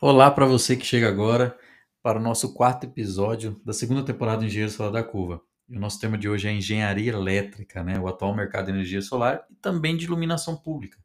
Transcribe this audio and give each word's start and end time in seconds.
Olá 0.00 0.30
para 0.30 0.46
você 0.46 0.76
que 0.76 0.86
chega 0.86 1.08
agora 1.08 1.58
para 2.00 2.20
o 2.20 2.22
nosso 2.22 2.54
quarto 2.54 2.84
episódio 2.84 3.60
da 3.64 3.72
segunda 3.72 4.04
temporada 4.04 4.38
do 4.38 4.44
Engenheiro 4.44 4.70
Solar 4.70 4.92
da 4.92 5.02
Curva. 5.02 5.42
E 5.68 5.76
o 5.76 5.80
nosso 5.80 5.98
tema 5.98 6.16
de 6.16 6.28
hoje 6.28 6.46
é 6.46 6.52
engenharia 6.52 7.10
elétrica, 7.10 7.82
né? 7.82 7.98
o 7.98 8.06
atual 8.06 8.32
mercado 8.32 8.66
de 8.66 8.70
energia 8.70 9.02
solar 9.02 9.44
e 9.50 9.56
também 9.56 9.96
de 9.96 10.04
iluminação 10.04 10.56
pública. 10.56 10.96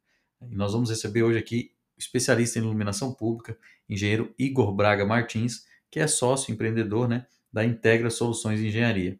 E 0.47 0.55
nós 0.55 0.73
vamos 0.73 0.91
receber 0.91 1.23
hoje 1.23 1.39
aqui 1.39 1.71
o 1.97 1.99
especialista 1.99 2.59
em 2.59 2.61
iluminação 2.61 3.11
pública, 3.11 3.57
engenheiro 3.89 4.31
Igor 4.37 4.71
Braga 4.71 5.03
Martins, 5.03 5.65
que 5.89 5.99
é 5.99 6.05
sócio 6.05 6.53
empreendedor 6.53 7.07
né, 7.09 7.25
da 7.51 7.65
Integra 7.65 8.11
Soluções 8.11 8.59
Engenharia. 8.59 9.19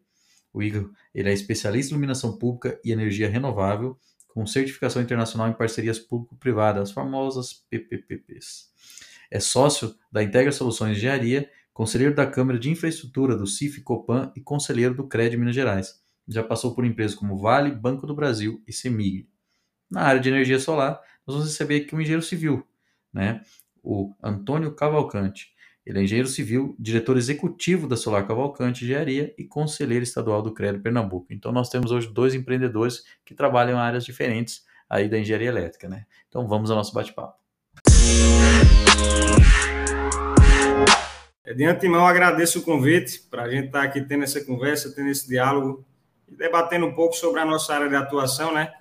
O 0.52 0.62
Igor 0.62 0.92
ele 1.12 1.30
é 1.30 1.32
especialista 1.32 1.90
em 1.90 1.94
iluminação 1.94 2.38
pública 2.38 2.80
e 2.84 2.92
energia 2.92 3.28
renovável, 3.28 3.98
com 4.28 4.46
certificação 4.46 5.02
internacional 5.02 5.48
em 5.48 5.52
parcerias 5.52 5.98
público-privadas, 5.98 6.90
as 6.90 6.92
famosas 6.92 7.64
PPPs 7.68 8.72
é 9.34 9.40
sócio 9.40 9.96
da 10.12 10.22
Integra 10.22 10.52
Soluções 10.52 10.96
Engenharia, 10.96 11.50
conselheiro 11.72 12.14
da 12.14 12.24
Câmara 12.24 12.56
de 12.56 12.70
Infraestrutura 12.70 13.36
do 13.36 13.48
CIF 13.48 13.80
Copan 13.80 14.32
e 14.36 14.40
conselheiro 14.40 14.94
do 14.94 15.08
CRED 15.08 15.36
Minas 15.36 15.56
Gerais. 15.56 16.00
Já 16.28 16.44
passou 16.44 16.72
por 16.72 16.84
empresas 16.84 17.16
como 17.16 17.36
Vale, 17.36 17.72
Banco 17.72 18.06
do 18.06 18.14
Brasil 18.14 18.62
e 18.64 18.72
Semig. 18.72 19.28
Na 19.90 20.02
área 20.02 20.20
de 20.20 20.28
energia 20.28 20.60
solar, 20.60 21.00
nós 21.26 21.34
vamos 21.34 21.50
receber 21.50 21.82
aqui 21.82 21.96
um 21.96 22.00
engenheiro 22.00 22.22
civil, 22.22 22.64
né? 23.12 23.42
o 23.82 24.14
Antônio 24.22 24.72
Cavalcante. 24.72 25.52
Ele 25.84 25.98
é 25.98 26.02
engenheiro 26.04 26.28
civil, 26.28 26.76
diretor 26.78 27.16
executivo 27.16 27.88
da 27.88 27.96
Solar 27.96 28.28
Cavalcante 28.28 28.84
Engenharia 28.84 29.34
e 29.36 29.42
conselheiro 29.42 30.04
estadual 30.04 30.42
do 30.42 30.54
CRED 30.54 30.78
Pernambuco. 30.78 31.26
Então 31.32 31.50
nós 31.50 31.68
temos 31.68 31.90
hoje 31.90 32.06
dois 32.06 32.34
empreendedores 32.34 33.02
que 33.24 33.34
trabalham 33.34 33.76
em 33.78 33.80
áreas 33.80 34.04
diferentes 34.04 34.64
aí 34.88 35.08
da 35.08 35.18
engenharia 35.18 35.48
elétrica, 35.48 35.88
né? 35.88 36.06
Então 36.28 36.46
vamos 36.46 36.70
ao 36.70 36.76
nosso 36.76 36.94
bate-papo. 36.94 37.43
É, 41.44 41.52
de 41.52 41.64
antemão, 41.64 42.06
agradeço 42.06 42.58
o 42.58 42.62
convite 42.62 43.20
para 43.30 43.42
a 43.42 43.50
gente 43.50 43.66
estar 43.66 43.80
tá 43.80 43.84
aqui 43.84 44.00
tendo 44.00 44.24
essa 44.24 44.42
conversa, 44.42 44.94
tendo 44.94 45.10
esse 45.10 45.28
diálogo 45.28 45.84
e 46.26 46.34
debatendo 46.34 46.86
um 46.86 46.94
pouco 46.94 47.14
sobre 47.14 47.38
a 47.40 47.44
nossa 47.44 47.74
área 47.74 47.88
de 47.88 47.94
atuação, 47.94 48.52
né? 48.52 48.72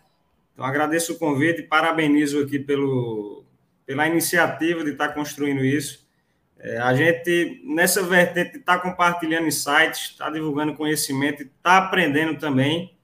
Então, 0.54 0.66
agradeço 0.66 1.14
o 1.14 1.20
convite 1.20 1.62
e 1.62 1.68
parabenizo 1.68 2.42
aqui 2.42 2.58
pelo, 2.58 3.44
pela 3.86 4.08
iniciativa 4.08 4.84
de 4.84 4.92
estar 4.92 5.10
tá 5.10 5.14
construindo 5.14 5.64
isso. 5.64 6.08
É, 6.58 6.78
a 6.78 6.94
gente, 6.94 7.62
nessa 7.66 8.02
vertente, 8.02 8.58
está 8.58 8.80
compartilhando 8.80 9.48
insights, 9.48 10.12
está 10.12 10.30
divulgando 10.30 10.76
conhecimento 10.76 11.44
e 11.44 11.46
está 11.46 11.78
aprendendo 11.78 12.40
também 12.40 12.96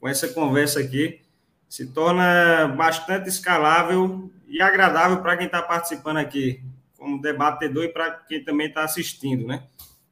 com 0.00 0.08
essa 0.08 0.28
conversa 0.28 0.78
aqui. 0.78 1.20
Se 1.68 1.92
torna 1.92 2.68
bastante 2.68 3.28
escalável 3.28 4.30
e 4.46 4.62
agradável 4.62 5.20
para 5.20 5.36
quem 5.36 5.46
está 5.46 5.60
participando 5.60 6.18
aqui 6.18 6.62
como 6.98 7.22
debatedor 7.22 7.84
e 7.84 7.88
para 7.88 8.10
quem 8.10 8.44
também 8.44 8.66
está 8.66 8.82
assistindo, 8.82 9.46
né? 9.46 9.62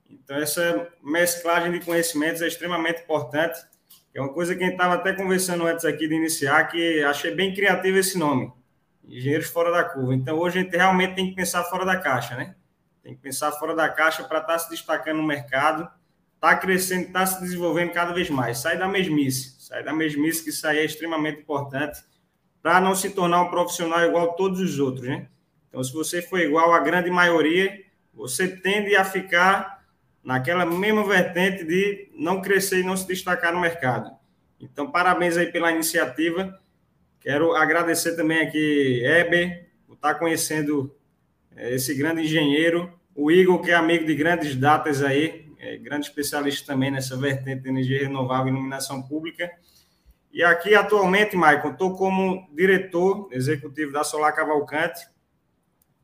Então, 0.09 0.37
essa 0.37 0.89
mesclagem 1.03 1.73
de 1.73 1.84
conhecimentos 1.84 2.41
é 2.41 2.47
extremamente 2.47 3.03
importante. 3.03 3.59
É 4.15 4.20
uma 4.20 4.33
coisa 4.33 4.55
que 4.55 4.62
a 4.62 4.67
gente 4.67 4.77
estava 4.77 4.95
até 4.95 5.12
conversando 5.12 5.67
antes 5.67 5.84
aqui 5.84 6.09
de 6.09 6.15
iniciar, 6.15 6.65
que 6.69 7.03
achei 7.03 7.34
bem 7.34 7.53
criativo 7.53 7.98
esse 7.98 8.17
nome, 8.17 8.51
Engenheiros 9.05 9.48
Fora 9.48 9.70
da 9.70 9.84
Curva. 9.84 10.15
Então, 10.15 10.39
hoje 10.39 10.59
a 10.59 10.62
gente 10.62 10.77
realmente 10.77 11.17
tem 11.17 11.28
que 11.28 11.34
pensar 11.34 11.65
fora 11.65 11.84
da 11.84 11.97
caixa, 11.97 12.37
né? 12.37 12.55
Tem 13.03 13.15
que 13.15 13.21
pensar 13.21 13.53
fora 13.53 13.75
da 13.75 13.89
caixa 13.89 14.25
para 14.25 14.39
estar 14.39 14.53
tá 14.53 14.59
se 14.59 14.71
destacando 14.71 15.19
no 15.19 15.27
mercado, 15.27 15.89
tá 16.41 16.56
crescendo, 16.56 17.12
tá 17.12 17.27
se 17.27 17.41
desenvolvendo 17.41 17.93
cada 17.93 18.12
vez 18.12 18.31
mais. 18.31 18.59
Sai 18.59 18.78
da 18.78 18.89
mesmice, 18.89 19.56
sai 19.61 19.83
da 19.83 19.93
mesmice, 19.93 20.43
que 20.43 20.50
isso 20.50 20.67
aí 20.67 20.78
é 20.78 20.84
extremamente 20.84 21.41
importante 21.41 22.00
para 22.62 22.81
não 22.81 22.95
se 22.95 23.11
tornar 23.11 23.43
um 23.43 23.50
profissional 23.50 24.00
igual 24.00 24.31
a 24.31 24.33
todos 24.33 24.61
os 24.61 24.78
outros, 24.78 25.06
né? 25.06 25.28
Então, 25.77 25.85
se 25.85 25.93
você 25.93 26.23
for 26.23 26.41
igual 26.41 26.73
à 26.73 26.79
grande 26.79 27.11
maioria, 27.11 27.83
você 28.15 28.49
tende 28.49 28.97
a 28.97 29.05
ficar 29.05 29.85
naquela 30.25 30.65
mesma 30.65 31.07
vertente 31.07 31.65
de 31.65 32.09
não 32.15 32.41
crescer 32.41 32.81
e 32.81 32.83
não 32.83 32.97
se 32.97 33.07
destacar 33.07 33.53
no 33.53 33.61
mercado. 33.61 34.11
Então, 34.59 34.91
parabéns 34.91 35.37
aí 35.37 35.53
pela 35.53 35.71
iniciativa. 35.71 36.59
Quero 37.21 37.55
agradecer 37.55 38.17
também 38.17 38.41
aqui, 38.41 39.05
Heber, 39.05 39.69
por 39.87 39.97
estar 39.97 40.15
conhecendo 40.15 40.97
eh, 41.55 41.75
esse 41.75 41.95
grande 41.95 42.23
engenheiro, 42.23 42.91
o 43.15 43.31
Igor, 43.31 43.61
que 43.61 43.71
é 43.71 43.75
amigo 43.75 44.06
de 44.06 44.15
grandes 44.15 44.56
datas 44.56 45.03
aí, 45.03 45.47
é 45.59 45.77
grande 45.77 46.06
especialista 46.06 46.73
também 46.73 46.91
nessa 46.91 47.19
vertente 47.19 47.65
de 47.65 47.69
energia 47.69 47.99
renovável 47.99 48.47
e 48.47 48.50
iluminação 48.50 49.03
pública. 49.03 49.50
E 50.33 50.43
aqui, 50.43 50.75
atualmente, 50.75 51.37
Maicon, 51.37 51.73
estou 51.73 51.95
como 51.95 52.49
diretor 52.55 53.29
executivo 53.31 53.93
da 53.93 54.03
Solar 54.03 54.34
Cavalcante, 54.34 55.15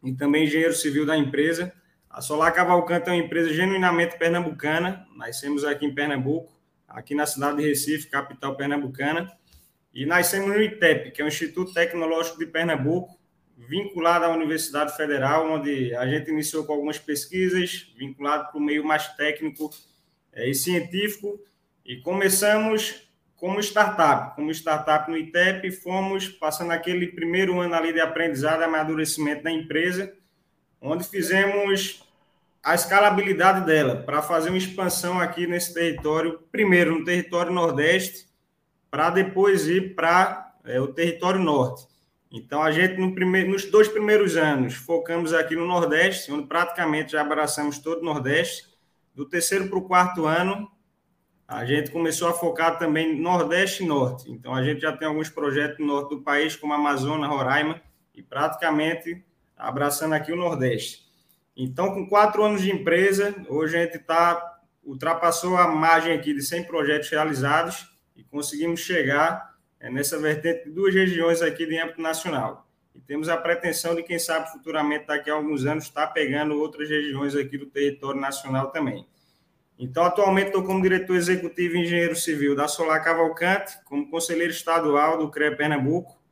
e 0.02 0.12
também 0.12 0.44
engenheiro 0.44 0.74
civil 0.74 1.06
da 1.06 1.16
empresa. 1.16 1.72
A 2.08 2.20
Solar 2.20 2.52
Cavalcante 2.52 3.08
é 3.08 3.12
uma 3.12 3.22
empresa 3.24 3.52
genuinamente 3.52 4.18
pernambucana. 4.18 5.06
Nascemos 5.16 5.64
aqui 5.64 5.86
em 5.86 5.94
Pernambuco, 5.94 6.52
aqui 6.86 7.14
na 7.14 7.24
cidade 7.24 7.56
de 7.56 7.68
Recife, 7.68 8.10
capital 8.10 8.54
pernambucana. 8.56 9.30
E 9.94 10.04
nascemos 10.04 10.48
no 10.48 10.60
ITEP, 10.60 11.12
que 11.12 11.22
é 11.22 11.24
o 11.24 11.28
Instituto 11.28 11.72
Tecnológico 11.72 12.38
de 12.38 12.46
Pernambuco, 12.46 13.18
vinculado 13.56 14.24
à 14.24 14.30
Universidade 14.30 14.96
Federal, 14.96 15.50
onde 15.52 15.94
a 15.94 16.06
gente 16.06 16.30
iniciou 16.30 16.64
com 16.64 16.72
algumas 16.72 16.98
pesquisas, 16.98 17.92
vinculado 17.96 18.50
para 18.50 18.58
o 18.58 18.62
meio 18.62 18.84
mais 18.84 19.08
técnico 19.16 19.70
é, 20.32 20.48
e 20.48 20.54
científico. 20.54 21.40
E 21.84 21.96
começamos 21.96 23.10
como 23.42 23.58
startup, 23.58 24.36
como 24.36 24.52
startup 24.52 25.10
no 25.10 25.16
ITEP, 25.16 25.72
fomos 25.72 26.28
passando 26.28 26.70
aquele 26.70 27.08
primeiro 27.08 27.60
ano 27.60 27.74
ali 27.74 27.92
de 27.92 28.00
aprendizado, 28.00 28.62
amadurecimento 28.62 29.42
da 29.42 29.50
empresa, 29.50 30.14
onde 30.80 31.02
fizemos 31.02 32.08
a 32.62 32.72
escalabilidade 32.76 33.66
dela 33.66 33.96
para 33.96 34.22
fazer 34.22 34.50
uma 34.50 34.58
expansão 34.58 35.18
aqui 35.18 35.44
nesse 35.48 35.74
território, 35.74 36.38
primeiro 36.52 36.96
no 36.96 37.04
território 37.04 37.52
Nordeste, 37.52 38.28
para 38.88 39.10
depois 39.10 39.66
ir 39.66 39.96
para 39.96 40.54
é, 40.64 40.80
o 40.80 40.86
território 40.86 41.40
Norte. 41.40 41.88
Então, 42.30 42.62
a 42.62 42.70
gente, 42.70 42.96
no 43.00 43.12
primeiro, 43.12 43.50
nos 43.50 43.64
dois 43.64 43.88
primeiros 43.88 44.36
anos, 44.36 44.74
focamos 44.74 45.34
aqui 45.34 45.56
no 45.56 45.66
Nordeste, 45.66 46.30
onde 46.30 46.46
praticamente 46.46 47.10
já 47.10 47.22
abraçamos 47.22 47.80
todo 47.80 48.02
o 48.02 48.04
Nordeste. 48.04 48.68
Do 49.12 49.28
terceiro 49.28 49.68
para 49.68 49.78
o 49.78 49.82
quarto 49.82 50.26
ano, 50.26 50.70
a 51.46 51.64
gente 51.64 51.90
começou 51.90 52.28
a 52.28 52.32
focar 52.32 52.78
também 52.78 53.20
Nordeste 53.20 53.82
e 53.82 53.86
Norte. 53.86 54.30
Então, 54.30 54.54
a 54.54 54.62
gente 54.62 54.80
já 54.80 54.96
tem 54.96 55.06
alguns 55.06 55.28
projetos 55.28 55.78
no 55.78 55.86
norte 55.86 56.14
do 56.14 56.22
país, 56.22 56.56
como 56.56 56.72
Amazonas, 56.72 57.28
Roraima, 57.28 57.80
e 58.14 58.22
praticamente 58.22 59.24
abraçando 59.56 60.14
aqui 60.14 60.32
o 60.32 60.36
Nordeste. 60.36 61.02
Então, 61.56 61.92
com 61.92 62.08
quatro 62.08 62.42
anos 62.42 62.62
de 62.62 62.70
empresa, 62.70 63.34
hoje 63.48 63.76
a 63.76 63.82
gente 63.82 63.96
está 63.96 64.52
ultrapassou 64.84 65.56
a 65.56 65.68
margem 65.68 66.12
aqui 66.12 66.34
de 66.34 66.42
100 66.42 66.64
projetos 66.64 67.08
realizados 67.08 67.88
e 68.16 68.24
conseguimos 68.24 68.80
chegar 68.80 69.54
é, 69.78 69.88
nessa 69.88 70.18
vertente 70.18 70.64
de 70.64 70.70
duas 70.70 70.94
regiões 70.94 71.40
aqui 71.40 71.66
de 71.66 71.78
âmbito 71.78 72.00
nacional. 72.00 72.68
E 72.94 73.00
temos 73.00 73.28
a 73.28 73.36
pretensão 73.36 73.94
de, 73.94 74.02
quem 74.02 74.18
sabe, 74.18 74.50
futuramente, 74.50 75.06
daqui 75.06 75.30
a 75.30 75.34
alguns 75.34 75.64
anos, 75.64 75.84
estar 75.84 76.08
tá 76.08 76.12
pegando 76.12 76.58
outras 76.58 76.88
regiões 76.88 77.34
aqui 77.34 77.56
do 77.56 77.66
território 77.66 78.20
nacional 78.20 78.70
também. 78.70 79.06
Então, 79.82 80.04
atualmente 80.04 80.46
estou 80.46 80.62
como 80.62 80.80
diretor 80.80 81.16
executivo 81.16 81.74
e 81.74 81.80
engenheiro 81.80 82.14
civil 82.14 82.54
da 82.54 82.68
Solar 82.68 83.02
Cavalcante, 83.02 83.80
como 83.84 84.08
conselheiro 84.08 84.52
estadual 84.52 85.18
do 85.18 85.28
CRE 85.28 85.56
Pernambuco, 85.56 86.22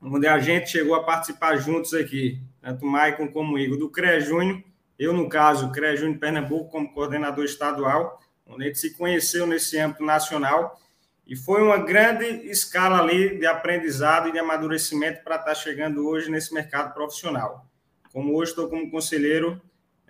onde 0.00 0.28
a 0.28 0.38
gente 0.38 0.70
chegou 0.70 0.94
a 0.94 1.02
participar 1.02 1.56
juntos 1.56 1.92
aqui, 1.94 2.40
tanto 2.60 2.86
o 2.86 2.88
Maicon 2.88 3.26
como 3.26 3.56
o 3.56 3.58
Igor, 3.58 3.76
do 3.76 3.90
CRE 3.90 4.20
Júnior, 4.20 4.62
eu, 4.96 5.12
no 5.12 5.28
caso, 5.28 5.72
CRE 5.72 5.96
Júnior 5.96 6.20
Pernambuco, 6.20 6.70
como 6.70 6.92
coordenador 6.92 7.44
estadual, 7.44 8.20
onde 8.46 8.62
a 8.62 8.66
gente 8.68 8.78
se 8.78 8.96
conheceu 8.96 9.44
nesse 9.44 9.76
âmbito 9.76 10.04
nacional, 10.04 10.80
e 11.26 11.34
foi 11.34 11.60
uma 11.60 11.78
grande 11.78 12.24
escala 12.48 13.00
ali 13.00 13.36
de 13.36 13.46
aprendizado 13.46 14.28
e 14.28 14.32
de 14.32 14.38
amadurecimento 14.38 15.24
para 15.24 15.34
estar 15.34 15.56
chegando 15.56 16.06
hoje 16.06 16.30
nesse 16.30 16.54
mercado 16.54 16.94
profissional. 16.94 17.66
Como 18.12 18.36
hoje 18.36 18.52
estou 18.52 18.68
como 18.68 18.88
conselheiro 18.92 19.60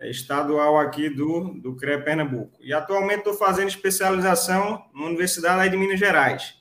estadual 0.03 0.79
aqui 0.79 1.09
do, 1.09 1.55
do 1.55 1.75
CRE 1.75 1.99
Pernambuco. 2.03 2.59
E 2.61 2.73
atualmente 2.73 3.19
estou 3.19 3.35
fazendo 3.35 3.69
especialização 3.69 4.85
na 4.95 5.06
Universidade 5.06 5.71
de 5.71 5.77
Minas 5.77 5.99
Gerais, 5.99 6.55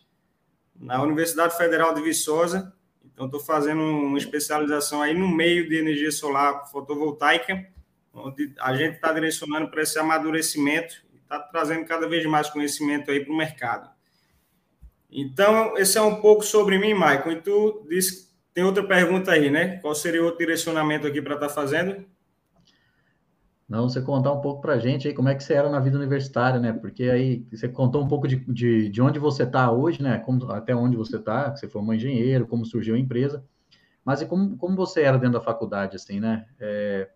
na 0.75 1.01
Universidade 1.01 1.55
Federal 1.57 1.93
de 1.93 2.01
Viçosa. 2.01 2.73
Então, 3.05 3.25
estou 3.25 3.39
fazendo 3.39 3.81
uma 3.81 4.17
especialização 4.17 5.01
aí 5.01 5.13
no 5.13 5.27
meio 5.27 5.67
de 5.67 5.75
energia 5.75 6.11
solar 6.11 6.65
fotovoltaica, 6.71 7.67
onde 8.13 8.53
a 8.59 8.75
gente 8.75 8.95
está 8.95 9.11
direcionando 9.11 9.69
para 9.69 9.81
esse 9.81 9.97
amadurecimento 9.97 10.95
e 11.13 11.17
está 11.17 11.39
trazendo 11.39 11.85
cada 11.85 12.07
vez 12.07 12.25
mais 12.25 12.49
conhecimento 12.49 13.11
aí 13.11 13.23
para 13.23 13.33
o 13.33 13.37
mercado. 13.37 13.89
Então, 15.09 15.77
esse 15.77 15.97
é 15.97 16.01
um 16.01 16.21
pouco 16.21 16.43
sobre 16.43 16.77
mim, 16.77 16.93
Michael. 16.93 17.31
E 17.31 17.41
tu 17.41 17.85
disse, 17.89 18.27
tem 18.53 18.63
outra 18.63 18.83
pergunta 18.83 19.31
aí, 19.31 19.49
né? 19.49 19.77
Qual 19.77 19.95
seria 19.95 20.21
o 20.21 20.25
outro 20.25 20.39
direcionamento 20.39 21.07
aqui 21.07 21.21
para 21.21 21.35
estar 21.35 21.47
tá 21.47 21.53
fazendo? 21.53 22.05
Não, 23.67 23.89
você 23.89 24.01
contar 24.01 24.31
um 24.31 24.39
pouco 24.39 24.61
para 24.61 24.73
a 24.73 24.79
gente 24.79 25.07
aí 25.07 25.13
como 25.13 25.27
é 25.27 25.35
que 25.35 25.43
você 25.43 25.53
era 25.53 25.69
na 25.69 25.79
vida 25.79 25.97
universitária, 25.97 26.59
né? 26.59 26.71
Porque 26.71 27.03
aí 27.03 27.45
você 27.51 27.67
contou 27.67 28.01
um 28.01 28.07
pouco 28.07 28.27
de, 28.27 28.37
de, 28.51 28.89
de 28.89 29.01
onde 29.01 29.19
você 29.19 29.43
está 29.43 29.69
hoje, 29.71 30.01
né? 30.01 30.19
Como, 30.19 30.49
até 30.51 30.73
onde 30.75 30.95
você 30.95 31.17
está, 31.17 31.53
você 31.53 31.69
um 31.75 31.93
engenheiro, 31.93 32.47
como 32.47 32.65
surgiu 32.65 32.95
a 32.95 32.99
empresa. 32.99 33.43
Mas 34.05 34.21
e 34.21 34.25
como, 34.25 34.57
como 34.57 34.75
você 34.75 35.01
era 35.01 35.17
dentro 35.17 35.33
da 35.33 35.41
faculdade, 35.41 35.97
assim, 35.97 36.19
né? 36.19 36.45
É, 36.59 37.09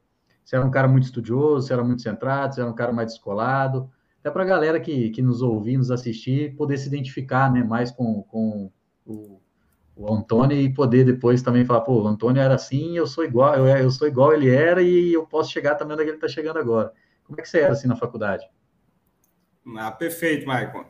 você 0.44 0.57
era 0.57 0.65
um 0.65 0.71
cara 0.71 0.88
muito 0.88 1.06
estudioso, 1.06 1.68
você 1.68 1.74
era 1.74 1.83
muito 1.83 2.01
centrado, 2.01 2.54
você 2.54 2.62
era 2.62 2.69
um 2.69 2.75
cara 2.75 2.92
mais 2.92 3.13
descolado, 3.13 3.89
até 4.19 4.30
para 4.30 4.44
a 4.44 4.45
galera 4.45 4.80
que, 4.80 5.09
que 5.09 5.21
nos 5.21 5.42
ouvir, 5.42 5.77
nos 5.77 5.89
assistir, 5.89 6.56
poder 6.56 6.77
se 6.77 6.88
identificar 6.88 7.51
né, 7.51 7.63
mais 7.63 7.92
com, 7.92 8.24
com 8.24 8.71
o, 9.06 9.40
o 9.95 10.13
Antônio 10.13 10.57
e 10.57 10.73
poder 10.73 11.03
depois 11.03 11.41
também 11.41 11.65
falar, 11.65 11.81
pô, 11.81 12.01
o 12.01 12.07
Antônio 12.07 12.41
era 12.41 12.55
assim, 12.55 12.97
eu 12.97 13.05
sou 13.05 13.23
igual, 13.23 13.55
eu, 13.55 13.67
eu 13.67 13.91
sou 13.91 14.07
igual 14.07 14.33
ele 14.33 14.49
era 14.49 14.81
e 14.81 15.13
eu 15.13 15.25
posso 15.25 15.51
chegar 15.51 15.75
também 15.75 15.93
onde 15.93 16.03
ele 16.03 16.13
está 16.13 16.27
chegando 16.27 16.57
agora. 16.57 16.91
Como 17.23 17.39
é 17.39 17.43
que 17.43 17.49
você 17.49 17.59
era 17.59 17.73
assim 17.73 17.88
na 17.88 17.95
faculdade? 17.95 18.45
Ah, 19.77 19.91
perfeito, 19.91 20.47
Maicon. 20.47 20.85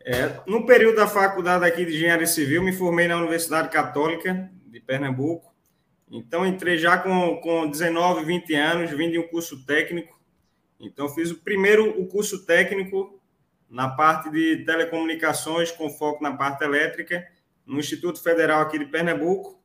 É, 0.00 0.40
no 0.46 0.64
período 0.64 0.96
da 0.96 1.06
faculdade 1.06 1.64
aqui 1.64 1.84
de 1.84 1.94
Engenharia 1.94 2.26
Civil, 2.26 2.62
me 2.62 2.72
formei 2.72 3.08
na 3.08 3.16
Universidade 3.16 3.68
Católica 3.68 4.50
de 4.66 4.80
Pernambuco. 4.80 5.54
Então, 6.08 6.46
entrei 6.46 6.78
já 6.78 6.96
com, 6.96 7.36
com 7.40 7.68
19, 7.68 8.24
20 8.24 8.54
anos, 8.54 8.90
vim 8.92 9.10
de 9.10 9.18
um 9.18 9.26
curso 9.26 9.66
técnico. 9.66 10.18
Então, 10.78 11.08
fiz 11.08 11.32
o 11.32 11.42
primeiro 11.42 12.00
o 12.00 12.06
curso 12.06 12.46
técnico 12.46 13.20
na 13.68 13.88
parte 13.88 14.30
de 14.30 14.64
telecomunicações, 14.64 15.72
com 15.72 15.90
foco 15.90 16.22
na 16.22 16.36
parte 16.36 16.62
elétrica 16.62 17.26
no 17.66 17.80
Instituto 17.80 18.22
Federal 18.22 18.62
aqui 18.62 18.78
de 18.78 18.86
Pernambuco, 18.86 19.60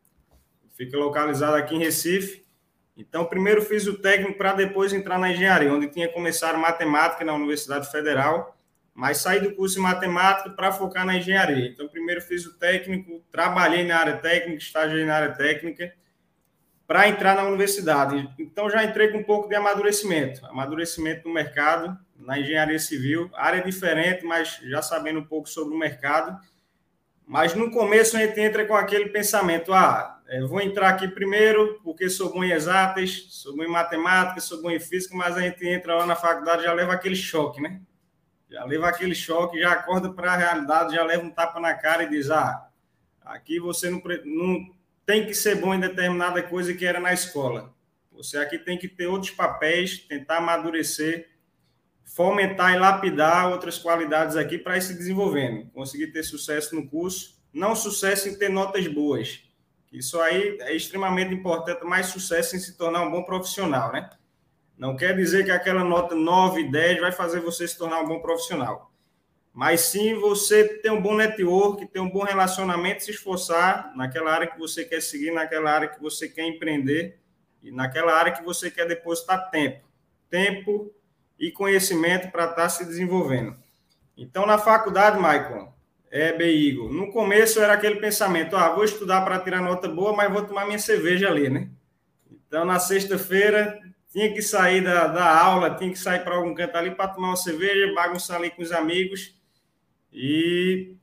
fica 0.76 0.98
localizado 0.98 1.56
aqui 1.56 1.76
em 1.76 1.80
Recife. 1.80 2.44
Então, 2.98 3.26
primeiro 3.26 3.62
fiz 3.62 3.86
o 3.88 3.98
técnico 4.00 4.38
para 4.38 4.54
depois 4.54 4.92
entrar 4.92 5.20
na 5.20 5.32
engenharia, 5.32 5.72
onde 5.72 5.88
tinha 5.88 6.10
começado 6.10 6.58
matemática 6.58 7.24
na 7.24 7.34
Universidade 7.34 7.90
Federal, 7.92 8.58
mas 8.94 9.20
saí 9.20 9.40
do 9.40 9.56
curso 9.56 9.76
de 9.76 9.82
matemática 9.82 10.50
para 10.50 10.72
focar 10.72 11.06
na 11.06 11.16
engenharia. 11.16 11.68
Então, 11.68 11.88
primeiro 11.88 12.22
fiz 12.22 12.46
o 12.46 12.58
técnico, 12.58 13.24
trabalhei 13.32 13.86
na 13.86 13.98
área 13.98 14.18
técnica, 14.18 14.58
estagiei 14.58 15.06
na 15.06 15.16
área 15.16 15.34
técnica, 15.34 15.94
para 16.86 17.08
entrar 17.08 17.36
na 17.36 17.44
universidade. 17.44 18.30
Então, 18.38 18.70
já 18.70 18.84
entrei 18.84 19.10
com 19.10 19.20
um 19.20 19.24
pouco 19.24 19.48
de 19.48 19.56
amadurecimento, 19.56 20.46
amadurecimento 20.48 21.28
no 21.28 21.34
mercado, 21.34 21.98
na 22.18 22.38
engenharia 22.40 22.78
civil, 22.78 23.30
área 23.34 23.64
diferente, 23.64 24.26
mas 24.26 24.60
já 24.64 24.82
sabendo 24.82 25.20
um 25.20 25.26
pouco 25.26 25.48
sobre 25.48 25.74
o 25.74 25.78
mercado 25.78 26.38
mas 27.32 27.56
no 27.56 27.72
começo 27.72 28.18
a 28.18 28.20
gente 28.20 28.38
entra 28.42 28.66
com 28.66 28.76
aquele 28.76 29.08
pensamento: 29.08 29.74
ah, 29.74 30.22
vou 30.50 30.60
entrar 30.60 30.90
aqui 30.90 31.08
primeiro 31.08 31.80
porque 31.82 32.10
sou 32.10 32.30
bom 32.30 32.44
em 32.44 32.52
exatas, 32.52 33.28
sou 33.30 33.56
bom 33.56 33.64
em 33.64 33.70
matemática, 33.70 34.42
sou 34.42 34.62
bom 34.62 34.70
em 34.70 34.82
física, 34.82 35.16
mas 35.16 35.38
a 35.38 35.40
gente 35.40 35.66
entra 35.66 35.96
lá 35.96 36.06
na 36.06 36.14
faculdade 36.14 36.64
já 36.64 36.74
leva 36.74 36.92
aquele 36.92 37.16
choque, 37.16 37.62
né? 37.62 37.80
Já 38.50 38.66
leva 38.66 38.90
aquele 38.90 39.16
choque, 39.16 39.62
já 39.62 39.72
acorda 39.72 40.12
para 40.12 40.34
a 40.34 40.36
realidade, 40.36 40.94
já 40.94 41.06
leva 41.06 41.24
um 41.24 41.32
tapa 41.32 41.58
na 41.62 41.74
cara 41.74 42.04
e 42.04 42.10
diz: 42.10 42.30
ah, 42.30 42.68
aqui 43.24 43.62
você 43.62 43.90
não, 43.90 44.02
não 44.26 44.70
tem 45.06 45.26
que 45.26 45.34
ser 45.34 45.56
bom 45.56 45.74
em 45.74 45.80
determinada 45.80 46.44
coisa 46.44 46.74
que 46.74 46.86
era 46.86 47.00
na 47.00 47.14
escola. 47.14 47.74
Você 48.12 48.38
aqui 48.40 48.60
tem 48.60 48.78
que 48.78 48.90
ter 48.90 49.08
outros 49.08 49.32
papéis, 49.32 50.00
tentar 50.00 50.40
amadurecer 50.40 51.30
fomentar 52.16 52.74
e 52.74 52.80
lapidar 52.80 53.50
outras 53.50 53.78
qualidades 53.78 54.36
aqui 54.36 54.58
para 54.58 54.78
ir 54.78 54.82
se 54.82 54.94
desenvolvendo, 54.94 55.70
conseguir 55.72 56.08
ter 56.08 56.24
sucesso 56.24 56.76
no 56.76 56.88
curso, 56.88 57.42
não 57.54 57.76
sucesso 57.76 58.28
em 58.28 58.38
ter 58.38 58.50
notas 58.50 58.86
boas. 58.88 59.44
Isso 59.92 60.20
aí 60.20 60.58
é 60.62 60.76
extremamente 60.76 61.34
importante, 61.34 61.84
mais 61.84 62.08
sucesso 62.08 62.56
em 62.56 62.60
se 62.60 62.78
tornar 62.78 63.02
um 63.04 63.12
bom 63.12 63.24
profissional, 63.24 63.92
né? 63.92 64.10
Não 64.78 64.96
quer 64.96 65.16
dizer 65.16 65.46
que 65.46 65.52
aquela 65.52 65.84
nota 65.84 66.16
9, 66.16 66.70
10 66.70 67.00
vai 67.00 67.12
fazer 67.12 67.40
você 67.40 67.68
se 67.68 67.78
tornar 67.78 68.02
um 68.02 68.08
bom 68.08 68.20
profissional. 68.20 68.92
Mas 69.54 69.82
sim 69.82 70.14
você 70.16 70.64
ter 70.80 70.92
um 70.92 71.02
bom 71.02 71.16
network, 71.16 71.86
ter 71.88 72.00
um 72.00 72.10
bom 72.10 72.24
relacionamento, 72.24 73.04
se 73.04 73.12
esforçar 73.12 73.94
naquela 73.96 74.32
área 74.34 74.48
que 74.48 74.58
você 74.58 74.84
quer 74.86 75.02
seguir, 75.02 75.32
naquela 75.32 75.72
área 75.72 75.88
que 75.90 76.02
você 76.02 76.28
quer 76.28 76.46
empreender 76.46 77.20
e 77.62 77.72
naquela 77.72 78.14
área 78.14 78.32
que 78.32 78.44
você 78.44 78.72
quer 78.72 78.88
depositar 78.88 79.50
tempo. 79.50 79.86
Tempo 80.30 80.94
e 81.42 81.52
conhecimento 81.52 82.32
para 82.32 82.44
estar 82.44 82.56
tá 82.56 82.70
se 82.70 82.86
desenvolvendo. 82.86 83.56
Então, 84.16 84.46
na 84.46 84.60
faculdade, 84.60 85.20
Maicon, 85.20 85.74
é, 86.12 86.32
Beigo, 86.34 86.94
no 86.94 87.12
começo 87.12 87.60
era 87.60 87.74
aquele 87.74 87.96
pensamento, 87.96 88.56
ah, 88.56 88.70
vou 88.70 88.84
estudar 88.84 89.22
para 89.22 89.40
tirar 89.40 89.60
nota 89.60 89.88
boa, 89.88 90.14
mas 90.14 90.32
vou 90.32 90.46
tomar 90.46 90.66
minha 90.66 90.78
cerveja 90.78 91.28
ali, 91.28 91.50
né? 91.50 91.68
Então, 92.30 92.64
na 92.64 92.80
sexta-feira, 92.80 93.80
tinha 94.12 94.32
que 94.32 94.42
sair 94.42 94.84
da, 94.84 95.08
da 95.08 95.42
aula, 95.42 95.76
tinha 95.76 95.90
que 95.90 95.98
sair 95.98 96.24
para 96.24 96.36
algum 96.36 96.54
canto 96.54 96.76
ali 96.76 96.92
para 96.92 97.08
tomar 97.08 97.30
uma 97.30 97.36
cerveja, 97.36 97.92
bagunçar 97.96 98.38
ali 98.38 98.52
com 98.52 98.62
os 98.62 98.72
amigos. 98.72 99.36
E 100.14 100.96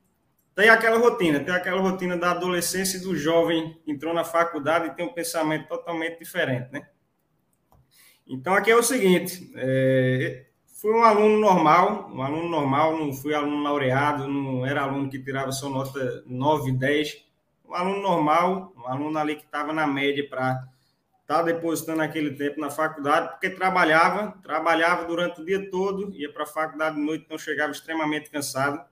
tem 0.55 0.69
aquela 0.69 0.99
rotina, 0.99 1.41
tem 1.41 1.55
aquela 1.55 1.81
rotina 1.81 2.17
da 2.17 2.31
adolescência 2.31 2.99
e 2.99 3.01
do 3.01 3.17
jovem 3.17 3.77
que 3.85 3.91
entrou 3.91 4.15
na 4.15 4.25
faculdade 4.25 4.89
e 4.89 4.91
tem 4.95 5.07
um 5.07 5.13
pensamento 5.13 5.67
totalmente 5.67 6.19
diferente, 6.19 6.71
né? 6.71 6.87
Então, 8.29 8.53
aqui 8.55 8.71
é 8.71 8.77
o 8.77 8.83
seguinte: 8.83 9.51
é, 9.57 10.45
fui 10.67 10.93
um 10.93 11.03
aluno 11.03 11.39
normal, 11.39 12.11
um 12.13 12.23
aluno 12.23 12.49
normal, 12.49 12.99
não 12.99 13.13
fui 13.13 13.35
aluno 13.35 13.63
laureado, 13.63 14.29
não 14.29 14.67
era 14.67 14.83
aluno 14.83 15.09
que 15.09 15.19
tirava 15.19 15.51
só 15.51 15.71
nota 15.71 16.23
9, 16.27 16.73
10. 16.73 17.25
Um 17.67 17.75
aluno 17.75 18.03
normal, 18.03 18.73
um 18.77 18.87
aluno 18.87 19.19
ali 19.19 19.37
que 19.37 19.45
estava 19.45 19.73
na 19.73 19.87
média 19.87 20.27
para 20.29 20.63
estar 21.23 21.39
tá 21.39 21.43
depositando 21.43 22.03
aquele 22.03 22.33
tempo 22.33 22.61
na 22.61 22.71
faculdade, 22.71 23.31
porque 23.31 23.51
trabalhava, 23.51 24.39
trabalhava 24.43 25.07
durante 25.07 25.41
o 25.41 25.45
dia 25.45 25.71
todo, 25.71 26.15
ia 26.15 26.31
para 26.31 26.43
a 26.43 26.47
faculdade 26.47 26.97
de 26.97 27.03
noite, 27.03 27.25
então 27.25 27.39
chegava 27.39 27.73
extremamente 27.73 28.31
cansado. 28.31 28.83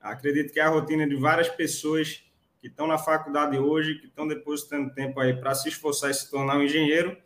Acredito 0.00 0.52
que 0.52 0.60
é 0.60 0.62
a 0.62 0.68
rotina 0.68 1.06
de 1.06 1.16
várias 1.16 1.48
pessoas 1.48 2.22
que 2.60 2.68
estão 2.68 2.86
na 2.86 2.98
faculdade 2.98 3.58
hoje, 3.58 3.96
que 3.96 4.06
estão 4.06 4.26
depositando 4.26 4.92
tempo 4.94 5.18
aí 5.20 5.34
para 5.34 5.54
se 5.54 5.68
esforçar 5.68 6.10
e 6.10 6.14
se 6.14 6.30
tornar 6.30 6.56
um 6.56 6.62
engenheiro 6.62 7.16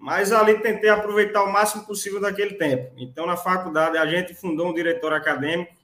mas 0.00 0.32
ali 0.32 0.58
tentei 0.60 0.88
aproveitar 0.88 1.44
o 1.44 1.52
máximo 1.52 1.84
possível 1.84 2.18
daquele 2.18 2.54
tempo. 2.54 2.94
Então, 2.96 3.26
na 3.26 3.36
faculdade, 3.36 3.98
a 3.98 4.06
gente 4.06 4.32
fundou 4.32 4.70
um 4.70 4.72
diretor 4.72 5.12
acadêmico 5.12 5.74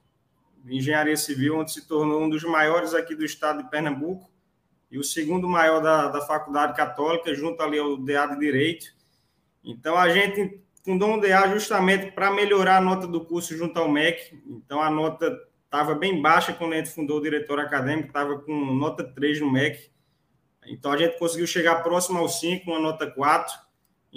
de 0.63 0.75
engenharia 0.75 1.15
civil, 1.15 1.59
onde 1.59 1.71
se 1.71 1.87
tornou 1.87 2.23
um 2.23 2.27
dos 2.27 2.43
maiores 2.43 2.95
aqui 2.95 3.13
do 3.15 3.23
estado 3.23 3.61
de 3.61 3.69
Pernambuco 3.69 4.27
e 4.89 4.97
o 4.97 5.03
segundo 5.03 5.47
maior 5.47 5.81
da, 5.83 6.07
da 6.07 6.21
faculdade 6.21 6.75
católica, 6.75 7.31
junto 7.35 7.61
ali 7.61 7.77
ao 7.77 7.95
DA 7.95 8.25
de 8.25 8.39
Direito. 8.39 8.87
Então, 9.63 9.95
a 9.95 10.09
gente 10.09 10.63
fundou 10.83 11.09
um 11.09 11.19
DA 11.19 11.47
justamente 11.49 12.11
para 12.11 12.31
melhorar 12.31 12.77
a 12.77 12.81
nota 12.81 13.05
do 13.05 13.23
curso 13.23 13.55
junto 13.55 13.77
ao 13.77 13.87
MEC. 13.87 14.41
Então, 14.47 14.81
a 14.81 14.89
nota 14.89 15.31
estava 15.63 15.93
bem 15.93 16.19
baixa 16.19 16.53
quando 16.53 16.73
a 16.73 16.77
gente 16.77 16.89
fundou 16.89 17.19
o 17.19 17.21
diretor 17.21 17.59
acadêmico, 17.59 18.07
estava 18.07 18.39
com 18.39 18.73
nota 18.73 19.03
3 19.03 19.41
no 19.41 19.51
MEC. 19.51 19.91
Então, 20.65 20.91
a 20.91 20.97
gente 20.97 21.19
conseguiu 21.19 21.45
chegar 21.45 21.83
próximo 21.83 22.17
ao 22.17 22.27
5, 22.27 22.67
uma 22.71 22.79
nota 22.79 23.05
4 23.05 23.66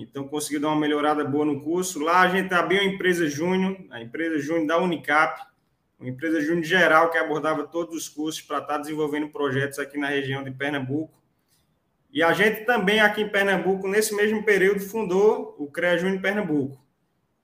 então, 0.02 0.26
consegui 0.26 0.58
dar 0.58 0.68
uma 0.68 0.80
melhorada 0.80 1.22
boa 1.24 1.44
no 1.44 1.60
curso. 1.60 2.00
Lá 2.00 2.22
a 2.22 2.28
gente 2.28 2.52
abriu 2.54 2.80
a 2.80 2.84
empresa 2.84 3.28
Júnior, 3.28 3.76
a 3.90 4.00
empresa 4.00 4.38
Júnior 4.38 4.66
da 4.66 4.78
Unicap, 4.78 5.42
uma 5.98 6.08
empresa 6.08 6.40
Júnior 6.40 6.64
geral 6.64 7.10
que 7.10 7.18
abordava 7.18 7.66
todos 7.66 7.94
os 7.94 8.08
cursos 8.08 8.40
para 8.40 8.58
estar 8.58 8.78
desenvolvendo 8.78 9.28
projetos 9.28 9.78
aqui 9.78 9.98
na 9.98 10.08
região 10.08 10.42
de 10.42 10.50
Pernambuco. 10.50 11.20
E 12.10 12.22
a 12.22 12.32
gente 12.32 12.64
também 12.64 13.00
aqui 13.00 13.20
em 13.22 13.28
Pernambuco, 13.28 13.86
nesse 13.86 14.14
mesmo 14.14 14.42
período, 14.42 14.80
fundou 14.80 15.54
o 15.58 15.70
CREA 15.70 15.98
Júnior 15.98 16.22
Pernambuco, 16.22 16.82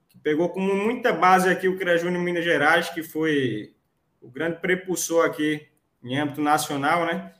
que 0.09 0.17
pegou 0.17 0.49
como 0.49 0.75
muita 0.75 1.13
base 1.13 1.49
aqui 1.49 1.67
o 1.67 1.77
CREA 1.77 1.97
Júnior 1.97 2.23
Minas 2.23 2.43
Gerais, 2.43 2.89
que 2.89 3.03
foi 3.03 3.73
o 4.19 4.29
grande 4.29 4.59
prepulsor 4.59 5.25
aqui 5.25 5.67
em 6.03 6.17
âmbito 6.17 6.41
nacional, 6.41 7.05
né? 7.05 7.33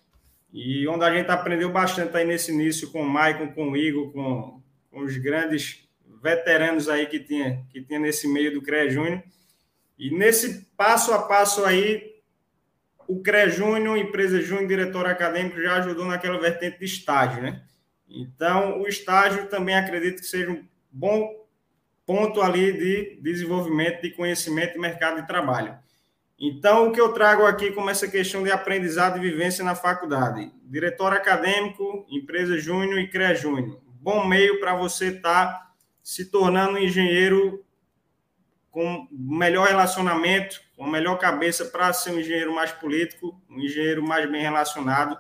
E 0.54 0.88
onde 0.88 1.04
a 1.04 1.14
gente 1.14 1.30
aprendeu 1.30 1.70
bastante 1.70 2.16
aí 2.16 2.26
nesse 2.26 2.52
início 2.52 2.92
com 2.92 3.02
o 3.02 3.10
Maicon, 3.10 3.52
com 3.52 3.72
o 3.72 3.78
Igor, 3.78 4.12
com 4.14 4.62
os 4.92 5.18
grandes 5.18 5.88
veteranos 6.22 6.90
aí 6.90 7.06
que 7.06 7.20
tinha, 7.20 7.64
que 7.70 7.82
tinha 7.82 8.00
nesse 8.00 8.28
meio 8.28 8.54
do 8.54 8.62
CREA 8.62 8.90
Júnior. 8.90 9.24
E 9.98 10.12
nesse 10.12 10.66
passo 10.78 11.14
a 11.14 11.24
passo 11.24 11.66
aí, 11.66 12.16
o 13.08 13.22
CREA 13.22 13.50
Júnior, 13.50 13.98
empresa 13.98 14.42
Júnior, 14.42 14.68
diretor 14.68 15.06
acadêmico, 15.06 15.62
já 15.62 15.78
ajudou 15.78 16.06
naquela 16.06 16.40
vertente 16.40 16.80
de 16.80 16.86
estágio, 16.86 17.42
né? 17.42 17.64
Então, 18.10 18.82
o 18.82 18.88
estágio 18.88 19.48
também 19.48 19.76
acredito 19.76 20.22
que 20.22 20.28
seja 20.28 20.52
um 20.52 20.66
bom 20.92 21.46
ponto 22.06 22.42
ali 22.42 22.72
de 22.72 23.22
desenvolvimento 23.22 24.02
de 24.02 24.12
conhecimento 24.12 24.78
e 24.78 24.80
mercado 24.80 25.22
de 25.22 25.28
trabalho. 25.28 25.78
Então, 26.40 26.88
o 26.88 26.92
que 26.92 27.02
eu 27.02 27.12
trago 27.12 27.46
aqui 27.46 27.72
como 27.72 27.90
essa 27.90 28.08
questão 28.08 28.44
de 28.44 28.52
aprendizado 28.52 29.18
e 29.18 29.22
vivência 29.22 29.66
na 29.66 29.76
faculdade? 29.76 30.52
Diretor 30.64 31.12
acadêmico, 31.12 32.06
empresa 32.10 32.58
Júnior 32.60 33.00
e 33.00 33.08
CREA 33.08 33.34
Júnior 33.34 33.87
bom 34.08 34.26
meio 34.26 34.58
para 34.62 34.74
você 34.74 35.10
estar 35.10 35.48
tá 35.48 35.72
se 36.02 36.32
tornando 36.32 36.78
um 36.78 36.78
engenheiro 36.78 37.66
com 38.72 39.06
melhor 39.12 39.68
relacionamento, 39.68 40.62
com 40.78 40.88
melhor 40.88 41.18
cabeça 41.18 41.66
para 41.66 41.92
ser 41.92 42.12
um 42.12 42.20
engenheiro 42.22 42.56
mais 42.56 42.72
político, 42.72 43.38
um 43.50 43.60
engenheiro 43.60 44.02
mais 44.02 44.32
bem 44.32 44.42
relacionado, 44.42 45.18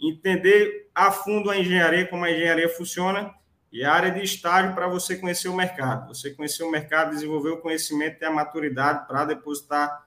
entender 0.00 0.88
a 0.94 1.10
fundo 1.10 1.50
a 1.50 1.58
engenharia, 1.58 2.06
como 2.06 2.24
a 2.24 2.30
engenharia 2.30 2.70
funciona, 2.70 3.34
e 3.70 3.84
a 3.84 3.92
área 3.92 4.10
de 4.10 4.22
estágio 4.22 4.74
para 4.74 4.88
você 4.88 5.16
conhecer 5.16 5.48
o 5.50 5.54
mercado. 5.54 6.08
Você 6.08 6.30
conhecer 6.30 6.62
o 6.62 6.70
mercado, 6.70 7.10
desenvolver 7.10 7.50
o 7.50 7.60
conhecimento 7.60 8.22
e 8.22 8.24
a 8.24 8.30
maturidade 8.30 9.06
para 9.06 9.26
depositar 9.26 10.06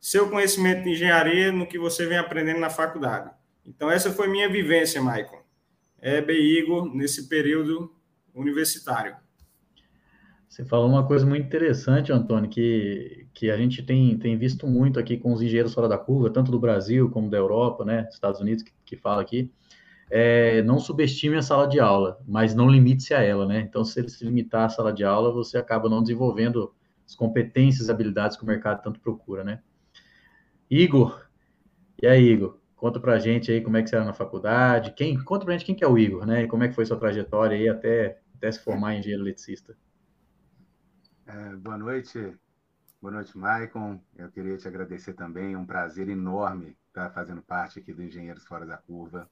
seu 0.00 0.28
conhecimento 0.28 0.82
de 0.82 0.90
engenharia 0.90 1.52
no 1.52 1.68
que 1.68 1.78
você 1.78 2.04
vem 2.04 2.18
aprendendo 2.18 2.58
na 2.58 2.68
faculdade. 2.68 3.30
Então, 3.64 3.88
essa 3.88 4.10
foi 4.10 4.26
minha 4.26 4.48
vivência, 4.48 5.00
Maicon. 5.00 5.39
Hebe 6.00 6.32
e 6.32 6.58
Igor 6.58 6.94
nesse 6.94 7.28
período 7.28 7.94
universitário. 8.34 9.16
Você 10.48 10.64
falou 10.64 10.88
uma 10.88 11.06
coisa 11.06 11.24
muito 11.24 11.46
interessante, 11.46 12.10
Antônio, 12.12 12.50
que, 12.50 13.28
que 13.32 13.50
a 13.50 13.56
gente 13.56 13.84
tem, 13.84 14.18
tem 14.18 14.36
visto 14.36 14.66
muito 14.66 14.98
aqui 14.98 15.16
com 15.16 15.32
os 15.32 15.40
engenheiros 15.40 15.72
fora 15.72 15.88
da 15.88 15.96
curva, 15.96 16.28
tanto 16.28 16.50
do 16.50 16.58
Brasil 16.58 17.08
como 17.08 17.30
da 17.30 17.36
Europa, 17.36 17.84
né, 17.84 18.08
Estados 18.10 18.40
Unidos, 18.40 18.64
que, 18.64 18.72
que 18.84 18.96
fala 18.96 19.22
aqui. 19.22 19.52
É, 20.10 20.60
não 20.62 20.80
subestime 20.80 21.36
a 21.36 21.42
sala 21.42 21.68
de 21.68 21.78
aula, 21.78 22.20
mas 22.26 22.52
não 22.52 22.68
limite-se 22.68 23.14
a 23.14 23.22
ela, 23.22 23.46
né? 23.46 23.60
Então, 23.60 23.84
se 23.84 24.00
ele 24.00 24.08
se 24.08 24.24
limitar 24.24 24.64
à 24.64 24.68
sala 24.68 24.92
de 24.92 25.04
aula, 25.04 25.32
você 25.32 25.56
acaba 25.56 25.88
não 25.88 26.02
desenvolvendo 26.02 26.74
as 27.06 27.14
competências 27.14 27.86
e 27.86 27.90
habilidades 27.92 28.36
que 28.36 28.42
o 28.42 28.46
mercado 28.46 28.82
tanto 28.82 28.98
procura, 28.98 29.44
né? 29.44 29.60
Igor, 30.68 31.28
e 32.02 32.08
aí, 32.08 32.24
Igor? 32.24 32.59
Conta 32.80 32.98
pra 32.98 33.18
gente 33.18 33.52
aí 33.52 33.60
como 33.60 33.76
é 33.76 33.82
que 33.82 33.90
você 33.90 33.96
era 33.96 34.06
na 34.06 34.14
faculdade, 34.14 34.94
quem, 34.94 35.22
conta 35.22 35.44
pra 35.44 35.52
gente 35.52 35.66
quem 35.66 35.74
que 35.74 35.84
é 35.84 35.86
o 35.86 35.98
Igor, 35.98 36.24
né? 36.24 36.44
E 36.44 36.48
como 36.48 36.64
é 36.64 36.68
que 36.68 36.74
foi 36.74 36.86
sua 36.86 36.98
trajetória 36.98 37.54
aí 37.54 37.68
até, 37.68 38.18
até 38.34 38.50
se 38.50 38.58
formar 38.58 38.94
em 38.94 39.00
engenheiro 39.00 39.22
eletricista. 39.22 39.76
É, 41.26 41.56
boa 41.56 41.76
noite, 41.76 42.34
boa 42.98 43.12
noite, 43.12 43.36
Maicon. 43.36 44.00
Eu 44.16 44.30
queria 44.30 44.56
te 44.56 44.66
agradecer 44.66 45.12
também, 45.12 45.52
é 45.52 45.58
um 45.58 45.66
prazer 45.66 46.08
enorme 46.08 46.74
estar 46.88 47.10
fazendo 47.10 47.42
parte 47.42 47.78
aqui 47.78 47.92
do 47.92 48.02
Engenheiros 48.02 48.46
Fora 48.46 48.64
da 48.64 48.78
Curva. 48.78 49.28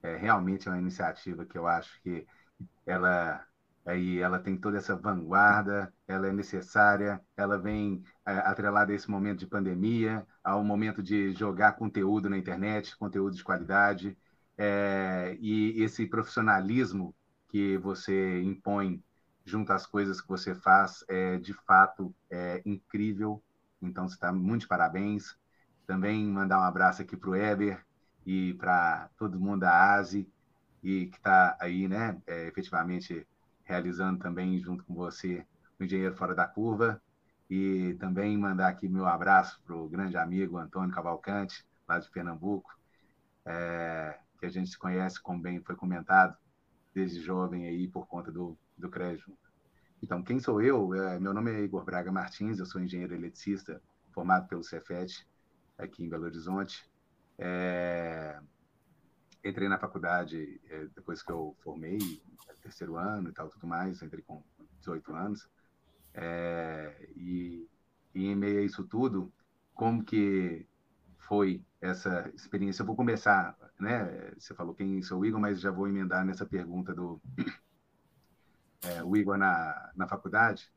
É 0.00 0.14
realmente 0.16 0.68
é 0.68 0.70
uma 0.70 0.78
iniciativa 0.78 1.44
que 1.44 1.58
eu 1.58 1.66
acho 1.66 2.00
que 2.00 2.24
ela 2.86 3.44
aí 3.84 4.18
ela 4.18 4.38
tem 4.38 4.56
toda 4.56 4.78
essa 4.78 4.96
vanguarda, 4.96 5.92
ela 6.06 6.28
é 6.28 6.32
necessária, 6.32 7.20
ela 7.36 7.58
vem 7.58 8.02
é, 8.26 8.32
atrelada 8.38 8.92
a 8.92 8.94
esse 8.94 9.10
momento 9.10 9.40
de 9.40 9.46
pandemia, 9.46 10.26
ao 10.42 10.64
momento 10.64 11.02
de 11.02 11.32
jogar 11.32 11.72
conteúdo 11.72 12.28
na 12.30 12.38
internet, 12.38 12.96
conteúdo 12.96 13.36
de 13.36 13.44
qualidade, 13.44 14.16
é, 14.56 15.36
e 15.40 15.82
esse 15.82 16.06
profissionalismo 16.06 17.14
que 17.48 17.76
você 17.78 18.42
impõe 18.42 19.02
junto 19.44 19.72
às 19.72 19.86
coisas 19.86 20.20
que 20.20 20.28
você 20.28 20.54
faz 20.54 21.04
é 21.08 21.36
de 21.38 21.52
fato 21.52 22.14
é 22.30 22.62
incrível. 22.64 23.42
Então, 23.82 24.08
você 24.08 24.14
está 24.14 24.32
muito 24.32 24.62
de 24.62 24.68
parabéns. 24.68 25.36
Também 25.86 26.26
mandar 26.26 26.58
um 26.58 26.62
abraço 26.62 27.02
aqui 27.02 27.16
para 27.16 27.30
o 27.30 27.36
Eber 27.36 27.84
e 28.24 28.54
para 28.54 29.10
todo 29.18 29.38
mundo 29.38 29.60
da 29.60 29.94
ASE, 29.94 30.26
e 30.82 31.06
que 31.06 31.16
está 31.16 31.56
aí, 31.60 31.86
né, 31.88 32.20
é, 32.26 32.46
efetivamente 32.46 33.26
realizando 33.64 34.20
também 34.20 34.58
junto 34.58 34.84
com 34.84 34.94
você 34.94 35.46
o 35.78 35.84
Engenheiro 35.84 36.16
Fora 36.16 36.34
da 36.34 36.46
Curva. 36.46 37.00
E 37.50 37.94
também 38.00 38.36
mandar 38.38 38.68
aqui 38.68 38.88
meu 38.88 39.06
abraço 39.06 39.60
para 39.64 39.76
o 39.76 39.88
grande 39.88 40.16
amigo 40.16 40.56
Antônio 40.56 40.94
Cavalcante, 40.94 41.64
lá 41.86 41.98
de 41.98 42.10
Pernambuco, 42.10 42.70
é, 43.44 44.18
que 44.38 44.46
a 44.46 44.48
gente 44.48 44.70
se 44.70 44.78
conhece, 44.78 45.20
como 45.20 45.42
bem 45.42 45.60
foi 45.60 45.76
comentado, 45.76 46.36
desde 46.94 47.20
jovem 47.20 47.66
aí 47.66 47.86
por 47.86 48.06
conta 48.06 48.32
do 48.32 48.56
do 48.76 48.90
CREJU. 48.90 49.36
Então, 50.02 50.22
quem 50.22 50.38
sou 50.38 50.60
eu? 50.60 50.94
É, 50.94 51.18
meu 51.18 51.32
nome 51.32 51.50
é 51.52 51.60
Igor 51.60 51.84
Braga 51.84 52.12
Martins, 52.12 52.58
eu 52.58 52.66
sou 52.66 52.80
engenheiro 52.80 53.14
eletricista 53.14 53.80
formado 54.12 54.46
pelo 54.48 54.62
Cefet, 54.62 55.26
aqui 55.78 56.04
em 56.04 56.08
Belo 56.08 56.24
Horizonte. 56.24 56.88
É... 57.38 58.38
Entrei 59.44 59.68
na 59.68 59.78
faculdade 59.78 60.60
é, 60.70 60.86
depois 60.94 61.22
que 61.22 61.30
eu 61.30 61.54
formei, 61.62 61.98
terceiro 62.64 62.96
ano 62.96 63.28
e 63.28 63.32
tal, 63.32 63.48
tudo 63.50 63.66
mais, 63.66 64.02
entrei 64.02 64.22
com 64.22 64.42
18 64.78 65.14
anos. 65.14 65.48
É... 66.14 67.08
E, 67.14 67.68
e 68.14 68.26
em 68.26 68.34
meio 68.34 68.60
a 68.60 68.62
isso 68.62 68.84
tudo, 68.84 69.32
como 69.74 70.02
que 70.02 70.66
foi 71.18 71.62
essa 71.80 72.30
experiência? 72.34 72.82
Eu 72.82 72.86
vou 72.86 72.96
começar, 72.96 73.56
né? 73.78 74.32
Você 74.38 74.54
falou 74.54 74.74
quem 74.74 75.02
sou 75.02 75.20
o 75.20 75.26
Igor, 75.26 75.40
mas 75.40 75.60
já 75.60 75.70
vou 75.70 75.88
emendar 75.88 76.24
nessa 76.24 76.46
pergunta 76.46 76.94
do 76.94 77.20
é, 78.82 79.02
o 79.04 79.16
Igor 79.16 79.36
na, 79.36 79.92
na 79.94 80.08
faculdade. 80.08 80.72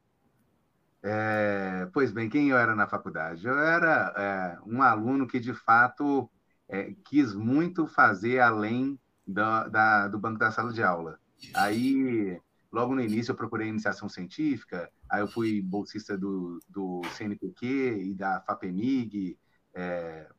É, 1.01 1.87
pois 1.93 2.11
bem, 2.11 2.27
quem 2.27 2.49
eu 2.49 2.57
era 2.57 2.75
na 2.75 2.87
faculdade? 2.87 3.47
Eu 3.47 3.57
era 3.57 4.61
um 4.65 4.81
aluno 4.81 5.27
que, 5.27 5.39
de 5.39 5.53
fato, 5.53 6.29
é, 6.69 6.93
quis 7.05 7.33
muito 7.33 7.87
fazer 7.87 8.39
além 8.39 8.99
da, 9.25 10.07
do 10.07 10.19
banco 10.19 10.39
da 10.39 10.51
sala 10.51 10.71
de 10.71 10.83
aula. 10.83 11.19
Aí, 11.53 12.39
logo 12.71 12.95
no 12.95 13.01
início, 13.01 13.31
eu 13.31 13.35
procurei 13.35 13.67
iniciação 13.67 14.09
científica, 14.09 14.89
aí 15.09 15.21
eu 15.21 15.27
fui 15.27 15.61
bolsista 15.61 16.17
do, 16.17 16.59
do 16.67 17.01
CNPq 17.15 17.65
e 17.65 18.13
da 18.13 18.41
FAPEMIG, 18.41 19.37
é, 19.73 20.29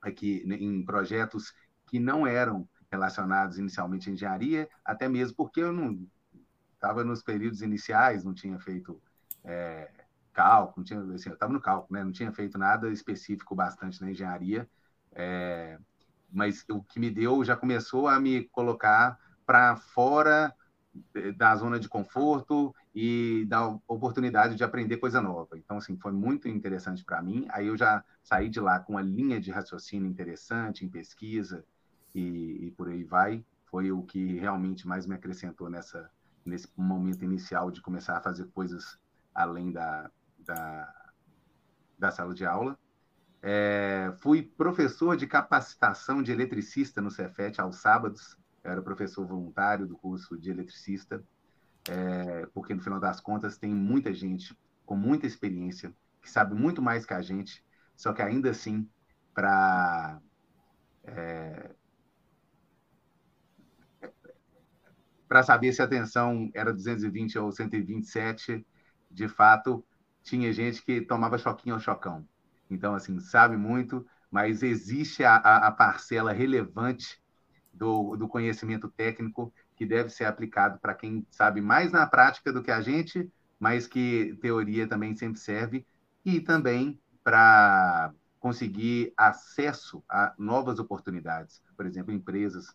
aqui 0.00 0.44
em 0.46 0.84
projetos 0.84 1.52
que 1.86 1.98
não 1.98 2.26
eram 2.26 2.68
relacionados 2.90 3.58
inicialmente 3.58 4.10
à 4.10 4.12
engenharia, 4.12 4.68
até 4.84 5.08
mesmo 5.08 5.36
porque 5.36 5.60
eu 5.60 5.72
não 5.72 6.06
estava 6.74 7.04
nos 7.04 7.22
períodos 7.22 7.62
iniciais, 7.62 8.24
não 8.24 8.34
tinha 8.34 8.58
feito 8.58 9.00
é, 9.44 9.90
cálculo, 10.32 10.74
não 10.78 10.84
tinha, 10.84 11.00
assim, 11.14 11.30
eu 11.30 11.34
estava 11.34 11.52
no 11.52 11.60
cálculo, 11.60 11.98
né? 11.98 12.04
não 12.04 12.12
tinha 12.12 12.32
feito 12.32 12.58
nada 12.58 12.90
específico 12.90 13.54
bastante 13.54 14.00
na 14.00 14.10
engenharia, 14.10 14.68
é, 15.14 15.78
mas 16.30 16.64
o 16.70 16.82
que 16.82 16.98
me 16.98 17.10
deu 17.10 17.44
já 17.44 17.56
começou 17.56 18.08
a 18.08 18.18
me 18.18 18.44
colocar 18.44 19.18
para 19.44 19.76
fora 19.76 20.54
da 21.36 21.56
zona 21.56 21.80
de 21.80 21.88
conforto 21.88 22.74
e 22.94 23.46
da 23.48 23.66
oportunidade 23.88 24.54
de 24.54 24.64
aprender 24.64 24.98
coisa 24.98 25.20
nova. 25.20 25.56
Então, 25.56 25.78
assim, 25.78 25.96
foi 25.96 26.12
muito 26.12 26.48
interessante 26.48 27.04
para 27.04 27.22
mim. 27.22 27.46
Aí 27.50 27.66
eu 27.66 27.76
já 27.76 28.04
saí 28.22 28.48
de 28.48 28.60
lá 28.60 28.78
com 28.78 28.92
uma 28.92 29.02
linha 29.02 29.40
de 29.40 29.50
raciocínio 29.50 30.08
interessante 30.08 30.84
em 30.84 30.88
pesquisa 30.88 31.64
e, 32.14 32.66
e 32.66 32.70
por 32.72 32.88
aí 32.88 33.04
vai. 33.04 33.44
Foi 33.64 33.90
o 33.90 34.02
que 34.02 34.38
realmente 34.38 34.86
mais 34.86 35.06
me 35.06 35.14
acrescentou 35.14 35.70
nessa, 35.70 36.10
nesse 36.44 36.68
momento 36.76 37.24
inicial 37.24 37.70
de 37.70 37.80
começar 37.80 38.18
a 38.18 38.22
fazer 38.22 38.46
coisas 38.48 38.98
além 39.34 39.72
da, 39.72 40.10
da, 40.38 40.94
da 41.98 42.10
sala 42.10 42.34
de 42.34 42.44
aula. 42.44 42.78
É, 43.42 44.12
fui 44.20 44.42
professor 44.42 45.16
de 45.16 45.26
capacitação 45.26 46.22
de 46.22 46.30
eletricista 46.32 47.00
no 47.02 47.10
Cefet 47.10 47.60
aos 47.60 47.76
sábados. 47.80 48.36
Eu 48.62 48.70
era 48.72 48.82
professor 48.82 49.26
voluntário 49.26 49.86
do 49.86 49.96
curso 49.96 50.38
de 50.38 50.50
eletricista, 50.50 51.24
é, 51.88 52.46
porque 52.54 52.74
no 52.74 52.82
final 52.82 53.00
das 53.00 53.20
contas 53.20 53.58
tem 53.58 53.74
muita 53.74 54.12
gente 54.12 54.56
com 54.86 54.96
muita 54.96 55.26
experiência 55.26 55.94
que 56.20 56.30
sabe 56.30 56.54
muito 56.54 56.80
mais 56.82 57.04
que 57.06 57.14
a 57.14 57.22
gente, 57.22 57.64
só 57.96 58.12
que 58.12 58.22
ainda 58.22 58.50
assim 58.50 58.88
para 59.34 60.20
é, 61.04 61.70
para 65.28 65.42
saber 65.42 65.72
se 65.72 65.82
a 65.82 65.88
tensão 65.88 66.50
era 66.54 66.72
220 66.72 67.38
ou 67.38 67.50
127, 67.50 68.66
de 69.10 69.28
fato, 69.28 69.84
tinha 70.22 70.52
gente 70.52 70.84
que 70.84 71.00
tomava 71.00 71.38
choquinho 71.38 71.74
ou 71.74 71.80
chocão. 71.80 72.26
Então, 72.70 72.94
assim, 72.94 73.18
sabe 73.20 73.56
muito, 73.56 74.06
mas 74.30 74.62
existe 74.62 75.24
a, 75.24 75.36
a 75.36 75.70
parcela 75.70 76.32
relevante 76.32 77.22
do, 77.72 78.16
do 78.16 78.28
conhecimento 78.28 78.88
técnico 78.88 79.52
que 79.76 79.86
deve 79.86 80.10
ser 80.10 80.24
aplicado 80.24 80.78
para 80.78 80.94
quem 80.94 81.26
sabe 81.30 81.60
mais 81.60 81.92
na 81.92 82.06
prática 82.06 82.52
do 82.52 82.62
que 82.62 82.70
a 82.70 82.80
gente, 82.80 83.30
mas 83.58 83.86
que 83.86 84.36
teoria 84.40 84.86
também 84.86 85.14
sempre 85.14 85.38
serve, 85.38 85.86
e 86.24 86.40
também 86.40 87.00
para 87.22 88.12
conseguir 88.40 89.12
acesso 89.16 90.02
a 90.08 90.34
novas 90.38 90.78
oportunidades. 90.78 91.62
Por 91.76 91.86
exemplo, 91.86 92.12
empresas 92.12 92.74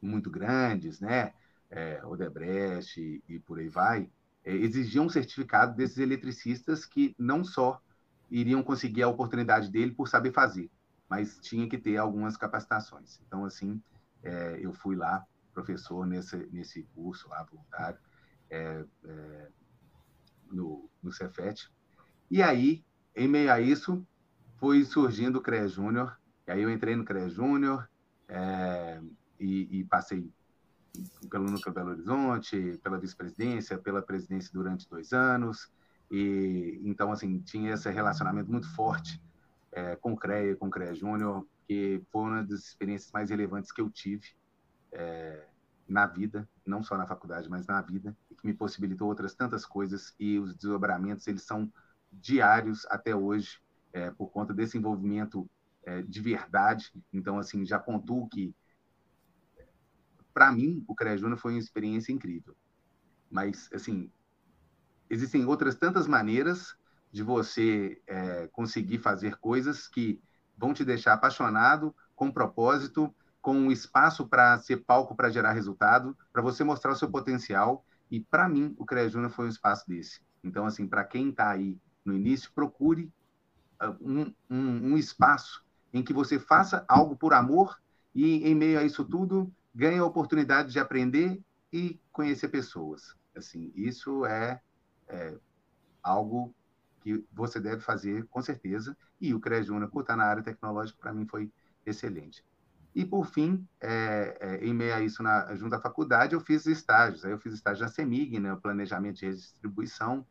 muito 0.00 0.30
grandes, 0.30 1.00
né? 1.00 1.32
é, 1.72 2.04
Odebrecht 2.04 3.00
e, 3.00 3.22
e, 3.26 3.38
por 3.40 3.58
aí 3.58 3.68
vai, 3.68 4.08
é, 4.44 4.52
exigiam 4.54 5.06
um 5.06 5.08
certificado 5.08 5.74
desses 5.74 5.98
eletricistas 5.98 6.84
que 6.84 7.14
não 7.18 7.42
só 7.42 7.80
iriam 8.32 8.62
conseguir 8.62 9.02
a 9.02 9.08
oportunidade 9.08 9.70
dele 9.70 9.92
por 9.92 10.08
saber 10.08 10.32
fazer, 10.32 10.70
mas 11.08 11.38
tinha 11.40 11.68
que 11.68 11.76
ter 11.76 11.96
algumas 11.98 12.36
capacitações. 12.36 13.20
Então, 13.26 13.44
assim, 13.44 13.80
é, 14.22 14.58
eu 14.60 14.72
fui 14.72 14.96
lá, 14.96 15.24
professor 15.52 16.06
nesse, 16.06 16.36
nesse 16.50 16.82
curso 16.94 17.28
lá, 17.28 17.44
voluntário, 17.44 17.98
é, 18.48 18.84
é, 19.04 19.48
no, 20.50 20.88
no 21.02 21.12
Cefet. 21.12 21.70
E 22.30 22.42
aí, 22.42 22.82
em 23.14 23.28
meio 23.28 23.52
a 23.52 23.60
isso, 23.60 24.06
foi 24.56 24.84
surgindo 24.84 25.38
o 25.38 25.42
CREA 25.42 25.68
Júnior, 25.68 26.18
e 26.46 26.52
aí 26.52 26.62
eu 26.62 26.70
entrei 26.70 26.96
no 26.96 27.04
CREA 27.04 27.28
Júnior 27.28 27.88
é, 28.28 29.00
e, 29.38 29.80
e 29.80 29.84
passei 29.84 30.32
pelo 31.30 31.50
Núcleo 31.50 31.74
Belo 31.74 31.90
Horizonte, 31.90 32.78
pela 32.82 32.98
vice-presidência, 32.98 33.78
pela 33.78 34.02
presidência 34.02 34.50
durante 34.52 34.88
dois 34.88 35.12
anos. 35.12 35.70
E 36.12 36.78
então, 36.84 37.10
assim, 37.10 37.40
tinha 37.40 37.72
esse 37.72 37.90
relacionamento 37.90 38.50
muito 38.50 38.68
forte 38.74 39.20
é, 39.72 39.96
com 39.96 40.12
o 40.12 40.16
CREA, 40.16 40.54
com 40.54 40.66
o 40.66 40.70
CREA 40.70 40.94
Júnior, 40.94 41.46
que 41.66 42.02
foi 42.12 42.22
uma 42.22 42.44
das 42.44 42.60
experiências 42.60 43.10
mais 43.10 43.30
relevantes 43.30 43.72
que 43.72 43.80
eu 43.80 43.88
tive 43.88 44.28
é, 44.92 45.46
na 45.88 46.06
vida, 46.06 46.46
não 46.66 46.82
só 46.82 46.98
na 46.98 47.06
faculdade, 47.06 47.48
mas 47.48 47.66
na 47.66 47.80
vida, 47.80 48.14
e 48.30 48.34
que 48.34 48.46
me 48.46 48.52
possibilitou 48.52 49.08
outras 49.08 49.34
tantas 49.34 49.64
coisas. 49.64 50.14
E 50.20 50.38
os 50.38 50.54
desdobramentos, 50.54 51.26
eles 51.26 51.42
são 51.42 51.72
diários 52.12 52.86
até 52.90 53.16
hoje, 53.16 53.58
é, 53.90 54.10
por 54.10 54.30
conta 54.30 54.52
desse 54.52 54.76
envolvimento 54.76 55.50
é, 55.82 56.02
de 56.02 56.20
verdade. 56.20 56.92
Então, 57.10 57.38
assim, 57.38 57.64
já 57.64 57.78
contou 57.78 58.28
que 58.28 58.54
para 60.32 60.50
mim, 60.50 60.84
o 60.88 60.94
CREA 60.94 61.16
Júnior 61.16 61.38
foi 61.38 61.52
uma 61.52 61.58
experiência 61.58 62.12
incrível. 62.12 62.56
Mas, 63.30 63.70
assim, 63.72 64.10
existem 65.12 65.44
outras 65.44 65.74
tantas 65.74 66.06
maneiras 66.06 66.74
de 67.12 67.22
você 67.22 68.00
é, 68.06 68.48
conseguir 68.50 68.96
fazer 68.96 69.36
coisas 69.36 69.86
que 69.86 70.18
vão 70.56 70.72
te 70.72 70.86
deixar 70.86 71.12
apaixonado, 71.12 71.94
com 72.16 72.32
propósito, 72.32 73.14
com 73.42 73.54
um 73.54 73.70
espaço 73.70 74.26
para 74.26 74.58
ser 74.58 74.78
palco 74.78 75.14
para 75.14 75.28
gerar 75.28 75.52
resultado, 75.52 76.16
para 76.32 76.40
você 76.40 76.64
mostrar 76.64 76.92
o 76.92 76.96
seu 76.96 77.10
potencial. 77.10 77.84
E, 78.10 78.20
para 78.20 78.48
mim, 78.48 78.74
o 78.78 78.86
CREA 78.86 79.10
Júnior 79.10 79.30
foi 79.30 79.44
um 79.44 79.50
espaço 79.50 79.86
desse. 79.86 80.22
Então, 80.42 80.64
assim, 80.64 80.88
para 80.88 81.04
quem 81.04 81.28
está 81.28 81.50
aí 81.50 81.78
no 82.02 82.14
início, 82.14 82.50
procure 82.54 83.12
uh, 83.82 83.94
um, 84.00 84.32
um, 84.48 84.92
um 84.92 84.96
espaço 84.96 85.62
em 85.92 86.02
que 86.02 86.14
você 86.14 86.38
faça 86.38 86.86
algo 86.88 87.16
por 87.16 87.34
amor 87.34 87.78
e, 88.14 88.48
em 88.48 88.54
meio 88.54 88.78
a 88.78 88.82
isso 88.82 89.04
tudo, 89.04 89.52
ganhe 89.74 89.98
a 89.98 90.04
oportunidade 90.06 90.72
de 90.72 90.78
aprender 90.78 91.38
e 91.70 92.00
conhecer 92.10 92.48
pessoas. 92.48 93.14
Assim, 93.36 93.70
isso 93.74 94.24
é, 94.24 94.60
é 95.08 95.34
algo 96.02 96.54
que 97.02 97.24
você 97.32 97.60
deve 97.60 97.80
fazer 97.80 98.24
com 98.28 98.40
certeza. 98.40 98.96
E 99.20 99.34
o 99.34 99.40
CREA 99.40 99.62
Júnior, 99.62 99.90
por 99.90 100.02
estar 100.02 100.16
na 100.16 100.24
área 100.24 100.42
tecnológica, 100.42 100.98
para 101.00 101.12
mim 101.12 101.26
foi 101.26 101.50
excelente. 101.84 102.44
E, 102.94 103.04
por 103.04 103.26
fim, 103.26 103.66
é, 103.80 104.36
é, 104.40 104.64
em 104.64 104.74
meio 104.74 104.94
a 104.94 105.00
isso, 105.00 105.22
na, 105.22 105.54
junto 105.54 105.74
à 105.74 105.80
faculdade, 105.80 106.34
eu 106.34 106.40
fiz 106.40 106.66
estágios. 106.66 107.24
Aí 107.24 107.32
eu 107.32 107.38
fiz 107.38 107.54
estágio 107.54 107.82
na 107.82 107.88
CEMIG, 107.88 108.38
né, 108.38 108.54
Planejamento 108.56 109.16
de 109.16 109.26
Redistribuição, 109.26 110.26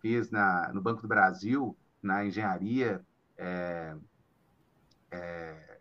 fiz 0.00 0.30
na, 0.30 0.72
no 0.72 0.80
Banco 0.80 1.02
do 1.02 1.08
Brasil, 1.08 1.76
na 2.02 2.24
engenharia, 2.24 3.04
é, 3.38 3.96
é, 5.12 5.80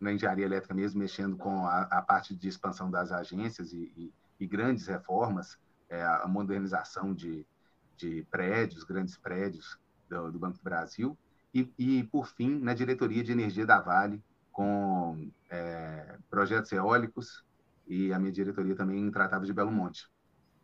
na 0.00 0.12
engenharia 0.12 0.46
elétrica 0.46 0.72
mesmo, 0.72 0.98
mexendo 0.98 1.36
com 1.36 1.66
a, 1.66 1.82
a, 1.82 2.00
parte 2.00 2.34
de 2.34 2.48
expansão 2.48 2.90
das 2.90 3.12
agências 3.12 3.72
e, 3.72 3.92
e, 3.96 4.14
e 4.40 4.46
grandes 4.46 4.86
reformas, 4.86 5.58
é, 5.90 6.02
a 6.02 6.26
modernização 6.26 7.12
de, 7.12 7.46
de 8.00 8.26
prédios, 8.30 8.84
grandes 8.84 9.16
prédios 9.16 9.78
do, 10.08 10.32
do 10.32 10.38
Banco 10.38 10.58
do 10.58 10.64
Brasil. 10.64 11.16
E, 11.54 11.72
e, 11.78 12.04
por 12.04 12.26
fim, 12.26 12.58
na 12.58 12.74
diretoria 12.74 13.22
de 13.22 13.32
energia 13.32 13.66
da 13.66 13.80
Vale, 13.80 14.22
com 14.52 15.30
é, 15.48 16.16
projetos 16.28 16.72
eólicos, 16.72 17.44
e 17.86 18.12
a 18.12 18.18
minha 18.18 18.32
diretoria 18.32 18.76
também 18.76 19.10
tratava 19.10 19.44
de 19.44 19.52
Belo 19.52 19.72
Monte. 19.72 20.08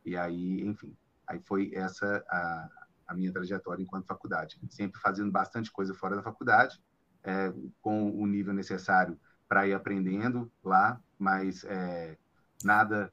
E 0.04 0.16
aí, 0.16 0.64
enfim, 0.64 0.96
aí 1.26 1.40
foi 1.40 1.72
essa 1.74 2.24
a, 2.28 2.68
a 3.08 3.14
minha 3.14 3.32
trajetória 3.32 3.82
enquanto 3.82 4.06
faculdade. 4.06 4.58
Sempre 4.70 5.00
fazendo 5.00 5.30
bastante 5.30 5.70
coisa 5.72 5.92
fora 5.92 6.14
da 6.14 6.22
faculdade, 6.22 6.80
é, 7.24 7.52
com 7.82 8.10
o 8.10 8.26
nível 8.26 8.54
necessário 8.54 9.18
para 9.48 9.66
ir 9.66 9.74
aprendendo 9.74 10.50
lá, 10.62 11.00
mas 11.18 11.64
é, 11.64 12.16
nada 12.62 13.12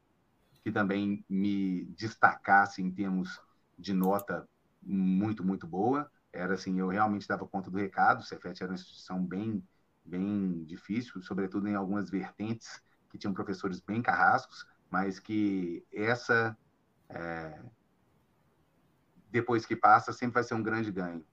que 0.62 0.70
também 0.70 1.24
me 1.28 1.84
destacasse 1.96 2.80
em 2.80 2.90
termos 2.90 3.40
de 3.78 3.92
nota 3.92 4.48
muito, 4.82 5.44
muito 5.44 5.66
boa. 5.66 6.10
Era 6.32 6.54
assim, 6.54 6.78
eu 6.78 6.88
realmente 6.88 7.28
dava 7.28 7.46
conta 7.46 7.70
do 7.70 7.78
recado, 7.78 8.20
o 8.20 8.24
Cefet 8.24 8.62
era 8.62 8.70
uma 8.72 8.74
instituição 8.74 9.24
bem, 9.24 9.62
bem 10.04 10.64
difícil, 10.64 11.22
sobretudo 11.22 11.68
em 11.68 11.74
algumas 11.74 12.10
vertentes 12.10 12.82
que 13.08 13.18
tinham 13.18 13.32
professores 13.32 13.80
bem 13.80 14.02
carrascos, 14.02 14.66
mas 14.90 15.20
que 15.20 15.86
essa, 15.92 16.56
é, 17.08 17.62
depois 19.30 19.64
que 19.64 19.76
passa, 19.76 20.12
sempre 20.12 20.34
vai 20.34 20.44
ser 20.44 20.54
um 20.54 20.62
grande 20.62 20.90
ganho. 20.90 21.24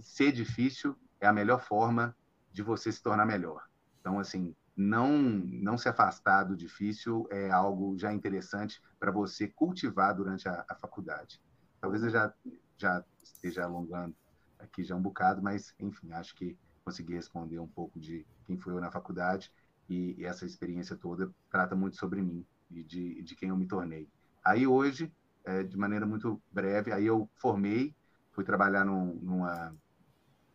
Ser 0.00 0.30
difícil 0.30 0.96
é 1.20 1.26
a 1.26 1.32
melhor 1.32 1.60
forma 1.60 2.16
de 2.52 2.62
você 2.62 2.92
se 2.92 3.02
tornar 3.02 3.26
melhor. 3.26 3.68
Então, 4.00 4.18
assim, 4.18 4.54
não 4.76 5.18
não 5.18 5.78
se 5.78 5.88
afastar 5.88 6.44
do 6.44 6.54
difícil 6.54 7.26
é 7.30 7.50
algo 7.50 7.98
já 7.98 8.12
interessante 8.12 8.82
para 9.00 9.10
você 9.10 9.48
cultivar 9.48 10.14
durante 10.14 10.48
a, 10.48 10.64
a, 10.68 10.74
faculdade. 10.74 11.40
Talvez 11.80 12.02
eu 12.02 12.10
já 12.10 12.32
já 12.78 13.02
esteja 13.22 13.64
alongando 13.64 14.14
aqui 14.58 14.84
já 14.84 14.94
um 14.94 15.00
bocado, 15.02 15.42
mas 15.42 15.74
enfim, 15.78 16.12
acho 16.12 16.34
que 16.34 16.56
consegui 16.84 17.14
responder 17.14 17.58
um 17.58 17.66
pouco 17.66 17.98
de 17.98 18.26
quem 18.44 18.56
foi 18.58 18.72
eu 18.74 18.80
na 18.80 18.90
faculdade 18.90 19.50
e, 19.88 20.14
e 20.18 20.24
essa 20.24 20.44
experiência 20.44 20.96
toda 20.96 21.30
trata 21.50 21.74
muito 21.74 21.96
sobre 21.96 22.20
mim 22.22 22.44
e 22.70 22.82
de, 22.82 23.22
de 23.22 23.34
quem 23.34 23.48
eu 23.48 23.56
me 23.56 23.66
tornei. 23.66 24.08
Aí 24.44 24.66
hoje, 24.66 25.12
é, 25.44 25.62
de 25.62 25.76
maneira 25.76 26.06
muito 26.06 26.40
breve, 26.52 26.92
aí 26.92 27.06
eu 27.06 27.28
formei, 27.36 27.94
fui 28.32 28.44
trabalhar 28.44 28.84
num, 28.84 29.14
numa 29.14 29.74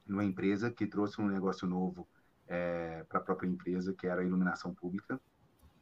numa 0.05 0.25
empresa 0.25 0.69
que 0.69 0.85
trouxe 0.85 1.21
um 1.21 1.27
negócio 1.27 1.67
novo 1.67 2.07
é, 2.47 3.03
para 3.05 3.19
a 3.19 3.23
própria 3.23 3.47
empresa, 3.47 3.93
que 3.93 4.07
era 4.07 4.21
a 4.21 4.25
iluminação 4.25 4.73
pública. 4.73 5.19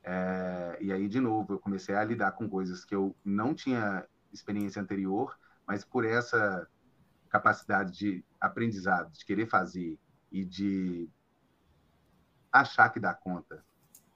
É, 0.04 0.78
e 0.80 0.93
aí, 0.93 1.08
de 1.08 1.19
novo, 1.19 1.54
eu 1.54 1.60
comecei 1.60 1.95
a 1.95 2.04
lidar 2.04 2.32
com 2.34 2.47
coisas 2.47 2.86
que 2.86 2.95
eu 2.95 3.15
não 3.25 3.54
tinha 3.54 4.06
experiência 4.32 4.82
anterior, 4.82 5.38
mas 5.65 5.84
por 5.84 6.06
essa 6.06 6.68
capacidade 7.30 7.92
de 7.92 8.26
aprendizado, 8.39 9.12
de 9.12 9.24
querer 9.24 9.46
fazer 9.48 10.00
e 10.32 10.44
de 10.44 11.10
achar 12.52 12.89
que 12.89 13.00
dá 13.00 13.13
conta 13.13 13.63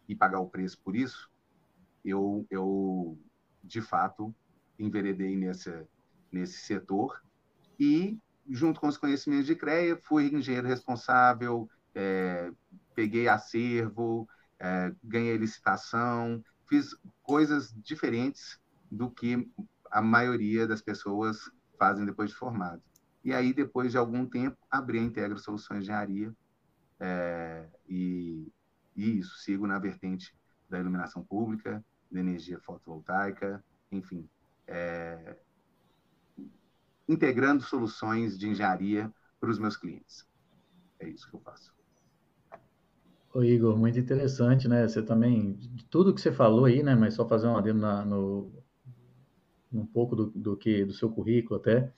e 0.08 0.16
pagar 0.16 0.40
o 0.40 0.50
preço 0.50 0.80
por 0.84 0.96
isso, 0.96 1.30
eu, 2.04 2.46
eu 2.50 3.18
de 3.64 3.82
fato, 3.82 4.34
enveredei 4.78 5.38
nesse, 5.38 5.88
nesse 6.32 6.60
setor 6.60 7.24
e 7.80 8.20
junto 8.50 8.80
com 8.80 8.88
os 8.88 8.98
conhecimentos 8.98 9.46
de 9.46 9.56
CREA, 9.56 9.98
fui 9.98 10.28
engenheiro 10.28 10.68
responsável, 10.68 11.70
é, 11.96 12.52
peguei 12.94 13.28
acervo, 13.28 14.28
é, 14.60 14.94
ganhei 15.04 15.38
licitação, 15.38 16.44
fiz 16.68 16.96
coisas 17.22 17.74
diferentes 17.82 18.60
do 18.92 19.10
que 19.10 19.50
a 19.94 20.02
maioria 20.02 20.68
das 20.68 20.82
pessoas 20.82 21.38
fazem 21.78 22.04
depois 22.04 22.32
de 22.32 22.36
formado. 22.36 22.82
E 23.24 23.32
aí, 23.32 23.54
depois 23.54 23.92
de 23.92 23.98
algum 23.98 24.26
tempo, 24.26 24.58
abri 24.70 24.98
a 24.98 25.04
Integra 25.04 25.38
Soluções 25.38 25.86
de 25.86 25.92
Engenharia 25.92 26.36
é, 27.00 27.70
e, 27.88 28.52
e 28.96 29.20
isso, 29.20 29.38
sigo 29.38 29.68
na 29.68 29.78
vertente 29.78 30.36
da 30.68 30.80
iluminação 30.80 31.24
pública, 31.24 31.86
da 32.12 32.20
energia 32.20 32.60
fotovoltaica, 32.60 33.64
enfim, 33.92 34.28
é, 34.68 35.38
integrando 37.08 37.62
soluções 37.62 38.38
de 38.38 38.50
engenharia 38.50 39.14
para 39.40 39.50
os 39.50 39.60
meus 39.60 39.78
clientes. 39.78 40.28
É 41.00 41.08
isso 41.08 41.30
que 41.30 41.36
eu 41.36 41.42
faço. 41.42 41.72
Ô 43.34 43.44
Igor, 43.44 43.78
muito 43.78 44.00
interessante, 44.00 44.68
né? 44.68 44.88
Você 44.88 45.04
também, 45.04 45.54
de 45.54 45.86
tudo 45.86 46.14
que 46.14 46.22
você 46.22 46.32
falou 46.32 46.66
aí, 46.66 46.82
né? 46.82 46.96
Mas 46.96 47.16
só 47.16 47.28
fazer 47.28 47.48
um 47.48 47.58
adendo 47.58 47.80
na, 47.80 48.06
no, 48.06 48.63
um 49.74 49.86
pouco 49.86 50.16
do, 50.16 50.26
do, 50.28 50.58
que 50.58 50.86
do 50.86 50.94
seu 50.94 51.10
currículo 51.10 51.60
até. 51.60 51.92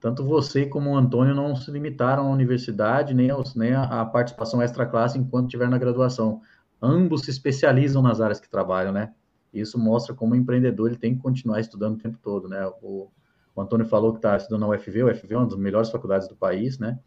Tanto 0.00 0.24
você 0.24 0.64
como 0.64 0.90
o 0.90 0.96
Antônio 0.96 1.34
não 1.34 1.56
se 1.56 1.70
limitaram 1.70 2.28
à 2.28 2.30
universidade 2.30 3.14
nem, 3.14 3.30
aos, 3.30 3.54
nem 3.54 3.74
à 3.74 4.04
participação 4.04 4.62
extra-classe 4.62 5.18
enquanto 5.18 5.46
estiver 5.46 5.68
na 5.68 5.78
graduação. 5.78 6.40
Ambos 6.80 7.22
se 7.22 7.30
especializam 7.30 8.00
nas 8.00 8.20
áreas 8.20 8.40
que 8.40 8.48
trabalham, 8.48 8.92
né? 8.92 9.12
Isso 9.52 9.78
mostra 9.78 10.14
como 10.14 10.34
o 10.34 10.36
empreendedor 10.36 10.88
ele 10.88 10.98
tem 10.98 11.16
que 11.16 11.22
continuar 11.22 11.60
estudando 11.60 11.94
o 11.94 11.98
tempo 11.98 12.18
todo, 12.22 12.48
né? 12.48 12.64
O, 12.80 13.08
o 13.54 13.60
Antônio 13.60 13.86
falou 13.86 14.12
que 14.12 14.18
está 14.18 14.36
estudando 14.36 14.60
na 14.60 14.68
UFV, 14.68 15.02
o 15.02 15.06
UFV 15.08 15.34
é 15.34 15.36
uma 15.36 15.46
das 15.46 15.58
melhores 15.58 15.90
faculdades 15.90 16.28
do 16.28 16.36
país, 16.36 16.78
né? 16.78 16.98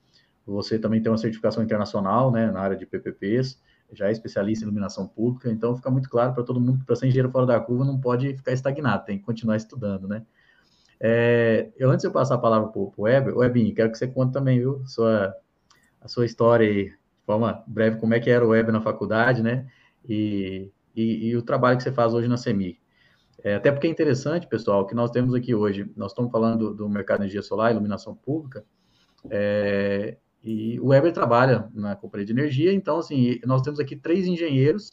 Você 0.46 0.78
também 0.78 1.02
tem 1.02 1.10
uma 1.10 1.18
certificação 1.18 1.64
internacional, 1.64 2.32
né, 2.32 2.52
na 2.52 2.60
área 2.60 2.76
de 2.76 2.86
PPPs, 2.86 3.62
já 3.92 4.08
é 4.08 4.12
especialista 4.12 4.64
em 4.64 4.68
iluminação 4.68 5.08
pública, 5.08 5.50
então 5.52 5.76
fica 5.76 5.90
muito 5.90 6.10
claro 6.10 6.34
para 6.34 6.44
todo 6.44 6.60
mundo 6.60 6.80
que 6.80 6.86
para 6.86 6.96
ser 6.96 7.08
engenheiro 7.08 7.32
fora 7.32 7.46
da 7.46 7.60
curva 7.60 7.86
não 7.86 8.00
pode 8.00 8.36
ficar 8.38 8.54
estagnado, 8.54 9.06
tem 9.06 9.18
que 9.18 9.26
continuar 9.26 9.58
estudando, 9.58 10.08
né? 10.08 10.26
É, 11.00 11.72
eu, 11.78 11.90
antes 11.90 12.04
de 12.04 12.08
eu 12.08 12.12
passar 12.12 12.36
a 12.36 12.38
palavra 12.38 12.70
para 12.70 12.80
o 12.80 12.94
Web, 12.98 13.32
Webinho, 13.32 13.74
quero 13.74 13.92
que 13.92 13.98
você 13.98 14.08
conte 14.08 14.34
também, 14.34 14.60
viu, 14.60 14.86
sua, 14.86 15.34
a 16.00 16.08
sua 16.08 16.26
história 16.26 16.68
aí, 16.68 16.86
de 16.86 17.26
forma 17.26 17.64
breve, 17.66 17.98
como 17.98 18.14
é 18.14 18.20
que 18.20 18.30
era 18.30 18.46
o 18.46 18.50
Web 18.50 18.72
na 18.72 18.82
faculdade, 18.82 19.42
né? 19.42 19.68
E, 20.08 20.72
e, 20.96 21.30
e 21.30 21.36
o 21.36 21.42
trabalho 21.42 21.78
que 21.78 21.84
você 21.84 21.92
faz 21.92 22.14
hoje 22.14 22.28
na 22.28 22.38
CEMI. 22.38 22.80
É, 23.44 23.56
até 23.56 23.72
porque 23.72 23.88
é 23.88 23.90
interessante, 23.90 24.46
pessoal, 24.46 24.86
que 24.86 24.94
nós 24.94 25.10
temos 25.10 25.34
aqui 25.34 25.56
hoje, 25.56 25.92
nós 25.98 26.12
estamos 26.12 26.32
falando 26.32 26.70
do, 26.70 26.76
do 26.76 26.90
mercado 26.90 27.20
de 27.20 27.24
energia 27.24 27.42
solar, 27.42 27.72
iluminação 27.72 28.16
pública, 28.16 28.64
é, 29.30 30.18
e 30.44 30.80
o 30.80 30.88
Weber 30.88 31.14
trabalha 31.14 31.70
na 31.74 31.96
companhia 31.96 32.26
de 32.26 32.32
energia, 32.32 32.74
então, 32.74 32.98
assim, 32.98 33.40
nós 33.46 33.62
temos 33.62 33.80
aqui 33.80 33.96
três 33.96 34.26
engenheiros, 34.26 34.92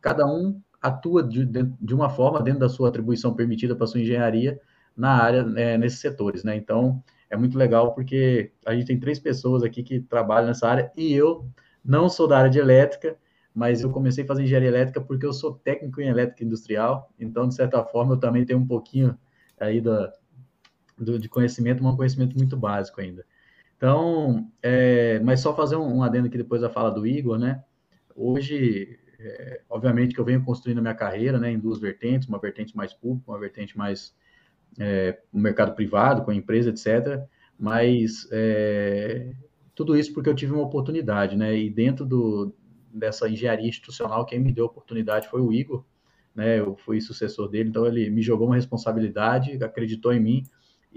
cada 0.00 0.26
um 0.26 0.60
atua 0.80 1.22
de, 1.22 1.44
de 1.44 1.94
uma 1.94 2.10
forma 2.10 2.42
dentro 2.42 2.60
da 2.60 2.68
sua 2.68 2.88
atribuição 2.88 3.34
permitida 3.34 3.74
para 3.74 3.86
sua 3.86 4.00
engenharia 4.00 4.60
na 4.96 5.10
área, 5.22 5.46
é, 5.56 5.78
nesses 5.78 6.00
setores, 6.00 6.44
né? 6.44 6.56
Então, 6.56 7.02
é 7.30 7.36
muito 7.36 7.56
legal 7.56 7.94
porque 7.94 8.52
a 8.64 8.74
gente 8.74 8.86
tem 8.86 9.00
três 9.00 9.18
pessoas 9.18 9.62
aqui 9.62 9.82
que 9.82 10.00
trabalham 10.00 10.48
nessa 10.48 10.68
área 10.68 10.92
e 10.96 11.12
eu 11.12 11.46
não 11.84 12.08
sou 12.08 12.28
da 12.28 12.38
área 12.38 12.50
de 12.50 12.58
elétrica, 12.58 13.16
mas 13.54 13.82
eu 13.82 13.90
comecei 13.90 14.24
a 14.24 14.26
fazer 14.26 14.42
engenharia 14.42 14.68
elétrica 14.68 15.00
porque 15.00 15.26
eu 15.26 15.32
sou 15.32 15.54
técnico 15.54 16.00
em 16.00 16.08
elétrica 16.08 16.44
industrial, 16.44 17.10
então, 17.18 17.48
de 17.48 17.54
certa 17.54 17.82
forma, 17.84 18.14
eu 18.14 18.18
também 18.18 18.44
tenho 18.44 18.58
um 18.58 18.66
pouquinho 18.66 19.18
aí 19.58 19.80
da, 19.80 20.12
do, 20.96 21.18
de 21.18 21.28
conhecimento, 21.28 21.82
mas 21.82 21.94
um 21.94 21.96
conhecimento 21.96 22.36
muito 22.36 22.56
básico 22.56 23.00
ainda. 23.00 23.24
Então, 23.78 24.50
é, 24.60 25.20
mas 25.20 25.40
só 25.40 25.54
fazer 25.54 25.76
um, 25.76 25.98
um 25.98 26.02
adendo 26.02 26.26
aqui 26.26 26.36
depois 26.36 26.60
da 26.60 26.68
fala 26.68 26.90
do 26.90 27.06
Igor, 27.06 27.38
né? 27.38 27.62
Hoje, 28.14 28.98
é, 29.20 29.62
obviamente 29.70 30.12
que 30.12 30.20
eu 30.20 30.24
venho 30.24 30.44
construindo 30.44 30.78
a 30.78 30.82
minha 30.82 30.94
carreira 30.94 31.38
né, 31.38 31.52
em 31.52 31.58
duas 31.58 31.78
vertentes, 31.78 32.28
uma 32.28 32.40
vertente 32.40 32.76
mais 32.76 32.92
pública, 32.92 33.30
uma 33.30 33.38
vertente 33.38 33.78
mais 33.78 34.12
é, 34.80 35.20
no 35.32 35.40
mercado 35.40 35.76
privado, 35.76 36.24
com 36.24 36.32
a 36.32 36.34
empresa, 36.34 36.70
etc. 36.70 37.22
Mas 37.56 38.28
é, 38.32 39.32
tudo 39.76 39.96
isso 39.96 40.12
porque 40.12 40.28
eu 40.28 40.34
tive 40.34 40.52
uma 40.52 40.64
oportunidade, 40.64 41.36
né? 41.36 41.56
E 41.56 41.70
dentro 41.70 42.04
do, 42.04 42.52
dessa 42.92 43.28
engenharia 43.28 43.68
institucional, 43.68 44.26
quem 44.26 44.40
me 44.40 44.52
deu 44.52 44.64
a 44.64 44.68
oportunidade 44.68 45.28
foi 45.28 45.40
o 45.40 45.52
Igor, 45.52 45.84
né? 46.34 46.58
Eu 46.58 46.74
fui 46.74 47.00
sucessor 47.00 47.48
dele, 47.48 47.68
então 47.68 47.86
ele 47.86 48.10
me 48.10 48.22
jogou 48.22 48.48
uma 48.48 48.56
responsabilidade, 48.56 49.62
acreditou 49.62 50.12
em 50.12 50.18
mim, 50.20 50.42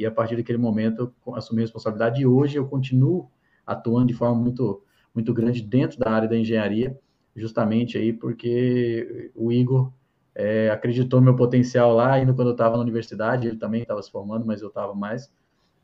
e 0.01 0.05
a 0.05 0.11
partir 0.11 0.35
daquele 0.35 0.57
momento 0.57 1.13
eu 1.25 1.35
assumi 1.35 1.61
a 1.61 1.63
responsabilidade. 1.63 2.21
E 2.21 2.25
hoje 2.25 2.57
eu 2.57 2.67
continuo 2.67 3.29
atuando 3.65 4.07
de 4.07 4.13
forma 4.13 4.35
muito, 4.35 4.83
muito 5.13 5.31
grande 5.33 5.61
dentro 5.61 5.99
da 5.99 6.09
área 6.09 6.27
da 6.27 6.35
engenharia, 6.35 6.99
justamente 7.35 7.97
aí 7.97 8.11
porque 8.11 9.31
o 9.35 9.51
Igor 9.51 9.93
é, 10.33 10.71
acreditou 10.71 11.19
no 11.19 11.25
meu 11.25 11.35
potencial 11.35 11.93
lá, 11.93 12.13
ainda 12.13 12.33
quando 12.33 12.47
eu 12.47 12.53
estava 12.53 12.75
na 12.77 12.81
universidade, 12.81 13.47
ele 13.47 13.57
também 13.57 13.83
estava 13.83 14.01
se 14.01 14.11
formando, 14.11 14.45
mas 14.45 14.61
eu 14.61 14.69
estava 14.69 14.95
mais. 14.95 15.31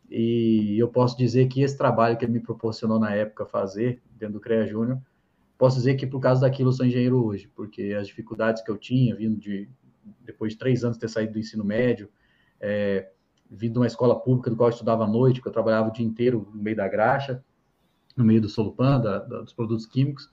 E 0.10 0.78
eu 0.80 0.88
posso 0.88 1.16
dizer 1.16 1.48
que 1.48 1.62
esse 1.62 1.78
trabalho 1.78 2.18
que 2.18 2.26
ele 2.26 2.32
me 2.32 2.40
proporcionou 2.40 3.00
na 3.00 3.14
época 3.14 3.46
fazer, 3.46 4.02
dentro 4.18 4.34
do 4.36 4.40
CREA 4.40 4.66
Júnior, 4.66 5.00
posso 5.58 5.78
dizer 5.78 5.96
que 5.96 6.08
por 6.08 6.20
causa 6.20 6.42
daquilo 6.42 6.70
eu 6.70 6.74
sou 6.74 6.86
engenheiro 6.86 7.24
hoje, 7.24 7.52
porque 7.56 7.96
as 8.00 8.08
dificuldades 8.08 8.64
que 8.64 8.72
eu 8.72 8.78
tinha, 8.78 9.16
vindo 9.16 9.38
de, 9.38 9.70
depois 10.24 10.54
de 10.54 10.60
três 10.60 10.84
anos 10.84 10.98
ter 10.98 11.10
saído 11.10 11.34
do 11.34 11.40
ensino 11.40 11.64
médio, 11.64 12.10
é, 12.60 13.10
vindo 13.50 13.74
de 13.74 13.80
uma 13.80 13.88
escola 13.88 14.20
pública 14.20 14.50
do 14.50 14.56
qual 14.56 14.70
eu 14.70 14.74
estudava 14.74 15.04
à 15.04 15.08
noite, 15.08 15.42
que 15.42 15.48
eu 15.48 15.52
trabalhava 15.52 15.90
o 15.90 15.92
dia 15.92 16.06
inteiro 16.06 16.48
no 16.54 16.62
meio 16.62 16.76
da 16.76 16.88
graxa, 16.88 17.44
no 18.16 18.26
meio 18.26 18.42
do 18.42 18.50
solupan, 18.50 19.00
da, 19.00 19.20
da, 19.20 19.42
dos 19.42 19.54
produtos 19.54 19.86
químicos, 19.86 20.30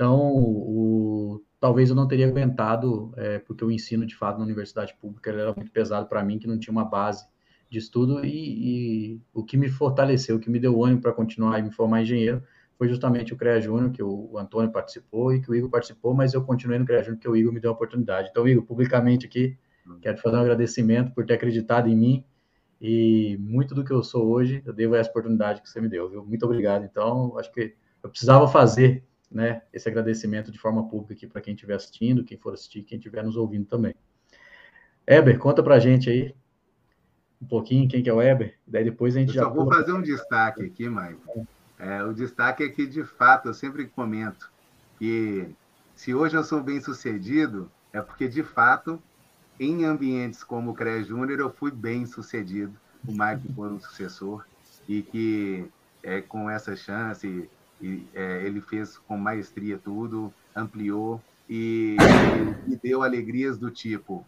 então, 0.00 0.18
o, 0.34 1.44
talvez 1.60 1.90
eu 1.90 1.94
não 1.94 2.08
teria 2.08 2.26
aguentado, 2.26 3.12
é, 3.18 3.38
porque 3.38 3.62
o 3.62 3.70
ensino, 3.70 4.06
de 4.06 4.16
fato, 4.16 4.38
na 4.38 4.44
universidade 4.44 4.96
pública 4.98 5.30
era 5.30 5.52
muito 5.52 5.70
pesado 5.70 6.06
para 6.06 6.24
mim, 6.24 6.38
que 6.38 6.46
não 6.46 6.58
tinha 6.58 6.72
uma 6.72 6.86
base 6.86 7.26
de 7.68 7.78
estudo, 7.78 8.24
e, 8.24 9.10
e, 9.12 9.20
o 9.34 9.44
que 9.44 9.58
me 9.58 9.68
fortaleceu, 9.68 10.36
o 10.36 10.40
que 10.40 10.48
me 10.48 10.58
deu 10.58 10.82
ânimo 10.82 11.02
para 11.02 11.12
continuar 11.12 11.58
e 11.58 11.62
me 11.62 11.70
formar 11.70 12.00
engenheiro, 12.00 12.42
foi 12.78 12.88
justamente 12.88 13.34
o 13.34 13.36
CREA 13.36 13.60
Júnior, 13.60 13.90
que 13.92 14.02
o, 14.02 14.38
Antônio 14.38 14.72
participou 14.72 15.34
e 15.34 15.40
que 15.42 15.50
o 15.50 15.54
Igor 15.54 15.68
participou, 15.68 16.14
mas 16.14 16.32
eu 16.32 16.42
continuei 16.42 16.78
no 16.78 16.86
CREA 16.86 17.02
Júnior, 17.02 17.18
porque 17.18 17.28
o 17.28 17.36
Igor 17.36 17.52
me 17.52 17.60
deu 17.60 17.70
a 17.70 17.74
oportunidade. 17.74 18.28
Então, 18.30 18.48
Igor, 18.48 18.64
publicamente 18.64 19.26
aqui, 19.26 19.54
quero 20.00 20.16
te 20.16 20.22
fazer 20.22 20.36
um 20.38 20.40
agradecimento 20.40 21.12
por 21.12 21.26
ter 21.26 21.34
acreditado 21.34 21.90
em 21.90 21.94
mim, 21.94 22.24
e 22.80 23.36
muito 23.38 23.74
do 23.74 23.84
que 23.84 23.92
eu 23.92 24.02
sou 24.02 24.28
hoje, 24.28 24.62
eu 24.64 24.72
devo 24.72 24.94
a 24.94 24.98
essa 24.98 25.10
oportunidade 25.10 25.60
que 25.60 25.68
você 25.68 25.80
me 25.80 25.88
deu, 25.88 26.08
viu? 26.08 26.24
Muito 26.24 26.44
obrigado. 26.44 26.84
Então, 26.84 27.36
acho 27.38 27.52
que 27.52 27.76
eu 28.02 28.08
precisava 28.08 28.48
fazer 28.48 29.04
né, 29.30 29.62
esse 29.72 29.88
agradecimento 29.88 30.50
de 30.50 30.58
forma 30.58 30.88
pública 30.88 31.12
aqui 31.12 31.26
para 31.26 31.40
quem 31.42 31.54
estiver 31.54 31.74
assistindo, 31.74 32.24
quem 32.24 32.38
for 32.38 32.54
assistir, 32.54 32.82
quem 32.82 32.98
estiver 32.98 33.22
nos 33.22 33.36
ouvindo 33.36 33.66
também. 33.66 33.94
Eber, 35.06 35.38
conta 35.38 35.62
para 35.62 35.74
a 35.74 35.78
gente 35.78 36.08
aí 36.08 36.34
um 37.40 37.46
pouquinho 37.46 37.88
quem 37.88 38.02
que 38.02 38.08
é 38.10 38.12
o 38.12 38.20
Eber, 38.20 38.58
daí 38.66 38.84
depois 38.84 39.16
a 39.16 39.20
gente 39.20 39.28
eu 39.30 39.34
já... 39.34 39.42
Só 39.44 39.50
vou 39.50 39.68
fazer 39.68 39.92
um 39.92 40.02
destaque 40.02 40.62
aqui, 40.62 40.88
Maicon. 40.88 41.46
É, 41.78 42.02
o 42.04 42.12
destaque 42.12 42.62
é 42.62 42.68
que, 42.68 42.86
de 42.86 43.02
fato, 43.02 43.48
eu 43.48 43.54
sempre 43.54 43.86
comento 43.86 44.50
que 44.98 45.48
se 45.94 46.14
hoje 46.14 46.36
eu 46.36 46.44
sou 46.44 46.62
bem 46.62 46.80
sucedido, 46.80 47.70
é 47.92 48.02
porque, 48.02 48.28
de 48.28 48.42
fato, 48.42 49.02
em 49.60 49.84
ambientes 49.84 50.42
como 50.42 50.70
o 50.70 50.74
CREA 50.74 51.04
Júnior, 51.04 51.38
eu 51.38 51.52
fui 51.52 51.70
bem 51.70 52.06
sucedido, 52.06 52.72
o 53.06 53.12
Maicon 53.12 53.52
foi 53.54 53.68
um 53.68 53.78
sucessor, 53.78 54.46
e 54.88 55.02
que 55.02 55.66
é, 56.02 56.22
com 56.22 56.48
essa 56.48 56.74
chance 56.74 57.46
e, 57.80 58.06
é, 58.14 58.42
ele 58.42 58.62
fez 58.62 58.96
com 58.96 59.18
maestria 59.18 59.78
tudo, 59.78 60.32
ampliou 60.56 61.22
e, 61.48 61.96
e, 62.66 62.76
deu 62.76 63.02
alegrias 63.02 63.58
do 63.58 63.70
tipo 63.70 64.26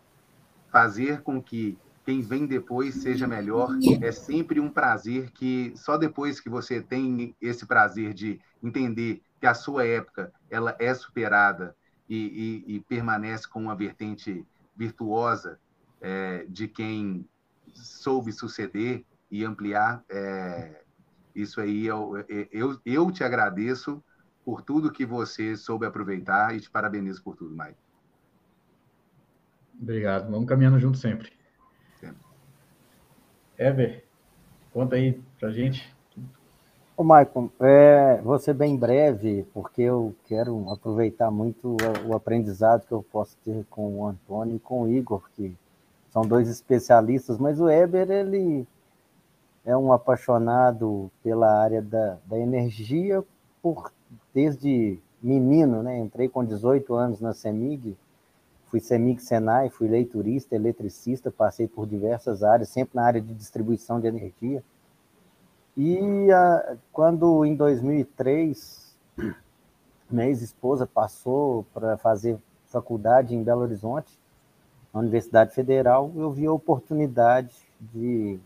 fazer 0.70 1.22
com 1.22 1.42
que 1.42 1.78
quem 2.04 2.20
vem 2.20 2.46
depois 2.46 2.96
seja 2.96 3.26
melhor 3.26 3.70
é 4.00 4.12
sempre 4.12 4.58
um 4.60 4.68
prazer 4.68 5.30
que 5.30 5.72
só 5.76 5.96
depois 5.96 6.40
que 6.40 6.50
você 6.50 6.80
tem 6.80 7.34
esse 7.40 7.64
prazer 7.64 8.12
de 8.12 8.40
entender 8.62 9.22
que 9.40 9.46
a 9.46 9.54
sua 9.54 9.86
época 9.86 10.32
ela 10.50 10.76
é 10.78 10.92
superada 10.94 11.74
e, 12.08 12.64
e, 12.66 12.76
e 12.76 12.80
permanece 12.80 13.48
com 13.48 13.62
uma 13.62 13.74
vertente 13.74 14.44
virtuosa 14.76 15.58
é, 16.00 16.44
de 16.48 16.68
quem 16.68 17.28
soube 17.74 18.32
suceder 18.32 19.04
e 19.30 19.44
ampliar 19.44 20.04
é, 20.10 20.82
isso 21.34 21.60
aí, 21.60 21.86
eu, 21.86 22.12
eu, 22.50 22.78
eu 22.84 23.10
te 23.10 23.24
agradeço 23.24 24.02
por 24.44 24.62
tudo 24.62 24.92
que 24.92 25.06
você 25.06 25.56
soube 25.56 25.86
aproveitar 25.86 26.54
e 26.54 26.60
te 26.60 26.70
parabenizo 26.70 27.22
por 27.22 27.36
tudo, 27.36 27.56
Mike. 27.56 27.78
Obrigado. 29.80 30.30
Vamos 30.30 30.48
caminhando 30.48 30.78
junto 30.78 30.98
sempre. 30.98 31.32
Ever, 33.58 34.04
conta 34.72 34.96
aí 34.96 35.22
pra 35.38 35.50
gente. 35.50 35.91
Ô, 36.94 37.02
Maicon, 37.02 37.48
é, 37.58 38.20
vou 38.22 38.38
ser 38.38 38.52
bem 38.52 38.76
breve, 38.76 39.46
porque 39.54 39.80
eu 39.80 40.14
quero 40.26 40.70
aproveitar 40.70 41.30
muito 41.30 41.74
o 42.06 42.14
aprendizado 42.14 42.86
que 42.86 42.92
eu 42.92 43.02
posso 43.10 43.34
ter 43.42 43.64
com 43.70 43.98
o 43.98 44.06
Antônio 44.06 44.56
e 44.56 44.58
com 44.58 44.82
o 44.82 44.88
Igor, 44.88 45.22
que 45.34 45.56
são 46.10 46.22
dois 46.22 46.48
especialistas, 46.50 47.38
mas 47.38 47.58
o 47.58 47.70
Eber, 47.70 48.10
ele 48.10 48.66
é 49.64 49.74
um 49.74 49.90
apaixonado 49.90 51.10
pela 51.22 51.62
área 51.62 51.80
da, 51.80 52.18
da 52.26 52.38
energia 52.38 53.24
por 53.62 53.90
desde 54.34 54.98
menino, 55.22 55.82
né? 55.82 55.98
Entrei 55.98 56.28
com 56.28 56.44
18 56.44 56.94
anos 56.94 57.20
na 57.22 57.32
CEMIG, 57.32 57.96
fui 58.66 58.80
CEMIG 58.80 59.22
Senai, 59.22 59.70
fui 59.70 59.88
leiturista, 59.88 60.54
eletricista, 60.54 61.30
passei 61.30 61.66
por 61.66 61.86
diversas 61.86 62.42
áreas, 62.42 62.68
sempre 62.68 62.96
na 62.96 63.04
área 63.04 63.20
de 63.20 63.32
distribuição 63.32 63.98
de 63.98 64.08
energia. 64.08 64.62
E 65.76 66.30
a, 66.30 66.76
quando 66.92 67.44
em 67.44 67.54
2003 67.54 68.94
minha 70.10 70.26
ex-esposa 70.26 70.86
passou 70.86 71.64
para 71.72 71.96
fazer 71.96 72.38
faculdade 72.66 73.34
em 73.34 73.42
Belo 73.42 73.62
Horizonte, 73.62 74.18
na 74.92 75.00
Universidade 75.00 75.54
Federal, 75.54 76.12
eu 76.14 76.30
vi 76.30 76.46
a 76.46 76.52
oportunidade 76.52 77.54
de 77.80 78.38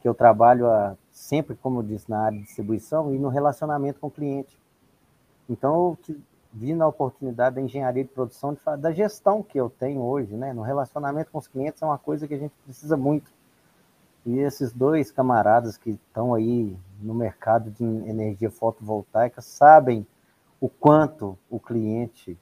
que 0.00 0.08
eu 0.08 0.14
trabalho 0.14 0.66
a, 0.68 0.96
sempre, 1.12 1.54
como 1.54 1.78
eu 1.78 1.82
disse, 1.84 2.10
na 2.10 2.24
área 2.24 2.38
de 2.38 2.44
distribuição 2.44 3.14
e 3.14 3.18
no 3.18 3.28
relacionamento 3.28 4.00
com 4.00 4.08
o 4.08 4.10
cliente. 4.10 4.58
Então, 5.48 5.96
eu 6.08 6.16
vi 6.52 6.74
na 6.74 6.88
oportunidade 6.88 7.54
da 7.54 7.62
engenharia 7.62 8.02
de 8.02 8.10
produção, 8.10 8.52
de, 8.52 8.60
da 8.78 8.90
gestão 8.90 9.42
que 9.42 9.58
eu 9.58 9.70
tenho 9.70 10.02
hoje, 10.02 10.34
né? 10.34 10.52
No 10.52 10.62
relacionamento 10.62 11.30
com 11.30 11.38
os 11.38 11.46
clientes 11.46 11.80
é 11.80 11.86
uma 11.86 11.98
coisa 11.98 12.26
que 12.26 12.34
a 12.34 12.38
gente 12.38 12.52
precisa 12.64 12.96
muito. 12.96 13.30
E 14.24 14.38
esses 14.38 14.72
dois 14.72 15.10
camaradas 15.10 15.76
que 15.76 15.90
estão 15.90 16.34
aí 16.34 16.76
no 17.00 17.14
mercado 17.14 17.70
de 17.70 17.84
energia 17.84 18.50
fotovoltaica 18.50 19.40
sabem 19.40 20.06
o 20.60 20.68
quanto 20.68 21.36
o 21.50 21.58
cliente 21.58 22.38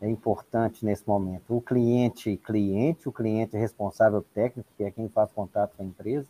é 0.00 0.08
importante 0.08 0.84
nesse 0.84 1.06
momento. 1.08 1.56
O 1.56 1.60
cliente, 1.60 2.36
cliente, 2.36 3.08
o 3.08 3.12
cliente 3.12 3.56
responsável 3.56 4.24
técnico, 4.32 4.68
que 4.76 4.84
é 4.84 4.90
quem 4.90 5.08
faz 5.08 5.30
contato 5.32 5.74
com 5.76 5.82
a 5.82 5.86
empresa, 5.86 6.28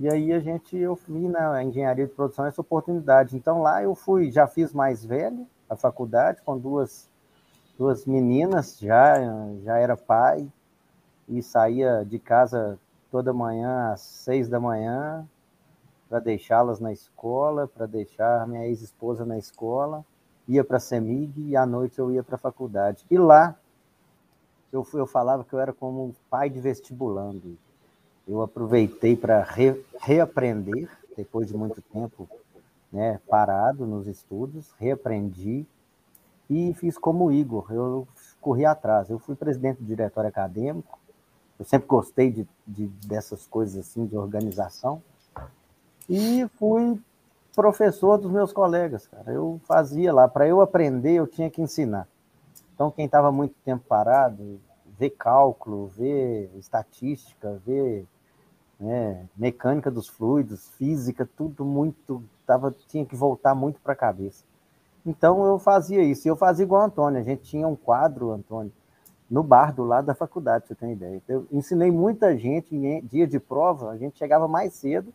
e 0.00 0.08
aí 0.08 0.32
a 0.32 0.40
gente, 0.40 0.78
eu 0.78 0.94
vi 0.94 1.28
na 1.28 1.62
engenharia 1.62 2.06
de 2.06 2.14
produção 2.14 2.46
essa 2.46 2.62
oportunidade. 2.62 3.36
Então 3.36 3.60
lá 3.60 3.82
eu 3.82 3.94
fui, 3.94 4.30
já 4.30 4.46
fiz 4.46 4.72
mais 4.72 5.04
velho 5.04 5.46
a 5.68 5.76
faculdade 5.76 6.40
com 6.42 6.58
duas, 6.58 7.06
duas 7.78 8.06
meninas, 8.06 8.78
já, 8.78 9.16
já 9.62 9.76
era 9.76 9.98
pai 9.98 10.50
e 11.28 11.42
saía 11.42 12.02
de 12.02 12.18
casa 12.18 12.78
toda 13.10 13.32
manhã 13.32 13.92
às 13.92 14.00
seis 14.00 14.48
da 14.48 14.60
manhã 14.60 15.26
para 16.08 16.20
deixá-las 16.20 16.80
na 16.80 16.92
escola, 16.92 17.68
para 17.68 17.86
deixar 17.86 18.46
minha 18.46 18.66
ex-esposa 18.66 19.24
na 19.24 19.38
escola, 19.38 20.04
ia 20.48 20.64
para 20.64 20.78
a 20.78 20.80
CEMIG 20.80 21.50
e 21.50 21.56
à 21.56 21.64
noite 21.64 21.98
eu 21.98 22.10
ia 22.10 22.22
para 22.22 22.34
a 22.34 22.38
faculdade. 22.38 23.04
E 23.10 23.16
lá 23.16 23.56
eu, 24.72 24.86
eu 24.94 25.06
falava 25.06 25.44
que 25.44 25.52
eu 25.52 25.60
era 25.60 25.72
como 25.72 26.04
um 26.04 26.12
pai 26.28 26.50
de 26.50 26.60
vestibulando 26.60 27.56
eu 28.30 28.42
aproveitei 28.42 29.16
para 29.16 29.42
re, 29.42 29.84
reaprender, 30.00 30.88
depois 31.16 31.48
de 31.48 31.56
muito 31.56 31.82
tempo 31.82 32.28
né, 32.92 33.20
parado 33.28 33.84
nos 33.84 34.06
estudos, 34.06 34.72
reaprendi 34.78 35.66
e 36.48 36.72
fiz 36.74 36.96
como 36.96 37.26
o 37.26 37.32
Igor, 37.32 37.66
eu 37.70 38.06
corri 38.40 38.64
atrás. 38.64 39.10
Eu 39.10 39.18
fui 39.18 39.34
presidente 39.34 39.78
do 39.78 39.84
diretório 39.84 40.28
acadêmico, 40.28 40.99
eu 41.60 41.64
sempre 41.66 41.86
gostei 41.86 42.32
de, 42.32 42.48
de, 42.66 42.86
dessas 43.06 43.46
coisas 43.46 43.86
assim, 43.86 44.06
de 44.06 44.16
organização, 44.16 45.02
e 46.08 46.48
fui 46.58 46.98
professor 47.54 48.16
dos 48.16 48.32
meus 48.32 48.50
colegas, 48.50 49.06
cara. 49.06 49.30
Eu 49.30 49.60
fazia 49.64 50.10
lá, 50.10 50.26
para 50.26 50.48
eu 50.48 50.62
aprender, 50.62 51.12
eu 51.12 51.26
tinha 51.26 51.50
que 51.50 51.60
ensinar. 51.60 52.08
Então, 52.74 52.90
quem 52.90 53.04
estava 53.04 53.30
muito 53.30 53.54
tempo 53.62 53.84
parado, 53.86 54.58
ver 54.98 55.10
cálculo, 55.10 55.88
ver 55.88 56.50
estatística, 56.56 57.60
ver 57.66 58.06
né, 58.78 59.28
mecânica 59.36 59.90
dos 59.90 60.08
fluidos, 60.08 60.70
física, 60.78 61.28
tudo 61.36 61.62
muito, 61.62 62.24
tava, 62.46 62.74
tinha 62.88 63.04
que 63.04 63.14
voltar 63.14 63.54
muito 63.54 63.78
para 63.80 63.92
a 63.92 63.96
cabeça. 63.96 64.44
Então 65.04 65.44
eu 65.44 65.58
fazia 65.58 66.02
isso. 66.02 66.26
E 66.26 66.30
eu 66.30 66.36
fazia 66.36 66.64
igual 66.64 66.82
o 66.82 66.84
Antônio. 66.86 67.20
A 67.20 67.22
gente 67.22 67.42
tinha 67.42 67.68
um 67.68 67.76
quadro, 67.76 68.30
Antônio, 68.30 68.72
no 69.30 69.44
bar 69.44 69.72
do 69.72 69.84
lado 69.84 70.06
da 70.06 70.14
faculdade, 70.14 70.66
você 70.66 70.74
tem 70.74 70.92
ideia. 70.92 71.22
Eu 71.28 71.46
ensinei 71.52 71.90
muita 71.90 72.36
gente 72.36 72.74
em 72.74 73.00
dia 73.02 73.26
de 73.26 73.38
prova, 73.38 73.90
a 73.90 73.96
gente 73.96 74.18
chegava 74.18 74.48
mais 74.48 74.74
cedo, 74.74 75.14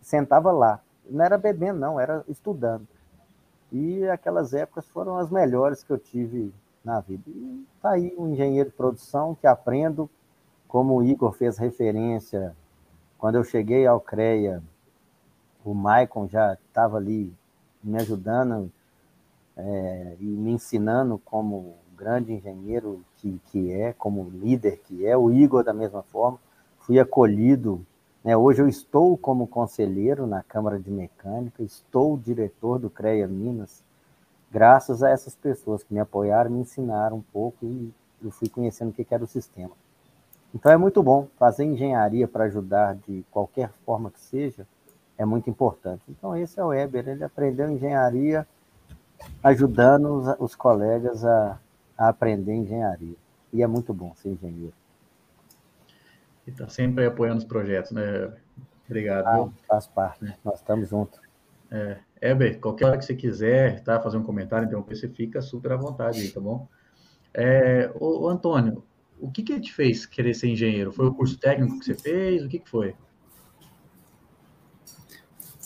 sentava 0.00 0.52
lá. 0.52 0.80
Não 1.10 1.24
era 1.24 1.36
bebendo, 1.36 1.80
não, 1.80 1.98
era 1.98 2.24
estudando. 2.28 2.86
E 3.72 4.06
aquelas 4.08 4.54
épocas 4.54 4.86
foram 4.86 5.16
as 5.16 5.30
melhores 5.30 5.82
que 5.82 5.90
eu 5.90 5.98
tive 5.98 6.54
na 6.84 7.00
vida. 7.00 7.24
E 7.26 7.66
tá 7.82 7.90
aí 7.90 8.14
um 8.16 8.28
engenheiro 8.28 8.70
de 8.70 8.76
produção 8.76 9.34
que 9.34 9.46
aprendo, 9.46 10.08
como 10.68 10.94
o 10.94 11.02
Igor 11.02 11.32
fez 11.32 11.58
referência, 11.58 12.54
quando 13.18 13.34
eu 13.34 13.44
cheguei 13.44 13.86
ao 13.86 14.00
CREA, 14.00 14.62
o 15.64 15.74
Maicon 15.74 16.28
já 16.28 16.54
estava 16.54 16.98
ali 16.98 17.34
me 17.82 17.96
ajudando 17.96 18.70
é, 19.56 20.16
e 20.20 20.24
me 20.24 20.52
ensinando 20.52 21.18
como 21.24 21.74
grande 21.96 22.32
engenheiro 22.32 23.02
que, 23.26 23.40
que 23.50 23.72
é, 23.72 23.92
como 23.92 24.30
líder 24.30 24.78
que 24.84 25.06
é, 25.06 25.16
o 25.16 25.30
Igor 25.30 25.64
da 25.64 25.72
mesma 25.72 26.02
forma, 26.02 26.38
fui 26.80 26.98
acolhido. 27.00 27.84
Né? 28.22 28.36
Hoje 28.36 28.62
eu 28.62 28.68
estou 28.68 29.16
como 29.16 29.46
conselheiro 29.46 30.26
na 30.26 30.42
Câmara 30.42 30.78
de 30.78 30.90
Mecânica, 30.90 31.62
estou 31.62 32.16
diretor 32.16 32.78
do 32.78 32.88
CREA 32.88 33.26
Minas, 33.26 33.82
graças 34.50 35.02
a 35.02 35.10
essas 35.10 35.34
pessoas 35.34 35.82
que 35.82 35.92
me 35.92 36.00
apoiaram, 36.00 36.50
me 36.50 36.60
ensinaram 36.60 37.16
um 37.16 37.22
pouco 37.32 37.66
e 37.66 37.92
eu 38.22 38.30
fui 38.30 38.48
conhecendo 38.48 38.90
o 38.90 38.92
que 38.92 39.06
era 39.10 39.24
o 39.24 39.28
sistema. 39.28 39.72
Então 40.54 40.72
é 40.72 40.76
muito 40.76 41.02
bom 41.02 41.26
fazer 41.36 41.64
engenharia 41.64 42.26
para 42.26 42.44
ajudar 42.44 42.94
de 42.94 43.24
qualquer 43.30 43.70
forma 43.84 44.10
que 44.10 44.20
seja, 44.20 44.66
é 45.18 45.24
muito 45.24 45.50
importante. 45.50 46.02
Então 46.08 46.36
esse 46.36 46.58
é 46.58 46.64
o 46.64 46.68
Weber, 46.68 47.08
ele 47.08 47.24
aprendeu 47.24 47.68
engenharia 47.68 48.46
ajudando 49.42 50.14
os, 50.14 50.36
os 50.38 50.54
colegas 50.54 51.24
a, 51.24 51.58
a 51.96 52.08
aprender 52.08 52.52
engenharia. 52.52 53.16
E 53.52 53.62
é 53.62 53.66
muito 53.66 53.94
bom 53.94 54.14
ser 54.14 54.30
engenheiro. 54.30 54.74
E 56.46 56.50
está 56.50 56.68
sempre 56.68 57.06
apoiando 57.06 57.38
os 57.38 57.44
projetos, 57.44 57.92
né? 57.92 58.32
Obrigado. 58.86 59.26
Ah, 59.26 59.48
faz 59.66 59.86
parte, 59.86 60.24
é. 60.24 60.34
nós 60.44 60.60
estamos 60.60 60.88
juntos. 60.88 61.18
É, 61.70 61.98
Heber, 62.20 62.60
qualquer 62.60 62.86
hora 62.86 62.98
que 62.98 63.04
você 63.04 63.14
quiser 63.14 63.82
tá, 63.82 64.00
fazer 64.00 64.16
um 64.16 64.22
comentário, 64.22 64.66
então 64.66 64.82
você 64.82 65.08
fica 65.08 65.42
super 65.42 65.72
à 65.72 65.76
vontade 65.76 66.20
aí, 66.20 66.30
tá 66.30 66.40
bom? 66.40 66.68
É, 67.34 67.90
o, 67.94 68.28
Antônio, 68.28 68.82
o 69.20 69.30
que 69.30 69.42
que 69.42 69.60
te 69.60 69.72
fez 69.72 70.06
querer 70.06 70.34
ser 70.34 70.48
engenheiro? 70.48 70.92
Foi 70.92 71.06
o 71.06 71.14
curso 71.14 71.38
técnico 71.38 71.78
que 71.78 71.84
você 71.84 71.94
fez? 71.94 72.44
O 72.44 72.48
que 72.48 72.60
que 72.60 72.68
foi? 72.68 72.94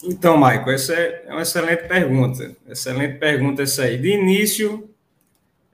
Então, 0.02 0.36
Michael, 0.36 0.70
essa 0.70 0.94
é 0.94 1.30
uma 1.30 1.42
excelente 1.42 1.86
pergunta. 1.86 2.56
Excelente 2.66 3.18
pergunta 3.18 3.62
essa 3.62 3.82
aí. 3.82 3.98
De 3.98 4.08
início, 4.08 4.90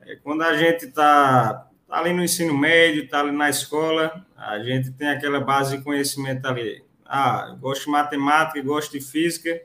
é, 0.06 0.14
quando 0.14 0.42
a 0.42 0.56
gente 0.56 0.86
está 0.86 1.68
tá 1.88 1.98
ali 1.98 2.12
no 2.12 2.22
ensino 2.22 2.56
médio, 2.56 3.04
está 3.04 3.20
ali 3.20 3.32
na 3.32 3.50
escola, 3.50 4.24
a 4.36 4.58
gente 4.60 4.92
tem 4.92 5.08
aquela 5.08 5.40
base 5.40 5.76
de 5.76 5.82
conhecimento 5.82 6.46
ali. 6.46 6.84
Ah, 7.04 7.56
gosto 7.60 7.84
de 7.84 7.90
matemática, 7.90 8.62
gosto 8.62 8.92
de 8.92 9.00
física, 9.00 9.60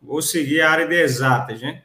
vou 0.00 0.20
seguir 0.20 0.60
a 0.60 0.70
área 0.70 0.86
de 0.86 0.94
exatas, 0.94 1.60
né? 1.62 1.82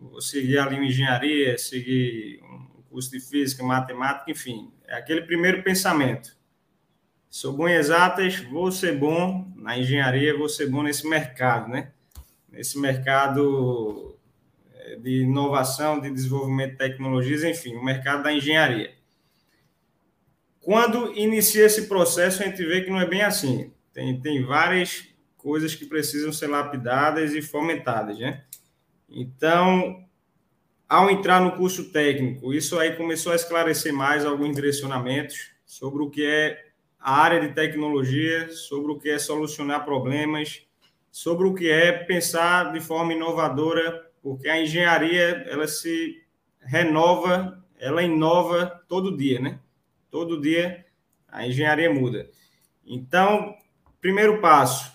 Vou 0.00 0.22
seguir 0.22 0.58
ali 0.58 0.76
uma 0.76 0.86
engenharia, 0.86 1.58
seguir 1.58 2.40
um 2.42 2.82
curso 2.88 3.10
de 3.10 3.20
física, 3.20 3.62
matemática, 3.62 4.30
enfim. 4.30 4.72
É 4.86 4.96
aquele 4.96 5.22
primeiro 5.22 5.62
pensamento. 5.62 6.36
Sou 7.28 7.52
bom 7.52 7.68
em 7.68 7.74
exatas, 7.74 8.36
vou 8.36 8.72
ser 8.72 8.96
bom 8.96 9.52
na 9.54 9.76
engenharia, 9.76 10.36
vou 10.36 10.48
ser 10.48 10.66
bom 10.66 10.82
nesse 10.82 11.06
mercado, 11.06 11.68
né? 11.68 11.90
Nesse 12.48 12.78
mercado 12.78 14.07
de 14.96 15.22
inovação, 15.22 16.00
de 16.00 16.10
desenvolvimento 16.10 16.72
de 16.72 16.78
tecnologias, 16.78 17.44
enfim, 17.44 17.74
o 17.74 17.84
mercado 17.84 18.22
da 18.22 18.32
engenharia. 18.32 18.94
Quando 20.60 21.16
inicia 21.16 21.64
esse 21.64 21.86
processo, 21.88 22.42
a 22.42 22.46
gente 22.46 22.64
vê 22.64 22.82
que 22.82 22.90
não 22.90 23.00
é 23.00 23.06
bem 23.06 23.22
assim. 23.22 23.72
Tem, 23.92 24.20
tem 24.20 24.44
várias 24.44 25.08
coisas 25.36 25.74
que 25.74 25.86
precisam 25.86 26.32
ser 26.32 26.48
lapidadas 26.48 27.32
e 27.32 27.40
fomentadas, 27.40 28.18
né? 28.18 28.44
Então, 29.08 30.04
ao 30.88 31.10
entrar 31.10 31.40
no 31.40 31.52
curso 31.52 31.90
técnico, 31.90 32.52
isso 32.52 32.78
aí 32.78 32.96
começou 32.96 33.32
a 33.32 33.36
esclarecer 33.36 33.92
mais 33.92 34.24
alguns 34.24 34.54
direcionamentos 34.54 35.50
sobre 35.64 36.02
o 36.02 36.10
que 36.10 36.24
é 36.24 36.66
a 36.98 37.16
área 37.16 37.40
de 37.40 37.54
tecnologia, 37.54 38.50
sobre 38.50 38.92
o 38.92 38.98
que 38.98 39.08
é 39.08 39.18
solucionar 39.18 39.84
problemas, 39.84 40.66
sobre 41.10 41.46
o 41.46 41.54
que 41.54 41.70
é 41.70 41.92
pensar 41.92 42.72
de 42.72 42.80
forma 42.80 43.12
inovadora 43.12 44.07
porque 44.28 44.46
a 44.46 44.60
engenharia 44.60 45.46
ela 45.48 45.66
se 45.66 46.22
renova, 46.60 47.64
ela 47.78 48.02
inova 48.02 48.84
todo 48.86 49.16
dia, 49.16 49.40
né? 49.40 49.58
Todo 50.10 50.38
dia 50.38 50.84
a 51.26 51.46
engenharia 51.46 51.90
muda. 51.90 52.28
Então, 52.84 53.54
primeiro 54.02 54.38
passo 54.38 54.92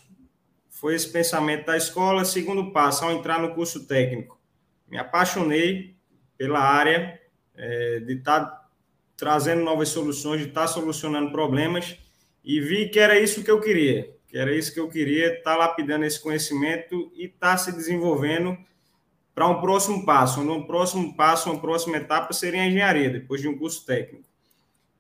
foi 0.70 0.94
esse 0.94 1.12
pensamento 1.12 1.66
da 1.66 1.76
escola. 1.76 2.24
Segundo 2.26 2.72
passo, 2.72 3.06
ao 3.06 3.12
entrar 3.12 3.40
no 3.40 3.56
curso 3.56 3.88
técnico, 3.88 4.40
me 4.88 5.00
apaixonei 5.00 5.96
pela 6.38 6.60
área 6.60 7.20
é, 7.56 8.02
de 8.02 8.14
estar 8.14 8.40
tá 8.40 8.70
trazendo 9.18 9.64
novas 9.64 9.90
soluções, 9.90 10.42
de 10.42 10.50
estar 10.50 10.62
tá 10.62 10.68
solucionando 10.68 11.32
problemas 11.32 11.98
e 12.44 12.60
vi 12.60 12.88
que 12.88 13.00
era 13.00 13.20
isso 13.20 13.44
que 13.44 13.50
eu 13.50 13.60
queria, 13.60 14.16
que 14.28 14.38
era 14.38 14.56
isso 14.56 14.72
que 14.72 14.80
eu 14.80 14.90
queria, 14.90 15.38
estar 15.38 15.54
tá 15.54 15.58
lapidando 15.58 16.06
esse 16.06 16.22
conhecimento 16.22 17.12
e 17.16 17.26
estar 17.26 17.54
tá 17.54 17.58
se 17.58 17.72
desenvolvendo 17.72 18.56
para 19.34 19.48
um 19.48 19.60
próximo 19.60 20.06
passo. 20.06 20.42
Um 20.42 20.64
próximo 20.66 21.16
passo, 21.16 21.52
uma 21.52 21.60
próxima 21.60 21.98
etapa 21.98 22.34
seria 22.34 22.62
a 22.62 22.68
engenharia, 22.68 23.10
depois 23.10 23.42
de 23.42 23.48
um 23.48 23.58
curso 23.58 23.86
técnico. 23.86 24.28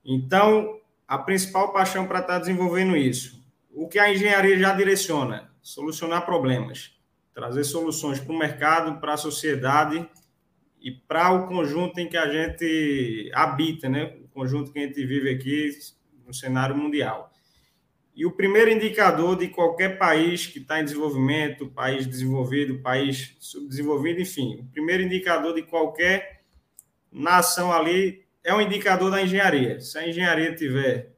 Então, 0.03 0.79
a 1.07 1.17
principal 1.17 1.71
paixão 1.71 2.07
para 2.07 2.19
estar 2.19 2.39
desenvolvendo 2.39 2.95
isso. 2.97 3.41
O 3.73 3.87
que 3.87 3.99
a 3.99 4.11
engenharia 4.11 4.57
já 4.57 4.73
direciona? 4.73 5.51
Solucionar 5.61 6.25
problemas, 6.25 6.95
trazer 7.33 7.63
soluções 7.63 8.19
para 8.19 8.33
o 8.33 8.37
mercado, 8.37 8.99
para 8.99 9.13
a 9.13 9.17
sociedade 9.17 10.07
e 10.81 10.91
para 10.91 11.31
o 11.31 11.47
conjunto 11.47 11.99
em 11.99 12.07
que 12.07 12.17
a 12.17 12.29
gente 12.29 13.31
habita, 13.33 13.87
né? 13.87 14.17
O 14.23 14.27
conjunto 14.27 14.71
que 14.71 14.79
a 14.79 14.85
gente 14.85 15.05
vive 15.05 15.29
aqui 15.29 15.71
no 16.25 16.33
cenário 16.33 16.75
mundial. 16.75 17.32
E 18.15 18.25
o 18.25 18.31
primeiro 18.31 18.69
indicador 18.69 19.35
de 19.35 19.47
qualquer 19.47 19.97
país 19.97 20.45
que 20.45 20.59
está 20.59 20.79
em 20.79 20.83
desenvolvimento, 20.83 21.67
país 21.67 22.05
desenvolvido, 22.05 22.79
país 22.79 23.35
subdesenvolvido, 23.39 24.21
enfim, 24.21 24.59
o 24.59 24.65
primeiro 24.65 25.01
indicador 25.01 25.55
de 25.55 25.63
qualquer 25.63 26.43
nação 27.11 27.71
ali 27.71 28.23
é 28.43 28.53
um 28.53 28.61
indicador 28.61 29.09
da 29.09 29.21
engenharia. 29.21 29.79
Se 29.79 29.97
a 29.97 30.07
engenharia 30.07 30.53
tiver 30.55 31.13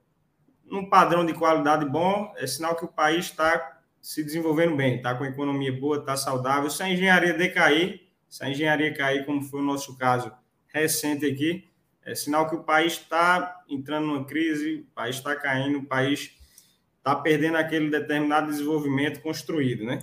num 0.63 0.89
padrão 0.89 1.25
de 1.25 1.34
qualidade 1.34 1.86
bom, 1.86 2.34
é 2.38 2.47
sinal 2.47 2.75
que 2.75 2.86
o 2.86 2.88
país 2.88 3.25
está 3.25 3.81
se 4.01 4.23
desenvolvendo 4.23 4.75
bem, 4.75 4.97
está 4.97 5.15
com 5.15 5.25
economia 5.25 5.71
boa, 5.71 5.97
está 5.97 6.15
saudável. 6.15 6.69
Se 6.69 6.81
a 6.84 6.89
engenharia 6.89 7.34
decair, 7.34 8.08
se 8.29 8.43
a 8.43 8.49
engenharia 8.49 8.93
cair, 8.93 9.25
como 9.25 9.41
foi 9.41 9.60
o 9.60 9.63
nosso 9.63 9.97
caso 9.97 10.31
recente 10.67 11.25
aqui, 11.25 11.67
é 12.03 12.13
sinal 12.13 12.47
que 12.47 12.55
o 12.55 12.63
país 12.63 12.93
está 12.93 13.63
entrando 13.67 14.05
numa 14.05 14.23
crise, 14.23 14.75
o 14.75 14.93
país 14.93 15.15
está 15.15 15.36
caindo, 15.36 15.79
o 15.79 15.86
país 15.86 16.35
está 17.05 17.15
perdendo 17.15 17.57
aquele 17.57 17.91
determinado 17.91 18.49
desenvolvimento 18.49 19.21
construído, 19.21 19.85
né? 19.85 19.99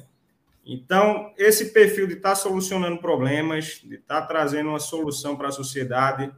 Então, 0.65 1.35
esse 1.37 1.73
perfil 1.73 2.07
de 2.07 2.15
estar 2.15 2.29
tá 2.29 2.35
solucionando 2.37 2.99
problemas, 2.99 3.81
de 3.83 3.97
estar 3.97 4.21
tá 4.21 4.27
trazendo 4.29 4.69
uma 4.69 4.79
solução 4.79 5.37
para 5.37 5.49
a 5.49 5.53
sociedade, 5.53 6.33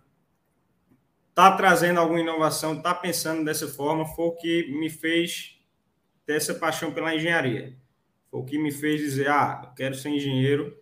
está 1.29 1.55
trazendo 1.55 2.01
alguma 2.01 2.21
inovação, 2.21 2.79
está 2.79 2.95
pensando 2.95 3.45
dessa 3.45 3.69
forma, 3.69 4.07
foi 4.07 4.25
o 4.25 4.33
que 4.33 4.73
me 4.73 4.89
fez 4.89 5.61
ter 6.25 6.37
essa 6.37 6.55
paixão 6.55 6.95
pela 6.95 7.15
engenharia. 7.15 7.77
Foi 8.31 8.41
o 8.41 8.45
que 8.45 8.57
me 8.57 8.73
fez 8.73 9.03
dizer, 9.03 9.29
ah, 9.29 9.61
eu 9.65 9.75
quero 9.75 9.95
ser 9.95 10.09
engenheiro, 10.09 10.75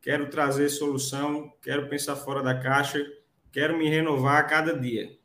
quero 0.00 0.30
trazer 0.30 0.68
solução, 0.68 1.52
quero 1.60 1.88
pensar 1.88 2.14
fora 2.14 2.40
da 2.40 2.56
caixa, 2.56 3.04
quero 3.50 3.76
me 3.76 3.88
renovar 3.88 4.36
a 4.36 4.44
cada 4.44 4.78
dia. 4.78 5.18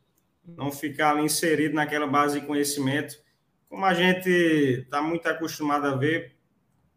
Não 0.44 0.72
ficar 0.72 1.12
ali 1.12 1.22
inserido 1.22 1.76
naquela 1.76 2.08
base 2.08 2.40
de 2.40 2.46
conhecimento 2.46 3.22
como 3.68 3.84
a 3.84 3.94
gente 3.94 4.28
está 4.28 5.02
muito 5.02 5.26
acostumado 5.28 5.86
a 5.86 5.94
ver, 5.96 6.36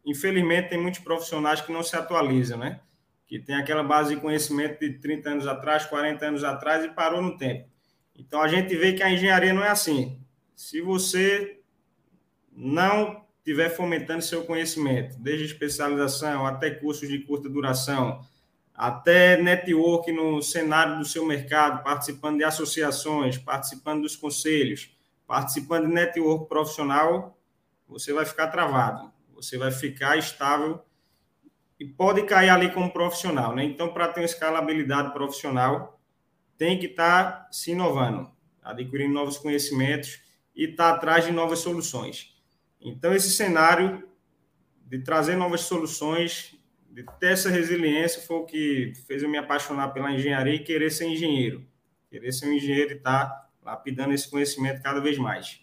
infelizmente 0.04 0.70
tem 0.70 0.80
muitos 0.80 1.00
profissionais 1.00 1.60
que 1.60 1.72
não 1.72 1.82
se 1.82 1.96
atualizam, 1.96 2.58
né? 2.58 2.80
Que 3.26 3.38
tem 3.38 3.56
aquela 3.56 3.82
base 3.82 4.14
de 4.14 4.20
conhecimento 4.20 4.80
de 4.80 4.98
30 4.98 5.30
anos 5.30 5.46
atrás, 5.46 5.84
40 5.86 6.26
anos 6.26 6.44
atrás 6.44 6.84
e 6.84 6.88
parou 6.88 7.20
no 7.20 7.36
tempo. 7.36 7.68
Então 8.16 8.40
a 8.40 8.48
gente 8.48 8.74
vê 8.76 8.92
que 8.92 9.02
a 9.02 9.10
engenharia 9.10 9.52
não 9.52 9.64
é 9.64 9.68
assim. 9.68 10.20
Se 10.54 10.80
você 10.80 11.60
não 12.52 13.24
estiver 13.38 13.70
fomentando 13.70 14.22
seu 14.22 14.44
conhecimento, 14.44 15.16
desde 15.18 15.44
especialização 15.44 16.46
até 16.46 16.70
cursos 16.70 17.08
de 17.08 17.20
curta 17.20 17.48
duração, 17.48 18.20
até 18.74 19.40
network 19.40 20.12
no 20.12 20.42
cenário 20.42 20.98
do 20.98 21.04
seu 21.04 21.24
mercado, 21.24 21.82
participando 21.82 22.38
de 22.38 22.44
associações, 22.44 23.38
participando 23.38 24.02
dos 24.02 24.16
conselhos, 24.16 24.96
participando 25.28 25.86
de 25.86 25.92
network 25.92 26.48
profissional, 26.48 27.38
você 27.86 28.14
vai 28.14 28.24
ficar 28.24 28.48
travado, 28.48 29.12
você 29.34 29.58
vai 29.58 29.70
ficar 29.70 30.16
estável 30.16 30.82
e 31.78 31.84
pode 31.84 32.22
cair 32.22 32.48
ali 32.48 32.72
como 32.72 32.90
profissional, 32.90 33.54
né? 33.54 33.62
Então, 33.62 33.92
para 33.92 34.08
ter 34.08 34.20
uma 34.20 34.26
escalabilidade 34.26 35.12
profissional, 35.12 36.00
tem 36.56 36.78
que 36.78 36.86
estar 36.86 37.44
tá 37.44 37.48
se 37.52 37.72
inovando, 37.72 38.30
adquirindo 38.62 39.12
novos 39.12 39.36
conhecimentos 39.36 40.18
e 40.56 40.64
estar 40.64 40.92
tá 40.92 40.96
atrás 40.96 41.26
de 41.26 41.30
novas 41.30 41.58
soluções. 41.58 42.34
Então, 42.80 43.14
esse 43.14 43.30
cenário 43.30 44.08
de 44.86 44.98
trazer 45.00 45.36
novas 45.36 45.60
soluções, 45.60 46.58
de 46.88 47.04
ter 47.20 47.32
essa 47.32 47.50
resiliência, 47.50 48.22
foi 48.22 48.36
o 48.38 48.46
que 48.46 48.94
fez 49.06 49.22
eu 49.22 49.28
me 49.28 49.36
apaixonar 49.36 49.88
pela 49.88 50.10
engenharia 50.10 50.54
e 50.54 50.64
querer 50.64 50.90
ser 50.90 51.06
engenheiro. 51.06 51.68
Querer 52.08 52.32
ser 52.32 52.48
um 52.48 52.54
engenheiro 52.54 52.92
e 52.92 52.96
estar 52.96 53.26
tá 53.26 53.47
lapidando 53.68 54.14
esse 54.14 54.30
conhecimento 54.30 54.82
cada 54.82 55.00
vez 55.00 55.18
mais. 55.18 55.60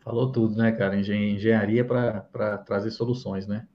Falou 0.00 0.32
tudo, 0.32 0.56
né, 0.56 0.72
cara? 0.72 0.98
Engenharia 0.98 1.84
para 1.84 2.58
trazer 2.58 2.90
soluções, 2.90 3.46
né? 3.46 3.66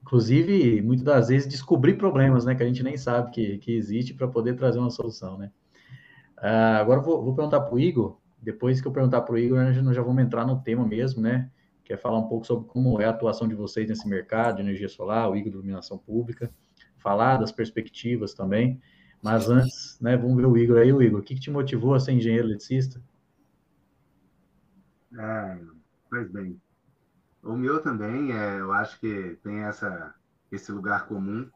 Inclusive, 0.00 0.82
muitas 0.82 1.04
das 1.04 1.28
vezes, 1.28 1.48
descobrir 1.48 1.94
problemas, 1.94 2.44
né, 2.44 2.56
que 2.56 2.62
a 2.62 2.66
gente 2.66 2.82
nem 2.82 2.96
sabe 2.96 3.30
que, 3.30 3.58
que 3.58 3.72
existe 3.72 4.12
para 4.12 4.26
poder 4.26 4.54
trazer 4.54 4.80
uma 4.80 4.90
solução, 4.90 5.38
né? 5.38 5.52
Uh, 6.38 6.80
agora 6.80 7.00
vou, 7.00 7.22
vou 7.22 7.34
perguntar 7.34 7.60
para 7.60 7.72
o 7.72 7.78
Igor, 7.78 8.18
depois 8.36 8.80
que 8.80 8.88
eu 8.88 8.92
perguntar 8.92 9.20
para 9.20 9.34
o 9.34 9.38
Igor, 9.38 9.58
nós 9.82 9.94
já 9.94 10.02
vamos 10.02 10.20
entrar 10.20 10.44
no 10.44 10.60
tema 10.60 10.84
mesmo, 10.84 11.22
né? 11.22 11.48
Quer 11.84 11.96
falar 11.96 12.18
um 12.18 12.26
pouco 12.26 12.44
sobre 12.44 12.68
como 12.68 13.00
é 13.00 13.04
a 13.04 13.10
atuação 13.10 13.46
de 13.46 13.54
vocês 13.54 13.88
nesse 13.88 14.08
mercado 14.08 14.56
de 14.56 14.62
energia 14.62 14.88
solar, 14.88 15.30
o 15.30 15.36
Igor 15.36 15.50
de 15.50 15.56
iluminação 15.58 15.96
pública, 15.98 16.52
falar 16.98 17.36
das 17.36 17.52
perspectivas 17.52 18.34
também. 18.34 18.80
Mas 19.22 19.48
antes, 19.48 19.98
né, 20.00 20.16
vamos 20.16 20.36
ver 20.36 20.46
o 20.46 20.56
Igor 20.56 20.78
aí, 20.78 20.92
o 20.92 21.00
Igor, 21.00 21.20
o 21.20 21.22
que, 21.22 21.34
que 21.34 21.40
te 21.40 21.50
motivou 21.50 21.94
a 21.94 22.00
ser 22.00 22.12
engenheiro 22.12 22.48
eletricista? 22.48 23.00
É, 25.16 25.58
pois 26.10 26.28
bem, 26.30 26.60
o 27.42 27.56
meu 27.56 27.80
também, 27.80 28.32
é, 28.32 28.60
eu 28.60 28.72
acho 28.72 28.98
que 28.98 29.38
tem 29.42 29.60
essa, 29.60 30.14
esse 30.50 30.72
lugar 30.72 31.06
comum, 31.06 31.48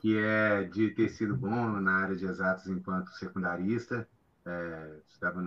que 0.00 0.18
é 0.18 0.64
de 0.64 0.90
ter 0.90 1.08
sido 1.08 1.34
bom 1.36 1.80
na 1.80 1.92
área 1.96 2.16
de 2.16 2.26
exatos 2.26 2.66
enquanto 2.66 3.08
secundarista, 3.12 4.06
é, 4.44 5.00
estava 5.08 5.42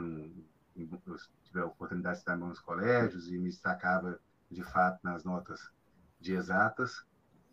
tive 1.44 1.60
a 1.60 1.66
oportunidade 1.66 2.16
de 2.16 2.22
estar 2.22 2.38
bons 2.38 2.60
colégios 2.60 3.28
e 3.28 3.38
me 3.38 3.50
destacava 3.50 4.20
de 4.50 4.64
fato 4.64 5.00
nas 5.04 5.24
notas 5.24 5.60
de 6.20 6.34
exatas, 6.34 7.04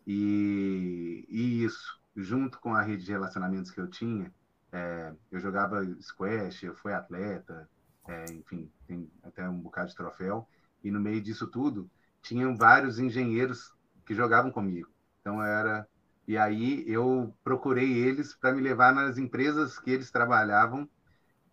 e, 0.07 1.25
e 1.29 1.63
isso, 1.63 1.99
junto 2.15 2.59
com 2.59 2.73
a 2.73 2.81
rede 2.81 3.05
de 3.05 3.11
relacionamentos 3.11 3.71
que 3.71 3.79
eu 3.79 3.87
tinha, 3.87 4.31
é, 4.71 5.13
eu 5.31 5.39
jogava 5.39 5.83
squash, 6.01 6.63
eu 6.63 6.75
fui 6.75 6.93
atleta, 6.93 7.69
é, 8.07 8.25
enfim, 8.33 8.69
tem 8.87 9.09
até 9.23 9.47
um 9.47 9.59
bocado 9.59 9.89
de 9.89 9.95
troféu. 9.95 10.47
E 10.83 10.91
no 10.91 10.99
meio 10.99 11.21
disso 11.21 11.47
tudo, 11.47 11.89
tinham 12.21 12.55
vários 12.55 12.99
engenheiros 12.99 13.73
que 14.05 14.13
jogavam 14.13 14.51
comigo. 14.51 14.89
Então 15.21 15.41
era 15.41 15.87
e 16.27 16.37
aí 16.37 16.83
eu 16.87 17.35
procurei 17.43 17.99
eles 17.99 18.33
para 18.35 18.51
me 18.51 18.61
levar 18.61 18.93
nas 18.93 19.17
empresas 19.17 19.77
que 19.79 19.91
eles 19.91 20.09
trabalhavam 20.09 20.89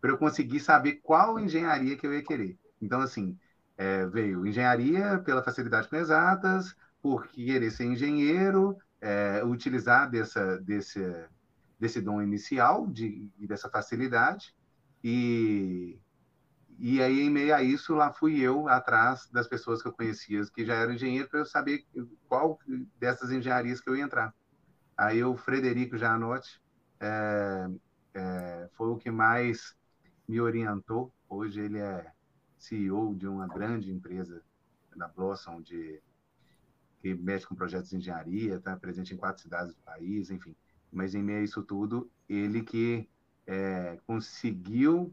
para 0.01 0.11
eu 0.11 0.19
conseguir 0.19 0.61
saber 0.61 0.95
qual 1.03 1.39
engenharia 1.39 1.97
que 1.97 2.07
eu 2.07 2.15
ia 2.15 2.23
querer. 2.25 2.59
Então 2.81 3.01
assim 3.01 3.39
é, 3.77 4.07
veio 4.07 4.47
engenharia 4.47 5.19
pela 5.19 5.43
facilidade 5.43 5.89
com 5.89 5.97
exatas, 5.97 6.75
por 7.03 7.27
querer 7.29 7.71
ser 7.71 7.85
engenheiro, 7.85 8.77
é, 9.03 9.45
utilizar 9.45 10.09
dessa 10.09 10.59
desse 10.61 11.01
desse 11.79 12.01
dom 12.01 12.23
inicial 12.23 12.87
de 12.87 13.29
dessa 13.39 13.69
facilidade 13.69 14.55
e 15.05 16.01
e 16.79 17.01
aí, 17.01 17.21
em 17.21 17.31
meio 17.31 17.55
a 17.55 17.63
isso, 17.63 17.95
lá 17.95 18.13
fui 18.13 18.41
eu 18.41 18.69
atrás 18.69 19.29
das 19.31 19.47
pessoas 19.47 19.81
que 19.81 19.87
eu 19.87 19.93
conhecia, 19.93 20.43
que 20.53 20.65
já 20.65 20.75
eram 20.75 20.95
engenheiros, 20.95 21.29
para 21.31 21.39
eu 21.39 21.47
saber 21.47 21.87
qual 22.29 22.59
dessas 22.99 23.31
engenharias 23.31 23.81
que 23.81 23.89
eu 23.89 23.95
ia 23.95 24.03
entrar. 24.03 24.35
Aí 24.97 25.23
o 25.23 25.37
Frederico 25.37 25.97
Janotti 25.97 26.61
é, 26.99 27.69
é, 28.15 28.69
foi 28.73 28.89
o 28.89 28.97
que 28.97 29.13
mais 29.13 29.77
me 30.29 30.41
orientou. 30.41 31.13
Hoje 31.29 31.61
ele 31.61 31.79
é 31.79 32.11
CEO 32.59 33.15
de 33.15 33.29
uma 33.29 33.47
grande 33.47 33.93
empresa 33.93 34.43
da 34.97 35.07
Blossom, 35.07 35.61
de, 35.63 36.03
que 37.03 37.15
mexe 37.15 37.47
com 37.47 37.55
projetos 37.55 37.91
de 37.91 37.97
engenharia, 37.97 38.55
está 38.55 38.77
presente 38.77 39.13
em 39.13 39.17
quatro 39.17 39.43
cidades 39.43 39.75
do 39.75 39.83
país, 39.83 40.31
enfim. 40.31 40.55
Mas 40.91 41.15
em 41.15 41.23
meio 41.23 41.41
a 41.41 41.43
isso 41.43 41.63
tudo, 41.63 42.09
ele 42.29 42.63
que 42.63 43.09
é, 43.47 43.99
conseguiu 44.07 45.13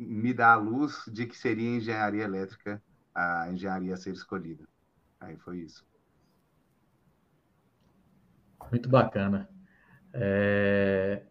me 0.00 0.32
dá 0.32 0.54
a 0.54 0.56
luz 0.56 1.04
de 1.12 1.26
que 1.26 1.36
seria 1.36 1.76
engenharia 1.76 2.24
elétrica 2.24 2.82
a 3.14 3.50
engenharia 3.50 3.92
a 3.92 3.96
ser 3.98 4.12
escolhida. 4.12 4.64
Aí 5.20 5.36
foi 5.36 5.58
isso. 5.58 5.84
Muito 8.70 8.88
bacana. 8.88 9.48
É... 10.12 11.22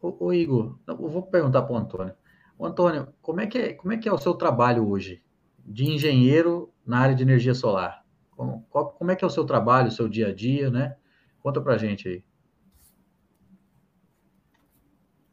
Ô, 0.00 0.32
Igor, 0.32 0.78
eu 0.86 0.96
vou 0.96 1.22
perguntar 1.22 1.62
para 1.62 1.72
o 1.72 1.76
Antônio. 1.76 2.14
Antônio, 2.60 3.14
como 3.22 3.40
é, 3.40 3.46
que 3.46 3.58
é, 3.58 3.74
como 3.74 3.92
é 3.92 3.96
que 3.96 4.08
é 4.08 4.12
o 4.12 4.18
seu 4.18 4.34
trabalho 4.34 4.88
hoje 4.88 5.22
de 5.64 5.84
engenheiro 5.84 6.72
na 6.84 6.98
área 6.98 7.14
de 7.14 7.22
energia 7.22 7.54
solar? 7.54 7.97
Como, 8.38 8.64
qual, 8.70 8.92
como 8.92 9.10
é 9.10 9.16
que 9.16 9.24
é 9.24 9.26
o 9.26 9.30
seu 9.30 9.44
trabalho, 9.44 9.88
o 9.88 9.90
seu 9.90 10.08
dia 10.08 10.28
a 10.28 10.32
dia, 10.32 10.70
né? 10.70 10.94
Conta 11.40 11.60
para 11.60 11.76
gente 11.76 12.06
aí. 12.06 12.24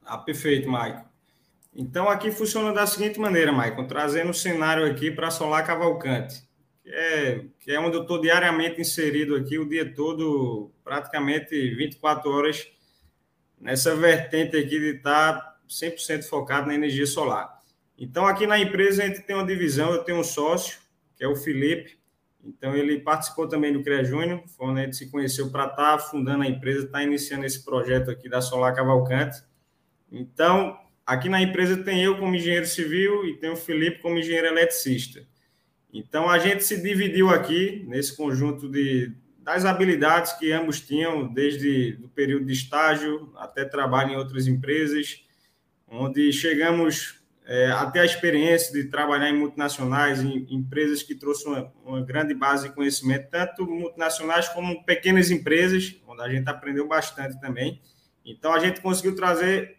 Ah, 0.03 0.17
perfeito, 0.17 0.67
Maicon. 0.67 1.05
Então, 1.75 2.09
aqui 2.09 2.31
funciona 2.31 2.73
da 2.73 2.87
seguinte 2.87 3.19
maneira, 3.19 3.51
Maicon, 3.51 3.85
trazendo 3.85 4.31
o 4.31 4.33
cenário 4.33 4.83
aqui 4.89 5.11
para 5.11 5.29
Solar 5.29 5.63
Cavalcante, 5.67 6.41
que 6.81 6.89
é, 6.89 7.45
que 7.59 7.71
é 7.71 7.79
onde 7.79 7.95
eu 7.95 8.01
estou 8.01 8.19
diariamente 8.19 8.81
inserido 8.81 9.35
aqui, 9.35 9.59
o 9.59 9.69
dia 9.69 9.93
todo, 9.93 10.71
praticamente 10.83 11.75
24 11.75 12.31
horas, 12.31 12.67
nessa 13.61 13.95
vertente 13.95 14.57
aqui 14.57 14.79
de 14.79 14.95
estar 14.95 15.59
100% 15.69 16.23
focado 16.23 16.65
na 16.65 16.73
energia 16.73 17.05
solar. 17.05 17.59
Então, 17.99 18.25
aqui 18.25 18.47
na 18.47 18.57
empresa, 18.57 19.03
a 19.03 19.07
gente 19.07 19.21
tem 19.21 19.35
uma 19.35 19.45
divisão, 19.45 19.91
eu 19.91 20.03
tenho 20.03 20.17
um 20.17 20.23
sócio, 20.23 20.79
que 21.15 21.23
é 21.23 21.27
o 21.27 21.35
Felipe, 21.35 22.03
então 22.45 22.75
ele 22.75 22.99
participou 22.99 23.47
também 23.47 23.73
do 23.73 23.83
CREA 23.83 24.03
Júnior, 24.03 24.43
foi 24.47 24.67
onde 24.67 24.81
a 24.81 24.83
gente 24.83 24.95
se 24.95 25.09
conheceu 25.09 25.49
para 25.51 25.65
estar 25.65 25.97
fundando 25.99 26.43
a 26.43 26.47
empresa, 26.47 26.85
estar 26.85 27.03
iniciando 27.03 27.45
esse 27.45 27.65
projeto 27.65 28.11
aqui 28.11 28.29
da 28.29 28.41
Solar 28.41 28.75
Cavalcante. 28.75 29.43
Então, 30.11 30.77
Aqui 31.05 31.29
na 31.29 31.39
empresa 31.39 31.77
tem 31.77 32.01
eu 32.03 32.17
como 32.17 32.35
engenheiro 32.35 32.65
civil 32.65 33.27
e 33.27 33.37
tem 33.37 33.51
o 33.51 33.55
Felipe 33.55 34.01
como 34.01 34.17
engenheiro 34.17 34.47
eletricista. 34.47 35.23
Então 35.93 36.27
a 36.27 36.39
gente 36.39 36.63
se 36.63 36.81
dividiu 36.81 37.29
aqui 37.29 37.85
nesse 37.87 38.17
conjunto 38.17 38.67
de 38.67 39.13
das 39.37 39.63
habilidades 39.63 40.33
que 40.33 40.51
ambos 40.51 40.81
tinham 40.81 41.31
desde 41.31 41.99
o 42.03 42.09
período 42.09 42.47
de 42.47 42.53
estágio 42.53 43.31
até 43.35 43.63
trabalho 43.63 44.13
em 44.13 44.15
outras 44.15 44.47
empresas, 44.47 45.23
onde 45.87 46.33
chegamos 46.33 47.23
é, 47.47 47.67
até 47.67 47.99
a 47.99 48.05
experiência 48.05 48.73
de 48.73 48.89
trabalhar 48.89 49.29
em 49.29 49.37
multinacionais, 49.37 50.19
em 50.21 50.47
empresas 50.49 51.03
que 51.03 51.13
trouxeram 51.13 51.71
uma, 51.83 51.97
uma, 51.97 52.05
grande 52.05 52.33
base 52.33 52.67
de 52.67 52.73
conhecimento, 52.73 53.29
tanto 53.29 53.67
multinacionais 53.67 54.49
como 54.49 54.83
pequenas 54.83 55.29
empresas, 55.29 55.95
onde 56.07 56.21
a 56.23 56.29
gente 56.29 56.49
aprendeu 56.49 56.87
bastante 56.87 57.39
também. 57.39 57.79
Então, 58.25 58.51
a 58.51 58.59
gente 58.59 58.81
conseguiu 58.81 59.15
trazer 59.15 59.77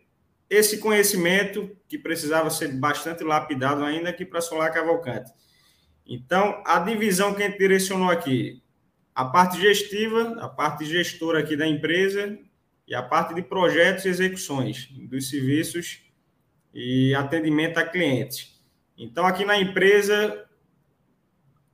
esse 0.49 0.79
conhecimento 0.79 1.69
que 1.89 1.99
precisava 1.99 2.49
ser 2.51 2.69
bastante 2.69 3.25
lapidado 3.25 3.85
ainda 3.85 4.11
aqui 4.11 4.25
para 4.25 4.41
Solar 4.41 4.73
Cavalcante. 4.73 5.33
Então, 6.07 6.63
a 6.65 6.79
divisão 6.79 7.35
que 7.35 7.43
a 7.43 7.49
gente 7.49 7.59
direcionou 7.59 8.09
aqui, 8.09 8.63
a 9.13 9.25
parte 9.25 9.61
gestiva, 9.61 10.37
a 10.41 10.49
parte 10.49 10.85
gestora 10.85 11.41
aqui 11.41 11.57
da 11.57 11.67
empresa 11.67 12.39
e 12.87 12.95
a 12.95 13.03
parte 13.03 13.35
de 13.35 13.43
projetos 13.43 14.05
e 14.05 14.09
execuções 14.09 14.89
dos 14.93 15.29
serviços 15.29 16.06
e 16.79 17.15
atendimento 17.15 17.79
a 17.79 17.85
clientes. 17.85 18.55
Então, 18.99 19.25
aqui 19.25 19.47
na 19.47 19.59
empresa, 19.59 20.47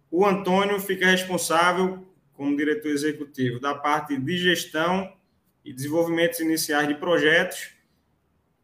o 0.08 0.24
Antônio 0.24 0.78
fica 0.78 1.06
responsável, 1.06 2.06
como 2.32 2.56
diretor 2.56 2.88
executivo, 2.88 3.58
da 3.58 3.74
parte 3.74 4.16
de 4.16 4.38
gestão 4.38 5.12
e 5.64 5.72
desenvolvimentos 5.72 6.38
iniciais 6.38 6.86
de 6.86 6.94
projetos 6.94 7.72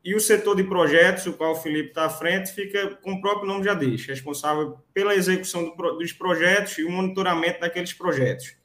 e 0.04 0.14
o 0.14 0.20
setor 0.20 0.54
de 0.54 0.62
projetos, 0.62 1.26
o 1.26 1.32
qual 1.32 1.52
o 1.52 1.56
Felipe 1.56 1.88
está 1.88 2.04
à 2.06 2.10
frente, 2.10 2.52
fica, 2.52 2.96
como 3.02 3.16
o 3.16 3.20
próprio 3.20 3.48
nome 3.48 3.64
já 3.64 3.74
diz, 3.74 4.06
responsável 4.06 4.78
pela 4.94 5.16
execução 5.16 5.64
do, 5.64 5.98
dos 5.98 6.12
projetos 6.12 6.78
e 6.78 6.84
o 6.84 6.90
monitoramento 6.90 7.60
daqueles 7.60 7.92
projetos. 7.92 8.56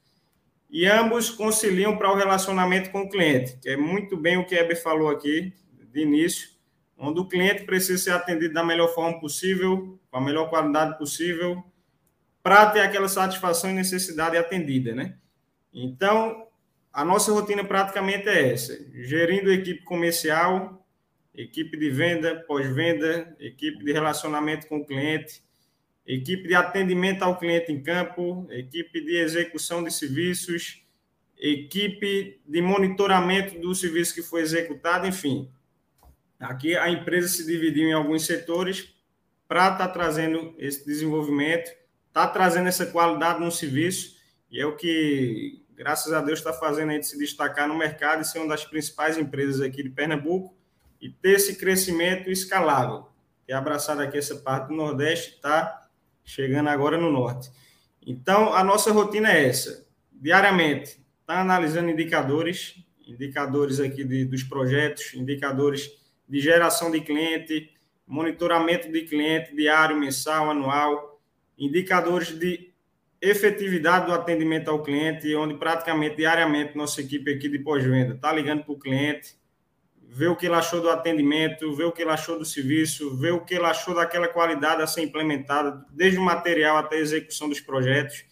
E 0.70 0.86
ambos 0.86 1.32
conciliam 1.32 1.98
para 1.98 2.12
o 2.12 2.16
relacionamento 2.16 2.92
com 2.92 3.02
o 3.02 3.10
cliente, 3.10 3.58
que 3.60 3.70
é 3.70 3.76
muito 3.76 4.16
bem 4.16 4.38
o 4.38 4.46
que 4.46 4.54
a 4.54 4.62
Heber 4.62 4.80
falou 4.80 5.10
aqui 5.10 5.52
de 5.92 6.02
início, 6.02 6.53
onde 7.04 7.20
o 7.20 7.28
cliente 7.28 7.64
precisa 7.64 8.02
ser 8.02 8.12
atendido 8.12 8.54
da 8.54 8.64
melhor 8.64 8.94
forma 8.94 9.20
possível, 9.20 10.00
com 10.10 10.18
a 10.18 10.22
melhor 10.22 10.50
qualidade 10.50 10.98
possível, 10.98 11.64
para 12.42 12.70
ter 12.70 12.80
aquela 12.80 13.08
satisfação 13.08 13.70
e 13.70 13.74
necessidade 13.74 14.38
atendida, 14.38 14.96
né? 14.96 15.18
Então, 15.74 16.48
a 16.92 17.04
nossa 17.04 17.32
rotina 17.32 17.64
praticamente 17.64 18.30
é 18.30 18.52
essa: 18.52 18.74
gerindo 18.94 19.52
equipe 19.52 19.84
comercial, 19.84 20.86
equipe 21.34 21.78
de 21.78 21.90
venda, 21.90 22.36
pós-venda, 22.48 23.36
equipe 23.40 23.84
de 23.84 23.92
relacionamento 23.92 24.68
com 24.68 24.78
o 24.78 24.86
cliente, 24.86 25.44
equipe 26.06 26.48
de 26.48 26.56
atendimento 26.56 27.24
ao 27.24 27.38
cliente 27.38 27.72
em 27.72 27.82
campo, 27.82 28.48
equipe 28.50 29.02
de 29.02 29.18
execução 29.18 29.84
de 29.84 29.92
serviços, 29.92 30.84
equipe 31.38 32.40
de 32.46 32.62
monitoramento 32.62 33.60
do 33.60 33.74
serviço 33.74 34.14
que 34.14 34.22
foi 34.22 34.42
executado, 34.42 35.08
enfim. 35.08 35.50
Aqui 36.44 36.76
a 36.76 36.90
empresa 36.90 37.28
se 37.28 37.46
dividiu 37.46 37.88
em 37.88 37.94
alguns 37.94 38.26
setores 38.26 38.94
para 39.48 39.72
estar 39.72 39.88
tá 39.88 39.94
trazendo 39.94 40.54
esse 40.58 40.86
desenvolvimento, 40.86 41.72
está 42.08 42.28
trazendo 42.28 42.68
essa 42.68 42.86
qualidade 42.86 43.40
no 43.40 43.52
serviço, 43.52 44.16
e 44.52 44.60
é 44.60 44.66
o 44.66 44.76
que, 44.76 45.64
graças 45.74 46.12
a 46.12 46.22
Deus, 46.22 46.40
está 46.40 46.54
fazendo 46.54 46.90
a 46.90 46.94
gente 46.94 47.08
se 47.08 47.18
destacar 47.18 47.68
no 47.68 47.78
mercado 47.78 48.22
e 48.22 48.26
ser 48.26 48.40
uma 48.40 48.50
das 48.50 48.66
principais 48.66 49.18
empresas 49.18 49.62
aqui 49.62 49.82
de 49.82 49.90
Pernambuco 49.90 50.56
e 51.02 51.10
ter 51.10 51.32
esse 51.32 51.56
crescimento 51.56 52.30
escalável. 52.30 53.08
Ter 53.48 53.54
abraçado 53.54 54.02
aqui 54.02 54.18
essa 54.18 54.36
parte 54.36 54.68
do 54.68 54.76
Nordeste, 54.76 55.36
está 55.36 55.90
chegando 56.24 56.70
agora 56.70 56.98
no 56.98 57.12
Norte. 57.12 57.52
Então, 58.06 58.54
a 58.54 58.64
nossa 58.64 58.92
rotina 58.92 59.32
é 59.32 59.48
essa. 59.48 59.88
Diariamente, 60.12 61.00
está 61.22 61.42
analisando 61.42 61.90
indicadores, 61.90 62.76
indicadores 63.06 63.80
aqui 63.80 64.04
de, 64.04 64.26
dos 64.26 64.44
projetos, 64.44 65.14
indicadores 65.14 66.03
de 66.28 66.40
geração 66.40 66.92
de 66.92 67.02
cliente, 67.02 67.72
monitoramento 68.08 68.92
de 68.92 69.02
cliente 69.04 69.56
diário, 69.56 69.98
mensal, 69.98 70.50
anual, 70.50 71.22
indicadores 71.58 72.38
de 72.38 72.74
efetividade 73.22 74.08
do 74.08 74.14
atendimento 74.14 74.70
ao 74.70 74.84
cliente, 74.84 75.34
onde 75.36 75.54
praticamente 75.56 76.18
diariamente 76.18 76.76
nossa 76.76 77.00
equipe 77.00 77.34
aqui 77.34 77.48
de 77.48 77.60
pós-venda 77.60 78.16
está 78.16 78.34
ligando 78.34 78.64
para 78.64 78.74
o 78.74 78.80
cliente, 78.80 79.36
ver 80.14 80.28
o 80.28 80.36
que 80.36 80.46
ele 80.46 80.56
achou 80.56 80.82
do 80.82 80.90
atendimento, 80.90 81.74
ver 81.74 81.86
o 81.86 81.92
que 81.92 82.02
ele 82.02 82.12
achou 82.12 82.38
do 82.38 82.46
serviço, 82.46 83.16
ver 83.16 83.32
o 83.32 83.44
que 83.44 83.56
ele 83.56 83.66
achou 83.66 83.96
daquela 83.96 84.28
qualidade 84.28 84.82
a 84.82 84.88
ser 84.88 85.02
implementada, 85.02 85.86
desde 85.92 86.20
o 86.20 86.22
material 86.22 86.78
até 86.78 86.98
a 86.98 87.00
execução 87.00 87.48
dos 87.48 87.62
projetos. 87.62 88.26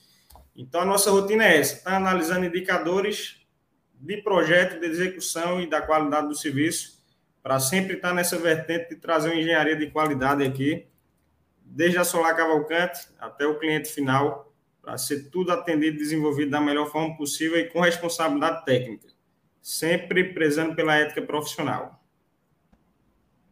Então, 0.56 0.82
a 0.82 0.86
nossa 0.86 1.10
rotina 1.10 1.46
é 1.46 1.58
essa: 1.58 1.76
está 1.76 1.96
analisando 1.96 2.46
indicadores 2.46 3.38
de 3.96 4.18
projeto, 4.18 4.80
de 4.80 4.88
execução 4.88 5.62
e 5.62 5.68
da 5.68 5.82
qualidade 5.82 6.28
do 6.28 6.36
serviço, 6.36 7.01
para 7.42 7.60
sempre 7.60 7.96
estar 7.96 8.14
nessa 8.14 8.38
vertente 8.38 8.90
de 8.90 8.96
trazer 8.96 9.30
uma 9.30 9.40
engenharia 9.40 9.76
de 9.76 9.90
qualidade 9.90 10.44
aqui, 10.44 10.88
desde 11.64 11.98
a 11.98 12.04
Solar 12.04 12.36
Cavalcante 12.36 13.08
até 13.20 13.46
o 13.46 13.58
cliente 13.58 13.90
final, 13.90 14.54
para 14.82 14.98
ser 14.98 15.30
tudo 15.30 15.52
atendido 15.52 15.96
e 15.96 16.00
desenvolvido 16.00 16.52
da 16.52 16.60
melhor 16.60 16.90
forma 16.90 17.16
possível 17.16 17.58
e 17.58 17.66
com 17.66 17.82
responsabilidade 17.82 18.66
técnica, 18.66 19.08
sempre 19.62 20.34
prezando 20.34 20.76
pela 20.76 20.96
ética 20.96 21.22
profissional. 21.22 22.04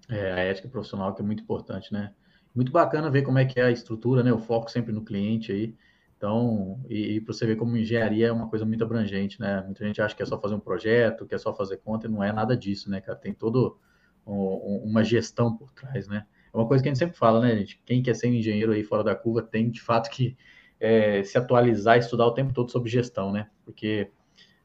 É, 0.09 0.33
a 0.33 0.39
ética 0.39 0.67
profissional 0.67 1.13
que 1.13 1.21
é 1.21 1.25
muito 1.25 1.43
importante, 1.43 1.93
né? 1.93 2.13
Muito 2.53 2.71
bacana 2.71 3.11
ver 3.11 3.21
como 3.21 3.37
é 3.37 3.45
que 3.45 3.59
é 3.59 3.63
a 3.63 3.71
estrutura, 3.71 4.23
né? 4.23 4.33
O 4.33 4.39
foco 4.39 4.71
sempre 4.71 4.91
no 4.91 5.03
cliente 5.03 5.51
aí. 5.51 5.75
Então, 6.19 6.77
e, 6.89 7.13
e 7.13 7.21
para 7.21 7.33
você 7.33 7.45
ver 7.45 7.55
como 7.55 7.77
engenharia 7.77 8.27
é 8.27 8.31
uma 8.31 8.49
coisa 8.49 8.65
muito 8.65 8.83
abrangente, 8.83 9.39
né? 9.39 9.63
Muita 9.63 9.85
gente 9.85 10.01
acha 10.01 10.13
que 10.13 10.21
é 10.21 10.25
só 10.25 10.37
fazer 10.37 10.53
um 10.53 10.59
projeto, 10.59 11.25
que 11.25 11.33
é 11.33 11.37
só 11.37 11.53
fazer 11.53 11.77
conta, 11.77 12.07
e 12.07 12.09
não 12.09 12.21
é 12.21 12.29
nada 12.33 12.57
disso, 12.57 12.91
né, 12.91 12.99
cara? 12.99 13.17
Tem 13.17 13.33
todo 13.33 13.79
um, 14.27 14.81
uma 14.83 15.01
gestão 15.01 15.55
por 15.55 15.71
trás, 15.71 16.09
né? 16.09 16.25
É 16.53 16.57
uma 16.57 16.67
coisa 16.67 16.83
que 16.83 16.89
a 16.89 16.91
gente 16.91 16.99
sempre 16.99 17.17
fala, 17.17 17.39
né, 17.39 17.55
gente? 17.55 17.81
Quem 17.85 18.03
quer 18.03 18.15
ser 18.15 18.27
um 18.27 18.33
engenheiro 18.33 18.73
aí 18.73 18.83
fora 18.83 19.01
da 19.01 19.15
curva 19.15 19.41
tem, 19.41 19.71
de 19.71 19.79
fato, 19.79 20.09
que 20.09 20.35
é, 20.77 21.23
se 21.23 21.37
atualizar 21.37 21.95
e 21.95 21.99
estudar 22.01 22.25
o 22.25 22.33
tempo 22.33 22.51
todo 22.51 22.69
sobre 22.69 22.89
gestão, 22.89 23.31
né? 23.31 23.49
Porque 23.63 24.11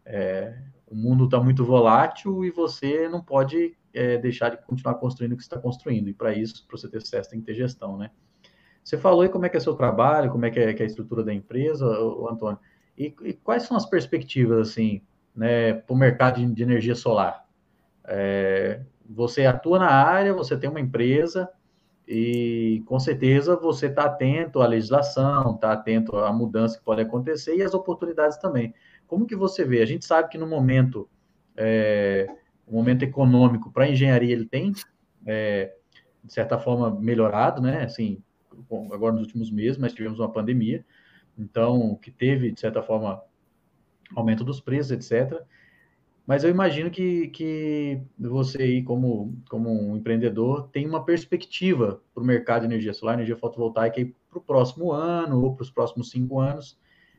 é, 0.05 0.59
o 0.89 0.97
mundo 0.97 1.27
está 1.27 1.39
muito 1.41 1.65
volátil 1.65 2.45
e 2.45 2.51
você 2.51 3.09
não 3.09 3.23
pode 3.23 3.77
é, 3.93 4.19
deixar 4.19 4.49
de 4.49 4.57
continuar 4.67 4.95
construindo 4.95 5.35
o 5.35 5.37
que 5.37 5.43
está 5.45 5.57
construindo. 5.57 6.09
E 6.09 6.13
para 6.13 6.35
isso, 6.35 6.67
para 6.67 6.77
você 6.77 6.89
ter 6.89 7.01
sucesso, 7.01 7.31
tem 7.31 7.39
que 7.39 7.47
ter 7.47 7.55
gestão, 7.55 7.97
né? 7.97 8.11
Você 8.85 8.99
falou 8.99 9.23
aí 9.23 9.31
como 9.31 9.47
é 9.47 9.49
que 9.49 9.57
é 9.57 9.61
seu 9.61 9.75
trabalho, 9.75 10.31
como 10.31 10.45
é 10.45 10.51
que 10.51 10.61
é, 10.61 10.75
que 10.75 10.83
é 10.83 10.85
a 10.85 10.89
estrutura 10.89 11.25
da 11.25 11.33
empresa, 11.33 11.87
o 11.87 12.29
Antônio. 12.29 12.59
E, 12.97 13.15
e, 13.23 13.33
quais 13.33 13.63
são 13.63 13.77
as 13.77 13.87
perspectivas, 13.87 14.69
assim, 14.69 15.01
né, 15.35 15.73
para 15.73 15.95
o 15.95 15.97
mercado 15.97 16.37
de, 16.37 16.47
de, 16.47 16.63
energia 16.63 16.95
solar? 16.95 17.47
É, 18.07 18.83
você 19.09 19.47
atua 19.47 19.79
na 19.79 19.89
área, 19.91 20.35
você 20.35 20.57
tem 20.57 20.69
uma 20.69 20.81
empresa 20.81 21.51
e, 22.07 22.83
com 22.87 23.01
certeza, 23.01 23.57
você 23.57 23.87
está 23.87 24.05
atento 24.05 24.61
à 24.61 24.67
legislação, 24.67 25.55
está 25.55 25.73
atento 25.73 26.19
à 26.19 26.31
mudança 26.31 26.79
que 26.79 26.85
pode 26.85 27.01
acontecer 27.01 27.57
e 27.57 27.63
às 27.63 27.73
oportunidades 27.73 28.37
também. 28.37 28.75
Como 29.07 29.27
que 29.27 29.35
você 29.35 29.65
vê? 29.65 29.81
A 29.81 29.87
gente 29.87 30.05
sabe 30.05 30.29
que 30.29 30.37
no 30.37 30.47
momento, 30.47 31.09
é, 31.57 32.29
o 32.67 32.75
momento 32.75 33.03
econômico 33.03 33.73
para 33.73 33.85
a 33.85 33.89
engenharia, 33.89 34.33
ele 34.33 34.47
tem, 34.47 34.73
é, 35.27 35.75
de 36.23 36.33
certa 36.33 36.59
forma, 36.59 36.91
melhorado, 36.91 37.63
né? 37.63 37.85
Assim, 37.85 38.23
agora 38.93 39.13
nos 39.15 39.23
últimos 39.23 39.51
meses, 39.51 39.79
mas 39.79 39.93
tivemos 39.93 40.19
uma 40.19 40.31
pandemia, 40.31 40.85
então, 41.39 41.97
que 41.97 42.11
teve, 42.11 42.53
de 42.53 42.61
certa 42.61 42.83
forma, 42.83 43.23
aumento 44.15 44.45
dos 44.45 44.61
preços, 44.61 44.93
etc. 44.93 45.41
Mas 46.27 46.43
eu 46.43 46.51
imagino 46.51 46.91
que, 46.91 47.29
que 47.29 48.01
você 48.19 48.63
aí, 48.63 48.83
como, 48.83 49.37
como 49.49 49.71
um 49.71 49.97
empreendedor, 49.97 50.69
tem 50.69 50.87
uma 50.87 51.05
perspectiva 51.05 52.01
para 52.15 52.23
o 52.23 52.27
mercado 52.27 52.63
de 52.63 52.67
energia 52.67 52.95
solar, 52.95 53.15
energia 53.15 53.37
fotovoltaica 53.37 54.09
para 54.31 54.39
o 54.39 54.43
próximo 54.43 54.91
ano 54.91 55.43
ou 55.43 55.55
para 55.55 55.63
os 55.63 55.71
próximos 55.71 56.11
cinco 56.11 56.41
anos. 56.41 56.79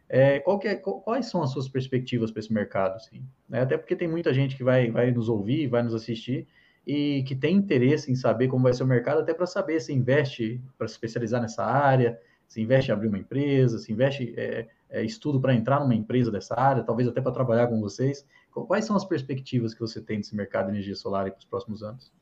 É, 0.09 0.37
é, 0.37 0.75
quais 0.75 1.27
são 1.27 1.43
as 1.43 1.51
suas 1.51 1.67
perspectivas 1.67 2.31
para 2.31 2.39
esse 2.39 2.53
mercado? 2.53 2.95
Assim? 2.95 3.23
É, 3.51 3.59
até 3.59 3.77
porque 3.77 3.95
tem 3.95 4.07
muita 4.07 4.33
gente 4.33 4.55
que 4.55 4.63
vai, 4.63 4.89
vai 4.89 5.11
nos 5.11 5.29
ouvir, 5.29 5.67
vai 5.67 5.83
nos 5.83 5.93
assistir, 5.93 6.47
e 6.85 7.23
que 7.23 7.35
tem 7.35 7.55
interesse 7.55 8.11
em 8.11 8.15
saber 8.15 8.47
como 8.47 8.63
vai 8.63 8.73
ser 8.73 8.83
o 8.83 8.87
mercado, 8.87 9.21
até 9.21 9.33
para 9.33 9.47
saber 9.47 9.79
se 9.79 9.91
investe 9.91 10.61
para 10.77 10.87
se 10.87 10.93
especializar 10.93 11.41
nessa 11.41 11.63
área, 11.63 12.19
se 12.47 12.61
investe 12.61 12.91
em 12.91 12.93
abrir 12.93 13.07
uma 13.07 13.17
empresa, 13.17 13.79
se 13.79 13.91
investe 13.91 14.33
é, 14.37 14.67
é, 14.89 15.03
estudo 15.03 15.41
para 15.41 15.53
entrar 15.53 15.79
numa 15.79 15.95
empresa 15.95 16.31
dessa 16.31 16.59
área, 16.59 16.83
talvez 16.83 17.07
até 17.07 17.19
para 17.19 17.31
trabalhar 17.31 17.67
com 17.67 17.81
vocês. 17.81 18.25
Quais 18.51 18.85
são 18.85 18.95
as 18.95 19.03
perspectivas 19.03 19.73
que 19.73 19.81
você 19.81 19.99
tem 19.99 20.17
desse 20.17 20.35
mercado 20.35 20.67
de 20.67 20.73
energia 20.73 20.95
solar 20.95 21.29
para 21.29 21.39
os 21.39 21.45
próximos 21.45 21.83
anos? 21.83 22.13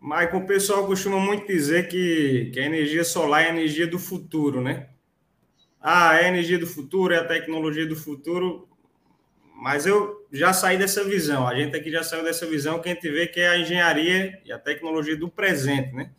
Michael, 0.00 0.38
o 0.38 0.46
pessoal 0.46 0.86
costuma 0.86 1.20
muito 1.20 1.46
dizer 1.46 1.88
que, 1.88 2.50
que 2.52 2.58
a 2.58 2.64
energia 2.64 3.04
solar 3.04 3.42
é 3.42 3.46
a 3.46 3.50
energia 3.50 3.86
do 3.86 3.98
futuro, 3.98 4.60
né? 4.60 4.88
Ah, 5.80 6.14
é 6.14 6.24
a 6.24 6.28
energia 6.28 6.58
do 6.58 6.66
futuro, 6.66 7.12
é 7.12 7.18
a 7.18 7.26
tecnologia 7.26 7.86
do 7.86 7.94
futuro. 7.94 8.68
Mas 9.54 9.84
eu 9.84 10.21
já 10.32 10.52
saí 10.52 10.78
dessa 10.78 11.04
visão, 11.04 11.46
a 11.46 11.54
gente 11.54 11.76
aqui 11.76 11.90
já 11.90 12.02
saiu 12.02 12.24
dessa 12.24 12.46
visão 12.46 12.80
que 12.80 12.88
a 12.88 12.94
gente 12.94 13.08
vê 13.10 13.26
que 13.26 13.38
é 13.38 13.48
a 13.48 13.58
engenharia 13.58 14.40
e 14.44 14.50
a 14.50 14.58
tecnologia 14.58 15.16
do 15.16 15.28
presente, 15.28 15.92
né? 15.92 16.10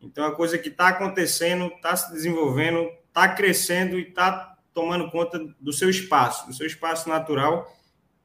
Então, 0.00 0.24
a 0.24 0.34
coisa 0.34 0.56
que 0.56 0.68
está 0.68 0.88
acontecendo, 0.88 1.66
está 1.66 1.94
se 1.94 2.12
desenvolvendo, 2.12 2.88
está 3.08 3.28
crescendo 3.28 3.98
e 3.98 4.02
está 4.02 4.56
tomando 4.72 5.10
conta 5.10 5.38
do 5.60 5.72
seu 5.72 5.90
espaço, 5.90 6.46
do 6.46 6.54
seu 6.54 6.66
espaço 6.66 7.08
natural, 7.08 7.70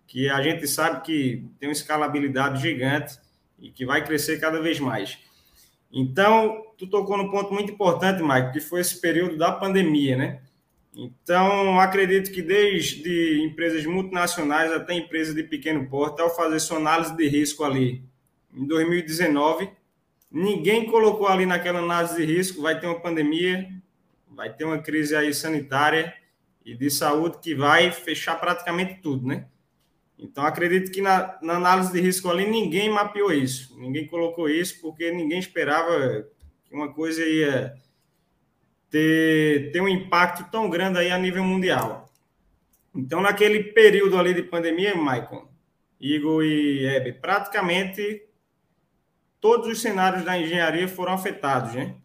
que 0.07 0.29
a 0.29 0.41
gente 0.41 0.67
sabe 0.67 1.01
que 1.01 1.49
tem 1.59 1.67
uma 1.67 1.73
escalabilidade 1.73 2.61
gigante 2.61 3.17
e 3.57 3.71
que 3.71 3.85
vai 3.85 4.05
crescer 4.05 4.39
cada 4.39 4.61
vez 4.61 4.79
mais. 4.79 5.17
Então, 5.91 6.63
tu 6.77 6.87
tocou 6.87 7.17
num 7.17 7.31
ponto 7.31 7.51
muito 7.53 7.71
importante, 7.71 8.21
Mike, 8.21 8.53
que 8.53 8.59
foi 8.59 8.81
esse 8.81 9.01
período 9.01 9.37
da 9.37 9.51
pandemia, 9.51 10.15
né? 10.15 10.41
Então, 10.95 11.79
acredito 11.79 12.31
que 12.31 12.41
desde 12.41 13.41
empresas 13.41 13.83
multinacionais 13.85 14.71
até 14.71 14.93
empresas 14.93 15.33
de 15.33 15.43
pequeno 15.43 15.89
porte, 15.89 16.21
ao 16.21 16.35
fazer 16.35 16.59
sua 16.59 16.77
análise 16.77 17.15
de 17.15 17.27
risco 17.27 17.63
ali 17.63 18.03
em 18.53 18.65
2019, 18.67 19.69
ninguém 20.31 20.85
colocou 20.85 21.27
ali 21.27 21.45
naquela 21.47 21.79
análise 21.79 22.15
de 22.15 22.25
risco, 22.25 22.61
vai 22.61 22.79
ter 22.79 22.85
uma 22.85 22.99
pandemia, 22.99 23.67
vai 24.27 24.53
ter 24.53 24.65
uma 24.65 24.77
crise 24.77 25.15
aí 25.15 25.33
sanitária 25.33 26.13
e 26.63 26.75
de 26.75 26.89
saúde 26.91 27.39
que 27.39 27.55
vai 27.55 27.91
fechar 27.91 28.39
praticamente 28.39 29.01
tudo, 29.01 29.27
né? 29.27 29.47
Então, 30.17 30.45
acredito 30.45 30.91
que 30.91 31.01
na, 31.01 31.37
na 31.41 31.55
análise 31.55 31.91
de 31.91 31.99
risco 31.99 32.29
ali 32.29 32.45
ninguém 32.45 32.89
mapeou 32.89 33.33
isso, 33.33 33.77
ninguém 33.79 34.05
colocou 34.05 34.47
isso, 34.47 34.79
porque 34.79 35.11
ninguém 35.11 35.39
esperava 35.39 36.27
que 36.65 36.73
uma 36.73 36.93
coisa 36.93 37.25
ia 37.25 37.73
ter, 38.93 39.71
ter 39.71 39.81
um 39.81 39.87
impacto 39.87 40.51
tão 40.51 40.69
grande 40.69 40.99
aí 40.99 41.09
a 41.09 41.17
nível 41.17 41.43
mundial. 41.43 42.07
Então, 42.93 43.21
naquele 43.21 43.63
período 43.73 44.19
ali 44.19 44.35
de 44.35 44.43
pandemia, 44.43 44.93
Maicon, 44.93 45.49
Igor 45.99 46.43
e 46.43 46.85
Hebe, 46.85 47.13
praticamente 47.13 48.21
todos 49.41 49.67
os 49.67 49.81
cenários 49.81 50.23
da 50.23 50.37
engenharia 50.37 50.87
foram 50.87 51.13
afetados, 51.13 51.73
né? 51.73 51.95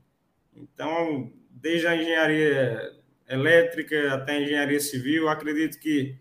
Então, 0.56 1.30
desde 1.50 1.86
a 1.86 1.94
engenharia 1.94 2.80
elétrica 3.28 4.14
até 4.14 4.32
a 4.32 4.40
engenharia 4.40 4.80
civil, 4.80 5.28
acredito 5.28 5.78
que 5.78 6.16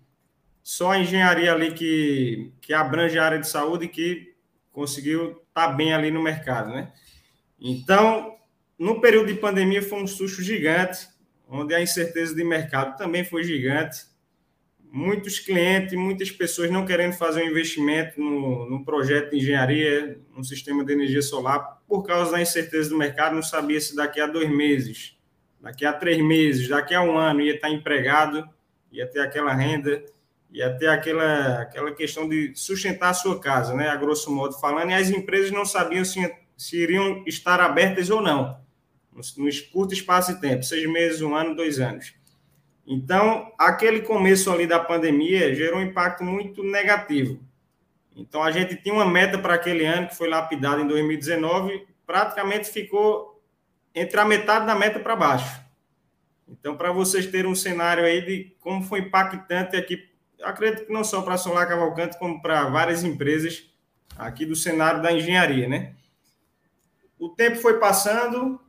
só 0.62 0.92
a 0.92 1.00
engenharia 1.00 1.54
ali 1.54 1.72
que, 1.72 2.52
que 2.60 2.74
abrange 2.74 3.18
a 3.18 3.24
área 3.24 3.40
de 3.40 3.48
saúde 3.48 3.88
que 3.88 4.36
conseguiu 4.74 5.30
estar 5.48 5.68
tá 5.70 5.72
bem 5.72 5.94
ali 5.94 6.12
no 6.12 6.22
mercado, 6.22 6.72
né? 6.72 6.92
Então, 7.58 8.37
no 8.78 9.02
período 9.02 9.34
de 9.34 9.40
pandemia 9.40 9.82
foi 9.82 10.02
um 10.04 10.08
susto 10.08 10.42
gigante, 10.42 11.08
onde 11.50 11.74
a 11.74 11.82
incerteza 11.82 12.36
de 12.36 12.44
mercado 12.44 12.98
também 12.98 13.24
foi 13.24 13.44
gigante. 13.44 14.06
Muitos 14.92 15.40
clientes, 15.40 15.94
muitas 15.98 16.32
pessoas 16.32 16.72
não 16.72 16.86
querendo 16.86 17.14
fazer 17.14 17.44
um 17.44 17.48
investimento 17.48 18.20
no, 18.20 18.70
no 18.70 18.86
projeto 18.86 19.32
de 19.32 19.38
engenharia, 19.38 20.20
no 20.36 20.44
sistema 20.44 20.84
de 20.84 20.94
energia 20.94 21.22
solar, 21.22 21.82
por 21.88 22.04
causa 22.04 22.32
da 22.32 22.42
incerteza 22.42 22.90
do 22.90 22.98
mercado, 22.98 23.36
não 23.36 23.44
sabia 23.44 23.80
se 23.82 23.96
daqui 23.96 24.20
a 24.22 24.28
dois 24.28 24.50
meses, 24.50 25.18
daqui 25.60 25.86
a 25.86 25.92
três 25.92 26.22
meses, 26.24 26.68
daqui 26.68 26.94
a 26.94 27.02
um 27.02 27.18
ano 27.18 27.42
ia 27.42 27.56
estar 27.56 27.70
empregado, 27.70 28.48
ia 28.92 29.08
ter 29.08 29.20
aquela 29.20 29.54
renda. 29.54 30.04
e 30.50 30.62
até 30.62 30.88
aquela, 30.88 31.62
aquela 31.62 31.92
questão 31.94 32.28
de 32.28 32.54
sustentar 32.56 33.10
a 33.10 33.14
sua 33.14 33.40
casa, 33.40 33.74
né, 33.74 33.90
a 33.90 33.96
grosso 33.96 34.32
modo 34.32 34.58
falando, 34.60 34.92
e 34.92 34.94
as 34.94 35.10
empresas 35.10 35.52
não 35.52 35.66
sabiam 35.66 36.06
se, 36.06 36.34
se 36.56 36.78
iriam 36.78 37.24
estar 37.28 37.60
abertas 37.60 38.10
ou 38.10 38.22
não, 38.22 38.58
no 39.38 39.50
curto 39.72 39.94
espaço 39.94 40.34
de 40.34 40.42
tempo, 40.42 40.64
seis 40.64 40.88
meses, 40.90 41.22
um 41.22 41.36
ano, 41.36 41.56
dois 41.56 41.80
anos. 41.80 42.14
Então, 42.86 43.52
aquele 43.58 44.02
começo 44.02 44.52
ali 44.52 44.66
da 44.66 44.80
pandemia 44.80 45.54
gerou 45.54 45.80
um 45.80 45.84
impacto 45.84 46.24
muito 46.24 46.64
negativo. 46.64 47.40
Então, 48.16 48.42
a 48.42 48.50
gente 48.52 48.76
tinha 48.78 48.94
uma 48.94 49.06
meta 49.06 49.38
para 49.38 49.56
aquele 49.56 49.86
ano, 49.86 50.08
que 50.08 50.16
foi 50.16 50.30
lapidada 50.30 50.82
em 50.82 50.88
2019, 50.88 51.86
praticamente 52.06 52.70
ficou 52.70 53.44
entre 53.94 54.20
a 54.20 54.26
metade 54.26 54.66
da 54.66 54.74
meta 54.74 55.00
para 55.00 55.16
baixo. 55.16 55.62
Então, 56.48 56.78
para 56.78 56.92
vocês 56.92 57.28
terem 57.28 57.52
um 57.52 57.56
cenário 57.56 58.06
aí 58.06 58.26
de 58.26 58.56
como 58.60 58.82
foi 58.84 59.00
impactante 59.00 59.76
aqui, 59.76 60.10
acredito 60.42 60.86
que 60.86 60.94
não 60.94 61.04
só 61.04 61.22
para 61.22 61.34
a 61.34 61.38
Solar 61.38 61.68
Cavalcante, 61.68 62.18
como 62.18 62.42
para 62.42 62.70
várias 62.70 63.04
empresas 63.04 63.70
aqui 64.18 64.46
do 64.46 64.56
cenário 64.56 65.02
da 65.02 65.12
engenharia, 65.12 65.68
né? 65.68 65.94
O 67.20 67.30
tempo 67.30 67.58
foi 67.58 67.80
passando, 67.80 68.60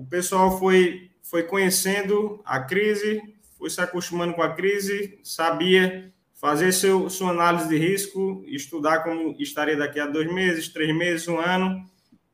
o 0.00 0.06
pessoal 0.06 0.58
foi, 0.58 1.10
foi 1.22 1.42
conhecendo 1.42 2.40
a 2.44 2.60
crise, 2.60 3.22
foi 3.58 3.70
se 3.70 3.80
acostumando 3.80 4.34
com 4.34 4.42
a 4.42 4.54
crise, 4.54 5.18
sabia 5.22 6.12
fazer 6.34 6.72
seu, 6.72 7.10
sua 7.10 7.30
análise 7.30 7.68
de 7.68 7.76
risco, 7.76 8.42
estudar 8.46 9.04
como 9.04 9.36
estaria 9.38 9.76
daqui 9.76 10.00
a 10.00 10.06
dois 10.06 10.32
meses, 10.32 10.68
três 10.68 10.96
meses, 10.96 11.28
um 11.28 11.38
ano. 11.38 11.84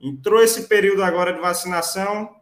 Entrou 0.00 0.42
esse 0.42 0.68
período 0.68 1.02
agora 1.02 1.32
de 1.32 1.40
vacinação, 1.40 2.36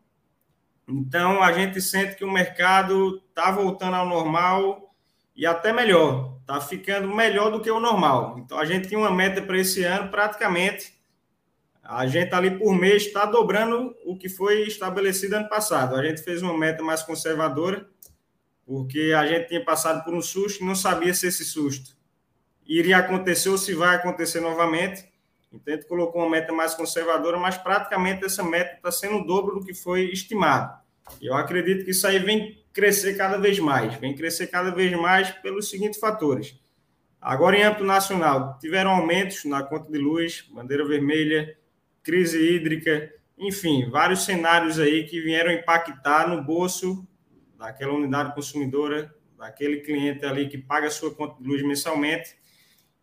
então, 0.87 1.43
a 1.43 1.53
gente 1.53 1.81
sente 1.81 2.15
que 2.15 2.25
o 2.25 2.31
mercado 2.31 3.23
está 3.29 3.51
voltando 3.51 3.95
ao 3.95 4.07
normal 4.07 4.95
e 5.35 5.47
até 5.47 5.73
melhor, 5.73 6.37
está 6.41 6.61
ficando 6.61 7.09
melhor 7.09 7.51
do 7.51 7.61
que 7.61 7.71
o 7.71 7.81
normal. 7.81 8.39
Então, 8.39 8.59
a 8.59 8.65
gente 8.65 8.89
tinha 8.89 9.01
uma 9.01 9.11
meta 9.11 9.41
para 9.41 9.59
esse 9.59 9.83
ano, 9.83 10.11
praticamente, 10.11 10.94
a 11.85 12.07
gente 12.07 12.35
ali 12.35 12.59
por 12.59 12.75
mês 12.75 13.05
está 13.05 13.27
dobrando 13.27 13.95
o 14.07 14.17
que 14.17 14.29
foi 14.29 14.63
estabelecido 14.63 15.35
ano 15.35 15.49
passado. 15.51 15.95
A 15.95 16.03
gente 16.03 16.23
fez 16.23 16.41
uma 16.41 16.57
meta 16.57 16.83
mais 16.83 17.03
conservadora, 17.03 17.87
porque 18.65 19.13
a 19.15 19.27
gente 19.27 19.49
tinha 19.49 19.63
passado 19.63 20.03
por 20.03 20.15
um 20.15 20.23
susto 20.23 20.63
e 20.63 20.67
não 20.67 20.75
sabia 20.75 21.13
se 21.13 21.27
esse 21.27 21.45
susto 21.45 21.95
iria 22.67 22.97
acontecer 22.97 23.51
ou 23.51 23.59
se 23.59 23.75
vai 23.75 23.97
acontecer 23.97 24.41
novamente. 24.41 25.05
Então, 25.53 25.75
a 25.75 25.77
gente 25.77 25.87
colocou 25.87 26.23
uma 26.23 26.31
meta 26.31 26.55
mais 26.55 26.75
conservadora, 26.75 27.39
mas 27.39 27.59
praticamente 27.59 28.25
essa 28.25 28.43
meta 28.43 28.77
está 28.77 28.91
sendo 28.91 29.19
o 29.19 29.27
dobro 29.27 29.61
do 29.61 29.67
que 29.67 29.75
foi 29.75 30.05
estimado. 30.07 30.83
Eu 31.21 31.35
acredito 31.35 31.85
que 31.85 31.91
isso 31.91 32.07
aí 32.07 32.19
vem 32.19 32.65
crescer 32.73 33.15
cada 33.15 33.37
vez 33.37 33.59
mais, 33.59 33.95
vem 33.97 34.17
crescer 34.17 34.47
cada 34.47 34.71
vez 34.71 34.91
mais 34.99 35.31
pelos 35.31 35.69
seguintes 35.69 36.01
fatores. 36.01 36.59
Agora, 37.21 37.57
em 37.57 37.63
âmbito 37.63 37.85
nacional, 37.85 38.59
tiveram 38.59 38.91
aumentos 38.91 39.45
na 39.45 39.63
conta 39.63 39.93
de 39.93 39.99
luz, 39.99 40.49
bandeira 40.51 40.85
vermelha, 40.87 41.57
crise 42.05 42.39
hídrica, 42.39 43.13
enfim, 43.37 43.91
vários 43.91 44.25
cenários 44.25 44.79
aí 44.79 45.05
que 45.05 45.21
vieram 45.21 45.51
impactar 45.51 46.29
no 46.29 46.41
bolso 46.45 47.05
daquela 47.59 47.95
unidade 47.95 48.33
consumidora, 48.35 49.13
daquele 49.37 49.81
cliente 49.81 50.25
ali 50.25 50.49
que 50.49 50.59
paga 50.59 50.87
a 50.87 50.91
sua 50.91 51.13
conta 51.13 51.43
de 51.43 51.49
luz 51.49 51.63
mensalmente 51.63 52.37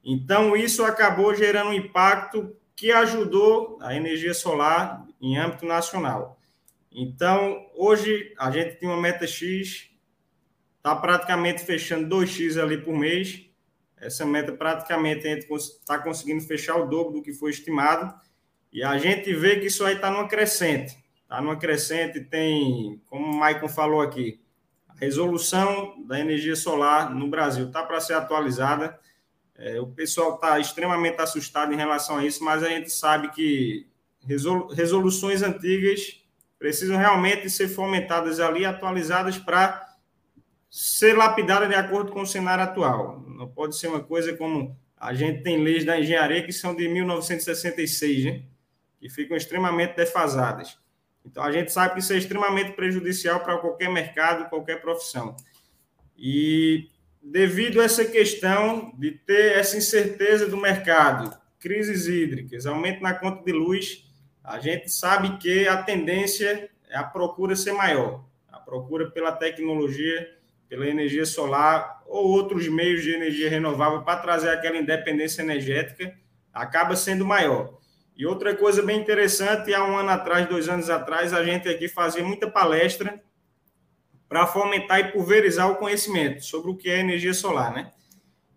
então, 0.04 0.56
isso 0.56 0.84
acabou 0.84 1.34
gerando 1.36 1.70
um 1.70 1.74
impacto 1.74 2.56
que 2.76 2.92
ajudou 2.92 3.78
a 3.82 3.96
energia 3.96 4.34
solar 4.34 5.06
em 5.22 5.38
âmbito 5.38 5.66
nacional. 5.66 6.40
Então, 6.92 7.70
hoje 7.76 8.34
a 8.38 8.50
gente 8.50 8.78
tem 8.78 8.90
uma 8.90 9.00
meta 9.00 9.28
X, 9.28 9.90
está 10.78 10.96
praticamente 10.96 11.64
fechando 11.64 12.16
2X 12.16 12.62
ali 12.62 12.78
por 12.80 12.98
mês. 12.98 13.46
Essa 13.98 14.26
meta 14.26 14.52
praticamente 14.52 15.28
está 15.28 16.00
conseguindo 16.00 16.42
fechar 16.42 16.76
o 16.78 16.88
dobro 16.88 17.14
do 17.14 17.22
que 17.22 17.32
foi 17.32 17.52
estimado. 17.52 18.14
E 18.72 18.84
a 18.84 18.98
gente 18.98 19.34
vê 19.34 19.60
que 19.60 19.68
isso 19.68 19.84
aí 19.86 19.96
está 19.96 20.10
numa 20.10 20.28
crescente. 20.28 20.98
Está 21.24 21.42
numa 21.42 21.58
crescente, 21.58 22.22
tem, 22.22 23.02
como 23.08 23.26
o 23.26 23.36
Maicon 23.36 23.70
falou 23.70 24.02
aqui, 24.02 24.42
a 24.88 24.94
resolução 24.94 25.96
da 26.06 26.20
energia 26.20 26.56
solar 26.56 27.14
no 27.14 27.28
Brasil 27.28 27.68
está 27.68 27.84
para 27.84 28.00
ser 28.00 28.14
atualizada 28.14 29.00
é, 29.62 29.80
o 29.80 29.86
pessoal 29.86 30.36
está 30.36 30.60
extremamente 30.60 31.22
assustado 31.22 31.72
em 31.72 31.78
relação 31.78 32.18
a 32.18 32.26
isso, 32.26 32.44
mas 32.44 32.64
a 32.64 32.70
gente 32.70 32.90
sabe 32.90 33.30
que 33.30 33.88
resoluções 34.74 35.44
antigas 35.44 36.20
precisam 36.58 36.98
realmente 36.98 37.48
ser 37.48 37.68
fomentadas 37.68 38.40
ali, 38.40 38.66
atualizadas 38.66 39.38
para 39.38 39.88
ser 40.68 41.16
lapidadas 41.16 41.70
de 41.70 41.76
acordo 41.76 42.12
com 42.12 42.24
o 42.24 42.28
cenário 42.28 42.64
atual. 42.64 43.24
Não 43.28 43.48
pode 43.48 43.78
ser 43.78 43.88
uma 43.88 44.00
coisa 44.00 44.36
como 44.36 44.76
a 44.98 45.14
gente 45.14 45.44
tem 45.44 45.64
leis 45.64 45.86
da 45.86 46.00
engenharia 46.00 46.44
que 46.44 46.52
são 46.52 46.76
de 46.76 46.88
1966, 46.88 48.26
né? 48.26 48.44
Que 49.02 49.10
ficam 49.10 49.36
extremamente 49.36 49.96
defasadas. 49.96 50.78
Então 51.26 51.44
a 51.44 51.52
gente 51.52 51.72
sabe 51.72 51.96
que 51.96 52.00
isso 52.00 52.14
é 52.14 52.18
extremamente 52.18 52.74
prejudicial 52.74 53.40
para 53.40 53.58
qualquer 53.58 53.90
mercado, 53.90 54.48
qualquer 54.48 54.80
profissão. 54.80 55.36
E 56.16 56.88
devido 57.22 57.82
a 57.82 57.84
essa 57.84 58.06
questão 58.06 58.94
de 58.98 59.12
ter 59.12 59.58
essa 59.58 59.76
incerteza 59.76 60.48
do 60.48 60.56
mercado, 60.56 61.36
crises 61.60 62.08
hídricas, 62.08 62.68
aumento 62.68 63.02
na 63.02 63.16
conta 63.16 63.44
de 63.44 63.52
luz, 63.52 64.08
a 64.44 64.60
gente 64.60 64.90
sabe 64.92 65.38
que 65.38 65.68
a 65.68 65.82
tendência 65.82 66.70
é 66.88 66.98
a 66.98 67.04
procura 67.04 67.56
ser 67.56 67.74
maior, 67.74 68.24
a 68.52 68.60
procura 68.60 69.10
pela 69.10 69.32
tecnologia, 69.32 70.38
pela 70.70 70.88
energia 70.88 71.26
solar 71.26 72.04
ou 72.06 72.28
outros 72.28 72.68
meios 72.68 73.02
de 73.02 73.12
energia 73.12 73.50
renovável 73.50 74.04
para 74.04 74.20
trazer 74.20 74.50
aquela 74.50 74.78
independência 74.78 75.42
energética 75.42 76.16
acaba 76.54 76.96
sendo 76.96 77.26
maior. 77.26 77.81
E 78.16 78.26
outra 78.26 78.56
coisa 78.56 78.82
bem 78.84 79.00
interessante, 79.00 79.74
há 79.74 79.84
um 79.84 79.98
ano 79.98 80.10
atrás, 80.10 80.48
dois 80.48 80.70
anos 80.70 80.90
atrás, 80.90 81.34
a 81.34 81.44
gente 81.44 81.68
aqui 81.68 81.88
fazia 81.88 82.24
muita 82.24 82.50
palestra 82.50 83.22
para 84.28 84.48
fomentar 84.48 85.00
e 85.00 85.12
pulverizar 85.12 85.70
o 85.70 85.76
conhecimento 85.76 86.44
sobre 86.44 86.72
o 86.72 86.76
que 86.76 86.90
é 86.90 87.00
energia 87.00 87.34
solar, 87.34 87.74
né? 87.74 87.92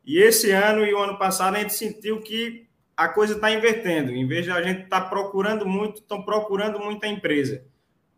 E 0.05 0.19
esse 0.19 0.51
ano 0.51 0.85
e 0.85 0.93
o 0.93 0.99
ano 0.99 1.19
passado 1.19 1.57
a 1.57 1.61
gente 1.61 1.75
sentiu 1.75 2.21
que 2.21 2.69
a 2.97 3.09
coisa 3.09 3.35
está 3.35 3.51
invertendo. 3.51 4.13
Em 4.13 4.27
vez 4.27 4.45
de 4.45 4.51
a 4.51 4.63
gente 4.63 4.83
estar 4.85 5.01
tá 5.01 5.09
procurando 5.09 5.67
muito, 5.67 6.01
estão 6.01 6.23
procurando 6.23 6.79
muita 6.79 7.07
empresa. 7.07 7.65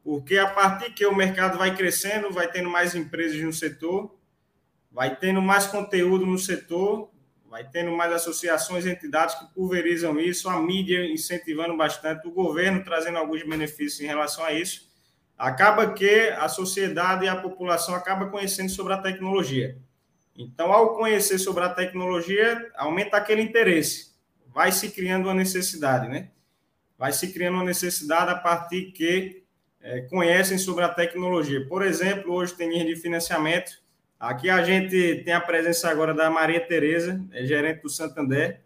Porque 0.03 0.39
a 0.39 0.49
partir 0.49 0.93
que 0.93 1.07
o 1.07 1.14
mercado 1.14 1.59
vai 1.59 1.74
crescendo, 1.74 2.30
vai 2.30 2.51
tendo 2.51 2.68
mais 2.68 2.95
empresas 2.95 3.41
no 3.41 3.53
setor, 3.53 4.14
vai 4.91 5.16
tendo 5.16 5.41
mais 5.41 5.66
conteúdo 5.66 6.26
no 6.26 6.39
setor, 6.39 7.11
vai 7.57 7.64
tendo 7.64 7.90
mais 7.90 8.12
associações, 8.12 8.84
entidades 8.84 9.34
que 9.34 9.46
pulverizam 9.54 10.20
isso, 10.20 10.46
a 10.46 10.61
mídia 10.61 11.07
incentivando 11.07 11.74
bastante, 11.74 12.28
o 12.28 12.30
governo 12.30 12.84
trazendo 12.84 13.16
alguns 13.16 13.42
benefícios 13.44 14.02
em 14.02 14.07
relação 14.07 14.44
a 14.44 14.52
isso 14.52 14.90
acaba 15.38 15.94
que 15.94 16.28
a 16.36 16.48
sociedade 16.50 17.24
e 17.24 17.28
a 17.28 17.36
população 17.36 17.94
acaba 17.94 18.26
conhecendo 18.28 18.68
sobre 18.68 18.92
a 18.92 18.98
tecnologia. 18.98 19.78
Então, 20.36 20.70
ao 20.70 20.96
conhecer 20.96 21.38
sobre 21.38 21.64
a 21.64 21.70
tecnologia, 21.70 22.70
aumenta 22.76 23.16
aquele 23.16 23.40
interesse, 23.40 24.14
vai 24.48 24.70
se 24.70 24.90
criando 24.90 25.24
uma 25.24 25.34
necessidade, 25.34 26.09
né? 26.09 26.28
Vai 26.98 27.12
se 27.12 27.32
criando 27.32 27.54
uma 27.54 27.64
necessidade 27.64 28.30
a 28.32 28.34
partir 28.34 28.92
que 28.92 29.44
é, 29.80 30.02
conhecem 30.02 30.59
sobre 30.59 30.84
a 30.84 30.90
tecnologia. 30.90 31.66
Por 31.66 31.80
exemplo, 31.80 32.34
hoje 32.34 32.54
tem 32.54 32.68
linha 32.68 32.84
de 32.84 32.96
financiamento. 32.96 33.80
Aqui 34.18 34.48
a 34.48 34.62
gente 34.64 35.22
tem 35.24 35.34
a 35.34 35.40
presença 35.40 35.90
agora 35.90 36.14
da 36.14 36.30
Maria 36.30 36.60
Tereza, 36.60 37.22
é 37.32 37.44
gerente 37.44 37.82
do 37.82 37.90
Santander, 37.90 38.62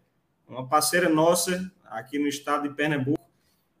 uma 0.47 0.67
parceira 0.67 1.09
nossa 1.09 1.71
aqui 1.85 2.17
no 2.17 2.27
estado 2.27 2.69
de 2.69 2.75
Pernambuco 2.75 3.21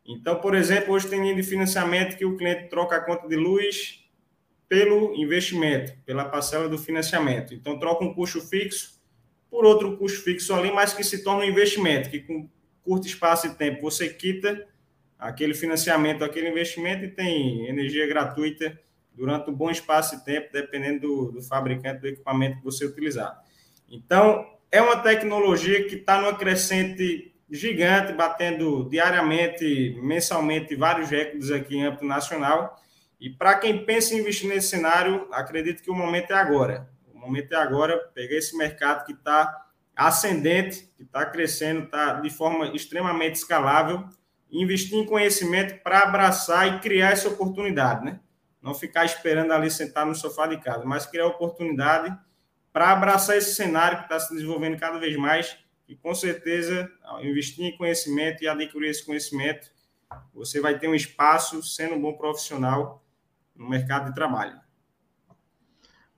então, 0.05 0.39
por 0.39 0.55
exemplo, 0.55 0.93
hoje 0.93 1.07
tem 1.07 1.21
linha 1.21 1.35
de 1.35 1.43
financiamento 1.43 2.17
que 2.17 2.25
o 2.25 2.35
cliente 2.35 2.69
troca 2.69 2.97
a 2.97 3.01
conta 3.01 3.27
de 3.27 3.35
luz 3.35 4.03
pelo 4.67 5.15
investimento, 5.15 5.93
pela 6.05 6.25
parcela 6.25 6.67
do 6.67 6.77
financiamento. 6.77 7.53
Então, 7.53 7.79
troca 7.79 8.03
um 8.03 8.13
custo 8.13 8.41
fixo 8.41 8.99
por 9.49 9.65
outro 9.65 9.97
custo 9.97 10.21
fixo 10.23 10.53
ali, 10.53 10.71
mas 10.71 10.93
que 10.93 11.03
se 11.03 11.23
torna 11.23 11.43
um 11.43 11.47
investimento, 11.47 12.09
que 12.09 12.21
com 12.21 12.49
curto 12.83 13.05
espaço 13.05 13.49
de 13.49 13.55
tempo 13.55 13.81
você 13.81 14.09
quita 14.09 14.65
aquele 15.19 15.53
financiamento, 15.53 16.23
aquele 16.23 16.49
investimento 16.49 17.05
e 17.05 17.09
tem 17.09 17.67
energia 17.67 18.07
gratuita 18.07 18.79
durante 19.13 19.49
um 19.49 19.53
bom 19.53 19.69
espaço 19.69 20.17
de 20.17 20.25
tempo, 20.25 20.49
dependendo 20.51 21.01
do, 21.01 21.31
do 21.33 21.41
fabricante 21.41 22.01
do 22.01 22.07
equipamento 22.07 22.57
que 22.57 22.63
você 22.63 22.85
utilizar. 22.85 23.39
Então, 23.89 24.45
é 24.71 24.81
uma 24.81 24.97
tecnologia 24.97 25.87
que 25.87 25.95
está 25.95 26.19
numa 26.19 26.35
crescente 26.35 27.33
gigante, 27.49 28.13
batendo 28.13 28.87
diariamente, 28.89 29.99
mensalmente, 30.01 30.75
vários 30.75 31.09
recordes 31.09 31.51
aqui 31.51 31.75
em 31.75 31.83
âmbito 31.83 32.05
nacional. 32.05 32.81
E 33.19 33.29
para 33.29 33.55
quem 33.55 33.85
pensa 33.85 34.15
em 34.15 34.19
investir 34.19 34.47
nesse 34.47 34.69
cenário, 34.69 35.27
acredito 35.31 35.83
que 35.83 35.91
o 35.91 35.95
momento 35.95 36.31
é 36.31 36.35
agora. 36.35 36.89
O 37.13 37.19
momento 37.19 37.51
é 37.51 37.57
agora, 37.57 37.97
pegar 38.15 38.37
esse 38.37 38.57
mercado 38.57 39.05
que 39.05 39.11
está 39.11 39.67
ascendente, 39.93 40.89
que 40.95 41.03
está 41.03 41.25
crescendo, 41.25 41.83
está 41.83 42.13
de 42.13 42.29
forma 42.29 42.73
extremamente 42.73 43.35
escalável, 43.35 44.05
investir 44.49 44.97
em 44.97 45.05
conhecimento 45.05 45.83
para 45.83 45.99
abraçar 45.99 46.67
e 46.67 46.79
criar 46.79 47.11
essa 47.11 47.27
oportunidade, 47.27 48.05
né? 48.05 48.19
Não 48.61 48.73
ficar 48.73 49.05
esperando 49.05 49.51
ali 49.51 49.71
sentar 49.71 50.05
no 50.05 50.13
sofá 50.13 50.47
de 50.47 50.57
casa, 50.57 50.85
mas 50.85 51.05
criar 51.05 51.27
oportunidade 51.27 52.15
para 52.71 52.91
abraçar 52.91 53.37
esse 53.37 53.55
cenário 53.55 53.97
que 53.97 54.03
está 54.03 54.19
se 54.19 54.33
desenvolvendo 54.33 54.79
cada 54.79 54.99
vez 54.99 55.15
mais 55.17 55.57
e 55.91 55.95
com 55.97 56.15
certeza, 56.15 56.89
investir 57.21 57.65
em 57.65 57.75
conhecimento 57.75 58.41
e 58.41 58.47
adquirir 58.47 58.89
esse 58.89 59.05
conhecimento, 59.05 59.69
você 60.33 60.61
vai 60.61 60.79
ter 60.79 60.87
um 60.87 60.95
espaço 60.95 61.61
sendo 61.61 61.95
um 61.95 62.01
bom 62.01 62.13
profissional 62.13 63.03
no 63.53 63.69
mercado 63.69 64.07
de 64.07 64.15
trabalho. 64.15 64.57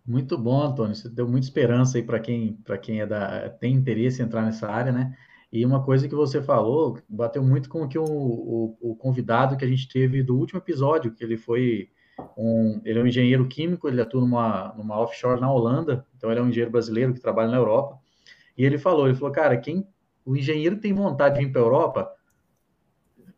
Muito 0.05 0.37
bom, 0.37 0.61
Antônio. 0.61 0.95
Você 0.95 1.09
deu 1.09 1.27
muita 1.27 1.47
esperança 1.47 1.97
aí 1.97 2.03
para 2.03 2.19
quem, 2.19 2.53
para 2.63 2.77
quem 2.77 3.01
é 3.01 3.07
da, 3.07 3.49
tem 3.49 3.73
interesse 3.73 4.21
em 4.21 4.25
entrar 4.25 4.43
nessa 4.43 4.69
área, 4.69 4.91
né? 4.91 5.17
E 5.51 5.65
uma 5.65 5.83
coisa 5.83 6.07
que 6.07 6.13
você 6.13 6.39
falou 6.39 6.99
bateu 7.09 7.43
muito 7.43 7.67
com 7.67 7.81
o 7.81 7.87
que 7.87 7.97
o, 7.97 8.03
o, 8.03 8.77
o 8.79 8.95
convidado 8.95 9.57
que 9.57 9.65
a 9.65 9.67
gente 9.67 9.87
teve 9.87 10.21
do 10.21 10.37
último 10.37 10.59
episódio, 10.59 11.13
que 11.15 11.23
ele 11.23 11.37
foi 11.37 11.89
um, 12.37 12.81
ele 12.83 12.99
é 12.99 13.01
um 13.01 13.07
engenheiro 13.07 13.47
químico, 13.47 13.87
ele 13.87 14.01
atua 14.01 14.21
numa, 14.21 14.73
numa 14.77 14.99
offshore 14.99 15.41
na 15.41 15.51
Holanda, 15.51 16.05
então 16.15 16.29
ele 16.29 16.39
é 16.39 16.43
um 16.43 16.49
engenheiro 16.49 16.71
brasileiro 16.71 17.13
que 17.13 17.19
trabalha 17.19 17.49
na 17.49 17.57
Europa. 17.57 17.97
E 18.57 18.63
ele 18.63 18.77
falou, 18.77 19.07
ele 19.07 19.15
falou, 19.15 19.33
cara, 19.33 19.57
quem 19.57 19.87
o 20.25 20.35
engenheiro 20.35 20.77
tem 20.77 20.93
vontade 20.93 21.39
de 21.39 21.45
vir 21.45 21.51
para 21.51 21.61
a 21.61 21.65
Europa, 21.65 22.13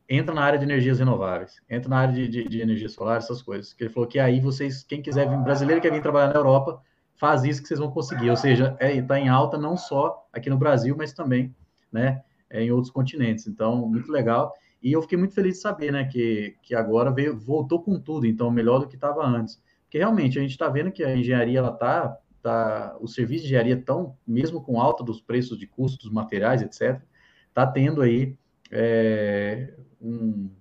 entra 0.07 0.35
na 0.35 0.43
área 0.43 0.59
de 0.59 0.65
energias 0.65 0.99
renováveis, 0.99 1.61
entra 1.69 1.89
na 1.89 1.97
área 1.97 2.13
de, 2.13 2.27
de, 2.27 2.47
de, 2.47 2.61
energia 2.61 2.89
solar, 2.89 3.17
essas 3.17 3.41
coisas. 3.41 3.73
Que 3.73 3.83
ele 3.83 3.89
falou 3.89 4.07
que 4.07 4.19
aí 4.19 4.39
vocês, 4.39 4.83
quem 4.83 5.01
quiser 5.01 5.27
vir, 5.27 5.37
brasileiro 5.39 5.81
que 5.81 5.87
quer 5.87 5.93
vir 5.93 6.01
trabalhar 6.01 6.27
na 6.27 6.39
Europa, 6.39 6.81
faz 7.15 7.43
isso 7.43 7.61
que 7.61 7.67
vocês 7.67 7.79
vão 7.79 7.91
conseguir. 7.91 8.29
Ou 8.29 8.35
seja, 8.35 8.77
está 8.79 8.85
é, 8.85 9.01
tá 9.01 9.19
em 9.19 9.29
alta 9.29 9.57
não 9.57 9.75
só 9.75 10.27
aqui 10.31 10.49
no 10.49 10.57
Brasil, 10.57 10.95
mas 10.97 11.13
também, 11.13 11.55
né, 11.91 12.21
é, 12.49 12.61
em 12.61 12.71
outros 12.71 12.91
continentes. 12.91 13.47
Então, 13.47 13.87
muito 13.87 14.11
legal. 14.11 14.53
E 14.81 14.91
eu 14.91 15.01
fiquei 15.01 15.17
muito 15.17 15.33
feliz 15.33 15.55
de 15.55 15.61
saber, 15.61 15.91
né, 15.91 16.05
que, 16.05 16.55
que 16.61 16.75
agora 16.75 17.11
veio, 17.11 17.37
voltou 17.37 17.81
com 17.81 17.99
tudo, 17.99 18.25
então 18.27 18.51
melhor 18.51 18.79
do 18.79 18.87
que 18.87 18.95
estava 18.95 19.25
antes. 19.25 19.61
Porque 19.83 19.97
realmente 19.97 20.37
a 20.37 20.41
gente 20.41 20.51
está 20.51 20.69
vendo 20.69 20.91
que 20.91 21.03
a 21.03 21.15
engenharia 21.15 21.59
ela 21.59 21.71
está 21.71 22.17
tá, 22.45 22.95
os 23.01 23.15
serviços 23.15 23.47
de 23.47 23.47
engenharia 23.47 23.73
estão, 23.73 24.15
mesmo 24.27 24.61
com 24.61 24.79
alta 24.79 25.03
dos 25.03 25.19
preços 25.19 25.57
de 25.57 25.65
custos 25.65 26.11
materiais, 26.11 26.61
etc., 26.61 27.01
está 27.49 27.65
tendo 27.65 28.03
aí 28.03 28.37
é, 28.71 29.73
um, 29.99 30.51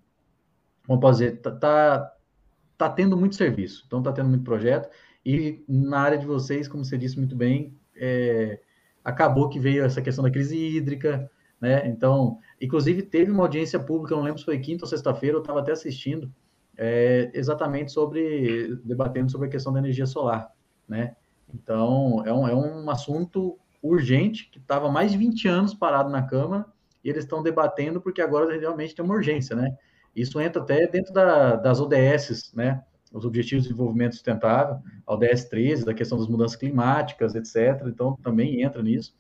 como 0.86 1.00
posso 1.00 1.18
dizer, 1.18 1.34
está 1.34 1.50
tá, 1.50 2.12
tá 2.78 2.88
tendo 2.88 3.16
muito 3.16 3.34
serviço, 3.34 3.84
então 3.86 3.98
está 3.98 4.12
tendo 4.12 4.30
muito 4.30 4.44
projeto, 4.44 4.88
e 5.24 5.62
na 5.68 6.00
área 6.00 6.18
de 6.18 6.26
vocês, 6.26 6.66
como 6.66 6.84
você 6.84 6.96
disse 6.96 7.18
muito 7.18 7.36
bem, 7.36 7.78
é, 7.94 8.60
acabou 9.02 9.50
que 9.50 9.60
veio 9.60 9.84
essa 9.84 10.00
questão 10.00 10.24
da 10.24 10.30
crise 10.30 10.56
hídrica, 10.56 11.30
né? 11.60 11.86
Então, 11.88 12.38
inclusive 12.60 13.02
teve 13.02 13.30
uma 13.30 13.44
audiência 13.44 13.78
pública, 13.78 14.14
não 14.14 14.22
lembro 14.22 14.38
se 14.38 14.44
foi 14.44 14.58
quinta 14.58 14.84
ou 14.84 14.88
sexta-feira, 14.88 15.36
eu 15.36 15.40
estava 15.40 15.60
até 15.60 15.72
assistindo, 15.72 16.32
é, 16.76 17.30
exatamente 17.34 17.92
sobre, 17.92 18.76
debatendo 18.84 19.30
sobre 19.30 19.48
a 19.48 19.50
questão 19.50 19.72
da 19.72 19.78
energia 19.78 20.06
solar, 20.06 20.50
né? 20.88 21.14
Então, 21.52 22.22
é 22.26 22.32
um, 22.32 22.48
é 22.48 22.54
um 22.54 22.90
assunto 22.90 23.58
urgente 23.82 24.48
que 24.50 24.58
estava 24.58 24.90
mais 24.90 25.12
de 25.12 25.18
20 25.18 25.46
anos 25.46 25.74
parado 25.74 26.10
na 26.10 26.22
Câmara 26.22 26.66
e 27.04 27.10
eles 27.10 27.24
estão 27.24 27.42
debatendo 27.42 28.00
porque 28.00 28.22
agora 28.22 28.58
realmente 28.58 28.94
tem 28.94 29.04
uma 29.04 29.14
urgência, 29.14 29.54
né? 29.54 29.76
Isso 30.16 30.40
entra 30.40 30.62
até 30.62 30.86
dentro 30.86 31.12
da, 31.12 31.56
das 31.56 31.80
ODS, 31.80 32.52
né? 32.54 32.82
Os 33.12 33.24
Objetivos 33.24 33.64
de 33.64 33.70
Desenvolvimento 33.70 34.14
Sustentável, 34.14 34.78
a 35.06 35.14
ODS 35.14 35.44
13, 35.44 35.84
da 35.84 35.94
questão 35.94 36.18
das 36.18 36.26
mudanças 36.26 36.56
climáticas, 36.56 37.34
etc. 37.34 37.86
Então, 37.86 38.16
também 38.22 38.62
entra 38.62 38.82
nisso. 38.82 39.14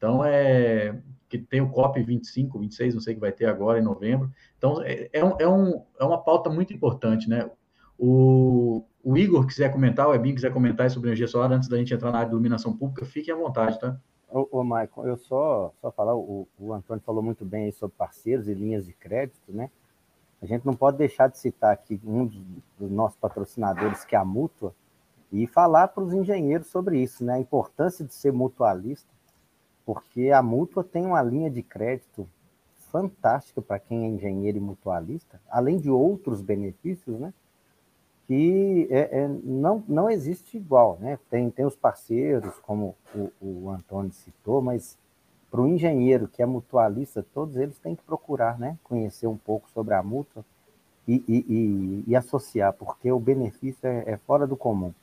Então, 0.00 0.24
é 0.24 0.98
que 1.28 1.38
tem 1.38 1.60
o 1.60 1.70
COP 1.70 2.02
25, 2.02 2.58
26, 2.58 2.94
não 2.94 3.00
sei 3.00 3.14
que 3.14 3.20
vai 3.20 3.30
ter 3.30 3.44
agora 3.44 3.78
em 3.78 3.82
novembro. 3.82 4.32
Então, 4.58 4.82
é, 4.82 5.08
é, 5.12 5.22
um, 5.22 5.36
é, 5.38 5.84
é 6.00 6.04
uma 6.04 6.18
pauta 6.18 6.48
muito 6.50 6.72
importante, 6.72 7.28
né? 7.28 7.48
O, 7.96 8.82
o 9.04 9.16
Igor 9.16 9.46
quiser 9.46 9.70
comentar, 9.70 10.08
o 10.08 10.14
Ebin 10.14 10.34
quiser 10.34 10.52
comentar 10.52 10.90
sobre 10.90 11.10
energia 11.10 11.28
solar 11.28 11.52
antes 11.52 11.68
da 11.68 11.76
gente 11.76 11.92
entrar 11.92 12.10
na 12.10 12.18
área 12.18 12.30
de 12.30 12.34
iluminação 12.34 12.76
pública, 12.76 13.04
fique 13.04 13.30
à 13.30 13.36
vontade, 13.36 13.78
tá? 13.78 13.96
Ô, 14.28 14.48
ô 14.50 14.64
Maicon, 14.64 15.06
eu 15.06 15.16
só, 15.18 15.72
só 15.80 15.92
falar, 15.92 16.16
o, 16.16 16.48
o 16.58 16.72
Antônio 16.72 17.02
falou 17.04 17.22
muito 17.22 17.44
bem 17.44 17.66
aí 17.66 17.72
sobre 17.72 17.94
parceiros 17.96 18.48
e 18.48 18.54
linhas 18.54 18.86
de 18.86 18.92
crédito, 18.94 19.52
né? 19.52 19.70
A 20.42 20.46
gente 20.46 20.64
não 20.64 20.74
pode 20.74 20.96
deixar 20.96 21.28
de 21.28 21.38
citar 21.38 21.72
aqui 21.72 22.00
um 22.04 22.26
dos, 22.26 22.42
dos 22.78 22.90
nossos 22.90 23.18
patrocinadores, 23.18 24.04
que 24.04 24.16
é 24.16 24.18
a 24.18 24.24
Mútua, 24.24 24.74
e 25.30 25.46
falar 25.46 25.88
para 25.88 26.02
os 26.02 26.12
engenheiros 26.12 26.66
sobre 26.68 27.00
isso, 27.00 27.24
né? 27.24 27.34
A 27.34 27.38
importância 27.38 28.04
de 28.04 28.14
ser 28.14 28.32
mutualista, 28.32 29.08
porque 29.90 30.30
a 30.30 30.40
Mútua 30.40 30.84
tem 30.84 31.04
uma 31.04 31.20
linha 31.20 31.50
de 31.50 31.64
crédito 31.64 32.28
fantástica 32.92 33.60
para 33.60 33.80
quem 33.80 34.04
é 34.04 34.06
engenheiro 34.06 34.56
e 34.56 34.60
mutualista, 34.60 35.40
além 35.50 35.78
de 35.78 35.90
outros 35.90 36.40
benefícios, 36.40 37.18
né? 37.18 37.34
que 38.24 38.86
é, 38.88 39.22
é, 39.22 39.28
não, 39.42 39.82
não 39.88 40.08
existe 40.08 40.56
igual, 40.56 40.96
né? 41.00 41.18
Tem, 41.28 41.50
tem 41.50 41.66
os 41.66 41.74
parceiros, 41.74 42.54
como 42.60 42.94
o, 43.12 43.32
o 43.40 43.68
Antônio 43.68 44.12
citou, 44.12 44.62
mas 44.62 44.96
para 45.50 45.60
o 45.60 45.66
engenheiro 45.66 46.28
que 46.28 46.40
é 46.40 46.46
mutualista, 46.46 47.26
todos 47.34 47.56
eles 47.56 47.76
têm 47.80 47.96
que 47.96 48.04
procurar, 48.04 48.60
né? 48.60 48.78
Conhecer 48.84 49.26
um 49.26 49.36
pouco 49.36 49.68
sobre 49.70 49.94
a 49.94 50.04
mútua 50.04 50.44
e, 51.08 51.24
e, 51.26 51.44
e, 51.48 52.04
e 52.06 52.14
associar, 52.14 52.72
porque 52.74 53.10
o 53.10 53.18
benefício 53.18 53.88
é, 53.88 54.04
é, 54.06 54.16
fora 54.18 54.46
do 54.46 54.56
comum. 54.56 54.94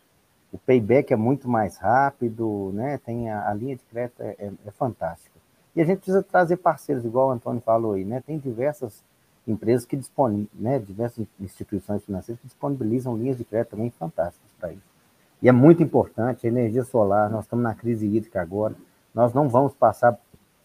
O 0.58 0.60
payback 0.66 1.14
é 1.14 1.16
muito 1.16 1.47
mais 1.47 1.78
rápido, 1.78 2.72
né? 2.74 2.97
Tem 2.97 3.30
a, 3.30 3.47
a 3.47 3.53
linha 3.53 3.76
de 3.76 3.84
crédito 3.84 4.24
é, 4.24 4.36
é, 4.39 4.51
é 4.66 4.72
fantástica. 4.72 5.38
E 5.76 5.82
a 5.82 5.86
gente 5.86 5.99
precisa 5.99 6.24
trazer 6.24 6.58
parceiros, 6.58 7.05
igual 7.05 7.28
o 7.28 7.32
Antônio 7.32 7.62
falou 7.62 7.93
aí, 7.93 8.03
né? 8.03 8.24
Tem 8.26 8.39
diversas 8.39 9.03
empresas 9.47 9.86
que 9.86 9.95
disponibilizam, 9.95 10.49
né, 10.60 10.80
diversas 10.80 11.28
instituições 11.39 12.03
financeiras 12.03 12.41
que 12.41 12.47
disponibilizam 12.47 13.16
linhas 13.16 13.38
de 13.38 13.45
crédito 13.45 13.72
também 13.72 13.91
fantásticas 13.91 14.49
para 14.60 14.74
isso. 14.74 14.82
E 15.41 15.47
é 15.47 15.51
muito 15.51 15.84
importante 15.84 16.47
a 16.47 16.49
energia 16.49 16.84
solar, 16.84 17.30
nós 17.30 17.45
estamos 17.45 17.62
na 17.62 17.76
crise 17.76 18.08
hídrica 18.08 18.41
agora, 18.41 18.74
nós 19.14 19.34
não 19.34 19.47
vamos 19.47 19.76
passar 19.76 20.20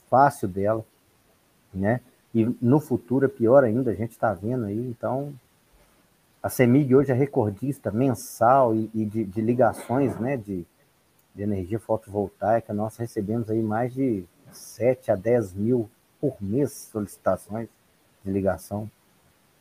fácil 0.08 0.48
dela, 0.48 0.82
né? 1.72 2.00
E 2.34 2.44
no 2.62 2.80
futuro 2.80 3.26
é 3.26 3.28
pior 3.28 3.62
ainda, 3.62 3.90
a 3.90 3.94
gente 3.94 4.12
está 4.12 4.32
vendo 4.32 4.64
aí, 4.64 4.88
então 4.88 5.34
a 6.42 6.48
CEMIG 6.48 6.94
hoje 6.96 7.12
é 7.12 7.14
recordista 7.14 7.92
mensal 7.92 8.74
e, 8.74 8.90
e 8.92 9.04
de, 9.04 9.24
de, 9.24 9.40
ligações 9.40 10.18
né, 10.18 10.36
de, 10.36 10.66
de 11.34 11.42
energia 11.42 11.78
fotovoltaica. 11.78 12.74
Nós 12.74 12.96
recebemos 12.96 13.48
aí 13.48 13.62
mais 13.62 13.94
de 13.94 14.24
7 14.50 15.12
a 15.12 15.14
10 15.14 15.54
mil 15.54 15.88
por 16.20 16.36
mês 16.40 16.88
solicitações 16.90 17.68
de 18.24 18.32
ligação. 18.32 18.90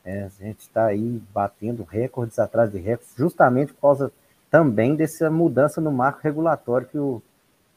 É, 0.03 0.23
a 0.23 0.29
gente 0.29 0.61
está 0.61 0.85
aí 0.87 1.21
batendo 1.31 1.83
recordes 1.83 2.39
atrás 2.39 2.71
de 2.71 2.79
recordes, 2.79 3.13
justamente 3.15 3.73
por 3.73 3.81
causa 3.81 4.11
também 4.49 4.95
dessa 4.95 5.29
mudança 5.29 5.79
no 5.79 5.91
marco 5.91 6.21
regulatório 6.23 6.87
que 6.87 6.97
o, 6.97 7.21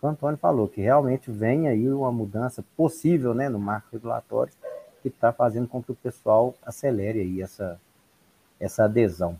que 0.00 0.06
o 0.06 0.08
Antônio 0.08 0.38
falou, 0.38 0.66
que 0.66 0.80
realmente 0.80 1.30
vem 1.30 1.68
aí 1.68 1.90
uma 1.90 2.10
mudança 2.10 2.64
possível 2.74 3.34
né, 3.34 3.50
no 3.50 3.58
marco 3.58 3.88
regulatório 3.92 4.52
que 5.02 5.08
está 5.08 5.30
fazendo 5.30 5.68
com 5.68 5.82
que 5.82 5.92
o 5.92 5.94
pessoal 5.94 6.54
acelere 6.64 7.20
aí 7.20 7.42
essa, 7.42 7.78
essa 8.64 8.84
adesão. 8.84 9.38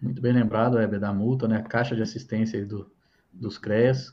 Muito 0.00 0.20
bem 0.20 0.32
lembrado, 0.32 0.80
Heber, 0.80 0.98
da 0.98 1.12
multa, 1.12 1.46
né? 1.46 1.58
A 1.58 1.62
caixa 1.62 1.94
de 1.94 2.02
assistência 2.02 2.64
do, 2.66 2.90
dos 3.32 3.56
CREAS. 3.56 4.12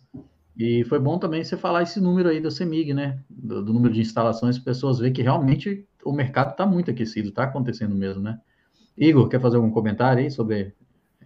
E 0.55 0.84
foi 0.86 0.99
bom 0.99 1.17
também 1.17 1.43
você 1.43 1.57
falar 1.57 1.84
esse 1.84 1.99
número 1.99 2.30
aí 2.30 2.39
da 2.39 2.51
CEMIG, 2.51 2.93
né? 2.93 3.19
Do, 3.30 3.63
do 3.63 3.73
número 3.73 3.93
de 3.93 4.01
instalações, 4.01 4.57
para 4.57 4.65
pessoas 4.65 4.99
verem 4.99 5.13
que 5.13 5.21
realmente 5.21 5.88
o 6.03 6.13
mercado 6.13 6.51
está 6.51 6.65
muito 6.65 6.91
aquecido, 6.91 7.30
está 7.30 7.43
acontecendo 7.43 7.95
mesmo, 7.95 8.21
né? 8.21 8.39
Igor, 8.95 9.27
quer 9.30 9.41
fazer 9.41 9.55
algum 9.55 9.71
comentário 9.71 10.21
aí 10.21 10.30
sobre 10.30 10.75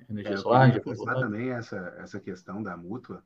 energia 0.10 0.36
é, 0.36 0.38
solar? 0.38 0.70
Eu 0.70 0.76
reforçar 0.76 1.16
também 1.16 1.50
essa, 1.50 1.96
essa 1.98 2.20
questão 2.20 2.64
da 2.64 2.78
mútua. 2.78 3.22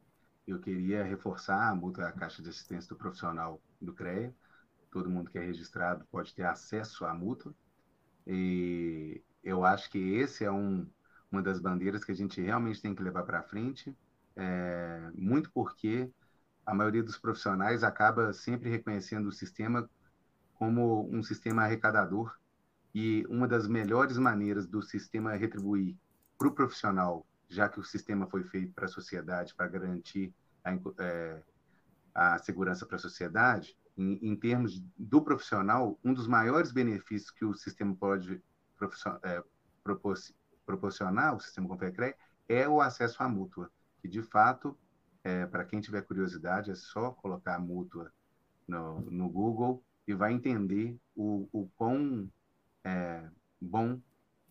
Eu 0.48 0.60
queria 0.60 1.04
reforçar 1.04 1.70
a 1.70 1.76
mútua 1.76 2.08
a 2.08 2.12
Caixa 2.12 2.42
de 2.42 2.50
Assistência 2.50 2.90
do 2.90 2.96
Profissional 2.96 3.60
do 3.80 3.94
CREA. 3.94 4.34
Todo 4.98 5.12
mundo 5.12 5.30
que 5.30 5.38
é 5.38 5.46
registrado 5.46 6.04
pode 6.10 6.34
ter 6.34 6.42
acesso 6.42 7.06
à 7.06 7.14
mútua. 7.14 7.54
E 8.26 9.22
eu 9.44 9.64
acho 9.64 9.92
que 9.92 10.00
esse 10.00 10.44
é 10.44 10.52
um, 10.52 10.90
uma 11.32 11.40
das 11.40 11.60
bandeiras 11.60 12.04
que 12.04 12.12
a 12.12 12.16
gente 12.16 12.42
realmente 12.42 12.82
tem 12.82 12.96
que 12.96 13.04
levar 13.04 13.22
para 13.22 13.44
frente 13.44 13.96
é, 14.36 15.12
muito 15.14 15.52
porque 15.52 16.12
a 16.66 16.74
maioria 16.74 17.04
dos 17.04 17.16
profissionais 17.16 17.84
acaba 17.84 18.34
sempre 18.34 18.72
reconhecendo 18.72 19.28
o 19.28 19.32
sistema 19.32 19.88
como 20.56 21.08
um 21.16 21.22
sistema 21.22 21.62
arrecadador 21.62 22.36
e 22.92 23.24
uma 23.30 23.48
das 23.48 23.68
melhores 23.68 24.18
maneiras 24.18 24.66
do 24.66 24.82
sistema 24.82 25.36
retribuir 25.36 25.96
para 26.40 26.48
o 26.48 26.56
profissional, 26.56 27.24
já 27.48 27.70
que 27.70 27.80
o 27.80 27.84
sistema 27.84 28.26
foi 28.26 28.44
feito 28.46 28.74
para 28.74 28.86
a 28.86 28.90
sociedade, 28.90 29.54
para 29.54 29.68
garantir 29.68 30.34
a, 30.64 30.74
é, 31.04 31.44
a 32.16 32.40
segurança 32.40 32.84
para 32.84 32.96
a 32.96 33.00
sociedade, 33.00 33.78
em, 33.98 34.20
em, 34.22 34.36
termos 34.36 34.80
do 34.98 35.22
profissional, 35.22 36.00
um 36.04 36.14
dos 36.14 36.28
maiores 36.28 36.72
benefícios 36.72 37.32
que 37.32 37.46
o 37.46 37.54
sistema 37.54 37.96
pode 37.96 38.42
é, 39.24 39.44
proporcionar, 40.66 41.36
o 41.36 41.40
sistema 41.40 41.68
Confecre, 41.68 42.16
é 42.48 42.68
o 42.68 42.80
acesso 42.80 43.24
à 43.24 43.28
mútua 43.28 43.72
que 44.00 44.08
de 44.08 44.22
fato, 44.22 44.78
é, 45.24 45.46
para 45.46 45.66
quem 45.66 45.82
tiver 45.82 46.02
curiosidade, 46.04 46.72
é 46.72 46.76
só 46.76 47.12
colocar 47.12 47.56
a 47.56 47.60
mútua 47.60 48.12
no, 48.68 49.02
no 49.02 49.30
Google 49.30 49.84
e 50.08 50.14
vai 50.14 50.32
entender 50.32 50.98
o, 51.16 51.50
o 51.52 51.68
quão 51.76 52.32
é, 52.84 53.30
bom 53.60 54.00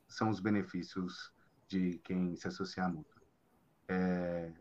são 0.07 0.29
os 0.29 0.41
benefícios 0.41 1.33
de 1.67 1.99
quem 1.99 2.37
se 2.37 2.47
associa 2.47 2.85
à 2.85 2.89
mútua. 2.89 3.23
É, 3.89 4.53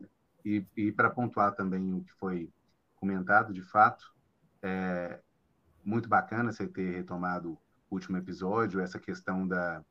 e, 0.44 0.64
e 0.76 0.92
para 0.92 1.10
pontuar 1.10 1.54
também 1.54 1.92
o 1.92 2.02
que 2.02 2.12
foi 2.14 2.50
comentado, 2.96 3.52
de 3.52 3.62
fato, 3.62 4.15
é 4.62 5.20
muito 5.84 6.08
bacana 6.08 6.52
você 6.52 6.66
ter 6.66 6.96
retomado 6.96 7.58
o 7.90 7.94
último 7.94 8.16
episódio, 8.16 8.80
essa 8.80 8.98
questão 8.98 9.46
da, 9.46 9.84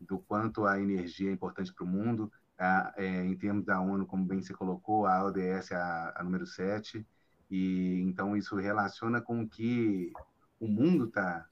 do 0.00 0.18
quanto 0.18 0.66
a 0.66 0.80
energia 0.80 1.30
é 1.30 1.32
importante 1.32 1.72
para 1.72 1.84
o 1.84 1.86
mundo, 1.86 2.30
a, 2.58 2.92
é, 2.96 3.24
em 3.24 3.36
termos 3.36 3.64
da 3.64 3.80
ONU, 3.80 4.06
como 4.06 4.24
bem 4.24 4.42
você 4.42 4.52
colocou, 4.52 5.06
a 5.06 5.24
ODS 5.24 5.70
é 5.70 5.76
a, 5.76 6.14
a 6.16 6.24
número 6.24 6.46
7, 6.46 7.06
e 7.50 8.00
então 8.02 8.36
isso 8.36 8.56
relaciona 8.56 9.20
com 9.20 9.42
o 9.42 9.48
que 9.48 10.12
o 10.58 10.66
mundo 10.66 11.04
está 11.04 11.46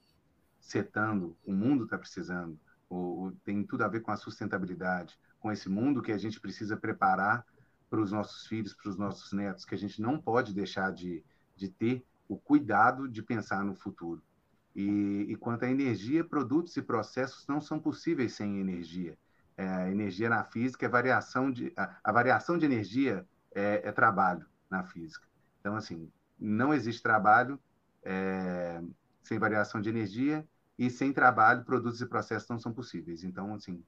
setando, 0.59 1.37
o 1.45 1.53
mundo 1.53 1.85
está 1.85 1.97
precisando, 1.97 2.59
o, 2.89 3.27
o, 3.27 3.31
tem 3.43 3.63
tudo 3.63 3.83
a 3.83 3.87
ver 3.87 4.01
com 4.01 4.11
a 4.11 4.17
sustentabilidade, 4.17 5.17
com 5.39 5.51
esse 5.51 5.69
mundo 5.69 6.01
que 6.01 6.11
a 6.11 6.17
gente 6.17 6.39
precisa 6.39 6.75
preparar 6.75 7.45
para 7.89 8.01
os 8.01 8.11
nossos 8.11 8.47
filhos, 8.47 8.73
para 8.73 8.89
os 8.89 8.97
nossos 8.97 9.31
netos, 9.31 9.63
que 9.63 9.75
a 9.75 9.77
gente 9.77 10.01
não 10.01 10.19
pode 10.19 10.53
deixar 10.53 10.91
de, 10.91 11.23
de 11.55 11.69
ter 11.69 12.03
o 12.27 12.37
cuidado 12.37 13.07
de 13.07 13.21
pensar 13.21 13.63
no 13.63 13.75
futuro. 13.75 14.21
E, 14.75 15.25
e 15.29 15.35
quanto 15.35 15.63
à 15.63 15.69
energia, 15.69 16.23
produtos 16.23 16.75
e 16.75 16.81
processos 16.81 17.47
não 17.47 17.61
são 17.61 17.79
possíveis 17.79 18.33
sem 18.33 18.59
energia. 18.59 19.17
É, 19.57 19.89
energia 19.89 20.29
na 20.29 20.43
física 20.43 20.85
é 20.85 20.89
variação 20.89 21.49
de 21.49 21.71
a, 21.77 21.95
a 22.03 22.11
variação 22.11 22.57
de 22.57 22.65
energia 22.65 23.25
é, 23.53 23.87
é, 23.87 23.91
trabalho 23.91 24.45
na 24.69 24.83
física. 24.83 25.25
Então 25.61 25.77
assim 25.77 26.11
não 26.37 26.73
existe 26.73 27.01
trabalho 27.01 27.57
é, 28.03 28.81
sem 29.23 29.39
variação 29.39 29.79
de 29.79 29.87
energia 29.87 30.45
e 30.77 30.89
sem 30.89 31.13
trabalho 31.13 31.63
produtos 31.63 32.01
e 32.01 32.05
processos 32.05 32.49
não 32.49 32.59
são 32.59 32.73
possíveis. 32.73 33.23
Então 33.23 33.53
assim 33.53 33.81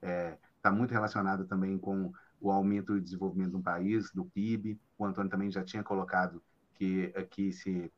está 0.00 0.70
é, 0.70 0.72
muito 0.72 0.90
relacionado 0.90 1.44
também 1.44 1.78
com 1.78 2.12
o 2.40 2.50
aumento 2.50 2.96
e 2.96 3.00
desenvolvimento 3.00 3.50
de 3.50 3.56
um 3.56 3.62
país, 3.62 4.10
do 4.10 4.24
PIB. 4.24 4.76
O 4.98 5.04
Antônio 5.04 5.30
também 5.30 5.52
já 5.52 5.62
tinha 5.62 5.84
colocado 5.84 6.42
que 6.74 7.12
aqui 7.16 7.52
se 7.52 7.92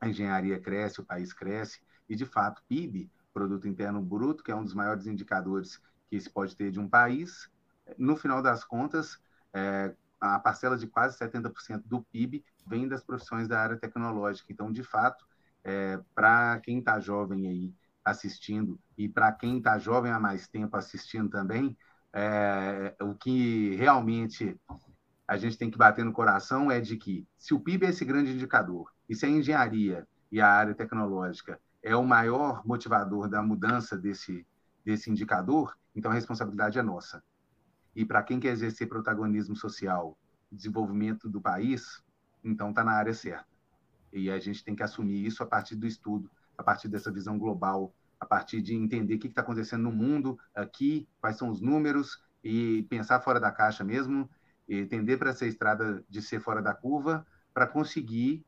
a 0.00 0.08
engenharia 0.08 0.60
cresce, 0.60 1.00
o 1.00 1.04
país 1.04 1.32
cresce 1.32 1.80
e 2.08 2.16
de 2.16 2.24
fato 2.24 2.62
PIB, 2.68 3.10
produto 3.32 3.68
interno 3.68 4.00
bruto, 4.00 4.42
que 4.42 4.50
é 4.50 4.56
um 4.56 4.64
dos 4.64 4.74
maiores 4.74 5.06
indicadores 5.06 5.80
que 6.08 6.20
se 6.20 6.30
pode 6.30 6.56
ter 6.56 6.70
de 6.70 6.80
um 6.80 6.88
país, 6.88 7.50
no 7.96 8.16
final 8.16 8.42
das 8.42 8.64
contas, 8.64 9.18
é, 9.52 9.94
a 10.20 10.38
parcela 10.38 10.76
de 10.76 10.86
quase 10.86 11.16
70% 11.16 11.82
do 11.86 12.02
PIB 12.02 12.44
vem 12.66 12.88
das 12.88 13.02
profissões 13.02 13.46
da 13.46 13.60
área 13.60 13.76
tecnológica. 13.76 14.52
Então, 14.52 14.70
de 14.72 14.82
fato, 14.82 15.26
é, 15.62 15.98
para 16.14 16.60
quem 16.60 16.78
está 16.80 16.98
jovem 16.98 17.46
aí 17.46 17.74
assistindo 18.04 18.78
e 18.96 19.08
para 19.08 19.30
quem 19.32 19.58
está 19.58 19.78
jovem 19.78 20.10
há 20.10 20.18
mais 20.18 20.48
tempo 20.48 20.76
assistindo 20.76 21.28
também, 21.28 21.76
é, 22.12 22.96
o 23.00 23.14
que 23.14 23.74
realmente 23.76 24.58
a 25.28 25.36
gente 25.36 25.58
tem 25.58 25.70
que 25.70 25.76
bater 25.76 26.06
no 26.06 26.12
coração 26.12 26.70
é 26.70 26.80
de 26.80 26.96
que 26.96 27.28
se 27.36 27.52
o 27.52 27.60
PIB 27.60 27.84
é 27.84 27.90
esse 27.90 28.02
grande 28.02 28.32
indicador 28.32 28.90
e 29.06 29.14
se 29.14 29.26
a 29.26 29.28
engenharia 29.28 30.08
e 30.32 30.40
a 30.40 30.48
área 30.48 30.74
tecnológica 30.74 31.60
é 31.82 31.94
o 31.94 32.02
maior 32.02 32.66
motivador 32.66 33.28
da 33.28 33.42
mudança 33.42 33.96
desse, 33.96 34.46
desse 34.82 35.10
indicador, 35.10 35.76
então 35.94 36.10
a 36.10 36.14
responsabilidade 36.14 36.78
é 36.78 36.82
nossa. 36.82 37.22
E 37.94 38.06
para 38.06 38.22
quem 38.22 38.40
quer 38.40 38.52
exercer 38.52 38.88
protagonismo 38.88 39.54
social, 39.54 40.16
desenvolvimento 40.50 41.28
do 41.28 41.42
país, 41.42 42.02
então 42.42 42.70
está 42.70 42.82
na 42.82 42.92
área 42.92 43.12
certa. 43.12 43.46
E 44.10 44.30
a 44.30 44.38
gente 44.38 44.64
tem 44.64 44.74
que 44.74 44.82
assumir 44.82 45.26
isso 45.26 45.42
a 45.42 45.46
partir 45.46 45.76
do 45.76 45.86
estudo, 45.86 46.30
a 46.56 46.62
partir 46.62 46.88
dessa 46.88 47.12
visão 47.12 47.38
global, 47.38 47.94
a 48.18 48.24
partir 48.24 48.62
de 48.62 48.74
entender 48.74 49.16
o 49.16 49.18
que 49.18 49.26
está 49.26 49.42
acontecendo 49.42 49.82
no 49.82 49.92
mundo 49.92 50.38
aqui, 50.54 51.06
quais 51.20 51.36
são 51.36 51.50
os 51.50 51.60
números, 51.60 52.22
e 52.42 52.84
pensar 52.84 53.20
fora 53.20 53.38
da 53.38 53.52
caixa 53.52 53.84
mesmo, 53.84 54.28
e 54.68 54.84
tender 54.86 55.18
para 55.18 55.30
essa 55.30 55.46
estrada 55.46 56.04
de 56.08 56.20
ser 56.20 56.40
fora 56.40 56.60
da 56.60 56.74
curva, 56.74 57.26
para 57.54 57.66
conseguir 57.66 58.44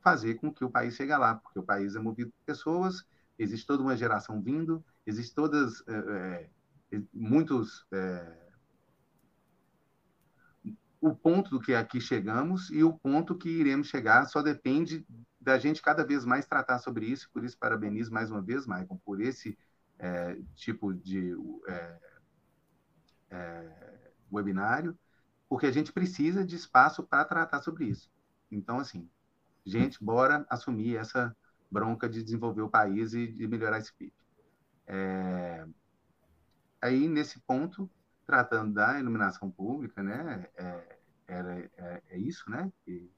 fazer 0.00 0.34
com 0.34 0.52
que 0.52 0.64
o 0.64 0.70
país 0.70 0.94
chegue 0.94 1.16
lá, 1.16 1.34
porque 1.36 1.58
o 1.58 1.62
país 1.62 1.94
é 1.94 1.98
movido 1.98 2.30
por 2.30 2.44
pessoas, 2.44 3.04
existe 3.38 3.66
toda 3.66 3.82
uma 3.82 3.96
geração 3.96 4.42
vindo, 4.42 4.84
existe 5.06 5.34
todas 5.34 5.82
é, 5.86 6.48
muitos 7.12 7.86
é, 7.92 8.50
o 11.00 11.14
ponto 11.14 11.50
do 11.50 11.60
que 11.60 11.74
aqui 11.74 12.00
chegamos 12.00 12.70
e 12.70 12.84
o 12.84 12.92
ponto 12.92 13.34
que 13.34 13.48
iremos 13.48 13.86
chegar 13.86 14.26
só 14.26 14.42
depende 14.42 15.06
da 15.40 15.58
gente 15.58 15.80
cada 15.80 16.04
vez 16.04 16.24
mais 16.26 16.46
tratar 16.46 16.78
sobre 16.78 17.06
isso. 17.06 17.30
Por 17.32 17.42
isso, 17.42 17.58
parabenizo 17.58 18.12
mais 18.12 18.30
uma 18.30 18.42
vez, 18.42 18.66
Maicon, 18.66 18.98
por 18.98 19.20
esse 19.20 19.56
é, 19.98 20.38
tipo 20.54 20.92
de 20.92 21.34
é, 21.66 21.98
é, 23.30 24.10
webinário, 24.30 24.96
porque 25.50 25.66
a 25.66 25.72
gente 25.72 25.92
precisa 25.92 26.46
de 26.46 26.54
espaço 26.54 27.02
para 27.02 27.24
tratar 27.24 27.60
sobre 27.60 27.86
isso. 27.86 28.08
Então, 28.52 28.78
assim, 28.78 29.10
gente, 29.66 30.02
bora 30.02 30.46
assumir 30.48 30.96
essa 30.96 31.36
bronca 31.68 32.08
de 32.08 32.22
desenvolver 32.22 32.62
o 32.62 32.70
país 32.70 33.14
e 33.14 33.26
de 33.26 33.48
melhorar 33.48 33.78
esse 33.78 33.92
PIB. 33.92 34.12
É, 34.86 35.66
aí, 36.80 37.08
nesse 37.08 37.40
ponto, 37.40 37.90
tratando 38.24 38.74
da 38.74 39.00
iluminação 39.00 39.50
pública, 39.50 40.04
né, 40.04 40.46
é, 40.54 40.98
é, 41.26 41.70
é, 41.76 42.02
é 42.10 42.18
isso, 42.18 42.48
né? 42.48 42.72
Que, 42.84 43.10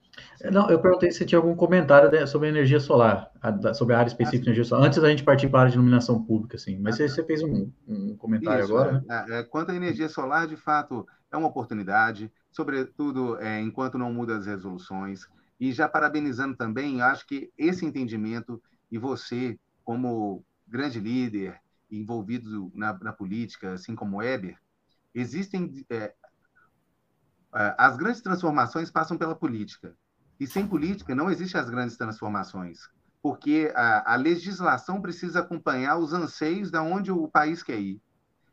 não, 0.50 0.68
eu 0.68 0.80
perguntei 0.80 1.10
se 1.10 1.24
tinha 1.24 1.38
algum 1.38 1.54
comentário 1.54 2.26
sobre 2.26 2.48
energia 2.48 2.80
solar, 2.80 3.30
sobre 3.74 3.94
a 3.94 3.98
área 3.98 4.08
específica 4.08 4.44
de 4.44 4.48
energia 4.50 4.64
solar, 4.64 4.86
antes 4.86 5.00
da 5.00 5.08
gente 5.08 5.22
partir 5.22 5.48
para 5.48 5.60
a 5.60 5.62
área 5.62 5.70
de 5.70 5.76
iluminação 5.76 6.22
pública, 6.22 6.56
assim. 6.56 6.78
Mas 6.78 6.94
ah, 6.94 6.98
você, 6.98 7.08
você, 7.08 7.24
fez 7.24 7.42
um, 7.42 7.70
um 7.88 8.16
comentário 8.16 8.64
isso, 8.64 8.76
agora, 8.76 9.02
é, 9.08 9.08
né? 9.08 9.38
É, 9.38 9.42
quanto 9.42 9.70
à 9.70 9.74
energia 9.74 10.08
solar, 10.08 10.46
de 10.46 10.56
fato, 10.56 11.06
é 11.30 11.36
uma 11.36 11.48
oportunidade, 11.48 12.30
sobretudo 12.50 13.38
enquanto 13.62 13.96
não 13.96 14.12
muda 14.12 14.36
as 14.36 14.46
resoluções. 14.46 15.26
E 15.58 15.72
já 15.72 15.88
parabenizando 15.88 16.56
também, 16.56 17.00
acho 17.00 17.26
que 17.26 17.50
esse 17.56 17.86
entendimento 17.86 18.60
e 18.90 18.98
você, 18.98 19.58
como 19.84 20.44
grande 20.66 21.00
líder, 21.00 21.58
envolvido 21.90 22.70
na, 22.74 22.92
na 22.98 23.12
política, 23.12 23.72
assim 23.72 23.94
como 23.94 24.18
Weber, 24.18 24.56
existem 25.14 25.72
é, 25.90 26.14
as 27.78 27.96
grandes 27.96 28.22
transformações 28.22 28.90
passam 28.90 29.16
pela 29.16 29.34
política. 29.34 29.94
E 30.43 30.47
sem 30.49 30.66
política 30.66 31.14
não 31.14 31.30
existem 31.30 31.61
as 31.61 31.70
grandes 31.70 31.97
transformações, 31.97 32.88
porque 33.22 33.72
a, 33.76 34.14
a 34.14 34.16
legislação 34.16 35.01
precisa 35.01 35.38
acompanhar 35.38 35.99
os 35.99 36.12
anseios 36.12 36.68
de 36.68 36.78
onde 36.80 37.12
o 37.12 37.28
país 37.28 37.62
quer 37.62 37.78
ir. 37.78 38.03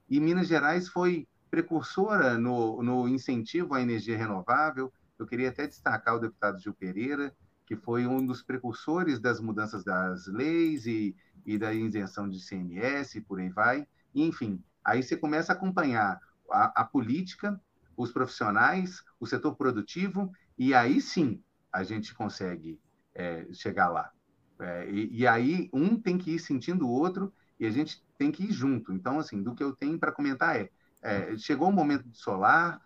E 0.07 0.19
Minas 0.19 0.47
Gerais 0.47 0.87
foi 0.87 1.27
precursora 1.49 2.37
no, 2.37 2.83
no 2.83 3.07
incentivo 3.07 3.73
à 3.73 3.81
energia 3.81 4.15
renovável. 4.15 4.93
Eu 5.17 5.25
queria 5.25 5.49
até 5.49 5.65
destacar 5.65 6.13
o 6.13 6.19
deputado 6.19 6.59
Gil 6.59 6.75
Pereira, 6.75 7.35
que 7.65 7.75
foi 7.75 8.05
um 8.05 8.23
dos 8.23 8.43
precursores 8.43 9.19
das 9.19 9.39
mudanças 9.39 9.83
das 9.83 10.27
leis 10.27 10.85
e, 10.85 11.15
e 11.43 11.57
da 11.57 11.73
isenção 11.73 12.29
de 12.29 12.39
CMS, 12.39 13.17
e 13.17 13.21
por 13.21 13.39
aí 13.39 13.49
vai. 13.49 13.87
Enfim, 14.13 14.63
aí 14.85 15.01
você 15.01 15.17
começa 15.17 15.53
a 15.53 15.55
acompanhar 15.55 16.19
a, 16.51 16.81
a 16.81 16.85
política, 16.85 17.59
os 17.97 18.11
profissionais, 18.11 19.03
o 19.19 19.25
setor 19.25 19.55
produtivo, 19.55 20.31
e 20.55 20.71
aí 20.75 21.01
sim 21.01 21.41
a 21.71 21.83
gente 21.83 22.13
consegue 22.13 22.79
é, 23.13 23.45
chegar 23.53 23.89
lá. 23.89 24.11
É, 24.59 24.89
e, 24.89 25.19
e, 25.19 25.27
aí 25.27 25.69
um 25.71 25.99
tem 25.99 26.17
que 26.17 26.31
ir 26.31 26.39
sentindo 26.39 26.85
o 26.85 26.91
outro 26.91 27.33
e 27.59 27.65
a 27.65 27.71
gente 27.71 28.03
tem 28.17 28.31
que 28.31 28.43
ir 28.43 28.51
junto. 28.51 28.91
Então, 28.91 29.19
assim, 29.19 29.41
do 29.41 29.55
que 29.55 29.63
eu 29.63 29.73
tenho 29.73 29.97
para 29.97 30.11
comentar 30.11 30.57
é, 30.57 30.69
é, 31.01 31.37
chegou 31.37 31.69
o 31.69 31.71
momento 31.71 32.03
do 32.03 32.15
solar, 32.15 32.81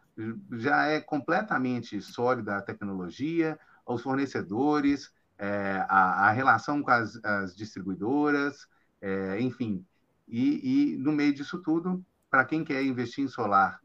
já 0.52 0.86
é 0.86 1.02
completamente 1.02 2.00
sólida 2.02 2.58
a 2.58 2.62
tecnologia, 2.62 3.60
os 3.86 4.02
fornecedores, 4.02 5.12
é, 5.38 5.84
a, 5.90 6.28
a, 6.28 6.32
relação 6.32 6.84
com 6.84 6.92
as, 6.92 7.20
as 7.24 7.56
distribuidoras, 7.56 8.68
é, 9.02 9.40
enfim. 9.42 9.84
E, 10.28 10.94
e, 10.94 10.98
no 10.98 11.12
meio 11.12 11.34
disso 11.34 11.60
tudo, 11.60 12.06
para 12.30 12.46
quem 12.46 12.64
quer 12.64 12.84
investir 12.84 13.24
em 13.24 13.28
solar, 13.28 13.82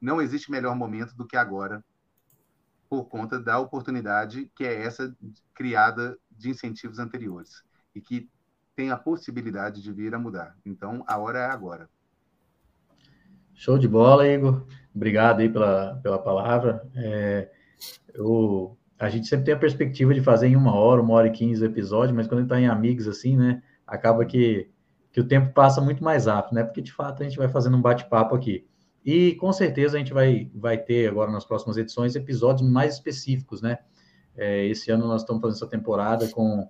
não 0.00 0.22
existe 0.22 0.50
melhor 0.50 0.76
momento 0.76 1.16
do 1.16 1.26
que 1.26 1.36
agora, 1.36 1.84
por 2.88 3.04
conta 3.04 3.38
da 3.38 3.58
oportunidade 3.58 4.50
que 4.54 4.64
é 4.64 4.82
essa 4.82 5.14
criada 5.54 6.16
de 6.30 6.50
incentivos 6.50 6.98
anteriores 6.98 7.62
e 7.94 8.00
que 8.00 8.28
tem 8.74 8.90
a 8.90 8.96
possibilidade 8.96 9.82
de 9.82 9.92
vir 9.92 10.14
a 10.14 10.18
mudar. 10.18 10.56
Então, 10.64 11.02
a 11.06 11.18
hora 11.18 11.38
é 11.38 11.46
agora. 11.46 11.88
Show 13.54 13.78
de 13.78 13.88
bola, 13.88 14.28
Igor. 14.28 14.66
Obrigado 14.94 15.40
aí 15.40 15.48
pela, 15.48 15.98
pela 16.02 16.18
palavra. 16.18 16.86
É, 16.94 17.50
eu, 18.14 18.76
a 18.98 19.08
gente 19.08 19.26
sempre 19.26 19.46
tem 19.46 19.54
a 19.54 19.58
perspectiva 19.58 20.12
de 20.12 20.20
fazer 20.20 20.48
em 20.48 20.56
uma 20.56 20.74
hora, 20.74 21.00
uma 21.00 21.14
hora 21.14 21.28
e 21.28 21.32
quinze 21.32 21.64
episódios, 21.64 22.14
mas 22.14 22.26
quando 22.26 22.42
está 22.42 22.60
em 22.60 22.66
amigos 22.66 23.08
assim, 23.08 23.34
né, 23.36 23.62
acaba 23.86 24.26
que, 24.26 24.70
que 25.10 25.20
o 25.20 25.26
tempo 25.26 25.52
passa 25.54 25.80
muito 25.80 26.04
mais 26.04 26.26
rápido, 26.26 26.54
né? 26.54 26.64
Porque 26.64 26.82
de 26.82 26.92
fato 26.92 27.22
a 27.22 27.24
gente 27.24 27.38
vai 27.38 27.48
fazendo 27.48 27.78
um 27.78 27.82
bate-papo 27.82 28.34
aqui. 28.34 28.66
E 29.06 29.36
com 29.36 29.52
certeza 29.52 29.94
a 29.94 30.00
gente 30.00 30.12
vai, 30.12 30.50
vai 30.52 30.76
ter 30.76 31.08
agora 31.08 31.30
nas 31.30 31.44
próximas 31.44 31.76
edições 31.76 32.16
episódios 32.16 32.68
mais 32.68 32.94
específicos, 32.94 33.62
né? 33.62 33.78
É, 34.36 34.66
esse 34.66 34.90
ano 34.90 35.06
nós 35.06 35.22
estamos 35.22 35.40
fazendo 35.40 35.56
essa 35.58 35.68
temporada 35.68 36.28
com, 36.28 36.68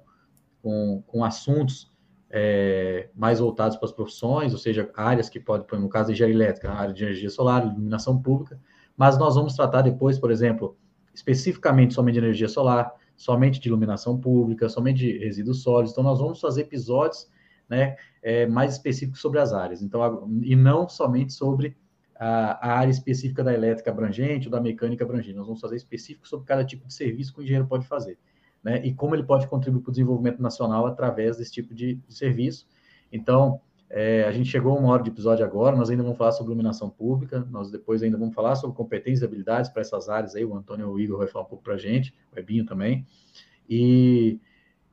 com, 0.62 1.02
com 1.06 1.24
assuntos 1.24 1.90
é, 2.28 3.08
mais 3.14 3.40
voltados 3.40 3.78
para 3.78 3.86
as 3.86 3.92
profissões, 3.92 4.52
ou 4.52 4.58
seja, 4.58 4.90
áreas 4.94 5.30
que 5.30 5.40
podem, 5.40 5.80
no 5.80 5.88
caso 5.88 6.12
engenharia 6.12 6.36
elétrica, 6.36 6.70
área 6.70 6.92
de 6.92 7.02
energia 7.02 7.30
solar, 7.30 7.64
iluminação 7.64 8.20
pública, 8.20 8.60
mas 8.94 9.16
nós 9.16 9.34
vamos 9.34 9.54
tratar 9.54 9.80
depois, 9.80 10.18
por 10.18 10.30
exemplo, 10.30 10.76
especificamente 11.14 11.94
somente 11.94 12.14
de 12.14 12.20
energia 12.20 12.48
solar, 12.48 12.92
somente 13.16 13.58
de 13.58 13.66
iluminação 13.66 14.20
pública, 14.20 14.68
somente 14.68 14.98
de 14.98 15.18
resíduos 15.18 15.62
sólidos. 15.62 15.92
Então, 15.92 16.04
nós 16.04 16.18
vamos 16.18 16.38
fazer 16.38 16.60
episódios 16.60 17.30
né, 17.66 17.96
é, 18.22 18.46
mais 18.46 18.74
específicos 18.74 19.22
sobre 19.22 19.40
as 19.40 19.54
áreas, 19.54 19.80
então, 19.80 20.28
e 20.42 20.54
não 20.54 20.86
somente 20.86 21.32
sobre 21.32 21.74
a, 22.18 22.68
a, 22.68 22.78
área 22.78 22.90
específica 22.90 23.44
da 23.44 23.52
elétrica 23.52 23.90
abrangente 23.90 24.46
ou 24.46 24.52
da 24.52 24.60
mecânica 24.60 25.04
abrangente. 25.04 25.36
Nós 25.36 25.46
vamos 25.46 25.60
fazer 25.60 25.76
específico 25.76 26.26
sobre 26.26 26.46
cada 26.46 26.64
tipo 26.64 26.86
de 26.86 26.94
serviço 26.94 27.32
que 27.32 27.40
o 27.40 27.42
engenheiro 27.42 27.66
pode 27.66 27.86
fazer, 27.86 28.18
né, 28.62 28.84
e 28.84 28.92
como 28.94 29.14
ele 29.14 29.22
pode 29.22 29.46
contribuir 29.46 29.82
para 29.82 29.90
o 29.90 29.92
desenvolvimento 29.92 30.40
nacional 30.40 30.86
através 30.86 31.36
desse 31.36 31.52
tipo 31.52 31.74
de, 31.74 31.94
de 31.94 32.14
serviço. 32.14 32.66
Então, 33.12 33.60
é, 33.88 34.24
a 34.24 34.32
gente 34.32 34.48
chegou 34.48 34.76
a 34.76 34.80
uma 34.80 34.92
hora 34.92 35.02
de 35.02 35.10
episódio 35.10 35.44
agora, 35.44 35.76
nós 35.76 35.90
ainda 35.90 36.02
vamos 36.02 36.18
falar 36.18 36.32
sobre 36.32 36.52
iluminação 36.52 36.90
pública, 36.90 37.46
nós 37.50 37.70
depois 37.70 38.02
ainda 38.02 38.18
vamos 38.18 38.34
falar 38.34 38.56
sobre 38.56 38.76
competências 38.76 39.22
e 39.22 39.24
habilidades 39.24 39.70
para 39.70 39.80
essas 39.80 40.08
áreas 40.08 40.34
aí, 40.34 40.44
o 40.44 40.56
Antônio 40.56 40.86
e 40.86 40.90
o 40.90 41.00
Igor 41.00 41.18
vai 41.18 41.28
falar 41.28 41.44
um 41.44 41.48
pouco 41.48 41.62
para 41.62 41.74
a 41.74 41.78
gente, 41.78 42.12
o 42.34 42.38
Ebinho 42.38 42.66
também, 42.66 43.06
e, 43.68 44.40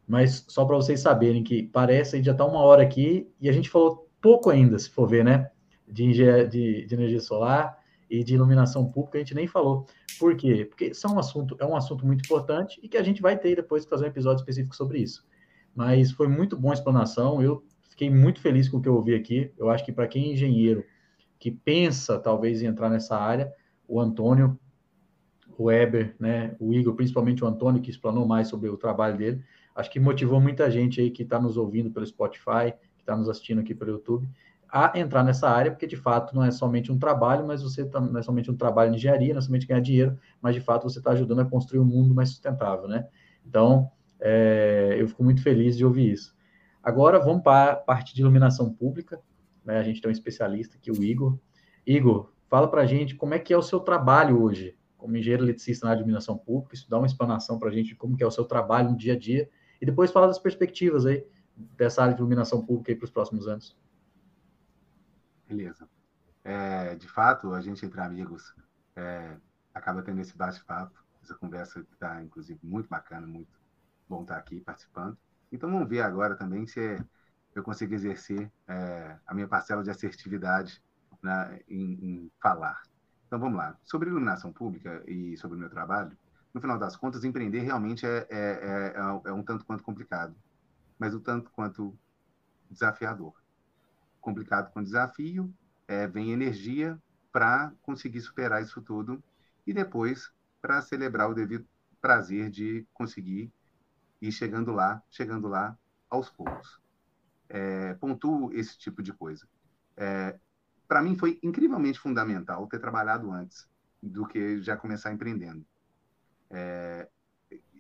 mas 0.08 0.46
só 0.48 0.64
para 0.64 0.76
vocês 0.76 1.00
saberem 1.00 1.44
que 1.44 1.64
parece 1.64 2.18
que 2.20 2.24
já 2.24 2.34
está 2.34 2.46
uma 2.46 2.60
hora 2.60 2.84
aqui, 2.84 3.28
e 3.42 3.50
a 3.50 3.52
gente 3.52 3.70
falou 3.70 4.08
pouco 4.22 4.52
ainda, 4.52 4.78
se 4.78 4.90
for 4.90 5.08
ver, 5.08 5.26
né, 5.26 5.50
de, 5.94 6.48
de, 6.48 6.86
de 6.86 6.96
energia 6.96 7.22
solar 7.22 7.78
e 8.10 8.24
de 8.24 8.34
iluminação 8.34 8.90
pública, 8.92 9.18
a 9.18 9.22
gente 9.22 9.36
nem 9.36 9.48
falou. 9.48 9.86
Por 10.20 10.36
quê? 10.36 10.66
Porque 10.66 10.86
isso 10.88 11.08
é 11.08 11.10
um 11.10 11.20
assunto, 11.20 11.56
é 11.60 11.66
um 11.66 11.76
assunto 11.76 12.06
muito 12.06 12.26
importante 12.26 12.80
e 12.84 12.88
que 12.88 12.98
a 12.98 13.04
gente 13.04 13.22
vai 13.22 13.38
ter 13.38 13.56
depois 13.56 13.84
que 13.84 13.90
fazer 13.90 14.06
um 14.06 14.10
episódio 14.10 14.42
específico 14.42 14.76
sobre 14.76 15.00
isso. 15.00 15.26
Mas 15.76 16.12
foi 16.12 16.28
muito 16.28 16.56
boa 16.58 16.74
a 16.74 16.76
explanação, 16.76 17.42
eu 17.42 17.64
Fiquei 17.94 18.10
muito 18.10 18.42
feliz 18.42 18.68
com 18.68 18.78
o 18.78 18.82
que 18.82 18.90
eu 18.90 18.96
ouvi 18.96 19.14
aqui. 19.14 19.52
Eu 19.56 19.70
acho 19.70 19.86
que 19.86 19.92
para 19.92 20.08
quem 20.08 20.26
é 20.26 20.34
engenheiro 20.34 20.84
que 21.38 21.52
pensa 21.52 22.18
talvez 22.18 22.60
em 22.60 22.66
entrar 22.66 22.90
nessa 22.90 23.16
área, 23.16 23.54
o 23.88 24.02
Antônio, 24.02 24.60
o 25.56 25.66
Weber, 25.66 26.16
né, 26.20 26.56
o 26.60 26.74
Igor, 26.74 26.96
principalmente 26.96 27.44
o 27.44 27.48
Antônio, 27.48 27.84
que 27.84 27.92
explanou 27.92 28.28
mais 28.28 28.48
sobre 28.48 28.68
o 28.68 28.78
trabalho 28.78 29.16
dele, 29.16 29.44
acho 29.76 29.92
que 29.92 30.00
motivou 30.00 30.42
muita 30.42 30.72
gente 30.72 31.00
aí 31.00 31.12
que 31.12 31.22
está 31.22 31.40
nos 31.40 31.56
ouvindo 31.56 31.92
pelo 31.92 32.04
Spotify, 32.04 32.74
que 32.96 33.04
está 33.04 33.16
nos 33.16 33.30
assistindo 33.30 33.62
aqui 33.62 33.76
pelo 33.76 33.92
YouTube, 33.92 34.28
a 34.74 34.92
entrar 34.96 35.24
nessa 35.24 35.48
área, 35.48 35.70
porque 35.70 35.86
de 35.86 35.96
fato 35.96 36.36
não 36.36 36.44
é 36.44 36.50
somente 36.50 36.92
um 36.92 36.98
trabalho, 36.98 37.46
mas 37.46 37.62
você 37.62 37.86
tá, 37.86 38.02
não 38.02 38.20
é 38.20 38.24
somente 38.24 38.50
um 38.50 38.58
trabalho 38.58 38.92
em 38.92 38.96
engenharia, 38.96 39.32
não 39.32 39.38
é 39.38 39.42
somente 39.42 39.68
ganhar 39.68 39.82
dinheiro, 39.82 40.18
mas 40.42 40.56
de 40.56 40.62
fato 40.62 40.90
você 40.90 40.98
está 40.98 41.12
ajudando 41.12 41.42
a 41.42 41.46
construir 41.46 41.80
um 41.80 41.86
mundo 41.86 42.16
mais 42.16 42.30
sustentável, 42.30 42.88
né? 42.88 43.08
Então, 43.46 43.92
é, 44.20 44.96
eu 44.98 45.08
fico 45.08 45.24
muito 45.24 45.44
feliz 45.44 45.78
de 45.78 45.86
ouvir 45.86 46.12
isso. 46.12 46.36
Agora 46.82 47.20
vamos 47.20 47.44
para 47.44 47.74
a 47.74 47.76
parte 47.76 48.16
de 48.16 48.22
iluminação 48.22 48.74
pública. 48.74 49.22
Né? 49.64 49.78
A 49.78 49.84
gente 49.84 50.02
tem 50.02 50.10
um 50.10 50.12
especialista 50.12 50.76
aqui, 50.76 50.92
o 50.92 51.04
Igor. 51.04 51.38
Igor, 51.86 52.32
fala 52.50 52.68
para 52.68 52.82
a 52.82 52.86
gente 52.86 53.16
como 53.16 53.36
é 53.36 53.40
que 53.40 53.54
é 53.54 53.58
o 53.58 53.62
seu 53.62 53.80
trabalho 53.80 54.42
hoje, 54.42 54.76
como 54.98 55.16
engenheiro 55.16 55.44
eletricista 55.44 55.86
na 55.86 55.94
de 55.94 56.00
iluminação 56.00 56.36
pública. 56.36 56.74
Isso 56.74 56.90
dá 56.90 56.98
uma 56.98 57.06
explanação 57.06 57.60
para 57.60 57.70
a 57.70 57.72
gente 57.72 57.90
de 57.90 57.96
como 57.96 58.18
que 58.18 58.24
é 58.24 58.28
o 58.28 58.32
seu 58.32 58.46
trabalho 58.46 58.90
no 58.90 58.98
dia 58.98 59.14
a 59.14 59.20
dia. 59.20 59.48
E 59.80 59.86
depois 59.86 60.10
fala 60.10 60.26
das 60.26 60.40
perspectivas 60.40 61.06
aí 61.06 61.24
dessa 61.78 62.02
área 62.02 62.16
de 62.16 62.20
iluminação 62.20 62.66
pública 62.66 62.96
para 62.96 63.06
os 63.06 63.12
próximos 63.12 63.48
anos. 63.48 63.78
Beleza. 65.54 65.88
É, 66.44 66.96
de 66.96 67.08
fato, 67.08 67.54
a 67.54 67.62
gente 67.62 67.86
entre 67.86 68.02
amigos 68.02 68.56
é, 68.96 69.38
acaba 69.72 70.02
tendo 70.02 70.20
esse 70.20 70.36
bate-papo, 70.36 71.00
essa 71.22 71.36
conversa 71.36 71.84
que 71.84 71.94
está, 71.94 72.22
inclusive, 72.24 72.60
muito 72.64 72.90
bacana, 72.90 73.28
muito 73.28 73.52
bom 74.10 74.24
estar 74.24 74.38
aqui 74.38 74.60
participando. 74.62 75.16
Então 75.52 75.72
vamos 75.72 75.88
ver 75.88 76.02
agora 76.02 76.36
também 76.36 76.66
se 76.66 77.00
eu 77.54 77.62
consigo 77.62 77.94
exercer 77.94 78.52
é, 78.68 79.16
a 79.28 79.34
minha 79.36 79.48
parcela 79.48 79.84
de 79.84 79.92
assertividade 79.92 80.82
na, 81.22 81.56
em, 81.70 81.94
em, 82.04 82.32
falar. 82.42 82.82
Então 83.28 83.40
vamos 83.40 83.58
lá. 83.58 83.78
Sobre 83.84 84.10
iluminação 84.10 84.52
pública 84.52 85.04
e 85.08 85.38
sobre 85.38 85.56
o 85.56 85.60
meu 85.60 85.70
trabalho, 85.70 86.18
no 86.52 86.60
final 86.60 86.80
das 86.80 86.96
contas, 86.96 87.24
empreender 87.24 87.60
realmente 87.60 88.08
é, 88.08 88.28
é, 88.30 88.94
é, 88.96 89.30
é 89.30 89.32
um 89.32 89.44
tanto 89.44 89.64
quanto 89.66 89.84
complicado, 89.84 90.36
mas 90.98 91.14
o 91.14 91.20
tanto 91.20 91.52
quanto 91.52 91.96
desafiador. 92.72 93.43
Complicado 94.24 94.72
com 94.74 94.84
desafio, 94.84 95.54
é, 95.88 96.08
vem 96.08 96.32
energia 96.32 97.00
para 97.32 97.74
conseguir 97.84 98.22
superar 98.22 98.64
isso 98.64 98.82
tudo 98.82 99.24
e 99.68 99.74
depois 99.74 100.34
para 100.62 100.82
celebrar 100.82 101.30
o 101.30 101.36
devido 101.36 101.68
prazer 102.02 102.50
de 102.52 102.88
conseguir 102.94 103.54
e 104.22 104.32
chegando 104.32 104.74
lá, 104.74 105.04
chegando 105.12 105.48
lá 105.50 105.78
aos 106.10 106.30
poucos. 106.30 106.82
É, 107.50 107.96
pontuo 107.96 108.52
esse 108.54 108.78
tipo 108.80 109.04
de 109.04 109.14
coisa. 109.14 109.48
É, 109.98 110.40
Para 110.88 111.02
mim 111.04 111.18
foi 111.18 111.40
incrivelmente 111.44 112.00
fundamental 112.00 112.68
ter 112.68 112.80
trabalhado 112.80 113.32
antes 113.32 113.70
do 114.02 114.28
que 114.28 114.62
já 114.62 114.78
começar 114.78 115.14
empreendendo. 115.14 115.66
É, 116.52 117.10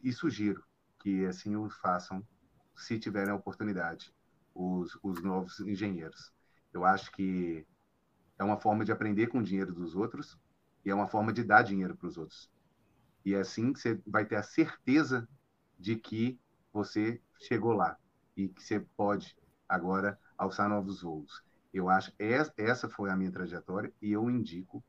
e 0.03 0.13
sugiro 0.13 0.63
que 0.99 1.25
assim 1.25 1.55
o 1.55 1.69
façam, 1.69 2.27
se 2.75 2.99
tiverem 2.99 3.31
a 3.33 3.35
oportunidade, 3.35 4.13
os, 4.53 4.97
os 5.03 5.21
novos 5.23 5.59
engenheiros. 5.61 6.31
Eu 6.73 6.85
acho 6.85 7.11
que 7.11 7.65
é 8.37 8.43
uma 8.43 8.57
forma 8.57 8.83
de 8.83 8.91
aprender 8.91 9.27
com 9.27 9.39
o 9.39 9.43
dinheiro 9.43 9.73
dos 9.73 9.95
outros 9.95 10.37
e 10.85 10.89
é 10.89 10.95
uma 10.95 11.07
forma 11.07 11.31
de 11.31 11.43
dar 11.43 11.63
dinheiro 11.63 11.95
para 11.95 12.07
os 12.07 12.17
outros. 12.17 12.49
E 13.25 13.33
é 13.33 13.39
assim 13.39 13.71
que 13.71 13.79
você 13.79 14.01
vai 14.05 14.25
ter 14.25 14.35
a 14.35 14.43
certeza 14.43 15.27
de 15.79 15.95
que 15.95 16.39
você 16.71 17.21
chegou 17.39 17.73
lá 17.73 17.97
e 18.35 18.49
que 18.49 18.61
você 18.61 18.79
pode 18.97 19.37
agora 19.67 20.19
alçar 20.37 20.67
novos 20.67 21.01
voos. 21.01 21.43
Eu 21.73 21.89
acho 21.89 22.13
essa 22.19 22.89
foi 22.89 23.09
a 23.09 23.15
minha 23.15 23.31
trajetória 23.31 23.93
e 24.01 24.11
eu 24.11 24.29
indico 24.29 24.83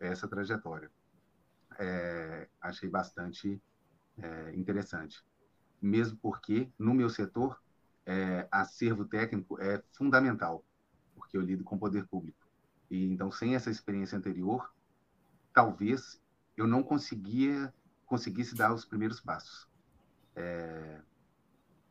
essa 0.00 0.28
trajetória. 0.28 0.90
É, 1.78 2.48
achei 2.60 2.88
bastante 2.88 3.62
é, 4.18 4.54
interessante, 4.54 5.24
mesmo 5.80 6.18
porque 6.18 6.70
no 6.78 6.92
meu 6.92 7.08
setor 7.08 7.61
é, 8.06 8.48
acervo 8.50 9.04
técnico 9.04 9.60
é 9.60 9.82
fundamental, 9.92 10.64
porque 11.14 11.36
eu 11.36 11.42
lido 11.42 11.64
com 11.64 11.78
poder 11.78 12.06
público. 12.06 12.38
E 12.90 13.06
então 13.06 13.30
sem 13.30 13.54
essa 13.54 13.70
experiência 13.70 14.18
anterior, 14.18 14.72
talvez 15.52 16.20
eu 16.56 16.66
não 16.66 16.82
conseguia 16.82 17.72
conseguisse 18.06 18.54
dar 18.54 18.74
os 18.74 18.84
primeiros 18.84 19.20
passos. 19.20 19.66
É, 20.36 21.00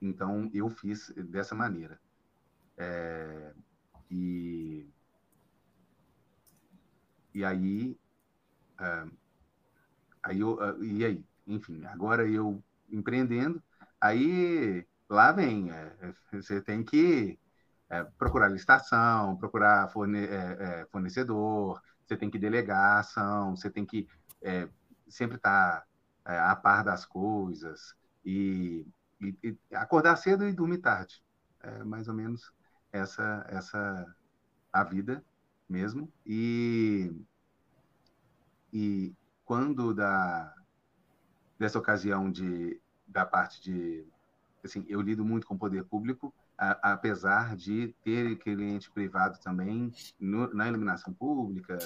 então, 0.02 0.50
eu 0.54 0.70
fiz 0.70 1.10
dessa 1.16 1.56
maneira. 1.56 2.00
É, 2.78 3.54
e, 4.10 4.88
e 7.34 7.44
aí, 7.46 7.98
é, 8.80 9.06
aí 10.24 10.40
eu, 10.40 10.84
e 10.84 11.06
aí, 11.06 11.26
enfim, 11.48 11.84
agora 11.86 12.28
eu 12.28 12.64
empreendendo, 12.90 13.62
aí 14.00 14.86
lá 15.12 15.32
vem, 15.32 15.72
é, 15.72 16.14
você 16.32 16.62
tem 16.62 16.84
que 16.84 17.40
é, 17.90 18.04
procurar 18.18 18.48
licitação, 18.48 19.38
procurar 19.38 19.90
forne 19.90 20.28
fornecedor, 20.92 21.82
você 22.06 22.18
tem 22.18 22.30
que 22.30 22.40
delegar 22.40 23.00
ação, 23.00 23.56
você 23.56 23.70
tem 23.70 23.86
que 23.86 24.08
sempre 25.08 25.38
estar 25.38 25.86
tá, 26.24 26.52
a 26.52 26.56
par 26.56 26.84
das 26.84 27.06
coisas, 27.06 27.96
e, 28.26 28.86
e, 29.22 29.38
e, 29.44 29.76
acordar 29.76 30.16
cedo 30.16 30.48
e 30.48 30.54
dormir 30.54 30.80
tarde. 30.80 31.24
É 31.62 31.84
mais 31.84 32.08
ou 32.08 32.14
menos 32.14 32.52
essa 32.92 33.46
essa 33.50 34.16
a 34.72 34.84
vida 34.84 35.24
mesmo. 35.70 36.12
E, 36.26 37.12
e 38.74 39.14
quando 39.46 39.94
da 39.94 40.54
dessa 41.60 41.78
ocasião 41.78 42.32
de 42.32 42.82
da 43.08 43.26
parte 43.26 43.62
de 43.62 44.08
assim, 44.64 44.86
eu 44.88 45.02
lido 45.02 45.24
muito 45.26 45.48
com 45.48 45.56
o 45.56 45.60
poder 45.60 45.84
público, 45.86 46.34
a, 46.58 46.94
apesar 46.94 47.56
de 47.56 47.96
ter 48.04 48.38
cliente 48.38 48.92
privado 48.92 49.40
também 49.40 49.92
no, 50.20 50.54
na 50.54 50.68
iluminação 50.68 51.14
pública, 51.14 51.78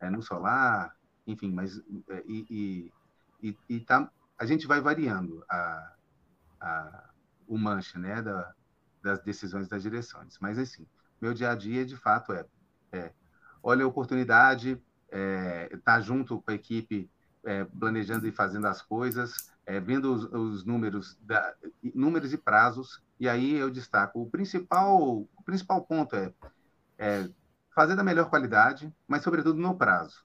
é, 0.00 0.08
no 0.08 0.22
solar, 0.22 0.96
enfim, 1.26 1.52
mas 1.52 1.78
é, 2.08 2.22
e, 2.26 2.92
e, 3.42 3.58
e, 3.68 3.80
tá, 3.80 4.10
a 4.38 4.46
gente 4.46 4.66
vai 4.66 4.80
variando 4.80 5.44
a, 5.48 5.94
a, 6.60 7.10
o 7.46 7.58
manche 7.58 7.98
né, 7.98 8.22
da, 8.22 8.54
das 9.02 9.20
decisões 9.22 9.68
das 9.68 9.82
direções. 9.82 10.38
Mas, 10.40 10.58
assim, 10.58 10.86
meu 11.20 11.34
dia 11.34 11.50
a 11.50 11.54
dia, 11.54 11.84
de 11.84 11.96
fato, 11.96 12.32
é, 12.32 12.46
é 12.92 13.12
olha 13.62 13.84
a 13.84 13.88
oportunidade, 13.88 14.80
é, 15.10 15.76
tá 15.84 16.00
junto 16.00 16.40
com 16.40 16.50
a 16.50 16.54
equipe, 16.54 17.10
é, 17.44 17.64
planejando 17.64 18.26
e 18.26 18.32
fazendo 18.32 18.66
as 18.66 18.82
coisas, 18.82 19.52
é, 19.70 19.80
vendo 19.80 20.12
os, 20.14 20.24
os 20.24 20.64
números, 20.64 21.16
da, 21.22 21.54
números 21.94 22.32
e 22.32 22.38
prazos, 22.38 23.02
e 23.20 23.28
aí 23.28 23.54
eu 23.54 23.70
destaco, 23.70 24.20
o 24.20 24.30
principal, 24.30 25.00
o 25.36 25.42
principal 25.44 25.84
ponto 25.84 26.16
é, 26.16 26.34
é 26.98 27.30
fazer 27.74 27.96
da 27.96 28.04
melhor 28.04 28.30
qualidade, 28.30 28.92
mas, 29.08 29.22
sobretudo, 29.22 29.60
no 29.60 29.76
prazo. 29.78 30.24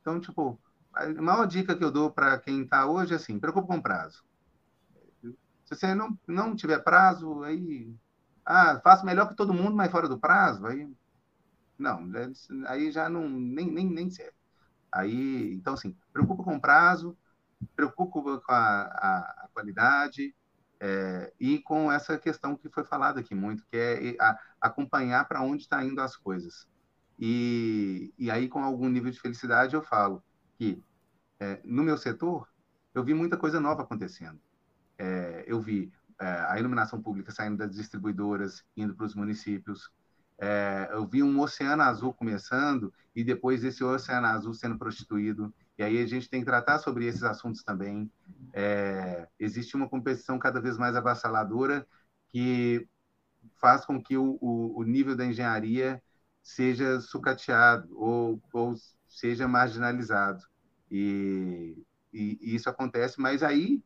Então, 0.00 0.20
tipo, 0.20 0.60
a 0.94 1.06
maior 1.22 1.46
dica 1.46 1.76
que 1.76 1.84
eu 1.84 1.90
dou 1.92 2.10
para 2.10 2.38
quem 2.40 2.62
está 2.62 2.86
hoje 2.86 3.12
é 3.14 3.16
assim: 3.16 3.38
preocupa 3.40 3.68
com 3.68 3.82
prazo. 3.82 4.24
Se 5.64 5.74
você 5.74 5.94
não, 5.94 6.18
não 6.26 6.54
tiver 6.56 6.78
prazo, 6.82 7.42
aí 7.42 7.94
Ah, 8.44 8.80
faço 8.84 9.06
melhor 9.06 9.28
que 9.28 9.36
todo 9.36 9.54
mundo, 9.54 9.76
mas 9.76 9.90
fora 9.92 10.08
do 10.08 10.20
prazo? 10.20 10.66
Aí, 10.66 10.88
não, 11.78 12.00
aí 12.68 12.92
já 12.92 13.08
não, 13.10 13.28
nem, 13.28 13.70
nem, 13.72 13.88
nem 13.90 14.10
serve. 14.10 14.34
Aí, 14.92 15.54
então, 15.54 15.74
assim, 15.74 15.96
preocupa 16.12 16.44
com 16.44 16.60
prazo, 16.60 17.16
preocupa 17.74 18.40
com 18.40 18.52
a, 18.52 18.82
a, 18.82 19.44
a 19.44 19.48
qualidade 19.52 20.34
é, 20.80 21.32
e 21.40 21.58
com 21.58 21.90
essa 21.90 22.18
questão 22.18 22.56
que 22.56 22.68
foi 22.68 22.84
falada 22.84 23.20
aqui 23.20 23.34
muito, 23.34 23.64
que 23.66 23.76
é 23.76 24.16
a, 24.20 24.38
acompanhar 24.60 25.26
para 25.26 25.42
onde 25.42 25.62
está 25.62 25.82
indo 25.84 26.00
as 26.00 26.16
coisas. 26.16 26.66
E, 27.18 28.12
e 28.18 28.30
aí, 28.30 28.48
com 28.48 28.62
algum 28.62 28.88
nível 28.88 29.10
de 29.10 29.20
felicidade, 29.20 29.74
eu 29.74 29.82
falo 29.82 30.22
que 30.58 30.82
é, 31.40 31.60
no 31.64 31.82
meu 31.82 31.96
setor, 31.96 32.48
eu 32.94 33.04
vi 33.04 33.14
muita 33.14 33.36
coisa 33.36 33.60
nova 33.60 33.82
acontecendo. 33.82 34.40
É, 34.98 35.44
eu 35.46 35.60
vi 35.60 35.92
é, 36.18 36.26
a 36.48 36.58
iluminação 36.58 37.00
pública 37.00 37.30
saindo 37.30 37.56
das 37.56 37.74
distribuidoras, 37.74 38.64
indo 38.76 38.94
para 38.94 39.06
os 39.06 39.14
municípios. 39.14 39.90
É, 40.38 40.88
eu 40.92 41.06
vi 41.06 41.22
um 41.22 41.40
oceano 41.40 41.82
azul 41.82 42.12
começando 42.12 42.92
e 43.14 43.24
depois 43.24 43.64
esse 43.64 43.82
oceano 43.82 44.26
azul 44.26 44.52
sendo 44.52 44.78
prostituído. 44.78 45.52
E 45.78 45.82
aí 45.82 46.02
a 46.02 46.06
gente 46.06 46.28
tem 46.28 46.40
que 46.40 46.46
tratar 46.46 46.78
sobre 46.78 47.06
esses 47.06 47.22
assuntos 47.22 47.62
também. 47.62 48.10
É, 48.52 49.28
existe 49.38 49.76
uma 49.76 49.88
competição 49.88 50.38
cada 50.38 50.60
vez 50.60 50.78
mais 50.78 50.96
avassaladora 50.96 51.86
que 52.28 52.88
faz 53.56 53.84
com 53.84 54.02
que 54.02 54.16
o, 54.16 54.38
o, 54.40 54.80
o 54.80 54.82
nível 54.82 55.14
da 55.14 55.26
engenharia 55.26 56.02
seja 56.42 57.00
sucateado 57.00 57.88
ou, 57.98 58.40
ou 58.52 58.74
seja 59.08 59.48
marginalizado. 59.48 60.44
E, 60.90 61.76
e, 62.12 62.38
e, 62.40 62.54
isso 62.54 62.70
acontece, 62.70 63.20
mas 63.20 63.42
aí, 63.42 63.82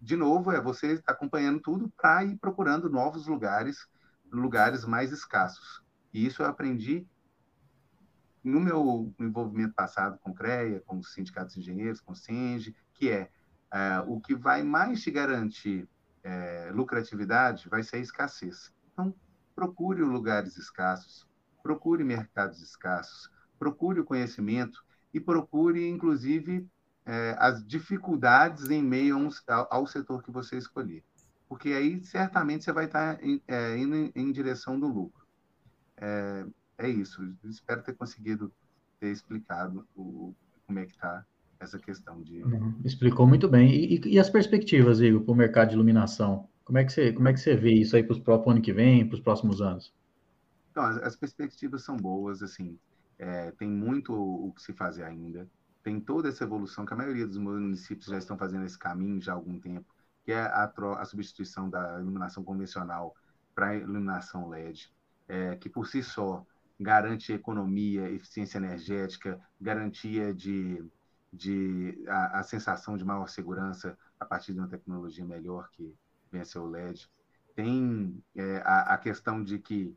de 0.00 0.16
novo, 0.16 0.50
é 0.50 0.60
você 0.60 1.00
acompanhando 1.06 1.60
tudo 1.60 1.92
para 1.96 2.24
ir 2.24 2.38
procurando 2.38 2.88
novos 2.88 3.26
lugares, 3.26 3.86
lugares 4.32 4.84
mais 4.84 5.12
escassos. 5.12 5.82
E 6.12 6.24
isso 6.24 6.42
eu 6.42 6.46
aprendi 6.46 7.06
no 8.42 8.60
meu 8.60 9.12
envolvimento 9.18 9.74
passado 9.74 10.18
com 10.18 10.34
CREA, 10.34 10.80
com 10.86 10.98
os 10.98 11.12
sindicatos 11.12 11.54
de 11.54 11.60
engenheiros, 11.60 12.00
com 12.00 12.12
o 12.12 12.16
que 12.94 13.10
é, 13.10 13.30
é 13.72 14.00
o 14.06 14.20
que 14.20 14.34
vai 14.34 14.62
mais 14.62 15.02
te 15.02 15.10
garantir 15.10 15.88
é, 16.22 16.70
lucratividade 16.72 17.68
vai 17.68 17.82
ser 17.82 17.96
a 17.96 18.00
escassez. 18.00 18.72
Então, 18.92 19.14
procure 19.54 20.02
lugares 20.02 20.56
escassos, 20.56 21.26
procure 21.62 22.04
mercados 22.04 22.60
escassos, 22.60 23.30
procure 23.58 24.00
o 24.00 24.04
conhecimento 24.04 24.84
e 25.12 25.18
procure, 25.18 25.88
inclusive, 25.88 26.68
é, 27.06 27.34
as 27.38 27.64
dificuldades 27.66 28.68
em 28.70 28.82
meio 28.82 29.30
ao, 29.48 29.68
ao, 29.70 29.86
setor 29.86 30.22
que 30.22 30.30
você 30.30 30.56
escolher. 30.58 31.02
Porque 31.48 31.70
aí, 31.70 32.04
certamente, 32.04 32.64
você 32.64 32.72
vai 32.72 32.84
estar 32.84 33.22
em, 33.24 33.42
indo 33.78 33.96
em, 33.96 34.12
em, 34.14 34.30
direção 34.30 34.78
do 34.78 34.86
lucro. 34.86 35.26
É, 35.96 36.46
é 36.78 36.88
isso. 36.88 37.22
Espero 37.44 37.82
ter 37.82 37.94
conseguido 37.94 38.52
ter 39.00 39.10
explicado 39.10 39.86
o, 39.96 40.34
como 40.66 40.78
é 40.78 40.86
que 40.86 40.92
está 40.92 41.24
essa 41.60 41.78
questão 41.78 42.22
de... 42.22 42.42
Explicou 42.84 43.26
muito 43.26 43.48
bem. 43.48 43.68
E, 43.70 44.00
e 44.06 44.18
as 44.18 44.30
perspectivas, 44.30 45.00
Igor, 45.00 45.22
para 45.22 45.32
o 45.32 45.36
mercado 45.36 45.68
de 45.68 45.74
iluminação? 45.74 46.48
Como 46.64 46.78
é 46.78 46.84
que 46.84 46.92
você, 46.92 47.12
como 47.12 47.28
é 47.28 47.32
que 47.32 47.40
você 47.40 47.56
vê 47.56 47.72
isso 47.72 47.96
aí 47.96 48.02
para 48.02 48.36
o 48.36 48.50
ano 48.50 48.60
que 48.60 48.72
vem, 48.72 49.06
para 49.06 49.16
os 49.16 49.20
próximos 49.20 49.60
anos? 49.60 49.92
Então, 50.70 50.84
as, 50.84 50.98
as 50.98 51.16
perspectivas 51.16 51.82
são 51.82 51.96
boas, 51.96 52.42
assim, 52.42 52.78
é, 53.18 53.50
tem 53.52 53.68
muito 53.68 54.12
o, 54.12 54.48
o 54.48 54.52
que 54.52 54.62
se 54.62 54.72
fazer 54.72 55.02
ainda, 55.02 55.48
tem 55.82 55.98
toda 55.98 56.28
essa 56.28 56.44
evolução 56.44 56.84
que 56.84 56.92
a 56.92 56.96
maioria 56.96 57.26
dos 57.26 57.38
municípios 57.38 58.06
já 58.06 58.18
estão 58.18 58.36
fazendo 58.36 58.64
esse 58.64 58.78
caminho 58.78 59.20
já 59.20 59.32
há 59.32 59.34
algum 59.34 59.58
tempo, 59.58 59.86
que 60.24 60.32
é 60.32 60.40
a, 60.40 60.70
a 60.98 61.04
substituição 61.04 61.70
da 61.70 61.98
iluminação 61.98 62.44
convencional 62.44 63.14
para 63.54 63.68
a 63.68 63.74
iluminação 63.76 64.48
LED, 64.48 64.92
é, 65.26 65.56
que 65.56 65.68
por 65.68 65.86
si 65.86 66.02
só 66.02 66.46
garante 66.78 67.32
economia, 67.32 68.08
eficiência 68.10 68.58
energética, 68.58 69.40
garantia 69.60 70.32
de, 70.32 70.84
de 71.32 72.04
a, 72.06 72.40
a, 72.40 72.42
sensação 72.42 72.96
de 72.96 73.04
maior 73.04 73.28
segurança 73.28 73.98
a 74.18 74.24
partir 74.24 74.52
de 74.52 74.60
uma 74.60 74.68
tecnologia 74.68 75.24
melhor 75.24 75.68
que 75.70 75.94
vem 76.30 76.44
ser 76.44 76.58
o 76.58 76.66
LED. 76.66 77.10
Tem 77.54 78.22
é, 78.36 78.62
a, 78.64 78.94
a 78.94 78.98
questão 78.98 79.42
de 79.42 79.58
que 79.58 79.96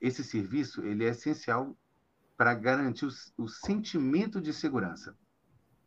esse 0.00 0.24
serviço 0.24 0.84
ele 0.84 1.04
é 1.04 1.10
essencial 1.10 1.76
para 2.36 2.54
garantir 2.54 3.06
o, 3.06 3.44
o, 3.44 3.48
sentimento 3.48 4.40
de 4.40 4.52
segurança. 4.52 5.16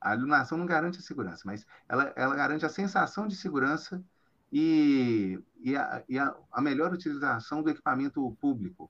A 0.01 0.15
iluminação 0.15 0.57
não 0.57 0.65
garante 0.65 0.99
a 0.99 1.01
segurança, 1.01 1.43
mas 1.45 1.65
ela, 1.87 2.13
ela 2.15 2.35
garante 2.35 2.65
a 2.65 2.69
sensação 2.69 3.27
de 3.27 3.35
segurança 3.35 4.03
e, 4.51 5.39
e, 5.59 5.75
a, 5.75 6.03
e 6.09 6.17
a, 6.17 6.61
melhor 6.61 6.91
utilização 6.93 7.61
do 7.61 7.69
equipamento 7.69 8.35
público. 8.41 8.89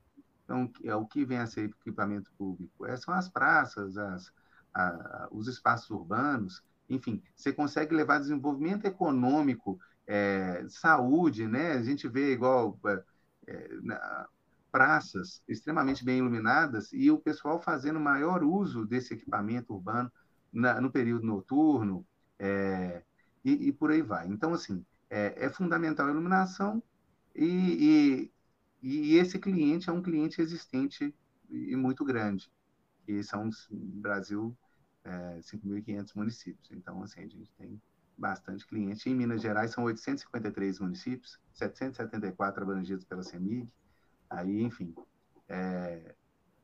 Então, 0.50 0.68
é 0.82 0.94
o 0.96 1.06
que 1.06 1.24
vem 1.24 1.38
a 1.38 1.46
ser 1.46 1.66
equipamento 1.66 2.32
público? 2.36 2.84
É, 2.84 2.96
são 2.96 3.14
as 3.14 3.28
praças, 3.28 3.96
as, 3.96 4.32
a, 4.74 5.28
os 5.30 5.46
espaços 5.46 5.88
urbanos, 5.90 6.60
enfim, 6.88 7.22
você 7.36 7.52
consegue 7.52 7.94
levar 7.94 8.18
desenvolvimento 8.18 8.84
econômico, 8.84 9.78
é, 10.08 10.66
saúde, 10.68 11.46
né? 11.46 11.74
A 11.74 11.82
gente 11.82 12.08
vê 12.08 12.32
igual 12.32 12.76
é, 12.84 13.04
é 13.46 14.26
praças 14.72 15.40
extremamente 15.48 16.04
bem 16.04 16.18
iluminadas 16.18 16.92
e 16.92 17.10
o 17.12 17.18
pessoal 17.18 17.60
fazendo 17.60 18.00
maior 18.00 18.42
uso 18.42 18.84
desse 18.84 19.14
equipamento 19.14 19.72
urbano 19.72 20.10
na, 20.52 20.80
no 20.80 20.90
período 20.90 21.26
noturno 21.26 22.04
é, 22.40 23.02
e, 23.44 23.68
e, 23.68 23.72
por 23.72 23.92
aí 23.92 24.02
vai. 24.02 24.26
Então, 24.26 24.52
assim, 24.52 24.84
é, 25.08 25.46
é 25.46 25.48
fundamental 25.48 26.08
a 26.08 26.10
iluminação 26.10 26.82
e, 27.34 27.46
e, 28.24 28.32
e, 28.82 29.16
esse 29.16 29.38
cliente 29.38 29.90
é 29.90 29.92
um 29.92 30.02
cliente 30.02 30.40
existente 30.40 31.14
e 31.48 31.76
muito 31.76 32.04
grande, 32.04 32.50
que 33.04 33.22
são, 33.22 33.50
no 33.70 34.00
Brasil, 34.00 34.56
é, 35.04 35.40
5.500 35.42 36.14
municípios. 36.14 36.70
Então, 36.70 37.02
assim, 37.02 37.20
a 37.20 37.28
gente 37.28 37.52
tem 37.58 37.80
bastante 38.16 38.66
cliente. 38.66 39.08
Em 39.08 39.14
Minas 39.14 39.42
Gerais, 39.42 39.72
são 39.72 39.84
853 39.84 40.78
municípios, 40.80 41.40
774 41.52 42.62
abrangidos 42.62 43.04
pela 43.04 43.22
CEMIG, 43.22 43.68
Aí, 44.30 44.62
enfim, 44.62 44.94
é, 45.48 46.14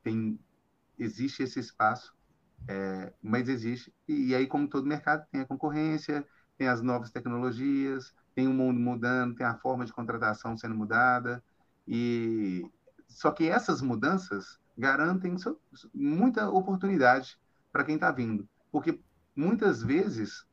tem, 0.01 0.39
existe 0.97 1.43
esse 1.43 1.59
espaço, 1.59 2.15
é, 2.65 3.13
mas 3.21 3.49
existe. 3.49 3.93
E, 4.07 4.29
e, 4.29 4.35
aí, 4.35 4.47
como 4.47 4.69
todo 4.69 4.87
mercado, 4.87 5.27
tem 5.29 5.41
a 5.41 5.45
concorrência, 5.45 6.25
tem 6.57 6.69
as 6.69 6.81
novas 6.81 7.11
tecnologias, 7.11 8.13
tem 8.33 8.47
o 8.47 8.53
mundo 8.53 8.79
mudando, 8.79 9.35
tem 9.35 9.45
a 9.45 9.57
forma 9.57 9.85
de 9.85 9.91
contratação 9.91 10.55
sendo 10.55 10.75
mudada. 10.75 11.43
E 11.87 12.69
só 13.07 13.31
que 13.31 13.47
essas 13.47 13.81
mudanças 13.81 14.59
garantem 14.77 15.35
muita 15.93 16.49
oportunidade 16.49 17.39
para 17.71 17.83
quem 17.83 17.95
está 17.95 18.11
vindo, 18.11 18.47
porque 18.71 18.99
muitas 19.35 19.81
vezes 19.81 20.45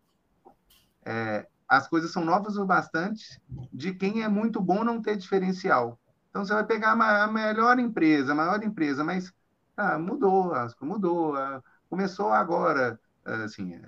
é, 1.05 1.47
as 1.69 1.89
coisas 1.89 2.11
são 2.11 2.25
novas 2.25 2.57
o 2.57 2.65
bastante 2.65 3.41
de 3.73 3.95
quem 3.95 4.23
é 4.23 4.29
muito 4.29 4.61
bom 4.61 4.85
não 4.85 5.03
ter 5.03 5.17
diferencial. 5.17 5.99
Então, 6.31 6.45
você 6.45 6.53
vai 6.53 6.67
pegar 6.67 6.93
a 6.93 7.27
melhor 7.29 7.79
empresa, 7.79 8.33
a 8.33 8.35
maior 8.35 8.63
empresa, 8.63 9.05
mas 9.05 9.33
ah, 9.77 9.99
mudou, 9.99 10.53
mudou. 10.83 11.35
Começou 11.89 12.33
agora, 12.33 12.99
assim, 13.25 13.81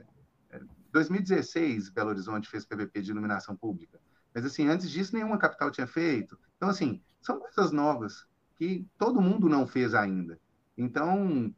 2016, 0.93 1.87
é, 1.87 1.89
é, 1.89 1.93
Belo 1.93 2.11
Horizonte 2.11 2.49
fez 2.49 2.65
PVP 2.65 3.03
de 3.03 3.11
iluminação 3.11 3.57
pública. 3.57 4.01
Mas, 4.35 4.45
assim, 4.45 4.69
antes 4.69 4.91
disso, 4.91 5.15
nenhuma 5.15 5.39
capital 5.39 5.71
tinha 5.71 5.87
feito. 5.87 6.39
Então, 6.57 6.69
assim, 6.69 7.03
são 7.21 7.39
coisas 7.39 7.73
novas 7.73 8.27
que 8.57 8.87
todo 8.99 9.21
mundo 9.21 9.49
não 9.49 9.67
fez 9.67 9.95
ainda. 9.95 10.39
Então, 10.77 11.55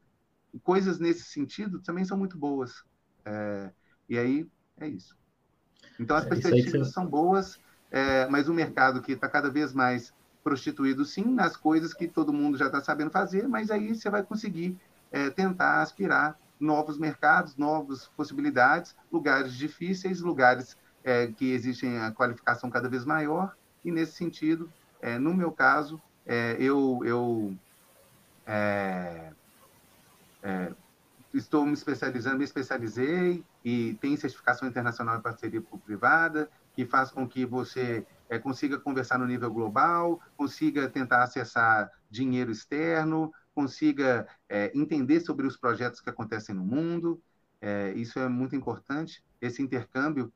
coisas 0.63 0.99
nesse 0.99 1.25
sentido 1.25 1.81
também 1.81 2.05
são 2.05 2.17
muito 2.17 2.37
boas. 2.39 2.85
É, 3.25 3.71
e 4.09 4.19
aí, 4.19 4.49
é 4.79 4.89
isso. 4.89 5.17
Então, 5.99 6.17
as 6.17 6.25
perspectivas 6.25 6.93
são 6.93 7.07
boas, 7.07 7.59
é, 7.91 8.27
mas 8.29 8.49
o 8.49 8.55
mercado 8.55 9.03
que 9.03 9.13
está 9.13 9.29
cada 9.29 9.51
vez 9.51 9.73
mais 9.73 10.13
prostituído, 10.43 11.05
sim, 11.05 11.25
nas 11.25 11.57
coisas 11.57 11.93
que 11.93 12.09
todo 12.09 12.33
mundo 12.33 12.57
já 12.57 12.67
está 12.67 12.81
sabendo 12.81 13.11
fazer, 13.11 13.47
mas 13.49 13.71
aí 13.71 13.95
você 13.95 14.09
vai 14.09 14.23
conseguir 14.23 14.79
é, 15.11 15.31
tentar 15.31 15.83
aspirar 15.83 16.39
novos 16.59 16.99
mercados, 16.99 17.57
novas 17.57 18.09
possibilidades, 18.09 18.97
lugares 19.13 19.53
difíceis, 19.55 20.21
lugares 20.21 20.77
é, 21.05 21.29
que 21.29 21.53
existem 21.53 21.99
a 21.99 22.11
qualificação 22.13 22.71
cada 22.71 22.89
vez 22.89 23.05
maior, 23.05 23.57
e 23.85 23.91
nesse 23.91 24.13
sentido, 24.13 24.73
é, 25.01 25.19
no 25.19 25.35
meu 25.35 25.53
caso, 25.53 26.01
é, 26.27 26.57
eu, 26.59 27.01
eu 27.05 27.55
é, 28.47 29.33
é, 30.43 30.73
estou 31.33 31.65
me 31.65 31.73
especializando, 31.73 32.39
me 32.39 32.45
especializei 32.45 33.45
e 33.65 33.95
tem 33.95 34.17
certificação 34.17 34.69
internacional 34.69 35.17
em 35.17 35.23
parceria 35.23 35.61
público-privada, 35.61 36.51
que 36.75 36.85
faz 36.85 37.11
com 37.11 37.27
que 37.27 37.45
você 37.47 38.07
é, 38.29 38.39
consiga 38.39 38.79
conversar 38.79 39.19
no 39.19 39.27
nível 39.27 39.51
global, 39.51 40.21
consiga 40.37 40.89
tentar 40.89 41.23
acessar 41.23 41.91
dinheiro 42.11 42.51
externo, 42.51 43.33
consiga 43.55 44.29
entender 44.73 45.19
sobre 45.19 45.45
os 45.45 45.57
projetos 45.57 46.01
que 46.01 46.09
acontecem 46.09 46.55
no 46.55 46.65
mundo. 46.65 47.21
Isso 47.97 48.21
é 48.21 48.29
muito 48.29 48.55
importante, 48.55 49.21
esse 49.41 49.61
intercâmbio 49.61 50.33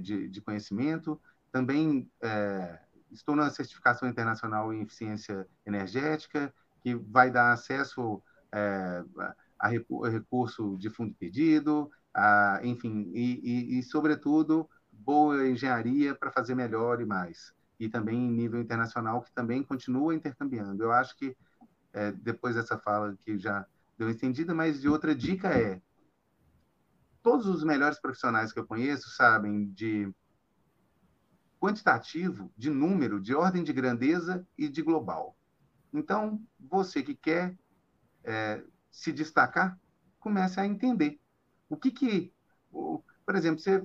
de, 0.00 0.28
de, 0.28 0.40
conhecimento. 0.40 1.20
Também 1.50 2.08
é, 2.22 2.78
estou 3.12 3.36
na 3.36 3.50
certificação 3.50 4.08
internacional 4.08 4.72
em 4.72 4.82
eficiência 4.82 5.46
energética, 5.66 6.52
que 6.82 6.94
vai 6.94 7.30
dar 7.30 7.52
acesso 7.52 8.22
é, 8.52 9.04
a 9.58 9.68
recurso 9.68 10.76
de 10.78 10.90
fundo 10.90 11.14
pedido, 11.14 11.90
a, 12.14 12.60
enfim, 12.62 13.10
e, 13.14 13.40
e, 13.42 13.78
e, 13.78 13.82
sobretudo, 13.82 14.68
boa 14.90 15.48
engenharia 15.48 16.14
para 16.14 16.32
fazer 16.32 16.54
melhor 16.54 17.00
e 17.00 17.06
mais. 17.06 17.54
E 17.78 17.88
também 17.88 18.16
em 18.16 18.30
nível 18.30 18.60
internacional, 18.60 19.22
que 19.22 19.32
também 19.32 19.62
continua 19.62 20.14
intercambiando. 20.14 20.82
Eu 20.82 20.92
acho 20.92 21.16
que, 21.16 21.36
é, 21.92 22.12
depois 22.12 22.54
dessa 22.54 22.78
fala 22.78 23.16
que 23.24 23.38
já 23.38 23.66
deu 23.96 24.10
entendida, 24.10 24.54
mas 24.54 24.80
de 24.80 24.88
outra 24.88 25.14
dica 25.14 25.48
é, 25.48 25.80
todos 27.22 27.46
os 27.46 27.64
melhores 27.64 28.00
profissionais 28.00 28.52
que 28.52 28.58
eu 28.58 28.66
conheço 28.66 29.10
sabem 29.10 29.70
de 29.70 30.12
quantitativo, 31.62 32.52
de 32.56 32.68
número, 32.68 33.20
de 33.20 33.32
ordem 33.36 33.62
de 33.62 33.72
grandeza 33.72 34.44
e 34.58 34.68
de 34.68 34.82
global. 34.82 35.36
Então, 35.92 36.42
você 36.58 37.04
que 37.04 37.14
quer 37.14 37.56
é, 38.24 38.60
se 38.90 39.12
destacar, 39.12 39.78
comece 40.18 40.58
a 40.58 40.66
entender 40.66 41.20
o 41.68 41.76
que 41.76 41.92
que, 41.92 42.32
por 42.68 43.36
exemplo, 43.36 43.60
você 43.60 43.80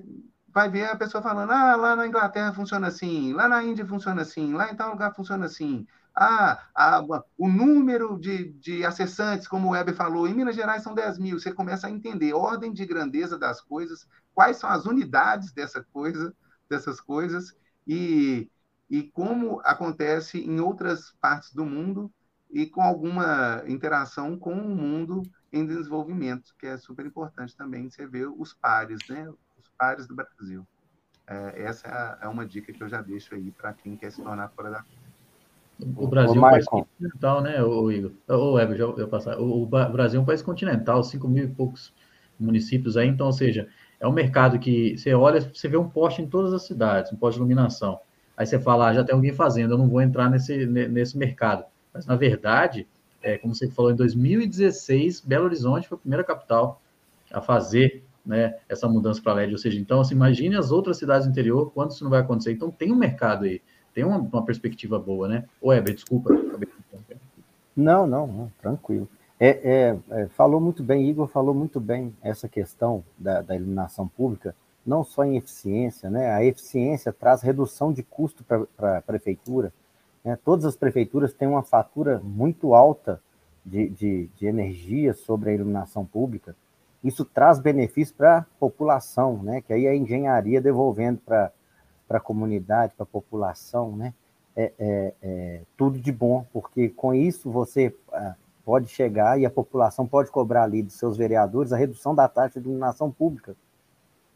vai 0.48 0.68
ver 0.68 0.86
a 0.86 0.96
pessoa 0.96 1.22
falando, 1.22 1.52
ah, 1.52 1.76
lá 1.76 1.94
na 1.94 2.08
Inglaterra 2.08 2.52
funciona 2.52 2.88
assim, 2.88 3.32
lá 3.32 3.46
na 3.46 3.62
Índia 3.62 3.86
funciona 3.86 4.22
assim, 4.22 4.54
lá 4.54 4.72
em 4.72 4.74
tal 4.74 4.90
lugar 4.90 5.14
funciona 5.14 5.46
assim. 5.46 5.86
Ah, 6.16 6.60
a, 6.74 7.00
o 7.36 7.48
número 7.48 8.18
de, 8.18 8.54
de 8.54 8.84
acessantes, 8.84 9.46
como 9.46 9.68
o 9.68 9.70
Weber 9.70 9.94
falou, 9.94 10.26
em 10.26 10.34
Minas 10.34 10.56
Gerais 10.56 10.82
são 10.82 10.94
10 10.94 11.16
mil. 11.16 11.38
Você 11.38 11.52
começa 11.52 11.86
a 11.86 11.90
entender 11.90 12.32
ordem 12.32 12.72
de 12.72 12.84
grandeza 12.84 13.38
das 13.38 13.60
coisas, 13.60 14.04
quais 14.34 14.56
são 14.56 14.68
as 14.68 14.84
unidades 14.84 15.52
dessa 15.52 15.80
coisa, 15.92 16.34
dessas 16.68 17.00
coisas, 17.00 17.54
e, 17.88 18.50
e 18.90 19.02
como 19.02 19.60
acontece 19.64 20.38
em 20.38 20.60
outras 20.60 21.12
partes 21.20 21.54
do 21.54 21.64
mundo 21.64 22.12
e 22.50 22.66
com 22.66 22.82
alguma 22.82 23.62
interação 23.66 24.38
com 24.38 24.52
o 24.52 24.68
mundo 24.68 25.22
em 25.50 25.66
desenvolvimento, 25.66 26.54
que 26.58 26.66
é 26.66 26.76
super 26.76 27.06
importante 27.06 27.56
também 27.56 27.88
você 27.88 28.06
ver 28.06 28.28
os 28.28 28.52
pares, 28.52 28.98
né? 29.08 29.28
Os 29.58 29.70
pares 29.78 30.06
do 30.06 30.14
Brasil. 30.14 30.66
É, 31.26 31.62
essa 31.62 32.18
é 32.20 32.28
uma 32.28 32.46
dica 32.46 32.72
que 32.72 32.82
eu 32.82 32.88
já 32.88 33.00
deixo 33.00 33.34
aí 33.34 33.50
para 33.50 33.72
quem 33.72 33.96
quer 33.96 34.12
se 34.12 34.22
tornar 34.22 34.48
fora 34.50 34.70
da 34.70 34.84
o 35.96 36.08
Brasil 36.08 36.42
é 36.42 36.46
um 36.46 36.50
país 36.50 36.66
continental, 36.66 37.40
né, 37.40 37.62
o 37.62 37.90
Igor? 37.90 38.10
O 38.26 38.58
Eber, 38.58 38.76
já 38.76 38.84
eu 38.84 39.06
passar. 39.06 39.38
O 39.38 39.64
Brasil 39.64 40.18
é 40.18 40.22
um 40.22 40.26
país 40.26 40.42
continental, 40.42 41.04
5 41.04 41.28
mil 41.28 41.44
e 41.44 41.48
poucos 41.48 41.92
municípios 42.38 42.96
aí, 42.96 43.06
então, 43.06 43.26
ou 43.26 43.32
seja, 43.32 43.68
é 44.00 44.06
um 44.06 44.12
mercado 44.12 44.58
que 44.58 44.96
você 44.96 45.12
olha, 45.14 45.40
você 45.40 45.68
vê 45.68 45.76
um 45.76 45.88
poste 45.88 46.22
em 46.22 46.26
todas 46.26 46.52
as 46.52 46.66
cidades, 46.66 47.12
um 47.12 47.16
poste 47.16 47.36
de 47.36 47.40
iluminação. 47.40 47.98
Aí 48.36 48.46
você 48.46 48.58
fala, 48.58 48.88
ah, 48.88 48.94
já 48.94 49.02
tem 49.02 49.14
alguém 49.14 49.32
fazendo, 49.32 49.74
eu 49.74 49.78
não 49.78 49.88
vou 49.88 50.00
entrar 50.00 50.30
nesse, 50.30 50.64
nesse 50.66 51.18
mercado. 51.18 51.64
Mas, 51.92 52.06
na 52.06 52.14
verdade, 52.14 52.86
é, 53.20 53.36
como 53.36 53.54
você 53.54 53.68
falou, 53.68 53.90
em 53.90 53.96
2016, 53.96 55.22
Belo 55.22 55.46
Horizonte 55.46 55.88
foi 55.88 55.96
a 55.96 56.00
primeira 56.00 56.22
capital 56.22 56.80
a 57.32 57.40
fazer 57.40 58.04
né, 58.24 58.54
essa 58.68 58.88
mudança 58.88 59.20
para 59.20 59.32
LED. 59.32 59.52
Ou 59.52 59.58
seja, 59.58 59.80
então, 59.80 60.00
assim, 60.00 60.14
imagine 60.14 60.54
as 60.56 60.70
outras 60.70 60.98
cidades 60.98 61.26
do 61.26 61.32
interior, 61.32 61.72
quando 61.72 61.90
isso 61.90 62.04
não 62.04 62.10
vai 62.10 62.20
acontecer. 62.20 62.52
Então, 62.52 62.70
tem 62.70 62.92
um 62.92 62.96
mercado 62.96 63.44
aí, 63.44 63.60
tem 63.92 64.04
uma, 64.04 64.18
uma 64.18 64.44
perspectiva 64.44 64.98
boa, 65.00 65.26
né? 65.26 65.44
Ô, 65.60 65.72
Heber, 65.72 65.94
desculpa. 65.94 66.32
Não, 67.76 68.06
não, 68.06 68.26
não, 68.26 68.52
tranquilo. 68.60 69.08
É, 69.40 69.48
é, 69.48 69.98
é, 70.10 70.26
falou 70.28 70.60
muito 70.60 70.82
bem, 70.82 71.08
Igor 71.08 71.28
falou 71.28 71.54
muito 71.54 71.78
bem 71.78 72.14
essa 72.22 72.48
questão 72.48 73.04
da, 73.16 73.40
da, 73.40 73.54
iluminação 73.54 74.08
pública, 74.08 74.54
não 74.84 75.04
só 75.04 75.24
em 75.24 75.36
eficiência, 75.36 76.10
né? 76.10 76.32
A 76.32 76.44
eficiência 76.44 77.12
traz 77.12 77.40
redução 77.40 77.92
de 77.92 78.02
custo 78.02 78.44
para 78.76 78.98
a 78.98 79.02
prefeitura, 79.02 79.72
né? 80.24 80.36
Todas 80.44 80.64
as 80.64 80.76
prefeituras 80.76 81.32
têm 81.32 81.46
uma 81.46 81.62
fatura 81.62 82.18
muito 82.18 82.74
alta 82.74 83.20
de, 83.64 83.88
de, 83.88 84.30
de 84.36 84.46
energia 84.46 85.12
sobre 85.14 85.50
a 85.50 85.54
iluminação 85.54 86.04
pública. 86.04 86.56
Isso 87.02 87.24
traz 87.24 87.60
benefício 87.60 88.14
para 88.14 88.38
a 88.38 88.46
população, 88.58 89.42
né? 89.42 89.60
que 89.60 89.72
aí 89.72 89.86
é 89.86 89.90
a 89.90 89.96
engenharia 89.96 90.60
devolvendo 90.60 91.20
para 91.20 91.52
a 92.10 92.20
comunidade, 92.20 92.94
para 92.96 93.04
a 93.04 93.06
população, 93.06 93.94
né? 93.96 94.14
É, 94.56 94.72
é, 94.76 95.14
é, 95.22 95.60
tudo 95.76 96.00
de 96.00 96.10
bom, 96.10 96.44
porque 96.52 96.88
com 96.88 97.14
isso 97.14 97.48
você 97.48 97.94
ah, 98.12 98.34
pode 98.68 98.88
chegar 98.88 99.40
e 99.40 99.46
a 99.46 99.50
população 99.50 100.06
pode 100.06 100.30
cobrar 100.30 100.64
ali 100.64 100.82
dos 100.82 100.98
seus 100.98 101.16
vereadores 101.16 101.72
a 101.72 101.76
redução 101.78 102.14
da 102.14 102.28
taxa 102.28 102.60
de 102.60 102.66
iluminação 102.66 103.10
pública. 103.10 103.56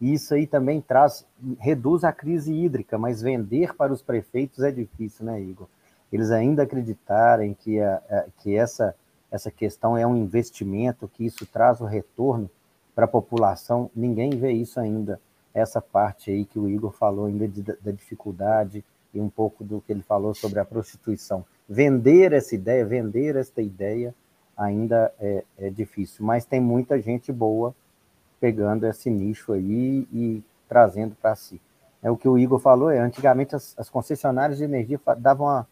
E 0.00 0.14
isso 0.14 0.32
aí 0.32 0.46
também 0.46 0.80
traz, 0.80 1.26
reduz 1.58 2.02
a 2.02 2.14
crise 2.14 2.50
hídrica, 2.50 2.96
mas 2.96 3.20
vender 3.20 3.76
para 3.76 3.92
os 3.92 4.00
prefeitos 4.00 4.60
é 4.60 4.70
difícil, 4.70 5.26
né, 5.26 5.38
Igor? 5.38 5.68
eles 6.10 6.30
ainda 6.30 6.62
acreditarem 6.62 7.52
que, 7.52 7.78
a, 7.78 7.96
a, 8.08 8.24
que 8.38 8.56
essa, 8.56 8.94
essa 9.30 9.50
questão 9.50 9.98
é 9.98 10.06
um 10.06 10.16
investimento, 10.16 11.06
que 11.08 11.26
isso 11.26 11.44
traz 11.44 11.82
o 11.82 11.84
retorno 11.84 12.50
para 12.94 13.04
a 13.04 13.08
população, 13.08 13.90
ninguém 13.94 14.30
vê 14.30 14.52
isso 14.52 14.80
ainda. 14.80 15.20
Essa 15.52 15.82
parte 15.82 16.30
aí 16.30 16.46
que 16.46 16.58
o 16.58 16.70
Igor 16.70 16.92
falou 16.92 17.26
ainda 17.26 17.46
de, 17.46 17.62
da 17.62 17.90
dificuldade 17.90 18.82
e 19.12 19.20
um 19.20 19.28
pouco 19.28 19.62
do 19.62 19.82
que 19.82 19.92
ele 19.92 20.02
falou 20.02 20.32
sobre 20.32 20.58
a 20.58 20.64
prostituição. 20.64 21.44
Vender 21.68 22.32
essa 22.32 22.54
ideia, 22.54 22.84
vender 22.84 23.36
esta 23.36 23.60
ideia 23.60 24.14
ainda 24.56 25.12
é, 25.20 25.44
é 25.58 25.70
difícil, 25.70 26.24
mas 26.24 26.44
tem 26.44 26.60
muita 26.60 27.00
gente 27.00 27.32
boa 27.32 27.74
pegando 28.40 28.86
esse 28.86 29.08
nicho 29.08 29.52
aí 29.52 30.06
e 30.12 30.42
trazendo 30.68 31.14
para 31.14 31.34
si. 31.34 31.60
É 32.02 32.10
o 32.10 32.16
que 32.16 32.28
o 32.28 32.36
Igor 32.36 32.58
falou, 32.58 32.90
é 32.90 32.98
antigamente 32.98 33.54
as, 33.54 33.74
as 33.78 33.88
concessionárias 33.88 34.58
de 34.58 34.64
energia 34.64 35.00
davam 35.18 35.64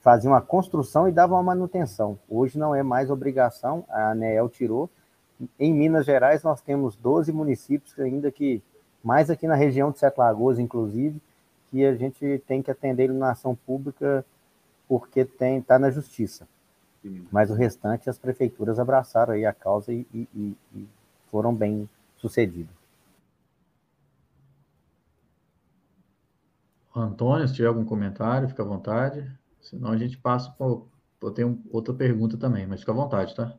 faziam 0.00 0.34
a 0.34 0.40
construção 0.40 1.08
e 1.08 1.12
davam 1.12 1.38
a 1.38 1.42
manutenção. 1.42 2.18
Hoje 2.28 2.58
não 2.58 2.74
é 2.74 2.82
mais 2.82 3.10
obrigação, 3.10 3.84
a 3.88 4.10
ANEEL 4.10 4.48
tirou. 4.48 4.88
Em 5.58 5.72
Minas 5.72 6.06
Gerais 6.06 6.42
nós 6.42 6.60
temos 6.60 6.96
12 6.96 7.32
municípios 7.32 7.98
ainda 7.98 8.30
que, 8.30 8.62
mais 9.02 9.30
aqui 9.30 9.46
na 9.46 9.54
região 9.54 9.90
de 9.90 9.98
Sete 9.98 10.18
Lagoas, 10.18 10.58
inclusive, 10.58 11.20
que 11.70 11.84
a 11.84 11.94
gente 11.94 12.42
tem 12.46 12.62
que 12.62 12.70
atender 12.70 13.02
a 13.02 13.06
iluminação 13.06 13.54
pública 13.54 14.24
porque 14.88 15.20
está 15.20 15.78
na 15.78 15.90
justiça. 15.90 16.48
Mas 17.30 17.50
o 17.50 17.54
restante 17.54 18.10
as 18.10 18.18
prefeituras 18.18 18.78
abraçaram 18.78 19.32
aí 19.32 19.46
a 19.46 19.52
causa 19.52 19.92
e, 19.92 20.06
e, 20.12 20.56
e 20.74 20.88
foram 21.30 21.54
bem 21.54 21.88
sucedidos. 22.16 22.80
Antônio, 26.94 27.46
se 27.46 27.54
tiver 27.54 27.68
algum 27.68 27.84
comentário, 27.84 28.48
fica 28.48 28.62
à 28.62 28.66
vontade. 28.66 29.30
Senão 29.60 29.92
a 29.92 29.96
gente 29.96 30.18
passa 30.18 30.50
para. 30.50 30.66
Eu 30.66 31.30
tenho 31.30 31.62
outra 31.70 31.92
pergunta 31.94 32.36
também, 32.36 32.66
mas 32.66 32.80
fica 32.80 32.92
à 32.92 32.94
vontade, 32.94 33.34
tá? 33.34 33.54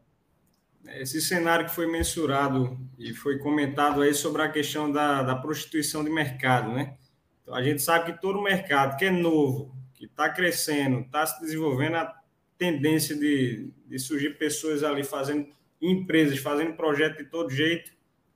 Esse 0.96 1.22
cenário 1.22 1.66
que 1.66 1.72
foi 1.72 1.86
mensurado 1.90 2.78
e 2.98 3.14
foi 3.14 3.38
comentado 3.38 4.02
aí 4.02 4.14
sobre 4.14 4.42
a 4.42 4.50
questão 4.50 4.92
da, 4.92 5.22
da 5.22 5.36
prostituição 5.36 6.04
de 6.04 6.10
mercado, 6.10 6.72
né? 6.74 6.98
Então, 7.42 7.54
a 7.54 7.62
gente 7.62 7.82
sabe 7.82 8.12
que 8.12 8.22
todo 8.22 8.42
mercado 8.42 8.98
que 8.98 9.06
é 9.06 9.12
novo, 9.12 9.76
que 9.94 10.06
está 10.06 10.30
crescendo, 10.30 11.02
está 11.02 11.26
se 11.26 11.40
desenvolvendo, 11.40 11.98
a 11.98 12.21
tendência 12.62 13.16
de, 13.16 13.74
de 13.88 13.98
surgir 13.98 14.38
pessoas 14.38 14.84
ali 14.84 15.04
fazendo 15.04 15.48
empresas, 15.82 16.38
fazendo 16.38 16.74
projeto 16.74 17.18
de 17.18 17.24
todo 17.24 17.50
jeito, 17.50 17.92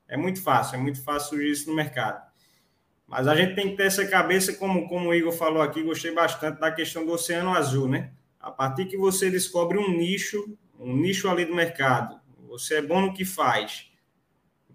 é 0.08 0.18
muito 0.18 0.42
fácil, 0.42 0.78
é 0.78 0.80
muito 0.80 1.04
fácil 1.04 1.30
surgir 1.30 1.52
isso 1.52 1.70
no 1.70 1.76
mercado. 1.76 2.26
Mas 3.06 3.28
a 3.28 3.36
gente 3.36 3.54
tem 3.54 3.70
que 3.70 3.78
ter 3.78 3.84
essa 3.84 4.04
cabeça, 4.08 4.54
como, 4.54 4.90
como 4.90 5.10
o 5.10 5.14
Igor 5.14 5.32
falou 5.32 5.62
aqui, 5.62 5.84
gostei 5.84 6.12
bastante 6.12 6.60
da 6.60 6.72
questão 6.72 7.06
do 7.06 7.12
Oceano 7.12 7.54
Azul, 7.54 7.88
né? 7.88 8.14
A 8.40 8.50
partir 8.50 8.86
que 8.86 8.98
você 8.98 9.30
descobre 9.30 9.78
um 9.78 9.96
nicho, 9.96 10.58
um 10.80 10.98
nicho 10.98 11.30
ali 11.30 11.46
do 11.46 11.54
mercado, 11.54 12.20
você 12.48 12.78
é 12.78 12.82
bom 12.82 13.02
no 13.02 13.14
que 13.14 13.24
faz, 13.24 13.92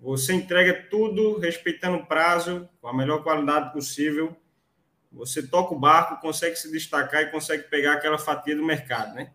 você 0.01 0.33
entrega 0.33 0.87
tudo 0.89 1.41
respeitando 1.41 1.97
o 1.97 2.07
prazo, 2.07 2.69
com 2.81 2.87
a 2.87 2.97
melhor 2.97 3.25
qualidade 3.25 3.73
possível, 3.73 4.37
você 5.11 5.45
toca 5.45 5.75
o 5.75 5.79
barco, 5.79 6.21
consegue 6.21 6.55
se 6.55 6.71
destacar 6.71 7.23
e 7.23 7.33
consegue 7.33 7.65
pegar 7.65 7.95
aquela 7.95 8.17
fatia 8.17 8.55
do 8.55 8.65
mercado, 8.65 9.13
né? 9.17 9.33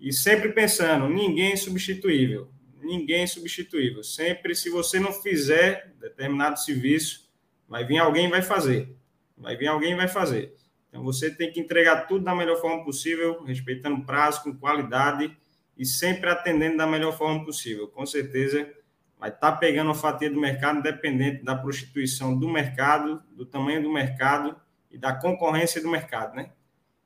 E 0.00 0.12
sempre 0.12 0.52
pensando, 0.52 1.08
ninguém 1.08 1.52
é 1.52 1.56
substituível, 1.56 2.50
ninguém 2.80 3.22
é 3.22 3.26
substituível. 3.26 4.02
Sempre, 4.02 4.54
se 4.54 4.70
você 4.70 5.00
não 5.00 5.12
fizer 5.12 5.92
determinado 6.00 6.58
serviço, 6.60 7.28
Vai 7.68 7.84
vir 7.84 7.98
alguém 7.98 8.26
e 8.26 8.30
vai 8.30 8.40
fazer. 8.40 8.96
Vai 9.36 9.56
vir 9.56 9.66
alguém 9.66 9.92
e 9.92 9.96
vai 9.96 10.08
fazer. 10.08 10.56
Então 10.88 11.02
você 11.02 11.30
tem 11.30 11.52
que 11.52 11.60
entregar 11.60 12.06
tudo 12.06 12.24
da 12.24 12.34
melhor 12.34 12.58
forma 12.58 12.82
possível, 12.82 13.42
respeitando 13.44 14.04
prazo, 14.06 14.42
com 14.42 14.56
qualidade 14.56 15.36
e 15.76 15.84
sempre 15.84 16.30
atendendo 16.30 16.78
da 16.78 16.86
melhor 16.86 17.16
forma 17.16 17.44
possível. 17.44 17.86
Com 17.88 18.06
certeza 18.06 18.72
vai 19.18 19.28
estar 19.28 19.52
tá 19.52 19.56
pegando 19.58 19.90
a 19.90 19.94
fatia 19.94 20.30
do 20.30 20.40
mercado, 20.40 20.78
independente 20.78 21.44
da 21.44 21.54
prostituição 21.54 22.36
do 22.36 22.48
mercado, 22.48 23.22
do 23.32 23.44
tamanho 23.44 23.82
do 23.82 23.92
mercado 23.92 24.56
e 24.90 24.96
da 24.96 25.12
concorrência 25.12 25.82
do 25.82 25.88
mercado, 25.88 26.34
né? 26.34 26.50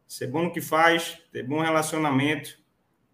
Ser 0.07 0.29
bom 0.29 0.45
no 0.45 0.53
que 0.53 0.61
faz, 0.61 1.19
ter 1.33 1.43
bom 1.43 1.61
relacionamento, 1.61 2.62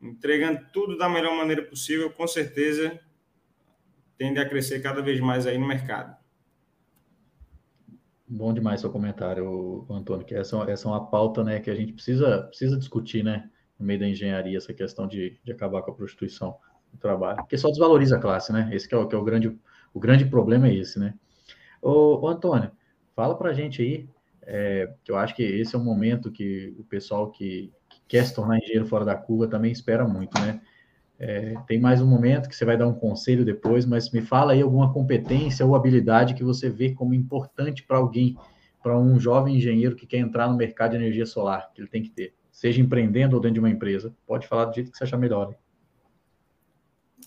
entregando 0.00 0.60
tudo 0.72 0.96
da 0.96 1.08
melhor 1.08 1.36
maneira 1.36 1.62
possível, 1.62 2.10
com 2.10 2.26
certeza 2.26 2.98
tende 4.16 4.40
a 4.40 4.48
crescer 4.48 4.80
cada 4.80 5.00
vez 5.00 5.20
mais 5.20 5.46
aí 5.46 5.56
no 5.56 5.66
mercado. 5.66 6.16
Bom 8.26 8.52
demais 8.52 8.80
seu 8.80 8.90
comentário, 8.90 9.86
Antônio, 9.88 10.26
que 10.26 10.34
essa, 10.34 10.58
essa 10.70 10.86
é 10.86 10.90
uma 10.90 11.06
pauta 11.06 11.42
né, 11.42 11.60
que 11.60 11.70
a 11.70 11.74
gente 11.74 11.94
precisa, 11.94 12.42
precisa 12.42 12.76
discutir 12.76 13.22
né, 13.22 13.48
no 13.78 13.86
meio 13.86 13.98
da 14.00 14.08
engenharia, 14.08 14.58
essa 14.58 14.74
questão 14.74 15.06
de, 15.06 15.38
de 15.42 15.52
acabar 15.52 15.80
com 15.82 15.92
a 15.92 15.94
prostituição 15.94 16.56
do 16.92 16.98
trabalho, 16.98 17.38
porque 17.38 17.56
só 17.56 17.68
desvaloriza 17.68 18.16
a 18.16 18.20
classe, 18.20 18.52
né? 18.52 18.68
Esse 18.72 18.88
que 18.88 18.94
é 18.94 18.98
o, 18.98 19.06
que 19.06 19.14
é 19.14 19.18
o 19.18 19.24
grande, 19.24 19.58
o 19.94 20.00
grande 20.00 20.24
problema 20.24 20.68
é 20.68 20.74
esse, 20.74 20.98
né? 20.98 21.14
Ô, 21.80 22.20
ô 22.20 22.28
Antônio, 22.28 22.70
fala 23.14 23.36
para 23.36 23.50
a 23.50 23.54
gente 23.54 23.80
aí, 23.80 24.08
é, 24.42 24.92
que 25.04 25.12
eu 25.12 25.16
acho 25.16 25.34
que 25.34 25.42
esse 25.42 25.74
é 25.74 25.78
um 25.78 25.84
momento 25.84 26.32
que 26.32 26.74
o 26.78 26.84
pessoal 26.84 27.30
que, 27.30 27.70
que 27.70 27.77
quer 28.08 28.24
se 28.26 28.34
tornar 28.34 28.58
engenheiro 28.58 28.86
fora 28.86 29.04
da 29.04 29.14
curva 29.14 29.46
também 29.46 29.70
espera 29.70 30.08
muito, 30.08 30.36
né? 30.40 30.60
É, 31.20 31.54
tem 31.66 31.80
mais 31.80 32.00
um 32.00 32.06
momento 32.06 32.48
que 32.48 32.54
você 32.54 32.64
vai 32.64 32.76
dar 32.76 32.86
um 32.86 32.94
conselho 32.94 33.44
depois, 33.44 33.84
mas 33.84 34.10
me 34.10 34.20
fala 34.20 34.52
aí 34.52 34.62
alguma 34.62 34.92
competência 34.92 35.66
ou 35.66 35.74
habilidade 35.74 36.34
que 36.34 36.44
você 36.44 36.70
vê 36.70 36.94
como 36.94 37.12
importante 37.12 37.82
para 37.82 37.98
alguém, 37.98 38.36
para 38.80 38.96
um 38.96 39.18
jovem 39.18 39.56
engenheiro 39.56 39.96
que 39.96 40.06
quer 40.06 40.18
entrar 40.18 40.48
no 40.48 40.56
mercado 40.56 40.92
de 40.92 40.96
energia 40.96 41.26
solar, 41.26 41.72
que 41.74 41.80
ele 41.80 41.88
tem 41.88 42.02
que 42.02 42.10
ter, 42.10 42.34
seja 42.52 42.80
empreendendo 42.80 43.34
ou 43.34 43.42
dentro 43.42 43.54
de 43.54 43.60
uma 43.60 43.70
empresa. 43.70 44.14
Pode 44.26 44.46
falar 44.46 44.66
do 44.66 44.74
jeito 44.74 44.92
que 44.92 44.96
você 44.96 45.04
achar 45.04 45.18
melhor. 45.18 45.50
Hein? 45.50 45.56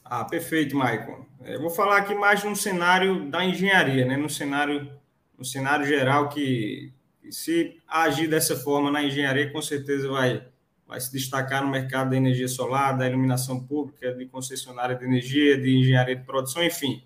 Ah, 0.06 0.24
perfeito, 0.24 0.76
Maicon. 0.76 1.26
Eu 1.44 1.60
vou 1.60 1.70
falar 1.70 1.98
aqui 1.98 2.16
mais 2.16 2.44
no 2.45 2.56
cenário 2.56 3.30
da 3.30 3.44
engenharia, 3.44 4.06
né? 4.06 4.16
no, 4.16 4.30
cenário, 4.30 4.90
no 5.38 5.44
cenário 5.44 5.86
geral 5.86 6.30
que 6.30 6.94
se 7.30 7.78
agir 7.88 8.28
dessa 8.28 8.56
forma 8.56 8.90
na 8.90 9.03
engenharia, 9.03 9.52
com 9.52 9.62
certeza 9.62 10.10
vai 10.10 10.51
vai 10.91 10.99
se 10.99 11.09
destacar 11.09 11.63
no 11.63 11.72
mercado 11.72 12.09
da 12.09 12.18
energia 12.18 12.49
solar, 12.49 12.97
da 12.97 13.07
iluminação 13.07 13.65
pública, 13.65 14.13
de 14.13 14.26
concessionária 14.26 14.93
de 14.93 15.05
energia, 15.05 15.57
de 15.57 15.77
engenharia 15.77 16.18
de 16.18 16.26
produção, 16.26 16.61
enfim. 16.61 17.01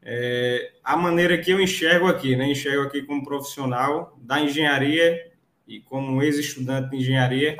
É, 0.00 0.72
a 0.82 0.96
maneira 0.96 1.36
que 1.36 1.50
eu 1.50 1.60
enxergo 1.60 2.06
aqui, 2.06 2.34
né? 2.34 2.50
enxergo 2.50 2.84
aqui 2.84 3.02
como 3.02 3.22
profissional 3.22 4.18
da 4.18 4.40
engenharia 4.40 5.30
e 5.68 5.78
como 5.78 6.22
ex-estudante 6.22 6.88
de 6.88 6.96
engenharia. 6.96 7.58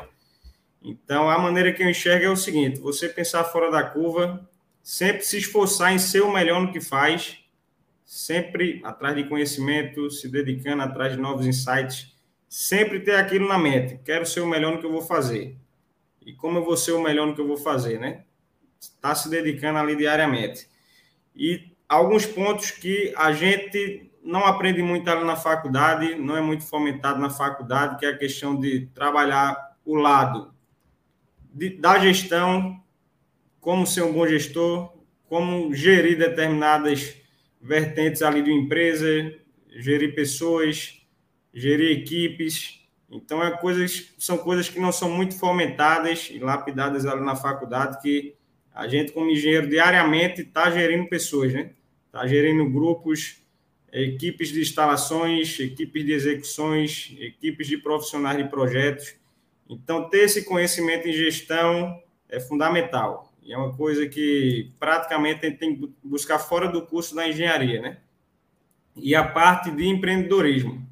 Então, 0.81 1.29
a 1.29 1.37
maneira 1.37 1.71
que 1.71 1.83
eu 1.83 1.89
enxergo 1.89 2.25
é 2.25 2.29
o 2.29 2.35
seguinte: 2.35 2.79
você 2.79 3.07
pensar 3.07 3.43
fora 3.43 3.69
da 3.69 3.83
curva, 3.83 4.49
sempre 4.81 5.21
se 5.21 5.37
esforçar 5.37 5.93
em 5.93 5.99
ser 5.99 6.23
o 6.23 6.33
melhor 6.33 6.63
no 6.63 6.71
que 6.71 6.81
faz, 6.81 7.37
sempre 8.03 8.81
atrás 8.83 9.15
de 9.15 9.25
conhecimento, 9.25 10.09
se 10.09 10.27
dedicando 10.27 10.81
atrás 10.81 11.13
de 11.13 11.21
novos 11.21 11.45
insights 11.45 12.11
sempre 12.53 12.99
ter 12.99 13.15
aquilo 13.15 13.47
na 13.47 13.57
mente. 13.57 13.99
Quero 14.05 14.27
ser 14.27 14.41
o 14.41 14.45
melhor 14.45 14.73
no 14.73 14.79
que 14.79 14.85
eu 14.85 14.91
vou 14.91 15.01
fazer. 15.01 15.57
E 16.23 16.33
como 16.33 16.59
eu 16.59 16.63
vou 16.63 16.77
ser 16.77 16.91
o 16.91 17.01
melhor 17.01 17.25
no 17.25 17.33
que 17.33 17.41
eu 17.41 17.47
vou 17.47 17.57
fazer, 17.57 17.99
né? 17.99 18.25
Está 18.79 19.15
se 19.15 19.27
dedicando 19.27 19.79
ali 19.79 19.95
diariamente. 19.95 20.69
E 21.35 21.75
alguns 21.89 22.27
pontos 22.27 22.69
que 22.69 23.11
a 23.17 23.31
gente 23.31 24.11
não 24.23 24.45
aprende 24.45 24.83
muito 24.83 25.09
ali 25.09 25.25
na 25.25 25.35
faculdade, 25.35 26.13
não 26.13 26.37
é 26.37 26.41
muito 26.41 26.63
fomentado 26.63 27.19
na 27.19 27.31
faculdade, 27.31 27.97
que 27.97 28.05
é 28.05 28.09
a 28.09 28.17
questão 28.17 28.55
de 28.55 28.85
trabalhar 28.93 29.75
o 29.83 29.95
lado 29.95 30.53
de, 31.51 31.71
da 31.71 31.97
gestão, 31.97 32.79
como 33.59 33.87
ser 33.87 34.03
um 34.03 34.13
bom 34.13 34.27
gestor, 34.27 34.93
como 35.27 35.73
gerir 35.73 36.19
determinadas 36.19 37.15
vertentes 37.59 38.21
ali 38.21 38.43
de 38.43 38.51
empresa, 38.51 39.07
gerir 39.71 40.13
pessoas, 40.13 41.02
gerir 41.53 41.91
equipes. 41.99 42.81
Então, 43.09 43.43
é 43.43 43.51
coisas, 43.51 44.13
são 44.17 44.37
coisas 44.37 44.67
que 44.67 44.79
não 44.79 44.91
são 44.91 45.09
muito 45.09 45.37
fomentadas 45.37 46.29
e 46.31 46.39
lapidadas 46.39 47.05
ali 47.05 47.23
na 47.23 47.35
faculdade, 47.35 48.01
que 48.01 48.35
a 48.73 48.87
gente, 48.87 49.11
como 49.11 49.29
engenheiro, 49.29 49.69
diariamente 49.69 50.41
está 50.41 50.71
gerindo 50.71 51.07
pessoas, 51.07 51.53
né? 51.53 51.71
Está 52.07 52.25
gerindo 52.25 52.67
grupos, 52.69 53.43
equipes 53.91 54.49
de 54.49 54.61
instalações, 54.61 55.59
equipes 55.59 56.03
de 56.03 56.11
execuções, 56.11 57.15
equipes 57.19 57.67
de 57.67 57.77
profissionais 57.77 58.37
de 58.37 58.49
projetos. 58.49 59.15
Então, 59.69 60.09
ter 60.09 60.23
esse 60.23 60.43
conhecimento 60.43 61.07
em 61.07 61.13
gestão 61.13 62.01
é 62.27 62.39
fundamental. 62.39 63.31
E 63.43 63.53
é 63.53 63.57
uma 63.57 63.75
coisa 63.75 64.07
que 64.07 64.71
praticamente 64.79 65.45
a 65.45 65.49
gente 65.49 65.59
tem 65.59 65.75
que 65.75 65.93
buscar 66.03 66.39
fora 66.39 66.67
do 66.67 66.81
curso 66.85 67.13
da 67.13 67.27
engenharia, 67.27 67.81
né? 67.81 67.97
E 68.95 69.13
a 69.13 69.23
parte 69.23 69.69
de 69.69 69.85
empreendedorismo. 69.85 70.82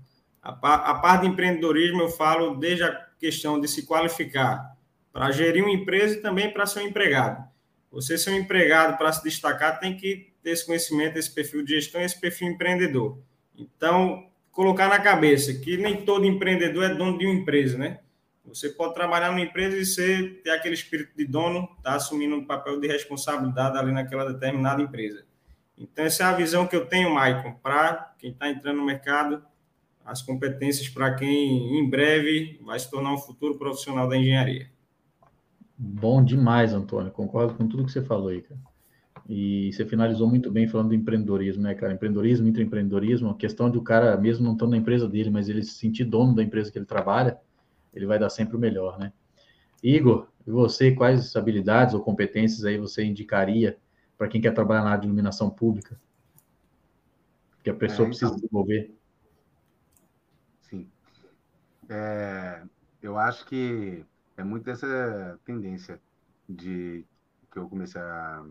A, 0.41 0.95
parte 0.95 1.22
de 1.22 1.27
empreendedorismo 1.27 2.01
eu 2.01 2.09
falo 2.09 2.55
desde 2.55 2.84
a 2.84 2.91
questão 3.19 3.61
de 3.61 3.68
se 3.68 3.85
qualificar 3.85 4.76
para 5.13 5.31
gerir 5.31 5.63
uma 5.63 5.73
empresa 5.73 6.15
e 6.15 6.22
também 6.22 6.51
para 6.51 6.65
ser 6.65 6.80
um 6.80 6.88
empregado. 6.88 7.47
Você 7.91 8.18
ser 8.18 8.31
um 8.31 8.38
empregado 8.38 8.97
para 8.97 9.11
se 9.11 9.23
destacar 9.23 9.80
tem 9.80 9.95
que 9.95 10.34
ter 10.41 10.51
esse 10.51 10.65
conhecimento, 10.65 11.18
esse 11.18 11.30
perfil 11.30 11.63
de 11.63 11.76
gestão, 11.76 12.01
esse 12.01 12.19
perfil 12.19 12.47
empreendedor. 12.47 13.19
Então, 13.55 14.27
colocar 14.51 14.88
na 14.88 14.99
cabeça 14.99 15.53
que 15.53 15.77
nem 15.77 16.05
todo 16.05 16.26
empreendedor 16.26 16.85
é 16.85 16.95
dono 16.95 17.18
de 17.19 17.26
uma 17.26 17.35
empresa, 17.35 17.77
né? 17.77 17.99
Você 18.45 18.69
pode 18.69 18.95
trabalhar 18.95 19.30
numa 19.30 19.41
empresa 19.41 19.77
e 19.77 19.85
ser, 19.85 20.41
ter 20.41 20.49
aquele 20.49 20.73
espírito 20.73 21.15
de 21.15 21.26
dono, 21.26 21.69
tá 21.84 21.93
assumindo 21.93 22.35
um 22.35 22.45
papel 22.45 22.80
de 22.80 22.88
responsabilidade 22.88 23.77
ali 23.77 23.91
naquela 23.91 24.26
determinada 24.34 24.81
empresa. 24.81 25.23
Então, 25.77 26.05
essa 26.05 26.23
é 26.23 26.26
a 26.26 26.34
visão 26.34 26.65
que 26.65 26.76
eu 26.76 26.85
tenho, 26.85 27.13
Maicon, 27.13 27.53
para 27.61 28.13
quem 28.18 28.31
está 28.31 28.49
entrando 28.49 28.77
no 28.77 28.85
mercado 28.85 29.43
as 30.06 30.22
competências 30.22 30.90
para 30.90 31.14
quem 31.15 31.80
em 31.80 31.90
breve 31.90 32.60
vai 32.64 32.80
se 32.80 32.90
tornar 32.90 33.14
um 33.14 33.18
futuro 33.18 33.57
profissional 33.57 34.07
da 34.07 34.18
engenharia. 34.18 34.69
Bom 35.78 36.23
demais, 36.23 36.73
Antônio. 36.73 37.11
Concordo 37.11 37.56
com 37.56 37.68
tudo 37.68 37.86
que 37.86 37.91
você 37.91 38.03
falou 38.03 38.30
aí, 38.30 38.41
cara. 38.41 38.60
E 39.28 39.72
você 39.72 39.86
finalizou 39.86 40.28
muito 40.28 40.52
bem 40.52 40.68
falando 40.68 40.90
do 40.90 40.95
empreendedorismo, 40.95 41.64
né, 41.64 41.73
cara? 41.73 41.94
Empreendedorismo, 41.94 42.48
intraempreendedorismo, 42.48 43.30
a 43.30 43.36
questão 43.36 43.69
de 43.69 43.78
o 43.78 43.82
cara, 43.82 44.18
mesmo 44.18 44.44
não 44.45 44.53
estando 44.53 44.72
na 44.72 44.78
empresa 44.78 45.07
dele, 45.07 45.30
mas 45.30 45.48
ele 45.48 45.64
se 45.64 45.73
sentir 45.73 46.03
dono 46.03 46.36
da 46.36 46.44
empresa 46.44 46.72
que 46.72 46.78
ele 46.78 46.86
trabalha, 46.86 47.40
ele 47.94 48.06
vai 48.06 48.19
dar 48.19 48.30
sempre 48.30 48.56
o 48.56 48.60
melhor, 48.60 48.99
né? 48.99 49.14
Igor, 49.82 50.28
e 50.45 50.52
você, 50.52 50.91
quais 50.91 51.36
habilidades 51.36 51.94
ou 51.94 52.02
competências 52.02 52.65
aí 52.65 52.78
você 52.78 53.03
indicaria 53.03 53.78
para 54.18 54.28
quem 54.28 54.41
quer 54.41 54.53
trabalhar 54.53 54.84
na 54.84 54.90
área 54.90 55.02
de 55.02 55.07
iluminação 55.07 55.49
pública? 55.49 55.99
Que 57.64 57.69
a 57.69 57.73
pessoa 57.73 58.07
é, 58.07 58.10
então, 58.10 58.10
precisa 58.10 58.36
desenvolver? 58.36 58.94
É, 61.93 62.63
eu 63.01 63.18
acho 63.18 63.45
que 63.45 64.05
é 64.38 64.43
muito 64.45 64.63
dessa 64.63 65.38
tendência 65.43 66.01
de 66.47 67.05
que 67.51 67.59
eu 67.59 67.68
comecei 67.68 67.99
a, 67.99 68.45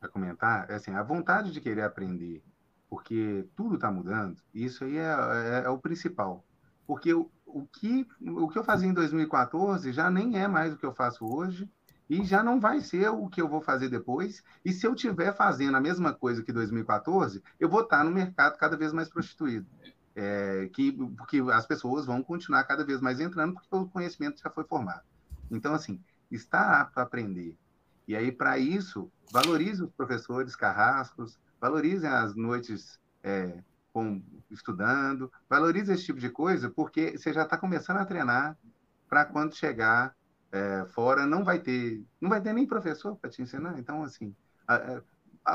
a 0.00 0.08
comentar, 0.08 0.70
é 0.70 0.76
assim, 0.76 0.92
a 0.92 1.02
vontade 1.02 1.52
de 1.52 1.60
querer 1.60 1.82
aprender, 1.82 2.42
porque 2.88 3.46
tudo 3.54 3.74
está 3.74 3.90
mudando, 3.90 4.38
isso 4.54 4.84
aí 4.84 4.96
é, 4.96 5.02
é, 5.02 5.62
é, 5.66 5.68
o 5.68 5.76
principal. 5.76 6.42
Porque 6.86 7.12
o, 7.12 7.30
o, 7.44 7.66
que, 7.66 8.08
o 8.22 8.48
que 8.48 8.58
eu 8.58 8.64
fazia 8.64 8.88
em 8.88 8.94
2014 8.94 9.92
já 9.92 10.10
nem 10.10 10.38
é 10.38 10.48
mais 10.48 10.72
o 10.72 10.78
que 10.78 10.86
eu 10.86 10.94
faço 10.94 11.26
hoje, 11.26 11.70
e 12.08 12.24
já 12.24 12.42
não 12.42 12.58
vai 12.58 12.80
ser 12.80 13.10
o 13.10 13.28
que 13.28 13.42
eu 13.42 13.48
vou 13.50 13.60
fazer 13.60 13.90
depois. 13.90 14.42
E 14.64 14.72
se 14.72 14.86
eu 14.86 14.94
estiver 14.94 15.36
fazendo 15.36 15.76
a 15.76 15.80
mesma 15.80 16.14
coisa 16.14 16.42
que 16.42 16.54
2014, 16.54 17.42
eu 17.60 17.68
vou 17.68 17.82
estar 17.82 18.02
no 18.02 18.10
mercado 18.10 18.56
cada 18.56 18.78
vez 18.78 18.94
mais 18.94 19.10
prostituído 19.10 19.66
é, 20.14 20.68
que, 20.72 20.92
porque 21.16 21.40
as 21.52 21.66
pessoas 21.66 22.06
vão 22.06 22.22
continuar 22.22 22.64
cada 22.64 22.84
vez 22.84 23.00
mais 23.00 23.20
entrando, 23.20 23.54
porque 23.54 23.68
o 23.74 23.86
conhecimento 23.86 24.40
já 24.42 24.50
foi 24.50 24.64
formado. 24.64 25.02
Então, 25.50 25.74
assim, 25.74 26.00
está 26.30 26.80
apto 26.80 26.98
a 26.98 27.02
aprender. 27.02 27.56
E 28.06 28.16
aí, 28.16 28.32
para 28.32 28.58
isso, 28.58 29.10
valorize 29.30 29.82
os 29.82 29.90
professores 29.92 30.56
carrascos, 30.56 31.38
valorizem 31.60 32.08
as 32.08 32.34
noites 32.34 32.98
é, 33.22 33.62
com, 33.92 34.22
estudando, 34.50 35.30
valorize 35.48 35.92
esse 35.92 36.04
tipo 36.04 36.18
de 36.18 36.30
coisa, 36.30 36.70
porque 36.70 37.16
você 37.16 37.32
já 37.32 37.42
está 37.42 37.56
começando 37.56 37.98
a 37.98 38.04
treinar 38.06 38.56
para 39.08 39.24
quando 39.24 39.54
chegar 39.54 40.14
é, 40.50 40.86
fora, 40.94 41.26
não 41.26 41.44
vai 41.44 41.58
ter, 41.58 42.02
não 42.20 42.30
vai 42.30 42.40
ter 42.40 42.52
nem 42.52 42.66
professor 42.66 43.16
para 43.16 43.30
te 43.30 43.42
ensinar. 43.42 43.78
Então, 43.78 44.02
assim, 44.02 44.34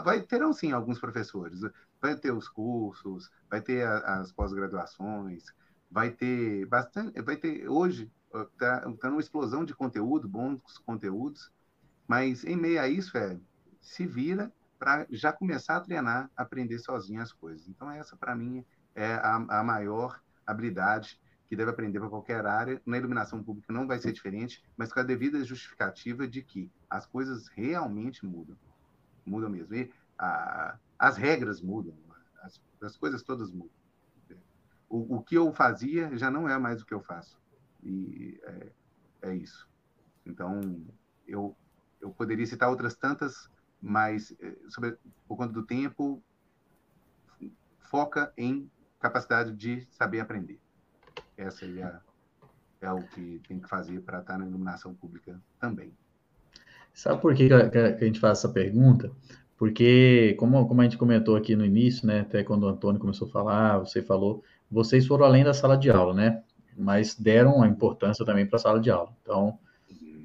vai 0.03 0.21
terão 0.21 0.53
sim 0.53 0.71
alguns 0.71 0.99
professores 0.99 1.61
vai 2.03 2.17
ter 2.17 2.33
os 2.33 2.49
cursos, 2.49 3.31
vai 3.49 3.61
ter 3.61 3.87
a, 3.87 4.19
as 4.19 4.29
pós-graduações, 4.33 5.45
vai 5.89 6.11
ter 6.11 6.65
bastante, 6.65 7.21
vai 7.21 7.37
ter 7.37 7.69
hoje 7.69 8.11
está 8.33 8.81
tá 8.81 9.09
uma 9.09 9.21
explosão 9.21 9.63
de 9.63 9.73
conteúdo, 9.73 10.27
bons 10.27 10.59
conteúdos, 10.79 11.49
mas 12.05 12.43
em 12.43 12.57
meio 12.57 12.81
a 12.81 12.89
isso 12.89 13.17
é 13.17 13.39
se 13.79 14.05
vira 14.05 14.51
para 14.77 15.07
já 15.09 15.31
começar 15.31 15.77
a 15.77 15.79
treinar, 15.79 16.29
aprender 16.35 16.77
sozinho 16.79 17.21
as 17.21 17.31
coisas. 17.31 17.69
Então 17.69 17.89
essa 17.89 18.17
para 18.17 18.35
mim 18.35 18.65
é 18.93 19.13
a, 19.13 19.35
a 19.35 19.63
maior 19.63 20.21
habilidade 20.45 21.21
que 21.47 21.55
deve 21.55 21.71
aprender 21.71 22.01
para 22.01 22.09
qualquer 22.09 22.45
área. 22.45 22.81
Na 22.85 22.97
iluminação 22.97 23.41
pública 23.41 23.71
não 23.71 23.87
vai 23.87 23.97
ser 23.99 24.11
diferente, 24.11 24.61
mas 24.75 24.91
com 24.91 24.99
a 24.99 25.03
devida 25.03 25.41
justificativa 25.41 26.27
de 26.27 26.41
que 26.41 26.69
as 26.89 27.05
coisas 27.05 27.47
realmente 27.47 28.25
mudam. 28.25 28.57
Mudam 29.25 29.49
mesmo. 29.49 29.73
E 29.73 29.89
a, 30.17 30.77
as 31.03 31.17
regras 31.17 31.61
mudam, 31.61 31.93
as, 32.41 32.61
as 32.81 32.95
coisas 32.95 33.21
todas 33.21 33.51
mudam. 33.51 33.75
O, 34.87 35.17
o, 35.17 35.21
que 35.21 35.35
eu 35.35 35.51
fazia 35.51 36.15
já 36.17 36.31
não 36.31 36.47
é 36.47 36.57
mais 36.57 36.81
o 36.81 36.85
que 36.85 36.93
eu 36.93 37.01
faço. 37.01 37.37
E 37.83 38.39
é, 38.41 38.71
é 39.23 39.35
isso. 39.35 39.67
Então, 40.25 40.61
eu, 41.27 41.57
eu 41.99 42.09
poderia 42.09 42.45
citar 42.45 42.69
outras 42.69 42.95
tantas, 42.95 43.49
mas 43.81 44.33
é, 44.39 44.55
sobre, 44.69 44.97
por 45.27 45.35
conta 45.35 45.51
do 45.51 45.65
tempo, 45.65 46.23
foca 47.79 48.31
em 48.37 48.71
capacidade 48.97 49.51
de 49.51 49.85
saber 49.91 50.21
aprender. 50.21 50.61
Essa 51.35 51.65
é, 51.65 51.99
é 52.79 52.91
o 52.93 53.03
que 53.09 53.41
tem 53.45 53.59
que 53.59 53.67
fazer 53.67 53.99
para 54.03 54.21
estar 54.21 54.37
na 54.37 54.47
iluminação 54.47 54.95
pública 54.95 55.37
também. 55.59 55.93
Sabe 56.93 57.21
por 57.21 57.35
que, 57.35 57.49
que 57.49 57.77
a 57.77 57.97
gente 57.97 58.21
faz 58.21 58.37
essa 58.37 58.47
pergunta? 58.47 59.11
Porque, 59.57 60.35
como, 60.37 60.67
como 60.67 60.81
a 60.81 60.83
gente 60.83 60.97
comentou 60.97 61.35
aqui 61.35 61.55
no 61.55 61.65
início, 61.65 62.05
né, 62.07 62.21
até 62.21 62.43
quando 62.43 62.63
o 62.63 62.67
Antônio 62.67 62.99
começou 62.99 63.27
a 63.27 63.31
falar, 63.31 63.79
você 63.79 64.01
falou, 64.01 64.43
vocês 64.69 65.05
foram 65.05 65.25
além 65.25 65.43
da 65.43 65.53
sala 65.53 65.77
de 65.77 65.89
aula, 65.89 66.13
né? 66.13 66.41
Mas 66.77 67.15
deram 67.15 67.61
a 67.61 67.67
importância 67.67 68.25
também 68.25 68.45
para 68.45 68.57
a 68.57 68.59
sala 68.59 68.79
de 68.79 68.89
aula. 68.89 69.09
Então, 69.21 69.57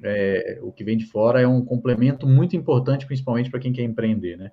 é, 0.03 0.59
o 0.61 0.71
que 0.71 0.83
vem 0.83 0.97
de 0.97 1.05
fora 1.05 1.41
é 1.41 1.47
um 1.47 1.63
complemento 1.63 2.27
muito 2.27 2.55
importante, 2.55 3.05
principalmente 3.05 3.49
para 3.49 3.59
quem 3.59 3.71
quer 3.71 3.83
empreender, 3.83 4.37
né? 4.37 4.51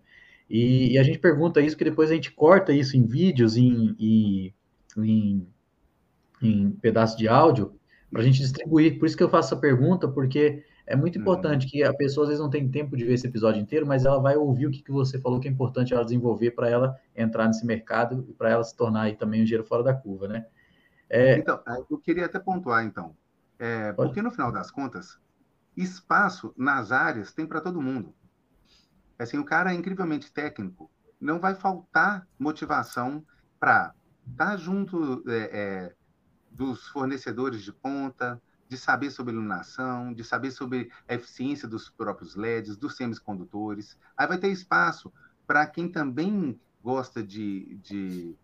E, 0.49 0.93
e, 0.93 0.99
a 0.99 1.03
gente 1.03 1.19
pergunta 1.19 1.61
isso, 1.61 1.77
que 1.77 1.85
depois 1.85 2.11
a 2.11 2.15
gente 2.15 2.31
corta 2.31 2.73
isso 2.73 2.97
em 2.97 3.05
vídeos, 3.05 3.57
em, 3.57 3.97
em, 3.99 4.55
em, 4.97 5.47
em 6.41 6.71
pedaços 6.71 7.17
de 7.17 7.27
áudio, 7.27 7.75
para 8.11 8.21
a 8.21 8.25
gente 8.25 8.39
distribuir. 8.39 8.99
Por 8.99 9.07
isso 9.07 9.17
que 9.17 9.23
eu 9.23 9.29
faço 9.29 9.53
essa 9.53 9.61
pergunta, 9.61 10.07
porque 10.07 10.63
é 10.87 10.95
muito 10.95 11.17
uhum. 11.17 11.23
importante 11.23 11.67
que 11.67 11.83
a 11.83 11.93
pessoa 11.93 12.25
às 12.25 12.29
vezes 12.29 12.43
não 12.43 12.49
tem 12.49 12.69
tempo 12.71 12.97
de 12.97 13.05
ver 13.05 13.15
esse 13.15 13.27
episódio 13.27 13.61
inteiro, 13.61 13.85
mas 13.85 14.05
ela 14.05 14.21
vai 14.21 14.37
ouvir 14.37 14.67
o 14.67 14.71
que, 14.71 14.83
que 14.83 14.93
você 14.93 15.19
falou 15.19 15.41
que 15.41 15.49
é 15.49 15.51
importante 15.51 15.93
ela 15.93 16.05
desenvolver 16.05 16.53
para 16.53 16.71
ela 16.71 16.97
entrar 17.15 17.49
nesse 17.49 17.67
mercado 17.67 18.25
e 18.29 18.33
para 18.33 18.51
ela 18.51 18.63
se 18.63 18.77
tornar 18.77 19.03
aí 19.03 19.17
também 19.17 19.43
um 19.43 19.45
dinheiro 19.45 19.65
fora 19.67 19.83
da 19.83 19.93
curva, 19.93 20.29
né? 20.29 20.47
É... 21.11 21.39
Então, 21.39 21.61
eu 21.91 21.99
queria 21.99 22.27
até 22.27 22.39
pontuar, 22.39 22.85
então, 22.85 23.17
é, 23.59 23.93
porque 23.93 24.23
no 24.23 24.31
final 24.31 24.53
das 24.53 24.71
contas, 24.71 25.19
espaço 25.77 26.55
nas 26.57 26.93
áreas 26.93 27.33
tem 27.33 27.47
para 27.47 27.61
todo 27.61 27.83
mundo. 27.83 28.15
Assim, 29.19 29.39
o 29.39 29.45
cara 29.45 29.73
é 29.73 29.75
incrivelmente 29.75 30.33
técnico, 30.33 30.91
não 31.21 31.41
vai 31.41 31.55
faltar 31.55 32.29
motivação 32.39 33.25
para 33.59 33.93
estar 34.31 34.51
tá 34.51 34.57
junto 34.57 35.25
é, 35.29 35.51
é, 35.53 35.95
dos 36.51 36.87
fornecedores 36.89 37.63
de 37.63 37.73
ponta, 37.73 38.41
de 38.69 38.77
saber 38.77 39.11
sobre 39.11 39.33
iluminação, 39.33 40.13
de 40.13 40.25
saber 40.25 40.51
sobre 40.51 40.91
a 41.09 41.15
eficiência 41.15 41.69
dos 41.69 41.89
próprios 41.89 42.35
LEDs, 42.35 42.77
dos 42.77 42.97
semicondutores. 42.97 43.97
Aí 44.17 44.27
vai 44.27 44.39
ter 44.39 44.49
espaço 44.49 45.13
para 45.47 45.67
quem 45.67 45.89
também 45.89 46.59
gosta 46.83 47.23
de, 47.23 47.79
de, 47.83 48.35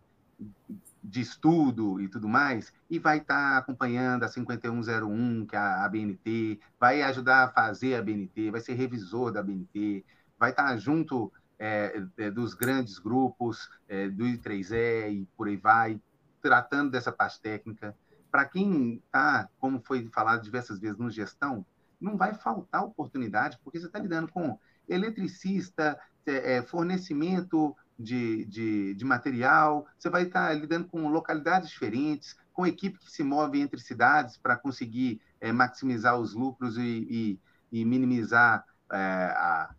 de, 1.03 1.21
estudo 1.21 2.01
e 2.01 2.07
tudo 2.07 2.27
mais, 2.27 2.73
e 2.89 2.99
vai 2.99 3.17
estar 3.17 3.51
tá 3.51 3.57
acompanhando 3.57 4.23
a 4.23 4.27
5101, 4.27 5.45
que 5.45 5.55
é 5.55 5.59
a 5.59 5.85
ABNT, 5.85 6.59
vai 6.79 7.01
ajudar 7.01 7.45
a 7.45 7.49
fazer 7.49 7.95
a 7.95 7.99
ABNT, 7.99 8.51
vai 8.51 8.61
ser 8.61 8.73
revisor 8.73 9.31
da 9.31 9.39
ABNT, 9.39 10.05
vai 10.37 10.51
estar 10.51 10.67
tá 10.67 10.77
junto 10.77 11.31
é, 11.59 12.03
é, 12.17 12.31
dos 12.31 12.53
grandes 12.53 12.99
grupos, 12.99 13.69
é, 13.87 14.09
do 14.09 14.23
I3E 14.25 15.11
e 15.11 15.27
por 15.37 15.47
aí 15.47 15.57
vai, 15.57 16.01
tratando 16.41 16.91
dessa 16.91 17.11
parte 17.11 17.41
técnica 17.41 17.95
para 18.33 18.45
quem 18.45 18.95
está, 18.95 19.47
como 19.59 19.79
foi 19.79 20.09
falado 20.11 20.41
diversas 20.41 20.79
vezes 20.79 20.97
no 20.97 21.11
gestão, 21.11 21.63
não 22.01 22.17
vai 22.17 22.33
faltar 22.33 22.83
oportunidade, 22.83 23.59
porque 23.63 23.79
você 23.79 23.85
está 23.85 23.99
lidando 23.99 24.27
com 24.31 24.57
eletricista, 24.89 25.99
é, 26.25 26.55
é, 26.55 26.61
fornecimento 26.63 27.75
de, 27.97 28.43
de, 28.45 28.95
de, 28.95 29.05
material, 29.05 29.85
você 29.95 30.09
vai 30.09 30.23
estar 30.23 30.47
tá 30.47 30.53
lidando 30.55 30.87
com 30.87 31.07
localidades 31.09 31.69
diferentes, 31.69 32.35
com 32.51 32.65
equipe 32.65 32.97
que 32.97 33.11
se 33.11 33.23
move 33.23 33.61
entre 33.61 33.79
cidades 33.79 34.35
para 34.35 34.57
conseguir 34.57 35.21
é, 35.39 35.51
maximizar 35.51 36.17
os 36.19 36.33
lucros 36.33 36.75
e, 36.75 36.81
e, 36.81 37.39
e 37.71 37.85
minimizar 37.85 38.65
é, 38.91 38.97
a, 38.97 39.75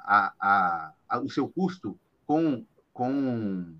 a, 0.00 0.92
a, 1.08 1.18
o 1.20 1.30
seu 1.30 1.48
custo 1.48 1.98
com, 2.26 2.62
com 2.92 3.74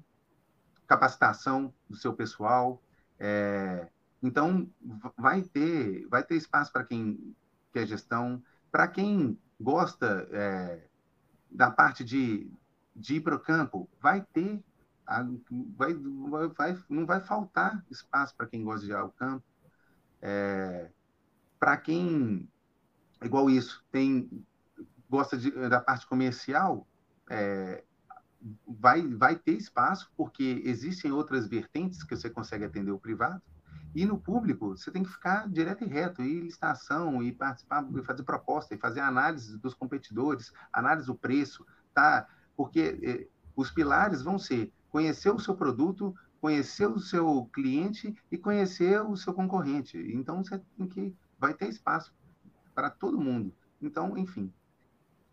capacitação 0.87 1.71
do 1.87 1.97
seu 1.97 2.15
pessoal, 2.15 2.83
é, 3.19 3.89
então, 4.23 4.69
vai 5.17 5.43
ter, 5.43 6.07
vai 6.09 6.23
ter 6.23 6.37
espaço 6.37 6.73
para 6.73 6.85
quem 6.85 7.35
quer 7.73 7.87
gestão, 7.87 8.43
para 8.71 8.89
quem 8.89 9.39
gosta 9.61 10.29
é, 10.33 10.87
da 11.51 11.71
parte 11.71 12.05
de, 12.05 12.51
de 12.95 13.17
ir 13.17 13.21
para 13.21 13.37
o 13.37 13.41
campo, 13.41 13.89
vai 14.01 14.21
ter, 14.33 14.63
vai, 15.77 15.95
vai, 16.57 16.79
não 16.89 17.07
vai 17.07 17.21
faltar 17.21 17.85
espaço 17.91 18.35
para 18.35 18.47
quem 18.47 18.65
gosta 18.65 18.85
de 18.85 18.93
ir 18.93 18.97
ao 18.97 19.11
campo. 19.11 19.45
É, 20.21 20.91
para 21.59 21.77
quem, 21.77 22.49
igual 23.23 23.49
isso, 23.49 23.85
tem 23.93 24.29
gosta 25.09 25.37
de, 25.37 25.51
da 25.69 25.81
parte 25.81 26.07
comercial, 26.07 26.87
é, 27.31 27.85
vai, 28.67 29.07
vai 29.07 29.37
ter 29.37 29.53
espaço, 29.53 30.11
porque 30.17 30.63
existem 30.65 31.13
outras 31.13 31.47
vertentes 31.47 32.03
que 32.03 32.17
você 32.17 32.31
consegue 32.31 32.65
atender 32.65 32.91
o 32.91 32.99
privado, 32.99 33.43
e 33.95 34.05
no 34.05 34.19
público, 34.19 34.77
você 34.77 34.91
tem 34.91 35.03
que 35.03 35.09
ficar 35.09 35.49
direto 35.49 35.83
e 35.83 35.87
reto, 35.87 36.23
ir 36.23 36.43
licitação, 36.43 37.23
e 37.23 37.33
participar, 37.33 37.83
e 37.97 38.03
fazer 38.03 38.25
proposta, 38.25 38.75
e 38.75 38.79
fazer 38.79 39.01
análise 39.01 39.57
dos 39.57 39.73
competidores, 39.73 40.53
análise 40.71 41.07
do 41.07 41.15
preço, 41.15 41.67
tá? 41.95 42.29
Porque 42.55 43.01
eh, 43.03 43.29
os 43.57 43.71
pilares 43.71 44.21
vão 44.21 44.39
ser 44.39 44.71
conhecer 44.91 45.31
o 45.31 45.39
seu 45.39 45.57
produto, 45.57 46.15
conhecer 46.43 46.87
o 46.87 46.99
seu 46.99 47.47
cliente 47.47 48.15
e 48.31 48.37
conhecer 48.37 49.01
o 49.01 49.17
seu 49.17 49.33
concorrente. 49.33 49.97
Então, 50.15 50.45
você 50.45 50.61
tem 50.77 50.87
que... 50.87 51.17
Vai 51.39 51.55
ter 51.55 51.69
espaço 51.69 52.15
para 52.75 52.91
todo 52.91 53.19
mundo. 53.19 53.55
Então, 53.81 54.17
enfim, 54.19 54.53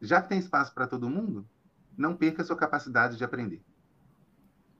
já 0.01 0.21
que 0.21 0.29
tem 0.29 0.39
espaço 0.39 0.73
para 0.73 0.87
todo 0.87 1.09
mundo, 1.09 1.45
não 1.97 2.15
perca 2.15 2.43
sua 2.43 2.55
capacidade 2.55 3.17
de 3.17 3.23
aprender. 3.23 3.61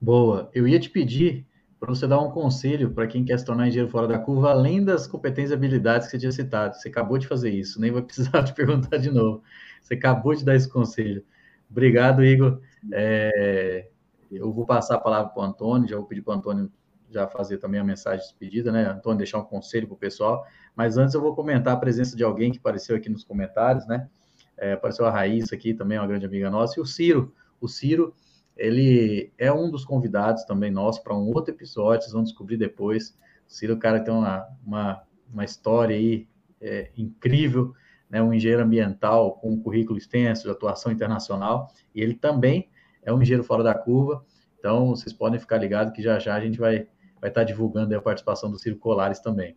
Boa. 0.00 0.50
Eu 0.52 0.68
ia 0.68 0.78
te 0.78 0.90
pedir 0.90 1.46
para 1.78 1.94
você 1.94 2.06
dar 2.06 2.20
um 2.20 2.30
conselho 2.30 2.90
para 2.90 3.06
quem 3.06 3.24
quer 3.24 3.38
se 3.38 3.44
tornar 3.44 3.68
engenheiro 3.68 3.90
fora 3.90 4.08
da 4.08 4.18
curva, 4.18 4.50
além 4.50 4.82
das 4.84 5.06
competências 5.06 5.50
e 5.50 5.54
habilidades 5.54 6.06
que 6.06 6.12
você 6.12 6.18
tinha 6.18 6.32
citado. 6.32 6.76
Você 6.76 6.88
acabou 6.88 7.18
de 7.18 7.26
fazer 7.26 7.50
isso, 7.50 7.80
nem 7.80 7.90
vou 7.90 8.02
precisar 8.02 8.42
te 8.44 8.54
perguntar 8.54 8.96
de 8.96 9.10
novo. 9.10 9.42
Você 9.80 9.94
acabou 9.94 10.34
de 10.34 10.44
dar 10.44 10.54
esse 10.54 10.68
conselho. 10.68 11.24
Obrigado, 11.70 12.24
Igor. 12.24 12.60
É, 12.92 13.88
eu 14.30 14.52
vou 14.52 14.64
passar 14.64 14.96
a 14.96 15.00
palavra 15.00 15.30
para 15.32 15.42
o 15.42 15.44
Antônio, 15.44 15.88
já 15.88 15.96
vou 15.96 16.06
pedir 16.06 16.22
para 16.22 16.34
o 16.34 16.38
Antônio 16.38 16.72
já 17.10 17.28
fazer 17.28 17.58
também 17.58 17.80
a 17.80 17.84
mensagem 17.84 18.20
de 18.20 18.24
despedida, 18.24 18.72
né? 18.72 18.86
Antônio, 18.86 19.18
deixar 19.18 19.38
um 19.38 19.44
conselho 19.44 19.86
para 19.86 19.94
o 19.94 19.98
pessoal. 19.98 20.44
Mas 20.74 20.98
antes 20.98 21.14
eu 21.14 21.20
vou 21.20 21.34
comentar 21.34 21.72
a 21.72 21.76
presença 21.76 22.16
de 22.16 22.24
alguém 22.24 22.50
que 22.50 22.58
apareceu 22.58 22.96
aqui 22.96 23.08
nos 23.08 23.22
comentários, 23.22 23.86
né? 23.86 24.08
É, 24.56 24.72
apareceu 24.72 25.06
a 25.06 25.10
Raíssa 25.10 25.54
aqui, 25.54 25.74
também 25.74 25.98
uma 25.98 26.06
grande 26.06 26.26
amiga 26.26 26.50
nossa, 26.50 26.78
e 26.78 26.82
o 26.82 26.86
Ciro. 26.86 27.34
O 27.60 27.68
Ciro, 27.68 28.14
ele 28.56 29.32
é 29.36 29.52
um 29.52 29.70
dos 29.70 29.84
convidados 29.84 30.44
também 30.44 30.70
nosso 30.70 31.02
para 31.02 31.14
um 31.14 31.28
outro 31.28 31.52
episódio, 31.52 32.02
vocês 32.02 32.12
vão 32.12 32.22
descobrir 32.22 32.56
depois. 32.56 33.16
O 33.48 33.52
Ciro, 33.52 33.74
o 33.74 33.78
cara, 33.78 34.00
tem 34.00 34.12
uma, 34.12 34.46
uma, 34.64 35.02
uma 35.32 35.44
história 35.44 35.96
aí 35.96 36.28
é, 36.60 36.90
incrível, 36.96 37.74
né? 38.08 38.22
um 38.22 38.32
engenheiro 38.32 38.62
ambiental 38.62 39.34
com 39.34 39.52
um 39.52 39.60
currículo 39.60 39.98
extenso 39.98 40.44
de 40.44 40.50
atuação 40.50 40.92
internacional, 40.92 41.72
e 41.94 42.00
ele 42.00 42.14
também 42.14 42.70
é 43.02 43.12
um 43.12 43.20
engenheiro 43.20 43.44
fora 43.44 43.62
da 43.62 43.74
curva, 43.74 44.24
então 44.58 44.88
vocês 44.88 45.12
podem 45.12 45.38
ficar 45.38 45.58
ligados 45.58 45.92
que 45.92 46.00
já 46.00 46.18
já 46.18 46.34
a 46.34 46.40
gente 46.40 46.58
vai, 46.58 46.86
vai 47.20 47.28
estar 47.28 47.44
divulgando 47.44 47.94
a 47.94 48.00
participação 48.00 48.50
do 48.50 48.58
Ciro 48.58 48.76
Colares 48.76 49.20
também. 49.20 49.56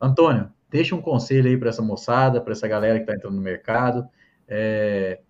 Antônio, 0.00 0.50
deixa 0.72 0.96
um 0.96 1.02
conselho 1.02 1.48
aí 1.48 1.56
para 1.56 1.68
essa 1.68 1.82
moçada, 1.82 2.40
para 2.40 2.52
essa 2.52 2.66
galera 2.66 2.98
que 2.98 3.02
está 3.02 3.14
entrando 3.14 3.36
no 3.36 3.42
mercado. 3.42 4.08
É, 4.48 5.20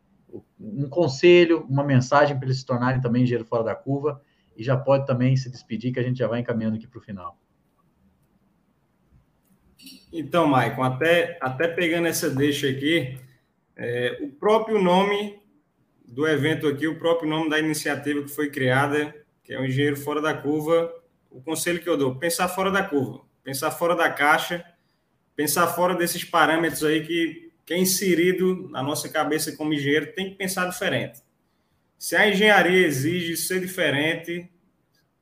um 0.59 0.89
conselho, 0.89 1.67
uma 1.69 1.83
mensagem 1.83 2.37
para 2.37 2.47
eles 2.47 2.61
se 2.61 2.67
tornarem 2.67 3.01
também 3.01 3.25
engenheiro 3.25 3.45
fora 3.45 3.65
da 3.65 3.75
curva 3.75 4.23
e 4.57 4.63
já 4.63 4.77
pode 4.77 5.05
também 5.05 5.37
se 5.37 5.51
despedir, 5.51 5.93
que 5.93 5.99
a 5.99 6.03
gente 6.03 6.19
já 6.19 6.29
vai 6.29 6.41
encaminhando 6.41 6.77
aqui 6.77 6.87
para 6.87 6.99
o 6.99 7.03
final. 7.03 7.37
Então, 10.13 10.47
Maicon, 10.47 10.83
até, 10.83 11.39
até 11.41 11.67
pegando 11.67 12.07
essa 12.07 12.31
deixa 12.31 12.69
aqui, 12.69 13.19
é, 13.75 14.19
o 14.23 14.29
próprio 14.29 14.81
nome 14.81 15.41
do 16.07 16.29
evento 16.29 16.69
aqui, 16.69 16.87
o 16.87 16.99
próprio 16.99 17.29
nome 17.29 17.51
da 17.51 17.59
iniciativa 17.59 18.23
que 18.23 18.29
foi 18.29 18.51
criada, 18.51 19.15
que 19.43 19.53
é 19.53 19.59
o 19.59 19.65
Engenheiro 19.65 19.97
Fora 19.97 20.21
da 20.21 20.35
Curva, 20.35 20.93
o 21.31 21.41
conselho 21.41 21.81
que 21.81 21.89
eu 21.89 21.97
dou, 21.97 22.17
pensar 22.17 22.47
fora 22.49 22.71
da 22.71 22.85
curva, 22.85 23.23
pensar 23.43 23.71
fora 23.71 23.97
da 23.97 24.11
caixa, 24.11 24.63
pensar 25.35 25.67
fora 25.69 25.95
desses 25.95 26.25
parâmetros 26.25 26.85
aí 26.85 27.05
que, 27.07 27.53
que 27.65 27.75
é 27.75 27.79
inserido 27.79 28.69
na 28.71 28.83
nossa 28.83 29.09
cabeça 29.09 29.57
como 29.57 29.73
engenheiro, 29.73 30.13
tem 30.15 30.31
que 30.31 30.37
pensar 30.37 30.69
diferente. 30.69 31.21
Se 31.99 32.17
a 32.17 32.29
engenharia 32.29 32.87
exige 32.87 33.37
ser 33.37 33.61
diferente, 33.61 34.51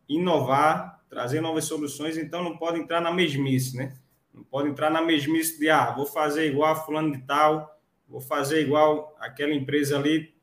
inovar, 0.08 1.04
trazer 1.08 1.40
novas 1.40 1.64
soluções, 1.64 2.16
então 2.16 2.42
não 2.42 2.56
pode 2.56 2.80
entrar 2.80 3.00
na 3.00 3.12
mesmice, 3.12 3.76
né? 3.76 3.96
Não 4.32 4.42
pode 4.42 4.68
entrar 4.68 4.90
na 4.90 5.02
mesmice 5.02 5.58
de, 5.58 5.68
ah, 5.68 5.90
vou 5.92 6.06
fazer 6.06 6.46
igual 6.46 6.72
a 6.72 6.76
fulano 6.76 7.12
de 7.12 7.22
tal, 7.26 7.78
vou 8.08 8.20
fazer 8.20 8.62
igual 8.62 9.16
aquela 9.20 9.52
empresa 9.52 9.98
ali. 9.98 10.34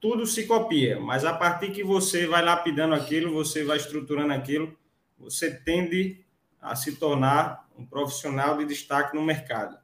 Tudo 0.00 0.26
se 0.26 0.46
copia, 0.46 0.98
mas 1.00 1.24
a 1.24 1.32
partir 1.32 1.70
que 1.72 1.82
você 1.82 2.26
vai 2.26 2.42
lapidando 2.42 2.94
aquilo, 2.94 3.32
você 3.32 3.64
vai 3.64 3.76
estruturando 3.76 4.32
aquilo, 4.32 4.76
você 5.18 5.50
tende 5.50 6.24
a 6.60 6.74
se 6.74 6.96
tornar 6.96 7.68
um 7.76 7.84
profissional 7.84 8.58
de 8.58 8.64
destaque 8.64 9.14
no 9.14 9.22
mercado. 9.22 9.76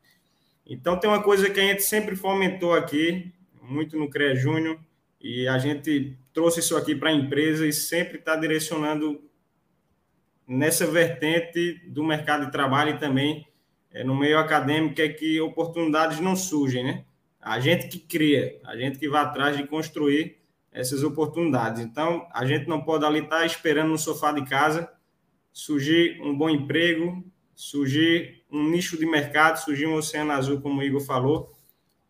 Então, 0.66 0.98
tem 0.98 1.08
uma 1.08 1.22
coisa 1.22 1.50
que 1.50 1.60
a 1.60 1.62
gente 1.62 1.82
sempre 1.82 2.16
fomentou 2.16 2.74
aqui, 2.74 3.32
muito 3.62 3.98
no 3.98 4.08
CREA 4.08 4.34
Júnior, 4.34 4.78
E 5.20 5.48
a 5.48 5.58
gente 5.58 6.18
trouxe 6.34 6.60
isso 6.60 6.76
aqui 6.76 6.94
para 6.94 7.08
a 7.08 7.12
empresa 7.12 7.66
e 7.66 7.72
sempre 7.72 8.18
está 8.18 8.36
direcionando 8.36 9.22
nessa 10.46 10.86
vertente 10.86 11.80
do 11.86 12.04
mercado 12.04 12.44
de 12.44 12.52
trabalho 12.52 12.90
e 12.90 12.98
também 12.98 13.46
é, 13.90 14.04
no 14.04 14.14
meio 14.14 14.38
acadêmico 14.38 15.00
é 15.00 15.08
que 15.08 15.40
oportunidades 15.40 16.20
não 16.20 16.36
surgem, 16.36 16.84
né? 16.84 17.04
A 17.40 17.58
gente 17.58 17.88
que 17.88 17.98
cria, 17.98 18.60
a 18.64 18.76
gente 18.76 18.98
que 18.98 19.08
vai 19.08 19.22
atrás 19.22 19.56
de 19.56 19.66
construir 19.66 20.38
essas 20.72 21.02
oportunidades. 21.02 21.80
Então, 21.80 22.26
a 22.32 22.44
gente 22.44 22.68
não 22.68 22.82
pode 22.82 23.04
ali 23.04 23.20
estar 23.20 23.46
esperando 23.46 23.90
no 23.90 23.98
sofá 23.98 24.32
de 24.32 24.44
casa 24.44 24.90
surgir 25.54 26.20
um 26.20 26.36
bom 26.36 26.50
emprego, 26.50 27.24
surgir 27.54 28.44
um 28.50 28.68
nicho 28.68 28.98
de 28.98 29.06
mercado, 29.06 29.56
surgir 29.56 29.86
um 29.86 29.94
oceano 29.94 30.32
azul, 30.32 30.60
como 30.60 30.80
o 30.80 30.82
Igor 30.82 31.00
falou. 31.00 31.52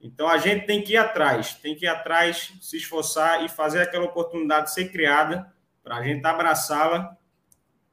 Então, 0.00 0.26
a 0.26 0.38
gente 0.38 0.66
tem 0.66 0.82
que 0.82 0.94
ir 0.94 0.96
atrás, 0.96 1.54
tem 1.54 1.76
que 1.76 1.84
ir 1.84 1.88
atrás, 1.88 2.54
se 2.60 2.78
esforçar 2.78 3.44
e 3.44 3.48
fazer 3.48 3.82
aquela 3.82 4.06
oportunidade 4.06 4.72
ser 4.72 4.90
criada 4.90 5.52
para 5.82 5.96
a 5.96 6.02
gente 6.02 6.24
abraçá-la 6.24 7.16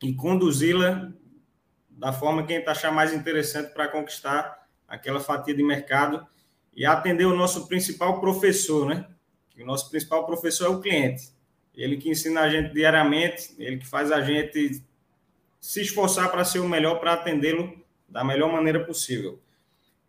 e 0.02 0.14
conduzi-la 0.14 1.11
da 1.90 2.14
forma 2.14 2.44
que 2.45 2.53
a 2.53 2.57
gente 2.57 2.69
achar 2.69 2.91
mais 2.91 3.14
interessante 3.14 3.73
para 3.73 3.90
conquistar 3.90 4.68
aquela 4.88 5.19
fatia 5.19 5.53
de 5.53 5.61
mercado 5.61 6.26
e 6.73 6.86
atender 6.86 7.26
o 7.26 7.36
nosso 7.36 7.68
principal 7.68 8.19
professor, 8.22 8.88
né? 8.88 9.06
O 9.60 9.65
nosso 9.65 9.90
principal 9.90 10.26
professor 10.26 10.65
é 10.65 10.69
o 10.69 10.82
cliente. 10.82 11.30
Ele 11.76 11.98
que 11.98 12.10
ensina 12.10 12.41
a 12.41 12.49
gente 12.49 12.73
diariamente, 12.73 13.53
ele 13.60 13.78
que 13.78 13.88
faz 13.88 14.11
a 14.11 14.22
gente 14.22 14.82
se 15.62 15.80
esforçar 15.80 16.32
para 16.32 16.44
ser 16.44 16.60
o 16.60 16.68
melhor 16.68 17.00
para 17.00 17.14
atendê-lo 17.14 17.80
da 18.10 18.24
melhor 18.24 18.52
maneira 18.52 18.84
possível. 18.84 19.40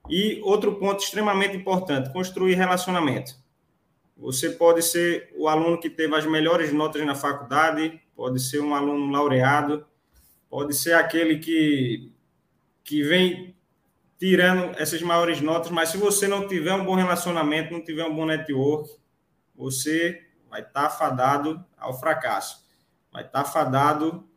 E 0.08 0.40
outro 0.42 0.76
ponto 0.76 1.04
extremamente 1.04 1.54
importante, 1.54 2.10
construir 2.10 2.54
relacionamento. 2.54 3.36
Você 4.16 4.50
pode 4.50 4.82
ser 4.82 5.32
o 5.36 5.46
aluno 5.46 5.78
que 5.78 5.90
teve 5.90 6.16
as 6.16 6.24
melhores 6.24 6.72
notas 6.72 7.04
na 7.04 7.14
faculdade, 7.14 8.00
pode 8.16 8.40
ser 8.40 8.60
um 8.60 8.74
aluno 8.74 9.12
laureado, 9.12 9.86
pode 10.48 10.74
ser 10.74 10.94
aquele 10.94 11.38
que, 11.38 12.10
que 12.82 13.02
vem 13.02 13.54
tirando 14.18 14.74
essas 14.80 15.02
maiores 15.02 15.40
notas, 15.40 15.70
mas 15.70 15.90
se 15.90 15.98
você 15.98 16.26
não 16.26 16.48
tiver 16.48 16.72
um 16.72 16.84
bom 16.84 16.94
relacionamento, 16.94 17.72
não 17.72 17.84
tiver 17.84 18.04
um 18.04 18.14
bom 18.14 18.24
network, 18.24 18.90
você 19.54 20.24
vai 20.48 20.60
estar 20.60 20.84
tá 20.84 20.90
fadado 20.90 21.64
ao 21.76 21.98
fracasso. 21.98 22.64
Vai 23.12 23.24
estar 23.24 23.44
tá 23.44 23.48
fadado 23.48 24.28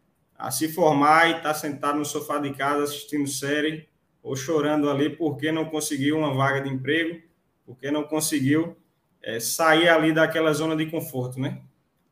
a 0.45 0.51
se 0.51 0.71
formar 0.71 1.27
e 1.27 1.31
estar 1.37 1.41
tá 1.41 1.53
sentado 1.55 1.97
no 1.97 2.05
sofá 2.05 2.37
de 2.37 2.53
casa 2.53 2.83
assistindo 2.83 3.27
série 3.27 3.89
ou 4.21 4.35
chorando 4.35 4.91
ali 4.91 5.09
porque 5.09 5.51
não 5.51 5.65
conseguiu 5.65 6.19
uma 6.19 6.35
vaga 6.35 6.61
de 6.61 6.69
emprego, 6.69 7.19
porque 7.65 7.89
não 7.89 8.03
conseguiu 8.03 8.77
é, 9.23 9.39
sair 9.39 9.89
ali 9.89 10.13
daquela 10.13 10.53
zona 10.53 10.75
de 10.75 10.85
conforto, 10.85 11.39
né? 11.39 11.63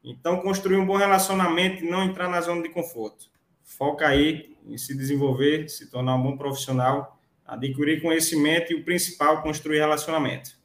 Então, 0.04 0.42
construir 0.42 0.78
um 0.78 0.86
bom 0.86 0.98
relacionamento 0.98 1.84
e 1.84 1.90
não 1.90 2.04
entrar 2.04 2.28
na 2.28 2.42
zona 2.42 2.64
de 2.64 2.70
conforto. 2.70 3.28
Foca 3.64 4.08
aí 4.08 4.58
em 4.66 4.80
se 4.80 4.98
desenvolver, 4.98 5.70
se 5.70 5.92
tornar 5.92 6.16
um 6.16 6.24
bom 6.24 6.36
profissional, 6.36 7.20
adquirir 7.46 8.02
conhecimento 8.02 8.74
e 8.74 8.76
o 8.76 8.84
principal, 8.84 9.44
construir 9.44 9.78
relacionamento. 9.78 10.58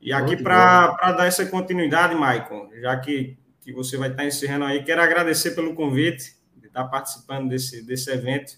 E 0.00 0.12
aqui, 0.12 0.36
para 0.36 1.10
dar 1.10 1.26
essa 1.26 1.44
continuidade, 1.46 2.14
Maicon, 2.14 2.70
já 2.80 2.96
que, 3.00 3.36
que 3.64 3.72
você 3.72 3.96
vai 3.96 4.10
estar 4.10 4.26
encerrando 4.26 4.66
aí, 4.66 4.84
quero 4.84 5.00
agradecer 5.00 5.52
pelo 5.52 5.74
convite 5.74 6.36
de 6.54 6.66
estar 6.66 6.84
participando 6.84 7.48
desse, 7.48 7.82
desse 7.82 8.10
evento, 8.10 8.52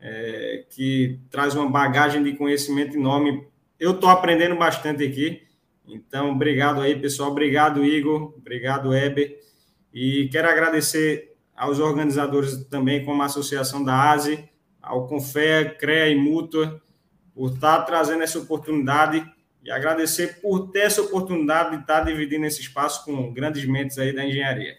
é, 0.00 0.64
que 0.70 1.18
traz 1.30 1.54
uma 1.54 1.68
bagagem 1.68 2.22
de 2.22 2.32
conhecimento 2.34 2.96
enorme. 2.96 3.44
Eu 3.78 3.92
estou 3.92 4.08
aprendendo 4.08 4.56
bastante 4.56 5.04
aqui. 5.04 5.42
Então, 5.86 6.30
obrigado 6.30 6.80
aí, 6.80 6.98
pessoal. 6.98 7.32
Obrigado, 7.32 7.84
Igor. 7.84 8.34
Obrigado, 8.36 8.94
Eber. 8.94 9.40
E 9.92 10.28
quero 10.30 10.48
agradecer 10.48 11.36
aos 11.54 11.80
organizadores 11.80 12.64
também, 12.66 13.04
como 13.04 13.22
a 13.22 13.26
Associação 13.26 13.82
da 13.82 14.12
ASE, 14.12 14.48
ao 14.80 15.08
Confea, 15.08 15.74
CREA 15.74 16.10
e 16.10 16.16
Mútua, 16.16 16.80
por 17.34 17.52
estar 17.52 17.82
trazendo 17.82 18.22
essa 18.22 18.38
oportunidade 18.38 19.26
e 19.66 19.70
agradecer 19.70 20.40
por 20.40 20.70
ter 20.70 20.80
essa 20.80 21.02
oportunidade 21.02 21.70
de 21.70 21.82
estar 21.82 22.02
dividindo 22.02 22.46
esse 22.46 22.60
espaço 22.60 23.04
com 23.04 23.32
grandes 23.32 23.64
mentes 23.66 23.98
aí 23.98 24.14
da 24.14 24.24
engenharia. 24.24 24.78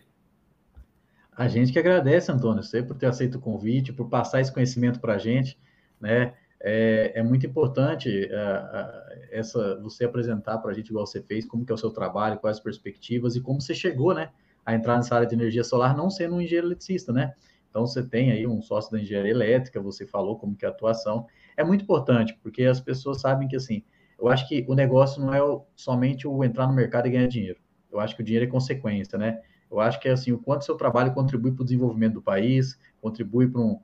A 1.36 1.48
gente 1.48 1.72
que 1.72 1.78
agradece, 1.78 2.32
Antônio, 2.32 2.64
você 2.64 2.82
por 2.82 2.96
ter 2.96 3.06
aceito 3.06 3.36
o 3.36 3.42
convite, 3.42 3.92
por 3.92 4.10
passar 4.10 4.40
esse 4.40 4.52
conhecimento 4.52 5.00
para 5.00 5.16
a 5.16 5.18
gente, 5.18 5.60
né? 6.00 6.34
É, 6.60 7.12
é 7.16 7.24
muito 7.24 7.46
importante 7.46 8.10
uh, 8.26 9.28
essa 9.30 9.80
você 9.80 10.06
apresentar 10.06 10.58
para 10.58 10.72
a 10.72 10.74
gente, 10.74 10.88
igual 10.88 11.06
você 11.06 11.22
fez, 11.22 11.46
como 11.46 11.64
que 11.64 11.72
é 11.72 11.76
o 11.76 11.78
seu 11.78 11.92
trabalho, 11.92 12.40
quais 12.40 12.58
as 12.58 12.64
perspectivas 12.64 13.36
e 13.36 13.42
como 13.42 13.62
você 13.62 13.76
chegou, 13.76 14.16
né, 14.16 14.32
a 14.66 14.74
entrar 14.74 14.96
nessa 14.96 15.14
área 15.14 15.28
de 15.28 15.36
energia 15.36 15.64
solar, 15.64 15.96
não 15.96 16.10
sendo 16.10 16.36
um 16.36 16.42
engenheiro 16.42 16.68
eletricista, 16.68 17.14
né? 17.14 17.34
Então 17.70 17.86
você 17.86 18.02
tem 18.02 18.32
aí 18.32 18.48
um 18.48 18.60
sócio 18.60 18.92
da 18.92 19.00
engenharia 19.00 19.30
elétrica, 19.30 19.80
você 19.80 20.08
falou 20.08 20.40
como 20.40 20.56
que 20.56 20.66
é 20.66 20.68
a 20.68 20.72
atuação. 20.72 21.28
É 21.56 21.64
muito 21.64 21.84
importante, 21.84 22.36
porque 22.42 22.64
as 22.64 22.82
pessoas 22.82 23.22
sabem 23.22 23.48
que 23.48 23.56
assim, 23.56 23.84
eu 24.19 24.27
acho 24.27 24.48
que 24.48 24.65
o 24.68 24.73
negócio 24.73 25.22
não 25.22 25.34
é 25.34 25.39
somente 25.76 26.27
o 26.27 26.44
entrar 26.44 26.68
no 26.68 26.73
mercado 26.73 27.07
e 27.07 27.11
ganhar 27.11 27.27
dinheiro. 27.27 27.60
Eu 27.91 27.99
acho 27.99 28.15
que 28.15 28.22
o 28.22 28.26
dinheiro 28.26 28.45
é 28.45 28.49
consequência, 28.49 29.18
né? 29.18 29.39
Eu 29.69 29.80
acho 29.80 29.99
que 29.99 30.07
é 30.07 30.11
assim, 30.11 30.31
o 30.31 30.38
quanto 30.38 30.65
seu 30.65 30.76
trabalho 30.76 31.14
contribui 31.14 31.52
para 31.52 31.61
o 31.61 31.65
desenvolvimento 31.65 32.15
do 32.15 32.22
país, 32.22 32.80
contribui 33.02 33.48
para 33.48 33.61
um, 33.61 33.80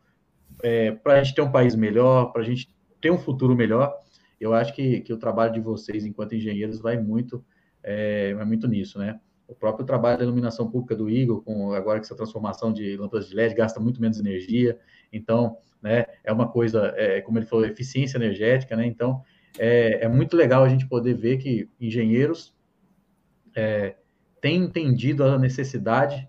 é, 0.64 0.98
a 1.06 1.24
gente 1.24 1.36
ter 1.36 1.42
um 1.42 1.52
país 1.52 1.76
melhor, 1.76 2.32
para 2.32 2.42
a 2.42 2.46
gente 2.46 2.74
ter 3.02 3.12
um 3.12 3.18
futuro 3.18 3.56
melhor. 3.56 3.94
Eu 4.40 4.54
acho 4.54 4.74
que, 4.74 5.02
que 5.02 5.14
o 5.14 5.18
trabalho 5.18 5.54
de 5.54 5.60
vocês, 5.60 6.06
enquanto 6.06 6.36
engenheiros, 6.36 6.80
vai 6.80 6.98
muito, 6.98 7.44
é, 7.82 8.34
vai 8.34 8.46
muito 8.46 8.68
nisso, 8.68 8.98
né? 8.98 9.20
O 9.48 9.54
próprio 9.54 9.86
trabalho 9.86 10.18
da 10.18 10.24
iluminação 10.24 10.70
pública 10.70 10.96
do 10.96 11.10
Eagle, 11.10 11.42
com 11.42 11.74
agora 11.74 12.00
que 12.00 12.06
essa 12.06 12.16
transformação 12.16 12.72
de 12.72 12.96
lâmpadas 12.98 13.28
de 13.28 13.36
LED 13.36 13.54
gasta 13.54 13.80
muito 13.80 14.02
menos 14.02 14.20
energia, 14.20 14.80
então, 15.12 15.58
né, 15.82 16.06
é 16.24 16.32
uma 16.32 16.48
coisa, 16.48 16.94
é, 16.96 17.22
como 17.22 17.38
ele 17.38 17.46
falou, 17.46 17.66
eficiência 17.66 18.18
energética, 18.18 18.76
né? 18.76 18.86
Então, 18.86 19.22
é, 19.58 20.06
é 20.06 20.08
muito 20.08 20.36
legal 20.36 20.64
a 20.64 20.70
gente 20.70 20.88
poder 20.88 21.14
ver 21.14 21.38
que 21.38 21.70
engenheiros 21.80 22.54
é, 23.56 23.96
têm 24.42 24.64
entendido 24.64 25.24
a 25.24 25.38
necessidade 25.38 26.28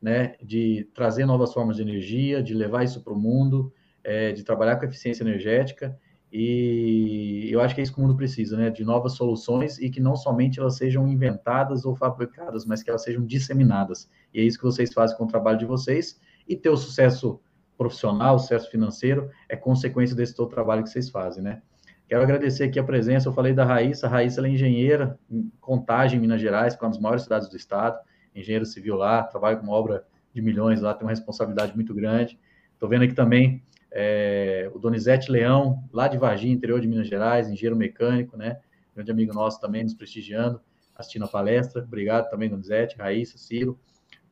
né, 0.00 0.34
de 0.42 0.88
trazer 0.94 1.26
novas 1.26 1.52
formas 1.52 1.76
de 1.76 1.82
energia, 1.82 2.42
de 2.42 2.54
levar 2.54 2.84
isso 2.84 3.02
para 3.02 3.12
o 3.12 3.18
mundo, 3.18 3.72
é, 4.02 4.32
de 4.32 4.42
trabalhar 4.44 4.76
com 4.76 4.84
eficiência 4.84 5.22
energética, 5.22 5.98
e 6.30 7.48
eu 7.50 7.60
acho 7.60 7.74
que 7.74 7.80
é 7.80 7.84
isso 7.84 7.92
que 7.92 7.98
o 7.98 8.02
mundo 8.02 8.16
precisa, 8.16 8.56
né, 8.56 8.68
de 8.68 8.84
novas 8.84 9.12
soluções 9.12 9.78
e 9.78 9.88
que 9.88 9.98
não 9.98 10.14
somente 10.14 10.60
elas 10.60 10.76
sejam 10.76 11.08
inventadas 11.08 11.86
ou 11.86 11.96
fabricadas, 11.96 12.66
mas 12.66 12.82
que 12.82 12.90
elas 12.90 13.02
sejam 13.02 13.24
disseminadas. 13.24 14.10
E 14.32 14.40
é 14.40 14.42
isso 14.42 14.58
que 14.58 14.64
vocês 14.64 14.92
fazem 14.92 15.16
com 15.16 15.24
o 15.24 15.28
trabalho 15.28 15.58
de 15.58 15.64
vocês, 15.64 16.20
e 16.46 16.54
ter 16.54 16.68
o 16.68 16.76
sucesso 16.76 17.40
profissional, 17.76 18.38
sucesso 18.38 18.70
financeiro, 18.70 19.30
é 19.48 19.56
consequência 19.56 20.14
desse 20.14 20.34
todo 20.34 20.50
trabalho 20.50 20.82
que 20.82 20.90
vocês 20.90 21.08
fazem, 21.08 21.42
né. 21.42 21.62
Quero 22.08 22.22
agradecer 22.22 22.64
aqui 22.64 22.78
a 22.78 22.82
presença, 22.82 23.28
eu 23.28 23.34
falei 23.34 23.52
da 23.52 23.66
Raíssa, 23.66 24.06
a 24.06 24.10
Raíssa 24.10 24.40
é 24.40 24.48
engenheira 24.48 25.18
em 25.30 25.52
Contagem, 25.60 26.18
Minas 26.18 26.40
Gerais, 26.40 26.74
é 26.74 26.78
uma 26.82 26.88
das 26.88 26.98
maiores 26.98 27.24
cidades 27.24 27.50
do 27.50 27.56
estado, 27.56 27.98
engenheiro 28.34 28.64
civil 28.64 28.96
lá, 28.96 29.24
trabalha 29.24 29.58
com 29.58 29.64
uma 29.64 29.74
obra 29.74 30.06
de 30.32 30.40
milhões 30.40 30.80
lá, 30.80 30.94
tem 30.94 31.04
uma 31.04 31.10
responsabilidade 31.10 31.74
muito 31.74 31.94
grande. 31.94 32.38
Estou 32.72 32.88
vendo 32.88 33.04
aqui 33.04 33.12
também 33.12 33.62
é, 33.90 34.70
o 34.74 34.78
Donizete 34.78 35.30
Leão, 35.30 35.84
lá 35.92 36.08
de 36.08 36.16
Varginha, 36.16 36.54
interior 36.54 36.80
de 36.80 36.88
Minas 36.88 37.06
Gerais, 37.06 37.50
engenheiro 37.50 37.76
mecânico, 37.76 38.38
né? 38.38 38.58
Grande 38.94 39.10
amigo 39.10 39.34
nosso 39.34 39.60
também, 39.60 39.82
nos 39.82 39.92
prestigiando, 39.92 40.62
assistindo 40.96 41.26
a 41.26 41.28
palestra. 41.28 41.82
Obrigado 41.82 42.30
também, 42.30 42.48
Donizete, 42.48 42.96
Raíssa, 42.96 43.36
Ciro, 43.36 43.78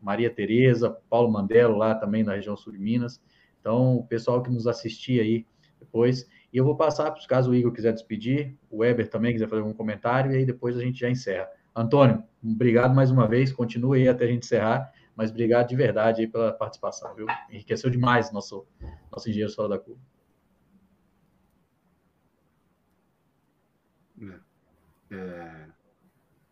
Maria 0.00 0.30
Tereza, 0.30 0.96
Paulo 1.10 1.30
Mandelo, 1.30 1.76
lá 1.76 1.94
também 1.94 2.24
na 2.24 2.36
região 2.36 2.56
sul 2.56 2.72
de 2.72 2.78
Minas. 2.78 3.20
Então, 3.60 3.96
o 3.96 4.06
pessoal 4.06 4.42
que 4.42 4.50
nos 4.50 4.66
assistia 4.66 5.20
aí 5.20 5.44
depois. 5.78 6.26
E 6.56 6.58
eu 6.58 6.64
vou 6.64 6.74
passar, 6.74 7.14
caso 7.28 7.50
o 7.50 7.54
Igor 7.54 7.70
quiser 7.70 7.92
despedir, 7.92 8.56
o 8.70 8.78
Weber 8.78 9.10
também 9.10 9.30
quiser 9.30 9.46
fazer 9.46 9.60
algum 9.60 9.74
comentário, 9.74 10.32
e 10.32 10.36
aí 10.36 10.46
depois 10.46 10.74
a 10.74 10.80
gente 10.80 10.98
já 10.98 11.10
encerra. 11.10 11.50
Antônio, 11.74 12.24
obrigado 12.42 12.94
mais 12.94 13.10
uma 13.10 13.28
vez, 13.28 13.52
continue 13.52 14.00
aí 14.00 14.08
até 14.08 14.24
a 14.24 14.28
gente 14.28 14.46
encerrar, 14.46 14.90
mas 15.14 15.28
obrigado 15.30 15.68
de 15.68 15.76
verdade 15.76 16.22
aí 16.22 16.26
pela 16.26 16.54
participação, 16.54 17.14
viu? 17.14 17.26
Enriqueceu 17.50 17.90
demais 17.90 18.32
nosso, 18.32 18.66
nosso 19.12 19.28
engenheiro 19.28 19.52
fora 19.52 19.68
da 19.68 19.78
curva. 19.78 20.00
É, 24.22 25.14
é, 25.14 25.66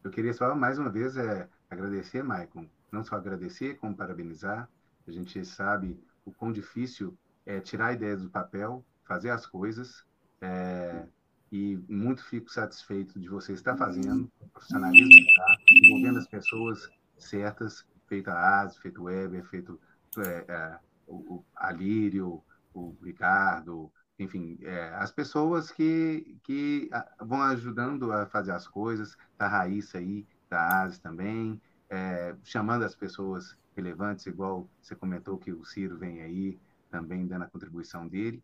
eu 0.05 0.11
queria 0.11 0.35
só 0.35 0.55
mais 0.55 0.79
uma 0.79 0.91
vez 0.91 1.17
é, 1.17 1.49
agradecer, 1.71 2.23
Maicon, 2.23 2.69
não 2.93 3.03
só 3.03 3.17
agradecer, 3.17 3.79
como 3.79 3.97
parabenizar. 3.97 4.69
A 5.09 5.11
gente 5.11 5.43
sabe 5.47 5.99
o 6.27 6.31
quão 6.31 6.53
difícil 6.53 7.17
é 7.47 7.59
tirar 7.59 7.95
ideias 7.95 8.23
do 8.23 8.29
papel, 8.29 8.85
fazer 9.05 9.31
as 9.31 9.47
coisas. 9.47 10.05
É, 10.41 11.07
e 11.51 11.79
muito 11.89 12.25
fico 12.25 12.51
satisfeito 12.51 13.19
de 13.19 13.29
você 13.29 13.53
estar 13.53 13.77
fazendo, 13.77 14.31
profissionalismo 14.53 15.09
está 15.09 15.57
envolvendo 15.71 16.19
as 16.19 16.27
pessoas 16.27 16.91
certas, 17.17 17.87
feito 18.09 18.29
a 18.29 18.63
ASE, 18.63 18.81
feito 18.81 19.01
o 19.01 19.05
Weber, 19.05 19.45
feito 19.45 19.81
é, 20.19 20.45
é, 20.49 20.79
o, 21.07 21.37
o 21.37 21.45
Alírio, 21.55 22.43
o 22.75 22.97
Ricardo, 23.03 23.91
enfim, 24.19 24.59
é, 24.63 24.89
as 24.95 25.13
pessoas 25.13 25.71
que, 25.71 26.37
que 26.43 26.91
vão 27.21 27.43
ajudando 27.43 28.13
a 28.13 28.27
fazer 28.27 28.53
as 28.53 28.67
coisas, 28.67 29.17
tá 29.37 29.47
a 29.47 29.49
Raíssa 29.49 29.99
aí, 29.99 30.27
da 30.49 30.83
ASE 30.83 31.01
também, 31.01 31.61
é, 31.89 32.35
chamando 32.43 32.85
as 32.85 32.95
pessoas 32.95 33.57
relevantes, 33.77 34.27
igual 34.27 34.69
você 34.81 34.95
comentou 34.95 35.39
que 35.39 35.53
o 35.53 35.65
Ciro 35.65 35.99
vem 35.99 36.23
aí 36.23 36.59
também 36.91 37.27
dando 37.27 37.43
a 37.43 37.49
contribuição 37.49 38.07
dele. 38.07 38.43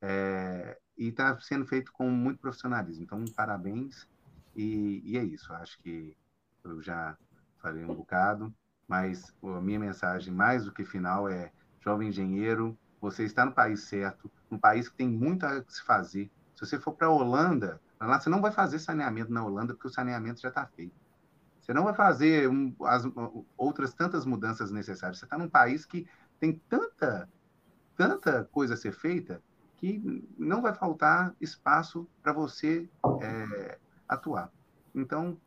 É, 0.00 0.78
e 0.96 1.08
está 1.08 1.38
sendo 1.40 1.66
feito 1.66 1.92
com 1.92 2.08
muito 2.10 2.40
profissionalismo. 2.40 3.04
Então, 3.04 3.24
parabéns. 3.36 4.08
E, 4.54 5.02
e, 5.04 5.16
é 5.16 5.24
isso. 5.24 5.52
Acho 5.52 5.78
que 5.80 6.16
eu 6.64 6.82
já 6.82 7.16
falei 7.58 7.84
um 7.84 7.94
bocado, 7.94 8.52
mas 8.86 9.34
a 9.42 9.60
minha 9.60 9.78
mensagem, 9.78 10.32
mais 10.32 10.64
do 10.64 10.72
que 10.72 10.84
final, 10.84 11.28
é: 11.28 11.52
jovem 11.80 12.08
engenheiro, 12.08 12.76
você 13.00 13.24
está 13.24 13.44
no 13.44 13.52
país 13.52 13.84
certo, 13.84 14.30
um 14.50 14.58
país 14.58 14.88
que 14.88 14.96
tem 14.96 15.08
muito 15.08 15.44
a 15.44 15.62
se 15.68 15.82
fazer. 15.82 16.30
Se 16.54 16.66
você 16.66 16.78
for 16.78 16.92
para 16.92 17.06
a 17.06 17.10
Holanda, 17.10 17.80
lá 18.00 18.18
você 18.18 18.28
não 18.28 18.40
vai 18.40 18.50
fazer 18.50 18.78
saneamento 18.80 19.32
na 19.32 19.44
Holanda, 19.44 19.74
porque 19.74 19.86
o 19.86 19.92
saneamento 19.92 20.40
já 20.40 20.48
está 20.48 20.66
feito. 20.66 20.94
Você 21.60 21.72
não 21.72 21.84
vai 21.84 21.94
fazer 21.94 22.48
um, 22.48 22.74
as, 22.84 23.04
outras 23.56 23.92
tantas 23.92 24.24
mudanças 24.24 24.72
necessárias. 24.72 25.18
Você 25.18 25.26
está 25.26 25.38
num 25.38 25.48
país 25.48 25.84
que 25.84 26.08
tem 26.40 26.60
tanta, 26.68 27.28
tanta 27.94 28.44
coisa 28.44 28.74
a 28.74 28.76
ser 28.76 28.92
feita 28.92 29.42
que 29.78 30.26
não 30.36 30.60
vai 30.60 30.74
faltar 30.74 31.34
espaço 31.40 32.06
para 32.22 32.32
você 32.32 32.88
é, 33.22 33.78
atuar. 34.08 34.50
Então, 34.94 35.38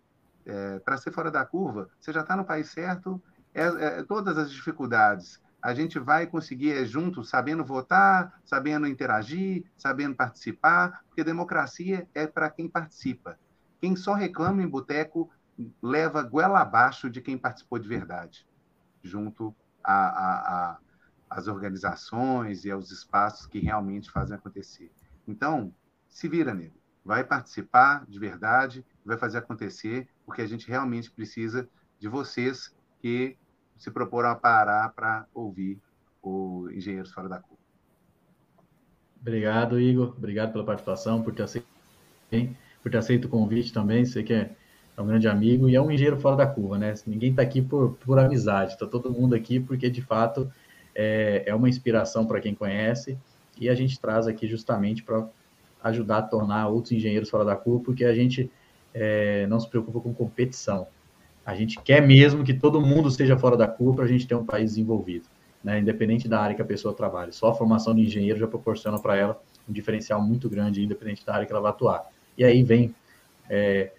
é, 0.45 0.79
para 0.79 0.97
ser 0.97 1.11
fora 1.11 1.29
da 1.29 1.45
curva, 1.45 1.89
você 1.99 2.11
já 2.11 2.21
está 2.21 2.35
no 2.35 2.45
país 2.45 2.69
certo, 2.69 3.21
é, 3.53 3.63
é, 3.63 4.03
todas 4.03 4.37
as 4.37 4.51
dificuldades 4.51 5.39
a 5.61 5.75
gente 5.75 5.99
vai 5.99 6.25
conseguir 6.25 6.71
é, 6.71 6.85
junto, 6.85 7.23
sabendo 7.23 7.63
votar, 7.63 8.41
sabendo 8.43 8.87
interagir, 8.87 9.63
sabendo 9.77 10.15
participar, 10.15 11.03
porque 11.07 11.23
democracia 11.23 12.07
é 12.15 12.25
para 12.25 12.49
quem 12.49 12.67
participa. 12.67 13.37
Quem 13.79 13.95
só 13.95 14.13
reclama 14.13 14.63
em 14.63 14.67
boteco 14.67 15.29
leva 15.81 16.23
goela 16.23 16.61
abaixo 16.61 17.09
de 17.09 17.21
quem 17.21 17.37
participou 17.37 17.77
de 17.77 17.87
verdade, 17.87 18.47
junto 19.03 19.55
a, 19.83 19.93
a, 19.93 20.71
a 20.71 20.77
as 21.31 21.47
organizações 21.47 22.65
e 22.65 22.71
aos 22.71 22.91
espaços 22.91 23.47
que 23.47 23.59
realmente 23.59 24.11
fazem 24.11 24.35
acontecer. 24.35 24.91
Então, 25.25 25.73
se 26.09 26.27
vira, 26.27 26.53
nego. 26.53 26.75
Vai 27.05 27.23
participar 27.23 28.05
de 28.05 28.19
verdade, 28.19 28.85
vai 29.03 29.17
fazer 29.17 29.37
acontecer, 29.37 30.09
porque 30.25 30.41
a 30.41 30.47
gente 30.47 30.67
realmente 30.67 31.09
precisa 31.09 31.67
de 31.97 32.09
vocês 32.09 32.75
que 32.99 33.37
se 33.77 33.89
proporam 33.89 34.29
a 34.29 34.35
parar 34.35 34.89
para 34.89 35.25
ouvir 35.33 35.79
o 36.21 36.69
Engenheiros 36.69 37.11
Fora 37.11 37.29
da 37.29 37.39
Curva. 37.39 37.63
Obrigado, 39.21 39.79
Igor. 39.79 40.13
Obrigado 40.17 40.51
pela 40.51 40.65
participação, 40.65 41.23
por 41.23 41.33
ter 41.33 41.43
aceito, 41.43 41.65
por 42.83 42.91
ter 42.91 42.97
aceito 42.97 43.25
o 43.25 43.29
convite 43.29 43.71
também. 43.71 44.05
Você 44.05 44.21
que 44.21 44.33
é, 44.33 44.55
é 44.97 45.01
um 45.01 45.07
grande 45.07 45.27
amigo 45.27 45.69
e 45.69 45.75
é 45.75 45.81
um 45.81 45.89
engenheiro 45.89 46.19
fora 46.19 46.35
da 46.35 46.45
curva, 46.45 46.77
né? 46.77 46.93
Ninguém 47.07 47.31
está 47.31 47.41
aqui 47.41 47.61
por, 47.61 47.93
por 47.95 48.19
amizade, 48.19 48.73
está 48.73 48.85
todo 48.85 49.11
mundo 49.11 49.33
aqui 49.33 49.59
porque, 49.59 49.89
de 49.89 50.01
fato, 50.01 50.51
é, 50.95 51.43
é 51.45 51.55
uma 51.55 51.69
inspiração 51.69 52.25
para 52.25 52.39
quem 52.39 52.53
conhece 52.53 53.17
e 53.59 53.69
a 53.69 53.75
gente 53.75 53.99
traz 53.99 54.27
aqui 54.27 54.47
justamente 54.47 55.03
para 55.03 55.27
ajudar 55.83 56.17
a 56.17 56.21
tornar 56.21 56.67
outros 56.67 56.91
engenheiros 56.91 57.29
fora 57.29 57.43
da 57.43 57.55
curva, 57.55 57.83
porque 57.83 58.05
a 58.05 58.13
gente 58.13 58.49
é, 58.93 59.45
não 59.47 59.59
se 59.59 59.69
preocupa 59.69 59.99
com 59.99 60.13
competição. 60.13 60.87
A 61.45 61.55
gente 61.55 61.79
quer 61.81 62.01
mesmo 62.01 62.43
que 62.43 62.53
todo 62.53 62.79
mundo 62.79 63.09
seja 63.09 63.37
fora 63.37 63.57
da 63.57 63.67
curva 63.67 63.97
para 63.97 64.05
a 64.05 64.07
gente 64.07 64.27
ter 64.27 64.35
um 64.35 64.45
país 64.45 64.71
desenvolvido, 64.71 65.25
né? 65.63 65.79
independente 65.79 66.27
da 66.27 66.39
área 66.39 66.55
que 66.55 66.61
a 66.61 66.65
pessoa 66.65 66.93
trabalhe. 66.93 67.31
Só 67.31 67.49
a 67.49 67.53
formação 67.53 67.95
de 67.95 68.01
engenheiro 68.01 68.39
já 68.39 68.47
proporciona 68.47 68.99
para 68.99 69.15
ela 69.15 69.41
um 69.67 69.73
diferencial 69.73 70.21
muito 70.21 70.49
grande, 70.49 70.83
independente 70.83 71.25
da 71.25 71.33
área 71.33 71.45
que 71.45 71.51
ela 71.51 71.61
vai 71.61 71.71
atuar. 71.71 72.11
E 72.37 72.43
aí 72.43 72.61
vem 72.63 72.93
é, 73.49 73.91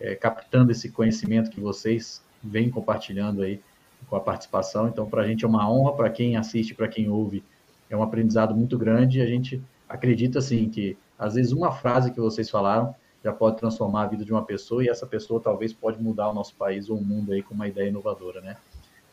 é, 0.00 0.14
captando 0.14 0.72
esse 0.72 0.90
conhecimento 0.90 1.50
que 1.50 1.60
vocês 1.60 2.22
vêm 2.42 2.70
compartilhando 2.70 3.42
aí 3.42 3.60
com 4.08 4.16
a 4.16 4.20
participação. 4.20 4.88
Então, 4.88 5.08
para 5.08 5.22
a 5.22 5.26
gente 5.26 5.44
é 5.44 5.48
uma 5.48 5.70
honra, 5.70 5.92
para 5.92 6.10
quem 6.10 6.36
assiste, 6.36 6.74
para 6.74 6.88
quem 6.88 7.08
ouve, 7.08 7.42
é 7.88 7.96
um 7.96 8.02
aprendizado 8.02 8.54
muito 8.54 8.78
grande. 8.78 9.20
A 9.20 9.26
gente 9.26 9.62
acredita, 9.88 10.38
assim, 10.38 10.68
que 10.68 10.96
às 11.18 11.34
vezes 11.34 11.52
uma 11.52 11.72
frase 11.72 12.12
que 12.12 12.20
vocês 12.20 12.48
falaram 12.48 12.94
já 13.22 13.32
pode 13.32 13.58
transformar 13.58 14.04
a 14.04 14.06
vida 14.06 14.24
de 14.24 14.32
uma 14.32 14.42
pessoa 14.42 14.82
e 14.82 14.88
essa 14.88 15.06
pessoa 15.06 15.40
talvez 15.40 15.72
pode 15.72 16.02
mudar 16.02 16.30
o 16.30 16.34
nosso 16.34 16.54
país 16.54 16.88
ou 16.88 16.96
o 16.96 17.04
mundo 17.04 17.32
aí 17.32 17.42
com 17.42 17.54
uma 17.54 17.68
ideia 17.68 17.88
inovadora, 17.88 18.40
né? 18.40 18.56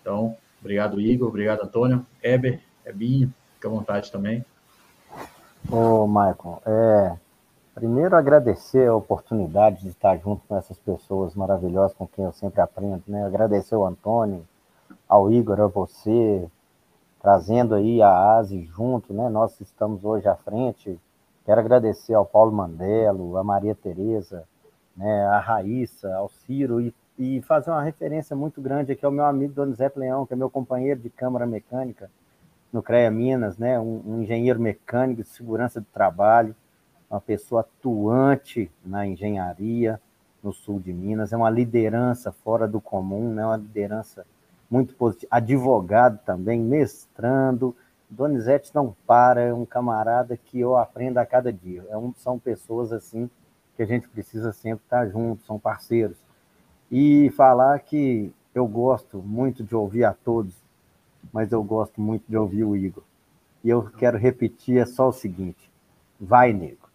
Então, 0.01 0.35
obrigado, 0.61 1.01
Igor. 1.01 1.27
Obrigado, 1.27 1.63
Antônio. 1.63 2.05
Eber, 2.23 2.61
Ebinho, 2.85 3.33
fica 3.55 3.67
à 3.67 3.71
vontade 3.71 4.09
também. 4.11 4.45
Ô, 5.69 6.07
Michael, 6.07 6.61
é, 6.65 7.17
primeiro 7.75 8.15
agradecer 8.15 8.87
a 8.87 8.95
oportunidade 8.95 9.81
de 9.81 9.89
estar 9.89 10.17
junto 10.17 10.41
com 10.47 10.55
essas 10.55 10.79
pessoas 10.79 11.35
maravilhosas 11.35 11.93
com 11.93 12.07
quem 12.07 12.23
eu 12.23 12.31
sempre 12.31 12.61
aprendo, 12.61 13.03
né? 13.05 13.25
Agradecer 13.25 13.75
ao 13.75 13.85
Antônio, 13.85 14.47
ao 15.07 15.31
Igor, 15.31 15.61
a 15.61 15.67
você, 15.67 16.49
trazendo 17.21 17.75
aí 17.75 18.01
a 18.01 18.37
ASE 18.37 18.63
junto, 18.63 19.13
né? 19.13 19.29
Nós 19.29 19.59
estamos 19.61 20.03
hoje 20.03 20.27
à 20.27 20.35
frente. 20.35 20.99
Quero 21.45 21.61
agradecer 21.61 22.13
ao 22.13 22.25
Paulo 22.25 22.51
Mandelo, 22.51 23.37
a 23.37 23.43
Maria 23.43 23.73
Tereza, 23.73 24.43
né, 24.95 25.25
a 25.27 25.39
Raíssa, 25.39 26.13
ao 26.15 26.27
Ciro 26.27 26.81
e, 26.81 26.93
e 27.17 27.41
fazer 27.41 27.71
uma 27.71 27.83
referência 27.83 28.35
muito 28.35 28.59
grande 28.59 28.91
aqui 28.91 29.05
ao 29.05 29.11
meu 29.11 29.25
amigo 29.25 29.53
Donizete 29.53 29.97
Leão, 29.97 30.25
que 30.25 30.33
é 30.33 30.35
meu 30.35 30.49
companheiro 30.49 30.99
de 30.99 31.09
Câmara 31.09 31.45
Mecânica 31.45 32.09
no 32.71 32.83
CREA 32.83 33.09
Minas, 33.09 33.57
né? 33.57 33.79
Um, 33.79 34.01
um 34.05 34.21
engenheiro 34.21 34.59
mecânico 34.59 35.23
de 35.23 35.29
segurança 35.29 35.79
do 35.79 35.87
trabalho, 35.93 36.55
uma 37.09 37.21
pessoa 37.21 37.61
atuante 37.61 38.69
na 38.85 39.07
engenharia 39.07 40.01
no 40.43 40.51
sul 40.51 40.79
de 40.79 40.91
Minas, 40.93 41.31
é 41.31 41.37
uma 41.37 41.49
liderança 41.49 42.31
fora 42.31 42.67
do 42.67 42.81
comum, 42.81 43.33
né? 43.33 43.45
Uma 43.45 43.57
liderança 43.57 44.25
muito 44.69 44.93
positivo. 44.95 45.27
Advogado 45.31 46.19
também, 46.25 46.59
mestrando. 46.59 47.75
Donizete 48.09 48.71
não 48.73 48.95
para, 49.05 49.41
é 49.41 49.53
um 49.53 49.65
camarada 49.65 50.37
que 50.37 50.59
eu 50.59 50.77
aprendo 50.77 51.17
a 51.17 51.25
cada 51.25 51.51
dia. 51.51 51.85
É 51.89 51.97
um, 51.97 52.13
são 52.15 52.39
pessoas 52.39 52.93
assim 52.93 53.29
que 53.75 53.83
a 53.83 53.85
gente 53.85 54.07
precisa 54.07 54.51
sempre 54.53 54.83
estar 54.85 55.07
junto, 55.07 55.43
são 55.43 55.59
parceiros. 55.59 56.17
E 56.89 57.29
falar 57.35 57.79
que 57.79 58.33
eu 58.55 58.65
gosto 58.67 59.19
muito 59.19 59.63
de 59.63 59.75
ouvir 59.75 60.05
a 60.05 60.13
todos, 60.13 60.55
mas 61.31 61.51
eu 61.51 61.61
gosto 61.63 61.99
muito 61.99 62.23
de 62.27 62.37
ouvir 62.37 62.63
o 62.63 62.75
Igor. 62.75 63.03
E 63.63 63.69
eu 63.69 63.83
quero 63.83 64.17
repetir 64.17 64.79
é 64.79 64.85
só 64.85 65.09
o 65.09 65.13
seguinte: 65.13 65.69
vai, 66.19 66.53
nego. 66.53 66.87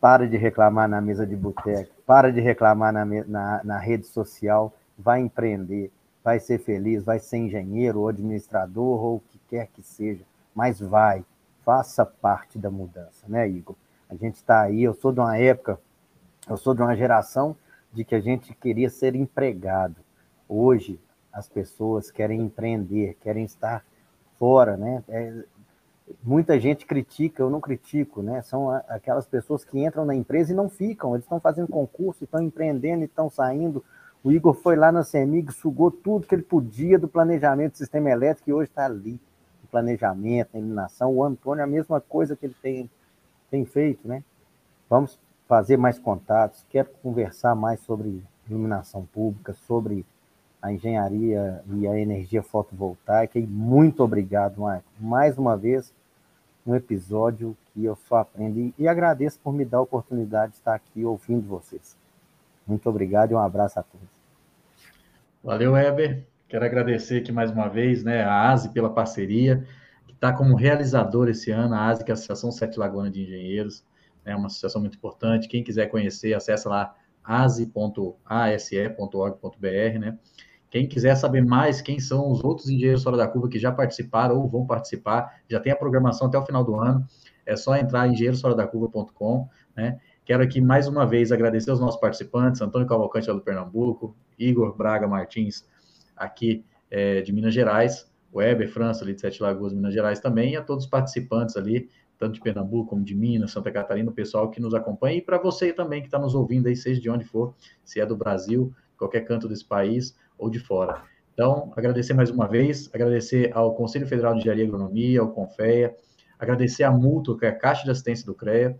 Para 0.00 0.28
de 0.28 0.36
reclamar 0.36 0.88
na 0.88 1.00
mesa 1.00 1.26
de 1.26 1.36
boteco, 1.36 1.92
para 2.06 2.32
de 2.32 2.40
reclamar 2.40 2.92
na, 2.92 3.04
na, 3.04 3.60
na 3.64 3.78
rede 3.78 4.06
social, 4.06 4.72
vai 4.96 5.20
empreender 5.20 5.90
vai 6.28 6.38
ser 6.38 6.58
feliz, 6.58 7.02
vai 7.04 7.18
ser 7.18 7.38
engenheiro 7.38 8.00
ou 8.00 8.08
administrador 8.08 9.02
ou 9.02 9.16
o 9.16 9.20
que 9.20 9.40
quer 9.48 9.66
que 9.68 9.82
seja, 9.82 10.22
mas 10.54 10.78
vai, 10.78 11.24
faça 11.64 12.04
parte 12.04 12.58
da 12.58 12.70
mudança, 12.70 13.24
né, 13.26 13.48
Igor? 13.48 13.74
A 14.10 14.14
gente 14.14 14.34
está 14.34 14.60
aí, 14.60 14.82
eu 14.82 14.92
sou 14.92 15.10
de 15.10 15.20
uma 15.20 15.38
época, 15.38 15.80
eu 16.46 16.58
sou 16.58 16.74
de 16.74 16.82
uma 16.82 16.94
geração 16.94 17.56
de 17.90 18.04
que 18.04 18.14
a 18.14 18.20
gente 18.20 18.54
queria 18.54 18.90
ser 18.90 19.14
empregado. 19.14 19.96
Hoje, 20.46 21.00
as 21.32 21.48
pessoas 21.48 22.10
querem 22.10 22.42
empreender, 22.42 23.16
querem 23.22 23.46
estar 23.46 23.82
fora, 24.38 24.76
né? 24.76 25.02
É, 25.08 25.32
muita 26.22 26.60
gente 26.60 26.84
critica, 26.84 27.42
eu 27.42 27.48
não 27.48 27.58
critico, 27.58 28.20
né? 28.20 28.42
São 28.42 28.68
aquelas 28.86 29.26
pessoas 29.26 29.64
que 29.64 29.82
entram 29.82 30.04
na 30.04 30.14
empresa 30.14 30.52
e 30.52 30.54
não 30.54 30.68
ficam, 30.68 31.14
eles 31.14 31.24
estão 31.24 31.40
fazendo 31.40 31.68
concurso, 31.68 32.24
estão 32.24 32.42
empreendendo, 32.42 33.02
estão 33.02 33.30
saindo, 33.30 33.82
o 34.22 34.32
Igor 34.32 34.54
foi 34.54 34.76
lá 34.76 34.90
na 34.90 35.04
CEMIG, 35.04 35.52
sugou 35.52 35.90
tudo 35.90 36.26
que 36.26 36.34
ele 36.34 36.42
podia 36.42 36.98
do 36.98 37.06
planejamento 37.06 37.72
do 37.72 37.78
sistema 37.78 38.10
elétrico 38.10 38.50
e 38.50 38.52
hoje 38.52 38.68
está 38.68 38.84
ali. 38.84 39.20
O 39.62 39.66
planejamento, 39.68 40.50
a 40.54 40.58
iluminação. 40.58 41.14
O 41.14 41.22
Antônio, 41.22 41.62
a 41.62 41.66
mesma 41.66 42.00
coisa 42.00 42.34
que 42.34 42.46
ele 42.46 42.56
tem, 42.60 42.90
tem 43.50 43.64
feito, 43.64 44.08
né? 44.08 44.24
Vamos 44.88 45.18
fazer 45.46 45.76
mais 45.76 45.98
contatos. 45.98 46.64
Quero 46.68 46.88
conversar 47.02 47.54
mais 47.54 47.80
sobre 47.80 48.22
iluminação 48.48 49.06
pública, 49.12 49.52
sobre 49.52 50.04
a 50.60 50.72
engenharia 50.72 51.62
e 51.72 51.86
a 51.86 51.98
energia 51.98 52.42
fotovoltaica. 52.42 53.38
E 53.38 53.46
muito 53.46 54.02
obrigado, 54.02 54.60
Marco. 54.62 54.84
Mais 54.98 55.38
uma 55.38 55.56
vez, 55.56 55.92
um 56.66 56.74
episódio 56.74 57.56
que 57.72 57.84
eu 57.84 57.94
só 57.94 58.16
aprendo. 58.16 58.72
E 58.76 58.88
agradeço 58.88 59.38
por 59.42 59.52
me 59.52 59.64
dar 59.64 59.78
a 59.78 59.82
oportunidade 59.82 60.52
de 60.52 60.58
estar 60.58 60.74
aqui 60.74 61.04
ouvindo 61.04 61.46
vocês. 61.46 61.97
Muito 62.68 62.88
obrigado 62.88 63.32
e 63.32 63.34
um 63.34 63.38
abraço 63.38 63.80
a 63.80 63.82
todos. 63.82 64.06
Valeu, 65.42 65.74
Heber. 65.74 66.26
Quero 66.48 66.64
agradecer 66.64 67.18
aqui 67.18 67.32
mais 67.32 67.50
uma 67.50 67.68
vez 67.68 68.04
né, 68.04 68.22
a 68.22 68.50
ASE 68.50 68.68
pela 68.70 68.90
parceria, 68.90 69.66
que 70.06 70.12
está 70.12 70.32
como 70.32 70.54
realizador 70.54 71.28
esse 71.28 71.50
ano, 71.50 71.74
a 71.74 71.86
ASE, 71.86 72.04
que 72.04 72.10
é 72.10 72.12
a 72.12 72.14
Associação 72.14 72.50
Sete 72.50 72.78
Lagoas 72.78 73.12
de 73.12 73.22
Engenheiros, 73.22 73.84
é 74.24 74.36
uma 74.36 74.46
associação 74.46 74.80
muito 74.80 74.96
importante. 74.96 75.48
Quem 75.48 75.64
quiser 75.64 75.86
conhecer, 75.86 76.34
acessa 76.34 76.68
lá 76.68 76.94
ase.ase.org.br, 77.24 79.98
né? 79.98 80.18
Quem 80.70 80.86
quiser 80.86 81.16
saber 81.16 81.44
mais 81.44 81.80
quem 81.80 81.98
são 81.98 82.30
os 82.30 82.44
outros 82.44 82.68
engenheiros 82.68 83.02
fora 83.02 83.16
da 83.16 83.26
curva 83.26 83.48
que 83.48 83.58
já 83.58 83.72
participaram 83.72 84.36
ou 84.36 84.46
vão 84.46 84.66
participar, 84.66 85.40
já 85.48 85.58
tem 85.58 85.72
a 85.72 85.76
programação 85.76 86.28
até 86.28 86.38
o 86.38 86.44
final 86.44 86.62
do 86.62 86.76
ano, 86.76 87.06
é 87.46 87.56
só 87.56 87.74
entrar 87.76 88.06
em 88.06 88.12
engenheirosforadacurva.com, 88.12 89.48
né? 89.74 89.98
Quero 90.28 90.42
aqui 90.42 90.60
mais 90.60 90.86
uma 90.86 91.06
vez 91.06 91.32
agradecer 91.32 91.70
aos 91.70 91.80
nossos 91.80 91.98
participantes, 91.98 92.60
Antônio 92.60 92.86
Cavalcante 92.86 93.26
do 93.28 93.40
Pernambuco, 93.40 94.14
Igor 94.38 94.76
Braga 94.76 95.08
Martins, 95.08 95.66
aqui 96.14 96.66
é, 96.90 97.22
de 97.22 97.32
Minas 97.32 97.54
Gerais, 97.54 98.06
Weber 98.30 98.70
França, 98.70 99.02
ali 99.02 99.14
de 99.14 99.22
Sete 99.22 99.42
Lagoas, 99.42 99.72
Minas 99.72 99.94
Gerais 99.94 100.20
também, 100.20 100.52
e 100.52 100.56
a 100.58 100.62
todos 100.62 100.84
os 100.84 100.90
participantes 100.90 101.56
ali, 101.56 101.88
tanto 102.18 102.34
de 102.34 102.42
Pernambuco 102.42 102.90
como 102.90 103.02
de 103.02 103.14
Minas, 103.14 103.52
Santa 103.52 103.70
Catarina, 103.70 104.10
o 104.10 104.12
pessoal 104.12 104.50
que 104.50 104.60
nos 104.60 104.74
acompanha, 104.74 105.16
e 105.16 105.22
para 105.22 105.38
você 105.38 105.72
também 105.72 106.02
que 106.02 106.08
está 106.08 106.18
nos 106.18 106.34
ouvindo 106.34 106.66
aí, 106.66 106.76
seja 106.76 107.00
de 107.00 107.08
onde 107.08 107.24
for, 107.24 107.54
se 107.82 107.98
é 107.98 108.04
do 108.04 108.14
Brasil, 108.14 108.70
qualquer 108.98 109.22
canto 109.22 109.48
desse 109.48 109.64
país 109.64 110.14
ou 110.36 110.50
de 110.50 110.58
fora. 110.58 111.04
Então, 111.32 111.72
agradecer 111.74 112.12
mais 112.12 112.28
uma 112.28 112.46
vez, 112.46 112.90
agradecer 112.94 113.50
ao 113.54 113.74
Conselho 113.74 114.06
Federal 114.06 114.34
de 114.34 114.40
Engenharia 114.40 114.64
e 114.64 114.66
Agronomia, 114.66 115.20
ao 115.22 115.30
CONFEA, 115.30 115.96
agradecer 116.38 116.84
à 116.84 116.90
Mútua, 116.90 117.38
que 117.38 117.46
é 117.46 117.48
a 117.48 117.56
Caixa 117.56 117.84
de 117.84 117.90
Assistência 117.90 118.26
do 118.26 118.34
CREA, 118.34 118.78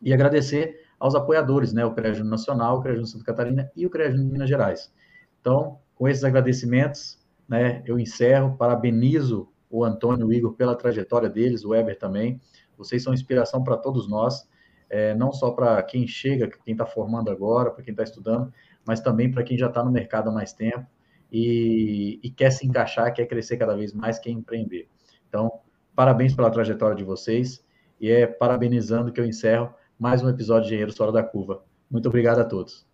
e 0.00 0.12
agradecer 0.12 0.84
aos 0.98 1.14
apoiadores, 1.14 1.72
né, 1.72 1.84
o 1.84 1.94
Júnior 1.94 2.24
Nacional, 2.24 2.80
o 2.80 2.82
Júnior 2.82 3.06
Santa 3.06 3.24
Catarina 3.24 3.70
e 3.76 3.86
o 3.86 3.90
CREA 3.90 4.10
Minas 4.10 4.48
Gerais. 4.48 4.92
Então, 5.40 5.78
com 5.94 6.08
esses 6.08 6.24
agradecimentos, 6.24 7.18
né, 7.48 7.82
eu 7.86 7.98
encerro, 7.98 8.56
parabenizo 8.56 9.48
o 9.70 9.84
Antônio 9.84 10.26
e 10.26 10.28
o 10.28 10.32
Igor 10.32 10.54
pela 10.54 10.74
trajetória 10.74 11.28
deles, 11.28 11.64
o 11.64 11.70
Weber 11.70 11.98
também. 11.98 12.40
Vocês 12.76 13.02
são 13.02 13.12
inspiração 13.12 13.62
para 13.62 13.76
todos 13.76 14.08
nós, 14.08 14.48
é, 14.88 15.14
não 15.14 15.32
só 15.32 15.50
para 15.50 15.82
quem 15.82 16.06
chega, 16.06 16.48
quem 16.64 16.72
está 16.72 16.86
formando 16.86 17.30
agora, 17.30 17.70
para 17.70 17.82
quem 17.82 17.92
está 17.92 18.02
estudando, 18.02 18.52
mas 18.86 19.00
também 19.00 19.30
para 19.30 19.42
quem 19.42 19.58
já 19.58 19.66
está 19.66 19.84
no 19.84 19.90
mercado 19.90 20.30
há 20.30 20.32
mais 20.32 20.52
tempo 20.52 20.86
e, 21.30 22.18
e, 22.22 22.30
quer 22.30 22.50
se 22.50 22.66
encaixar, 22.66 23.12
quer 23.12 23.26
crescer 23.26 23.58
cada 23.58 23.76
vez 23.76 23.92
mais, 23.92 24.18
quer 24.18 24.30
empreender. 24.30 24.88
Então, 25.28 25.60
parabéns 25.94 26.34
pela 26.34 26.50
trajetória 26.50 26.96
de 26.96 27.04
vocês 27.04 27.62
e 28.00 28.10
é 28.10 28.26
parabenizando 28.26 29.12
que 29.12 29.20
eu 29.20 29.26
encerro 29.26 29.74
mais 29.98 30.22
um 30.22 30.28
episódio 30.28 30.62
de 30.62 30.68
Engenheiros 30.68 30.96
Fora 30.96 31.10
da 31.10 31.22
Curva. 31.22 31.62
Muito 31.90 32.08
obrigado 32.08 32.38
a 32.38 32.44
todos. 32.44 32.86